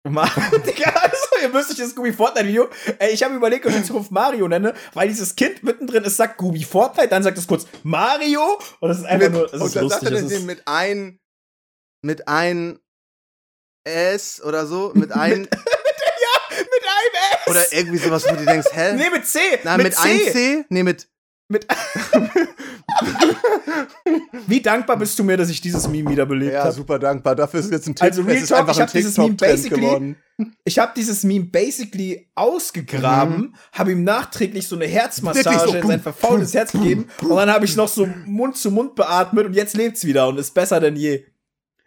Mario, 0.09 0.57
Digga, 0.65 0.89
also, 0.89 1.27
ihr 1.43 1.49
müsst 1.49 1.69
euch 1.69 1.77
das 1.77 1.93
Gubi 1.93 2.11
Fortnite-Video. 2.11 2.67
Ey, 2.97 3.13
ich 3.13 3.21
habe 3.21 3.35
überlegt, 3.35 3.65
ob 3.67 3.71
ich 3.71 3.77
in 3.77 3.83
Zukunft 3.83 4.09
Mario 4.09 4.47
nenne, 4.47 4.73
weil 4.95 5.09
dieses 5.09 5.35
Kind 5.35 5.61
mittendrin 5.61 6.03
ist, 6.03 6.17
sagt 6.17 6.37
Gubi 6.37 6.63
Fortnite, 6.63 7.09
dann 7.09 7.21
sagt 7.21 7.37
es 7.37 7.45
kurz 7.45 7.67
Mario 7.83 8.57
und 8.79 8.89
das 8.89 8.97
ist 8.97 9.05
einfach 9.05 9.29
mit, 9.29 9.33
nur, 9.33 9.47
das 9.47 9.61
und 9.61 9.67
ist 9.67 9.75
dann 9.75 9.89
sagt 9.89 10.03
er 10.03 10.09
Das 10.11 10.21
den 10.21 10.31
ist, 10.31 10.45
mit 10.45 10.63
ein 10.65 11.19
mit 12.01 12.27
ein 12.27 12.79
S 13.83 14.41
oder 14.41 14.65
so, 14.65 14.91
mit 14.95 15.11
ein 15.11 15.41
mit 15.41 15.49
einem 15.49 15.51
S! 17.43 17.47
oder 17.47 17.73
irgendwie 17.73 17.97
sowas, 17.99 18.25
wo 18.27 18.35
du 18.35 18.43
denkst, 18.43 18.69
hä? 18.71 18.93
nee, 18.93 19.09
mit 19.11 19.27
C! 19.27 19.39
Na, 19.63 19.77
mit, 19.77 19.85
mit, 19.85 19.95
C! 19.95 20.31
1C? 20.31 20.65
Nee, 20.69 20.81
mit 20.81 21.07
Mit 21.47 21.67
Wie 24.47 24.61
dankbar 24.61 24.97
bist 24.97 25.17
du 25.19 25.23
mir, 25.23 25.37
dass 25.37 25.49
ich 25.49 25.61
dieses 25.61 25.87
Meme 25.87 26.09
wiederbelebt 26.09 26.53
Ja, 26.53 26.63
habe? 26.63 26.71
super 26.73 26.99
dankbar. 26.99 27.35
Dafür 27.35 27.59
ist 27.59 27.71
jetzt 27.71 27.87
ein 27.87 27.95
Tick. 27.95 28.03
Also, 28.03 28.21
Real 28.23 28.45
Talk, 28.45 28.59
einfach 28.59 28.73
ich 28.73 28.79
ein 28.79 28.87
hab 28.87 28.91
dieses 28.93 29.17
Meme 29.17 29.33
basically- 29.35 29.79
geworden. 29.81 30.17
Ich 30.65 30.77
habe 30.77 30.91
dieses 30.95 31.23
Meme 31.23 31.45
basically 31.45 32.29
ausgegraben, 32.35 33.37
Mhm. 33.37 33.55
habe 33.73 33.91
ihm 33.93 34.03
nachträglich 34.03 34.67
so 34.67 34.75
eine 34.75 34.85
Herzmassage 34.85 35.67
so, 35.71 35.75
in 35.75 35.87
sein 35.87 36.01
verfaultes 36.01 36.53
Herz 36.53 36.71
gegeben 36.71 37.09
und 37.21 37.35
dann 37.35 37.49
habe 37.51 37.65
ich 37.65 37.75
noch 37.75 37.87
so 37.87 38.07
Mund 38.25 38.55
zu 38.55 38.69
Mund 38.69 38.93
beatmet 38.95 39.47
und 39.47 39.53
jetzt 39.53 39.75
lebt's 39.75 40.05
wieder 40.05 40.27
und 40.27 40.37
ist 40.37 40.53
besser 40.53 40.79
denn 40.79 40.95
je. 40.95 41.25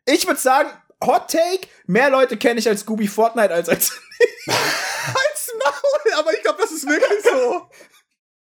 Ich 0.04 0.26
würde 0.26 0.40
sagen, 0.40 0.68
Hot 1.04 1.30
Take, 1.30 1.68
mehr 1.86 2.10
Leute 2.10 2.36
kenne 2.36 2.58
ich 2.58 2.68
als 2.68 2.80
Scooby 2.80 3.06
Fortnite 3.06 3.54
als 3.54 3.68
als 3.68 3.92
Als 4.48 5.52
Maul, 5.64 6.18
aber 6.18 6.34
ich 6.34 6.42
glaube, 6.42 6.58
das 6.60 6.72
ist 6.72 6.86
wirklich 6.86 7.22
so. 7.22 7.68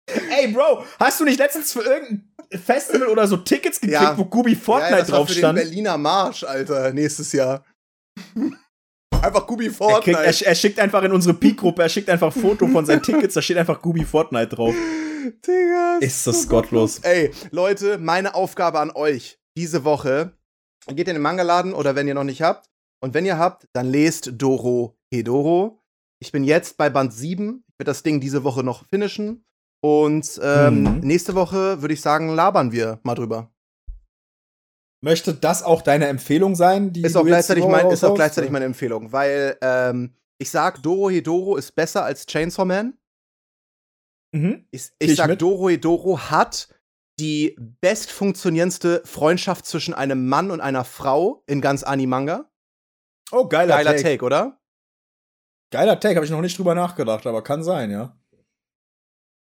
Ey 0.41 0.49
Bro, 0.49 0.85
hast 0.99 1.21
du 1.21 1.25
nicht 1.25 1.39
letztens 1.39 1.73
für 1.73 1.83
irgendein 1.83 2.32
Festival 2.59 3.09
oder 3.09 3.27
so 3.27 3.37
Tickets 3.39 3.81
gekriegt, 3.81 4.01
Ja. 4.01 4.17
wo 4.17 4.23
ja, 4.49 4.55
Fortnite 4.57 4.97
das 4.97 5.11
war 5.11 5.19
drauf 5.19 5.29
für 5.29 5.35
stand? 5.35 5.59
den 5.59 5.65
Berliner 5.65 5.99
Marsch, 5.99 6.45
Alter, 6.45 6.93
nächstes 6.93 7.33
Jahr. 7.33 7.65
einfach 9.23 9.47
Gubi 9.47 9.67
Er, 9.67 9.73
Fortnite. 9.73 10.19
kriegt, 10.19 10.43
er, 10.43 10.49
er 10.49 10.55
schickt 10.55 10.79
einfach 10.79 11.03
in 11.03 11.13
unsere 11.13 11.35
Peak-Gruppe, 11.35 11.83
er 11.83 11.89
schickt 11.89 12.09
einfach 12.11 12.35
ein 12.35 12.41
Foto 12.41 12.67
von 12.67 12.85
seinen 12.85 13.03
Tickets, 13.03 13.35
da 13.35 13.43
steht 13.43 13.57
einfach 13.59 13.81
Gubi 13.81 14.05
Fortnite 14.05 14.49
drauf. 14.57 14.75
Digga, 15.47 15.99
Ist 16.01 16.27
das 16.27 16.49
gottlos. 16.49 16.99
Ey, 17.01 17.31
Leute, 17.53 17.99
meine 17.99 18.35
Aufgabe 18.35 18.81
an 18.81 18.91
euch 18.91 19.39
diese 19.57 19.85
Woche. 19.85 20.33
Geht 20.89 21.07
in 21.07 21.15
den 21.15 21.23
Manga-Laden 21.23 21.75
oder 21.75 21.95
wenn 21.95 22.09
ihr 22.09 22.15
noch 22.15 22.25
nicht 22.25 22.43
habt. 22.43 22.69
Und 23.01 23.15
wenn 23.15 23.25
ihr 23.25 23.39
habt, 23.39 23.69
dann 23.73 23.87
lest 23.87 24.33
Doro 24.35 24.97
Hedoro. 25.13 25.81
Ich 26.21 26.33
bin 26.33 26.43
jetzt 26.43 26.77
bei 26.77 26.91
Band 26.91 27.13
7. 27.13 27.65
Ich 27.69 27.79
werde 27.79 27.91
das 27.91 28.03
Ding 28.03 28.21
diese 28.21 28.43
Woche 28.43 28.65
noch 28.65 28.85
finishen. 28.89 29.45
Und 29.85 30.41
ähm, 30.43 30.83
Mhm. 30.85 31.01
nächste 31.01 31.35
Woche 31.35 31.83
würde 31.83 31.95
ich 31.95 32.01
sagen, 32.01 32.35
labern 32.35 32.71
wir 32.73 33.01
mal 33.03 33.15
drüber. 33.15 33.51
Möchte 35.05 35.35
das 35.35 35.65
auch 35.65 35.83
deine 35.83 36.07
Empfehlung 36.07 36.55
sein? 36.55 36.93
Die 36.93 37.03
Ist 37.03 37.17
auch, 37.17 37.25
gleichzeitig 37.25 37.67
mein, 37.67 37.91
ist 37.91 38.05
auch 38.05 38.15
gleichzeitig 38.15 38.51
meine 38.51 38.65
Empfehlung, 38.67 39.11
weil 39.13 39.59
ähm, 39.61 40.15
ich 40.39 40.51
sag, 40.51 40.81
Doro 40.83 41.11
Hedoro 41.11 41.57
ist 41.57 41.73
besser 41.75 42.05
als 42.05 42.27
Chainsaw 42.27 42.65
Man. 42.65 42.97
Mhm. 44.33 44.67
Ich, 44.71 44.91
ich 45.01 45.11
ich 45.11 45.17
sag, 45.17 45.27
mit? 45.29 45.43
Doro 45.43 45.69
Hedoro 45.69 46.19
hat 46.31 46.69
die 47.19 47.57
bestfunktionierendste 47.81 49.03
Freundschaft 49.05 49.67
zwischen 49.67 49.93
einem 49.95 50.29
Mann 50.29 50.53
und 50.53 50.61
einer 50.61 50.85
Frau 50.85 51.43
in 51.47 51.61
ganz 51.61 51.83
Animanga. 51.83 52.49
Oh, 53.33 53.49
geiler, 53.49 53.77
Geiler 53.77 53.91
Take. 53.97 54.03
Take, 54.03 54.25
oder? 54.25 54.61
Geiler 55.73 55.99
Take, 55.99 56.15
habe 56.17 56.25
ich 56.25 56.31
noch 56.31 56.41
nicht 56.41 56.57
drüber 56.57 56.75
nachgedacht, 56.77 57.27
aber 57.27 57.43
kann 57.43 57.65
sein, 57.65 57.91
ja. 57.91 58.17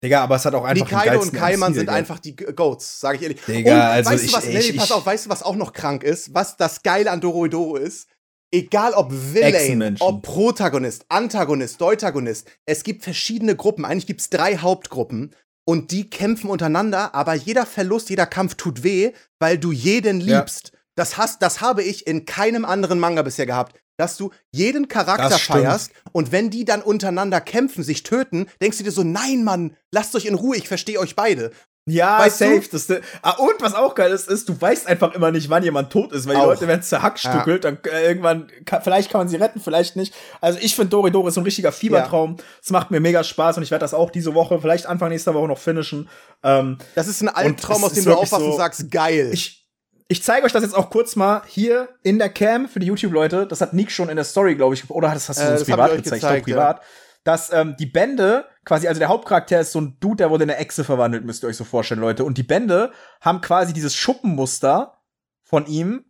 Digga, 0.03 0.21
aber 0.23 0.35
es 0.35 0.45
hat 0.45 0.53
auch 0.53 0.63
einfach 0.63 0.85
Nikaido 0.91 1.19
und 1.21 1.33
Kaiman 1.33 1.73
sind 1.73 1.89
einfach 1.89 2.19
die 2.19 2.35
Goats, 2.35 2.99
sage 2.99 3.17
ich 3.17 3.23
ehrlich. 3.23 3.41
Digga, 3.47 3.73
und 3.73 3.81
also 3.81 4.09
weißt 4.11 4.23
ich- 4.25 4.31
du 4.31 4.37
was, 4.37 4.45
ich- 4.47 4.71
nee, 4.73 4.77
pass 4.77 4.91
auf, 4.91 5.05
weißt 5.05 5.25
du, 5.25 5.29
was 5.29 5.41
auch 5.43 5.55
noch 5.55 5.73
krank 5.73 6.03
ist? 6.03 6.33
Was 6.35 6.55
das 6.57 6.83
Geile 6.83 7.09
an 7.11 7.19
Doro 7.21 7.45
Hedoro 7.45 7.77
ist? 7.77 8.07
Egal 8.53 8.93
ob 8.93 9.11
Villain, 9.11 9.97
ob 9.99 10.21
Protagonist, 10.23 11.05
Antagonist, 11.09 11.81
Deutagonist, 11.81 12.47
es 12.65 12.83
gibt 12.83 13.03
verschiedene 13.03 13.55
Gruppen. 13.55 13.83
Eigentlich 13.85 14.07
gibt 14.07 14.21
es 14.21 14.29
drei 14.29 14.57
Hauptgruppen 14.57 15.35
und 15.67 15.91
die 15.91 16.09
kämpfen 16.09 16.49
untereinander, 16.49 17.13
aber 17.13 17.33
jeder 17.33 17.65
Verlust, 17.65 18.09
jeder 18.09 18.25
Kampf 18.25 18.55
tut 18.55 18.83
weh, 18.83 19.11
weil 19.39 19.57
du 19.57 19.71
jeden 19.73 20.21
Ja. 20.21 20.39
liebst. 20.39 20.71
Das, 20.95 21.17
hast, 21.17 21.41
das 21.41 21.59
habe 21.59 21.83
ich 21.83 22.07
in 22.07 22.25
keinem 22.25 22.63
anderen 22.65 22.99
Manga 22.99 23.21
bisher 23.21 23.45
gehabt. 23.45 23.75
Dass 23.97 24.15
du 24.17 24.29
jeden 24.51 24.87
Charakter 24.87 25.37
feierst 25.37 25.91
und 26.11 26.31
wenn 26.31 26.49
die 26.49 26.65
dann 26.65 26.81
untereinander 26.81 27.41
kämpfen, 27.41 27.83
sich 27.83 28.03
töten, 28.03 28.47
denkst 28.61 28.77
du 28.77 28.83
dir 28.83 28.91
so, 28.91 29.03
nein, 29.03 29.43
Mann, 29.43 29.75
lasst 29.91 30.15
euch 30.15 30.25
in 30.25 30.35
Ruhe, 30.35 30.55
ich 30.55 30.67
verstehe 30.67 30.99
euch 30.99 31.15
beide. 31.15 31.51
Ja, 31.89 32.19
Weißt 32.19 32.39
safe. 32.39 32.59
du? 32.59 32.67
Das, 32.69 32.89
ah, 33.21 33.31
und 33.37 33.53
was 33.61 33.73
auch 33.73 33.95
geil 33.95 34.11
ist, 34.11 34.27
ist, 34.27 34.49
du 34.49 34.59
weißt 34.59 34.87
einfach 34.87 35.13
immer 35.15 35.31
nicht, 35.31 35.49
wann 35.49 35.63
jemand 35.63 35.89
tot 35.89 36.11
ist, 36.11 36.27
weil 36.27 36.35
die 36.35 36.41
Auch. 36.41 36.47
Leute 36.47 36.67
werden 36.67 36.81
zerhackstückelt, 36.81 37.63
dann 37.63 37.79
äh, 37.89 38.07
irgendwann, 38.09 38.51
kann, 38.65 38.81
vielleicht 38.83 39.09
kann 39.09 39.21
man 39.21 39.29
sie 39.29 39.37
retten, 39.37 39.61
vielleicht 39.61 39.95
nicht. 39.95 40.13
Also 40.41 40.59
ich 40.61 40.75
finde 40.75 40.89
Doridoro 40.89 41.29
ist 41.29 41.35
so 41.35 41.39
ein 41.41 41.45
richtiger 41.45 41.71
Fiebertraum. 41.71 42.35
Es 42.61 42.71
macht 42.71 42.91
mir 42.91 42.99
mega 42.99 43.23
Spaß 43.23 43.55
und 43.55 43.63
ich 43.63 43.71
werde 43.71 43.83
das 43.83 43.93
auch 43.93 44.09
diese 44.09 44.33
Woche, 44.35 44.59
vielleicht 44.59 44.85
Anfang 44.85 45.07
nächster 45.09 45.33
Woche 45.33 45.47
noch 45.47 45.59
finishen. 45.59 46.09
Ähm, 46.43 46.77
Das 46.93 47.07
ist 47.07 47.21
ein 47.21 47.29
Albtraum, 47.29 47.81
aus 47.85 47.93
dem 47.93 48.03
du 48.03 48.13
aufwachst 48.15 48.43
und 48.45 48.51
so- 48.51 48.57
sagst, 48.57 48.91
geil. 48.91 49.29
ich 49.31 49.65
ich 50.09 50.23
zeige 50.23 50.45
euch 50.45 50.51
das 50.53 50.63
jetzt 50.63 50.75
auch 50.75 50.89
kurz 50.89 51.15
mal 51.15 51.41
hier 51.47 51.89
in 52.03 52.17
der 52.19 52.29
Cam 52.29 52.67
für 52.69 52.79
die 52.79 52.87
YouTube-Leute. 52.87 53.45
Das 53.47 53.61
hat 53.61 53.73
Nick 53.73 53.91
schon 53.91 54.09
in 54.09 54.15
der 54.15 54.25
Story, 54.25 54.55
glaube 54.55 54.75
ich, 54.75 54.89
oder 54.89 55.11
das 55.13 55.27
hast 55.29 55.39
du 55.39 55.43
Äh, 55.45 55.51
uns 55.51 55.65
privat 55.65 55.91
gezeigt, 55.91 56.03
gezeigt, 56.05 56.37
ich 56.39 56.53
glaub, 56.53 56.57
privat. 56.59 56.81
Dass 57.23 57.51
ähm, 57.51 57.75
die 57.77 57.87
Bände, 57.87 58.45
quasi, 58.63 58.87
also 58.87 58.99
der 58.99 59.09
Hauptcharakter 59.09 59.59
ist 59.59 59.73
so 59.73 59.81
ein 59.81 59.97
Dude, 59.99 60.17
der 60.17 60.29
wurde 60.29 60.45
in 60.45 60.49
eine 60.49 60.59
Echse 60.59 60.85
verwandelt, 60.85 61.25
müsst 61.25 61.43
ihr 61.43 61.49
euch 61.49 61.57
so 61.57 61.65
vorstellen, 61.65 61.99
Leute. 61.99 62.23
Und 62.23 62.37
die 62.37 62.43
Bände 62.43 62.91
haben 63.19 63.41
quasi 63.41 63.73
dieses 63.73 63.95
Schuppenmuster 63.95 65.01
von 65.43 65.65
ihm 65.65 66.05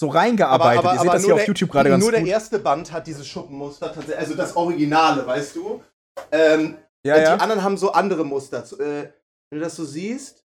so 0.00 0.08
reingearbeitet. 0.08 0.84
ihr 0.84 0.98
seht 1.00 1.12
das 1.12 1.24
hier 1.24 1.34
auf 1.36 1.46
YouTube 1.46 1.70
gerade 1.70 1.90
ganz 1.90 2.02
Nur 2.02 2.10
gut. 2.10 2.20
der 2.20 2.26
erste 2.26 2.58
Band 2.58 2.90
hat 2.90 3.06
dieses 3.06 3.26
Schuppenmuster, 3.28 3.86
tatsächlich, 3.92 4.18
also 4.18 4.34
das 4.34 4.56
Originale, 4.56 5.24
weißt 5.24 5.54
du? 5.54 5.80
Ähm, 6.32 6.76
ja, 7.04 7.16
Die 7.16 7.22
ja. 7.22 7.36
anderen 7.36 7.62
haben 7.62 7.76
so 7.76 7.92
andere 7.92 8.24
Muster. 8.24 8.64
Äh, 8.80 9.12
wenn 9.50 9.58
du 9.58 9.60
das 9.60 9.76
so 9.76 9.84
siehst, 9.84 10.41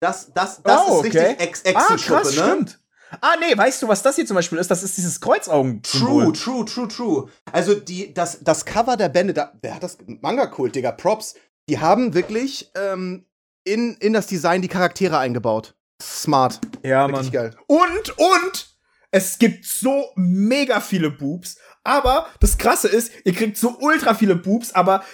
das, 0.00 0.32
das, 0.32 0.62
das 0.62 0.80
Oh, 0.86 1.00
ist 1.02 1.06
okay. 1.08 1.18
richtig 1.18 1.40
Ex 1.40 1.62
Ah, 1.64 1.68
Echsenschuppe, 1.70 2.20
krass, 2.22 2.36
ne? 2.36 2.42
stimmt. 2.42 2.80
Ah, 3.20 3.34
nee, 3.40 3.56
weißt 3.56 3.82
du, 3.82 3.88
was 3.88 4.02
das 4.02 4.16
hier 4.16 4.26
zum 4.26 4.34
Beispiel 4.34 4.58
ist? 4.58 4.70
Das 4.70 4.82
ist 4.82 4.96
dieses 4.96 5.20
Kreuzaugen. 5.20 5.82
True, 5.82 6.32
true, 6.32 6.64
true, 6.64 6.88
true. 6.88 7.28
Also 7.52 7.74
die, 7.74 8.12
das, 8.12 8.40
das 8.42 8.64
Cover 8.64 8.96
der 8.96 9.08
Bände, 9.08 9.32
da, 9.32 9.52
wer 9.62 9.76
hat 9.76 9.82
das? 9.84 9.98
Manga-Kult, 10.06 10.74
Digga, 10.74 10.90
Props. 10.92 11.34
Die 11.68 11.78
haben 11.78 12.14
wirklich 12.14 12.70
ähm, 12.74 13.24
in, 13.64 13.94
in 13.96 14.12
das 14.12 14.26
Design 14.26 14.60
die 14.60 14.68
Charaktere 14.68 15.18
eingebaut. 15.18 15.74
Smart. 16.02 16.60
Ja, 16.82 17.06
Richtig 17.06 17.32
geil. 17.32 17.56
Und, 17.68 18.18
und, 18.18 18.76
es 19.12 19.38
gibt 19.38 19.64
so 19.64 20.10
mega 20.16 20.80
viele 20.80 21.10
Boobs. 21.10 21.56
Aber 21.84 22.26
das 22.40 22.58
Krasse 22.58 22.88
ist, 22.88 23.12
ihr 23.24 23.32
kriegt 23.32 23.56
so 23.56 23.76
ultra 23.80 24.14
viele 24.14 24.34
Boobs, 24.34 24.72
aber 24.72 25.04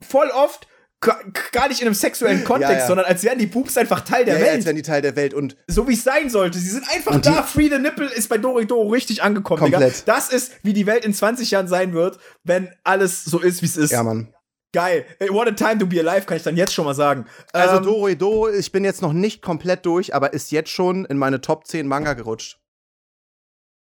voll 0.00 0.28
oft 0.30 0.67
gar 1.00 1.68
nicht 1.68 1.80
in 1.80 1.86
einem 1.86 1.94
sexuellen 1.94 2.42
Kontext, 2.44 2.72
Ja, 2.72 2.78
ja. 2.80 2.86
sondern 2.86 3.06
als 3.06 3.22
wären 3.22 3.38
die 3.38 3.46
Boobs 3.46 3.76
einfach 3.78 4.00
Teil 4.00 4.24
der 4.24 4.34
ja, 4.34 4.40
ja, 4.40 4.46
Welt. 4.46 4.56
als 4.56 4.66
wären 4.66 4.76
die 4.76 4.82
Teil 4.82 5.00
der 5.02 5.14
Welt. 5.16 5.32
Und 5.34 5.56
so 5.68 5.86
wie 5.88 5.94
es 5.94 6.02
sein 6.02 6.28
sollte. 6.30 6.58
Sie 6.58 6.68
sind 6.70 6.84
einfach 6.92 7.20
da. 7.20 7.42
Free 7.44 7.68
the 7.68 7.78
Nipple 7.78 8.06
ist 8.12 8.28
bei 8.28 8.38
Doridoro 8.38 8.88
richtig 8.88 9.22
angekommen, 9.22 9.60
Komplett. 9.60 10.02
Digga. 10.02 10.12
Das 10.14 10.28
ist, 10.30 10.52
wie 10.64 10.72
die 10.72 10.86
Welt 10.86 11.04
in 11.04 11.14
20 11.14 11.50
Jahren 11.52 11.68
sein 11.68 11.92
wird, 11.92 12.18
wenn 12.44 12.72
alles 12.84 13.24
so 13.24 13.38
ist, 13.38 13.62
wie 13.62 13.66
es 13.66 13.76
ist. 13.76 13.92
ja, 13.92 14.02
Mann. 14.02 14.34
Geil. 14.72 15.06
What 15.30 15.48
a 15.48 15.52
time 15.52 15.78
to 15.78 15.86
be 15.86 15.98
alive, 15.98 16.26
kann 16.26 16.36
ich 16.36 16.42
dann 16.42 16.56
jetzt 16.56 16.74
schon 16.74 16.84
mal 16.84 16.94
sagen. 16.94 17.24
Also 17.52 17.76
Ähm, 17.78 17.84
Doro 17.84 18.08
Edo, 18.08 18.48
ich 18.50 18.70
bin 18.70 18.84
jetzt 18.84 19.00
noch 19.00 19.12
nicht 19.14 19.40
komplett 19.40 19.86
durch, 19.86 20.14
aber 20.14 20.32
ist 20.34 20.50
jetzt 20.50 20.68
schon 20.70 21.04
in 21.06 21.16
meine 21.16 21.40
Top 21.40 21.66
10 21.66 21.86
Manga 21.88 22.12
gerutscht. 22.14 22.60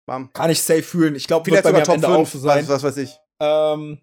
Bam. 0.05 0.32
kann 0.34 0.51
ich 0.51 0.61
safe 0.61 0.84
fühlen. 0.84 1.16
Ich 1.16 1.26
glaube, 1.26 1.45
Vielleicht 1.45 1.63
bei 1.63 1.70
sogar 1.70 1.84
Top 1.86 1.95
Ende 1.95 2.07
5, 2.07 2.18
auch 2.20 2.28
so 2.28 2.38
sein. 2.39 2.63
was, 2.68 2.70
was 2.70 2.84
weiß 2.84 2.97
ich. 2.97 3.18
Ähm, 3.39 3.99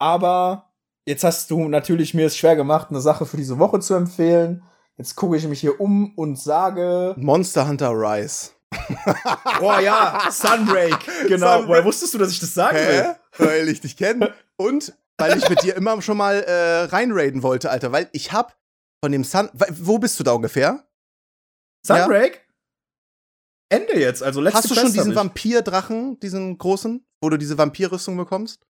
aber 0.00 0.69
jetzt 1.06 1.24
hast 1.24 1.50
du 1.50 1.68
natürlich 1.68 2.14
mir 2.14 2.26
es 2.26 2.36
schwer 2.36 2.56
gemacht, 2.56 2.88
eine 2.90 3.00
Sache 3.00 3.26
für 3.26 3.36
diese 3.36 3.58
Woche 3.58 3.80
zu 3.80 3.94
empfehlen. 3.94 4.62
Jetzt 4.96 5.16
gucke 5.16 5.36
ich 5.36 5.46
mich 5.46 5.60
hier 5.60 5.80
um 5.80 6.12
und 6.16 6.38
sage, 6.38 7.14
Monster 7.16 7.66
Hunter 7.66 7.90
Rise. 7.90 8.50
oh 9.60 9.72
ja, 9.82 10.28
Sunbreak. 10.30 10.98
Genau. 11.28 11.46
Sunbreak. 11.46 11.68
Woher 11.68 11.84
wusstest 11.84 12.14
du, 12.14 12.18
dass 12.18 12.30
ich 12.30 12.40
das 12.40 12.54
sagen 12.54 12.76
will? 12.76 13.16
Weil 13.38 13.68
ich 13.68 13.80
dich 13.80 13.96
kenne. 13.96 14.34
Und 14.56 14.94
weil 15.18 15.38
ich 15.38 15.48
mit 15.48 15.62
dir 15.62 15.76
immer 15.76 16.00
schon 16.02 16.16
mal 16.16 16.42
äh, 16.42 16.84
reinraiden 16.84 17.42
wollte, 17.42 17.70
Alter. 17.70 17.92
Weil 17.92 18.08
ich 18.12 18.32
hab 18.32 18.56
von 19.02 19.12
dem 19.12 19.24
Sun. 19.24 19.48
Wo 19.54 19.98
bist 19.98 20.18
du 20.20 20.24
da 20.24 20.32
ungefähr? 20.32 20.84
Sunbreak? 21.86 22.46
Ende 23.70 23.98
jetzt, 23.98 24.22
also 24.22 24.40
letzte 24.40 24.58
Hast 24.58 24.70
du 24.70 24.74
schon 24.74 24.92
diesen. 24.92 25.14
Vampir-Drachen, 25.14 26.18
diesen 26.20 26.58
großen, 26.58 27.06
wo 27.20 27.30
du 27.30 27.36
diese 27.36 27.56
Vampirrüstung 27.56 28.16
bekommst? 28.16 28.66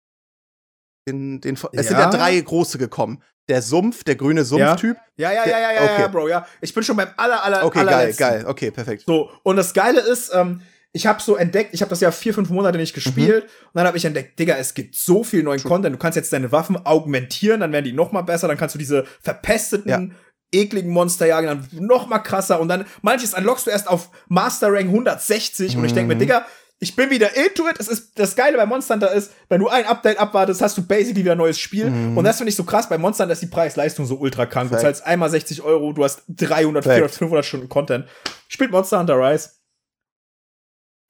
Den, 1.08 1.40
den, 1.40 1.54
es 1.54 1.86
sind 1.86 1.96
ja 1.98 2.00
Ja. 2.00 2.10
drei 2.10 2.38
große 2.40 2.78
gekommen. 2.78 3.22
Der 3.48 3.62
Sumpf, 3.62 4.04
der 4.04 4.14
grüne 4.16 4.44
Sumpftyp. 4.44 4.96
Ja, 5.16 5.32
ja, 5.32 5.44
ja, 5.46 5.58
ja, 5.58 5.72
ja, 5.72 5.82
Okay. 5.82 6.00
ja, 6.02 6.08
Bro, 6.08 6.28
ja. 6.28 6.46
Ich 6.60 6.72
bin 6.72 6.84
schon 6.84 6.96
beim 6.96 7.08
aller, 7.16 7.42
aller, 7.42 7.64
Okay, 7.64 7.78
geil, 7.80 7.88
allerletzten. 7.88 8.26
geil. 8.28 8.44
Okay, 8.46 8.70
perfekt. 8.70 9.04
So, 9.06 9.30
und 9.42 9.56
das 9.56 9.74
Geile 9.74 10.00
ist, 10.00 10.30
ähm, 10.32 10.60
ich 10.92 11.06
habe 11.06 11.20
so 11.22 11.36
entdeckt, 11.36 11.70
ich 11.72 11.80
habe 11.82 11.90
das 11.90 12.00
ja 12.00 12.10
vier, 12.12 12.34
fünf 12.34 12.50
Monate 12.50 12.76
nicht 12.78 12.94
gespielt 12.94 13.44
und 13.44 13.50
dann 13.74 13.86
habe 13.86 13.96
ich 13.96 14.04
entdeckt, 14.04 14.38
Digga, 14.38 14.56
es 14.56 14.74
gibt 14.74 14.94
so 14.94 15.24
viel 15.24 15.42
neuen 15.42 15.62
Content. 15.62 15.94
Du 15.94 15.98
kannst 15.98 16.16
jetzt 16.16 16.32
deine 16.32 16.52
Waffen 16.52 16.84
augmentieren, 16.84 17.60
dann 17.60 17.72
werden 17.72 17.84
die 17.86 17.92
noch 17.92 18.12
mal 18.12 18.22
besser, 18.22 18.46
dann 18.48 18.56
kannst 18.56 18.74
du 18.74 18.78
diese 18.78 19.04
verpesteten, 19.20 20.14
ekligen 20.52 20.90
Monster 20.90 21.26
jagen, 21.26 21.46
dann 21.46 21.68
noch 21.72 22.08
mal 22.08 22.18
krasser 22.18 22.60
und 22.60 22.68
dann 22.68 22.84
manches 23.02 23.34
unlockst 23.34 23.66
du 23.66 23.70
erst 23.70 23.88
auf 23.88 24.10
Master 24.28 24.72
Rank 24.72 24.86
160 24.88 25.76
und 25.76 25.84
ich 25.84 25.92
denke 25.92 26.08
mir, 26.08 26.14
Mhm. 26.16 26.20
Digga, 26.20 26.46
ich 26.82 26.96
bin 26.96 27.10
wieder 27.10 27.36
into 27.36 27.68
it. 27.68 27.78
Es 27.78 27.88
ist 27.88 28.18
das 28.18 28.34
Geile 28.34 28.56
bei 28.56 28.64
Monster 28.64 28.94
Hunter 28.94 29.12
ist, 29.12 29.32
wenn 29.50 29.60
du 29.60 29.68
ein 29.68 29.84
Update 29.84 30.18
abwartest, 30.18 30.62
hast 30.62 30.78
du 30.78 30.86
basically 30.86 31.22
wieder 31.22 31.32
ein 31.32 31.38
neues 31.38 31.58
Spiel. 31.58 31.90
Mhm. 31.90 32.16
Und 32.16 32.24
das 32.24 32.38
finde 32.38 32.48
ich 32.48 32.56
so 32.56 32.64
krass. 32.64 32.88
Bei 32.88 32.96
Monster 32.96 33.24
Hunter 33.24 33.34
ist 33.34 33.42
die 33.42 33.48
Preis-Leistung 33.48 34.06
so 34.06 34.16
ultra 34.16 34.46
krank. 34.46 34.70
Du 34.70 34.74
Fact. 34.76 34.82
zahlst 34.82 35.06
einmal 35.06 35.28
60 35.28 35.60
Euro, 35.60 35.92
du 35.92 36.02
hast 36.02 36.22
300, 36.28 36.82
Fact. 36.82 36.94
400, 36.96 37.14
500 37.14 37.44
Stunden 37.44 37.68
Content. 37.68 38.08
Spielt 38.48 38.70
Monster 38.70 38.98
Hunter 38.98 39.16
Rise. 39.16 39.50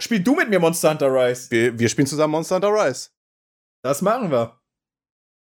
Spiel 0.03 0.21
du 0.21 0.35
mit 0.35 0.51
mir 0.51 0.59
Monster 0.59 0.91
Hunter 0.91 1.07
Rise. 1.07 1.51
Wir, 1.51 1.79
wir 1.79 1.89
spielen 1.89 2.09
zusammen 2.09 2.33
Monster 2.33 2.57
Hunter 2.57 2.71
Rise. 2.71 3.11
Das 3.85 4.03
machen 4.03 4.33
wir. 4.33 4.61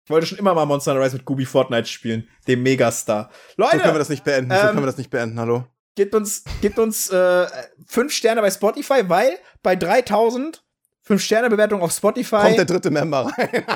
Ich 0.06 0.12
wollte 0.12 0.28
schon 0.28 0.38
immer 0.38 0.54
mal 0.54 0.66
Monster 0.66 0.94
Hunter 0.94 1.04
Rise 1.04 1.18
mit 1.18 1.26
Gubi 1.26 1.46
Fortnite 1.46 1.88
spielen, 1.88 2.30
dem 2.48 2.64
Megastar. 2.64 3.32
So 3.58 3.66
können 3.66 3.82
wir 3.82 3.88
Leute, 3.88 4.00
das 4.00 4.10
nicht 4.10 4.24
beenden. 4.24 4.52
so 4.52 4.58
ähm, 4.58 4.68
können 4.68 4.82
wir 4.82 4.86
das 4.86 4.98
nicht 4.98 5.10
beenden. 5.10 5.40
Hallo. 5.40 5.66
Gebt 5.96 6.14
uns, 6.16 6.44
gebt 6.62 6.78
uns 6.80 7.10
äh, 7.10 7.48
fünf 7.88 8.14
Sterne 8.14 8.42
bei 8.42 8.52
Spotify, 8.52 9.04
weil 9.08 9.38
bei 9.64 9.76
3000 9.76 10.64
fünf 11.02 11.22
Sterne 11.22 11.50
Bewertung 11.50 11.82
auf 11.82 11.92
Spotify 11.92 12.38
Kommt 12.38 12.58
der 12.58 12.66
dritte 12.66 12.92
Member 12.92 13.32
rein. 13.38 13.66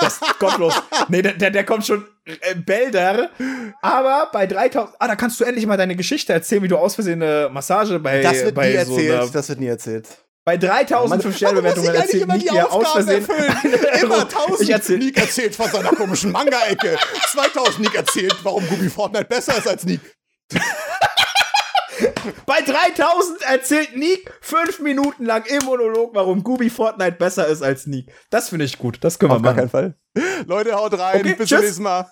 Das 0.00 0.14
ist 0.22 0.38
gottlos. 0.38 0.72
Nee, 1.08 1.20
der, 1.20 1.32
der, 1.32 1.50
der 1.50 1.64
kommt 1.64 1.84
schon 1.84 2.06
äh, 2.24 2.54
Bälder. 2.54 3.28
Aber 3.82 4.30
bei 4.32 4.46
3000. 4.46 4.94
Ah, 5.00 5.08
da 5.08 5.16
kannst 5.16 5.40
du 5.40 5.44
endlich 5.44 5.66
mal 5.66 5.76
deine 5.76 5.96
Geschichte 5.96 6.32
erzählen, 6.32 6.62
wie 6.62 6.68
du 6.68 6.76
aus 6.78 6.94
Versehen 6.94 7.20
eine 7.22 7.48
Massage 7.52 7.98
bei. 7.98 8.22
das 8.22 8.44
wird 8.44 8.54
bei 8.54 8.68
nie 8.68 8.84
so 8.84 8.92
erzählt. 8.92 9.20
einer, 9.20 9.30
das 9.30 9.48
wird 9.48 9.58
nie 9.60 9.66
erzählt. 9.66 10.08
bei 10.44 10.56
3000 10.56 11.22
fünf 11.24 11.36
Sterne 11.36 11.56
Bewertungen 11.56 11.88
Aber 11.88 11.98
muss 11.98 12.04
ich 12.06 12.14
erzählt 12.14 12.22
immer 12.22 12.38
die 12.38 12.50
aus 12.52 12.70
Aufgaben 12.70 13.04
Versehen. 13.04 13.28
erfüllen? 13.28 14.02
Immer 14.02 14.20
1000 14.20 14.60
Ich 14.60 14.70
erzähl- 14.70 14.98
Nick 14.98 15.18
erzählt 15.18 15.56
von 15.56 15.68
seiner 15.70 15.90
komischen 15.90 16.30
Manga-Ecke. 16.30 16.96
2000 17.32 17.80
Nick 17.80 17.94
erzählt, 17.96 18.36
warum 18.44 18.64
Gubi 18.68 18.88
Fortnite 18.88 19.24
besser 19.24 19.58
ist 19.58 19.66
als 19.66 19.84
Nick. 19.84 20.00
Bei 22.46 22.60
3000 22.60 23.42
erzählt 23.42 23.96
Nick 23.96 24.32
fünf 24.40 24.80
Minuten 24.80 25.24
lang 25.24 25.44
im 25.46 25.64
Monolog, 25.64 26.14
warum 26.14 26.42
Gubi 26.42 26.70
Fortnite 26.70 27.12
besser 27.12 27.46
ist 27.46 27.62
als 27.62 27.86
Nick. 27.86 28.10
Das 28.30 28.48
finde 28.48 28.64
ich 28.64 28.78
gut. 28.78 28.98
Das 29.02 29.18
können 29.18 29.32
wir 29.32 29.36
Auf 29.36 29.42
gar 29.42 29.54
machen. 29.54 29.70
keinen 29.70 29.94
Fall. 30.14 30.44
Leute, 30.46 30.74
haut 30.74 30.98
rein. 30.98 31.20
Okay, 31.20 31.34
Bis 31.34 31.48
zum 31.48 31.60
nächsten 31.60 31.82
Mal. 31.82 32.10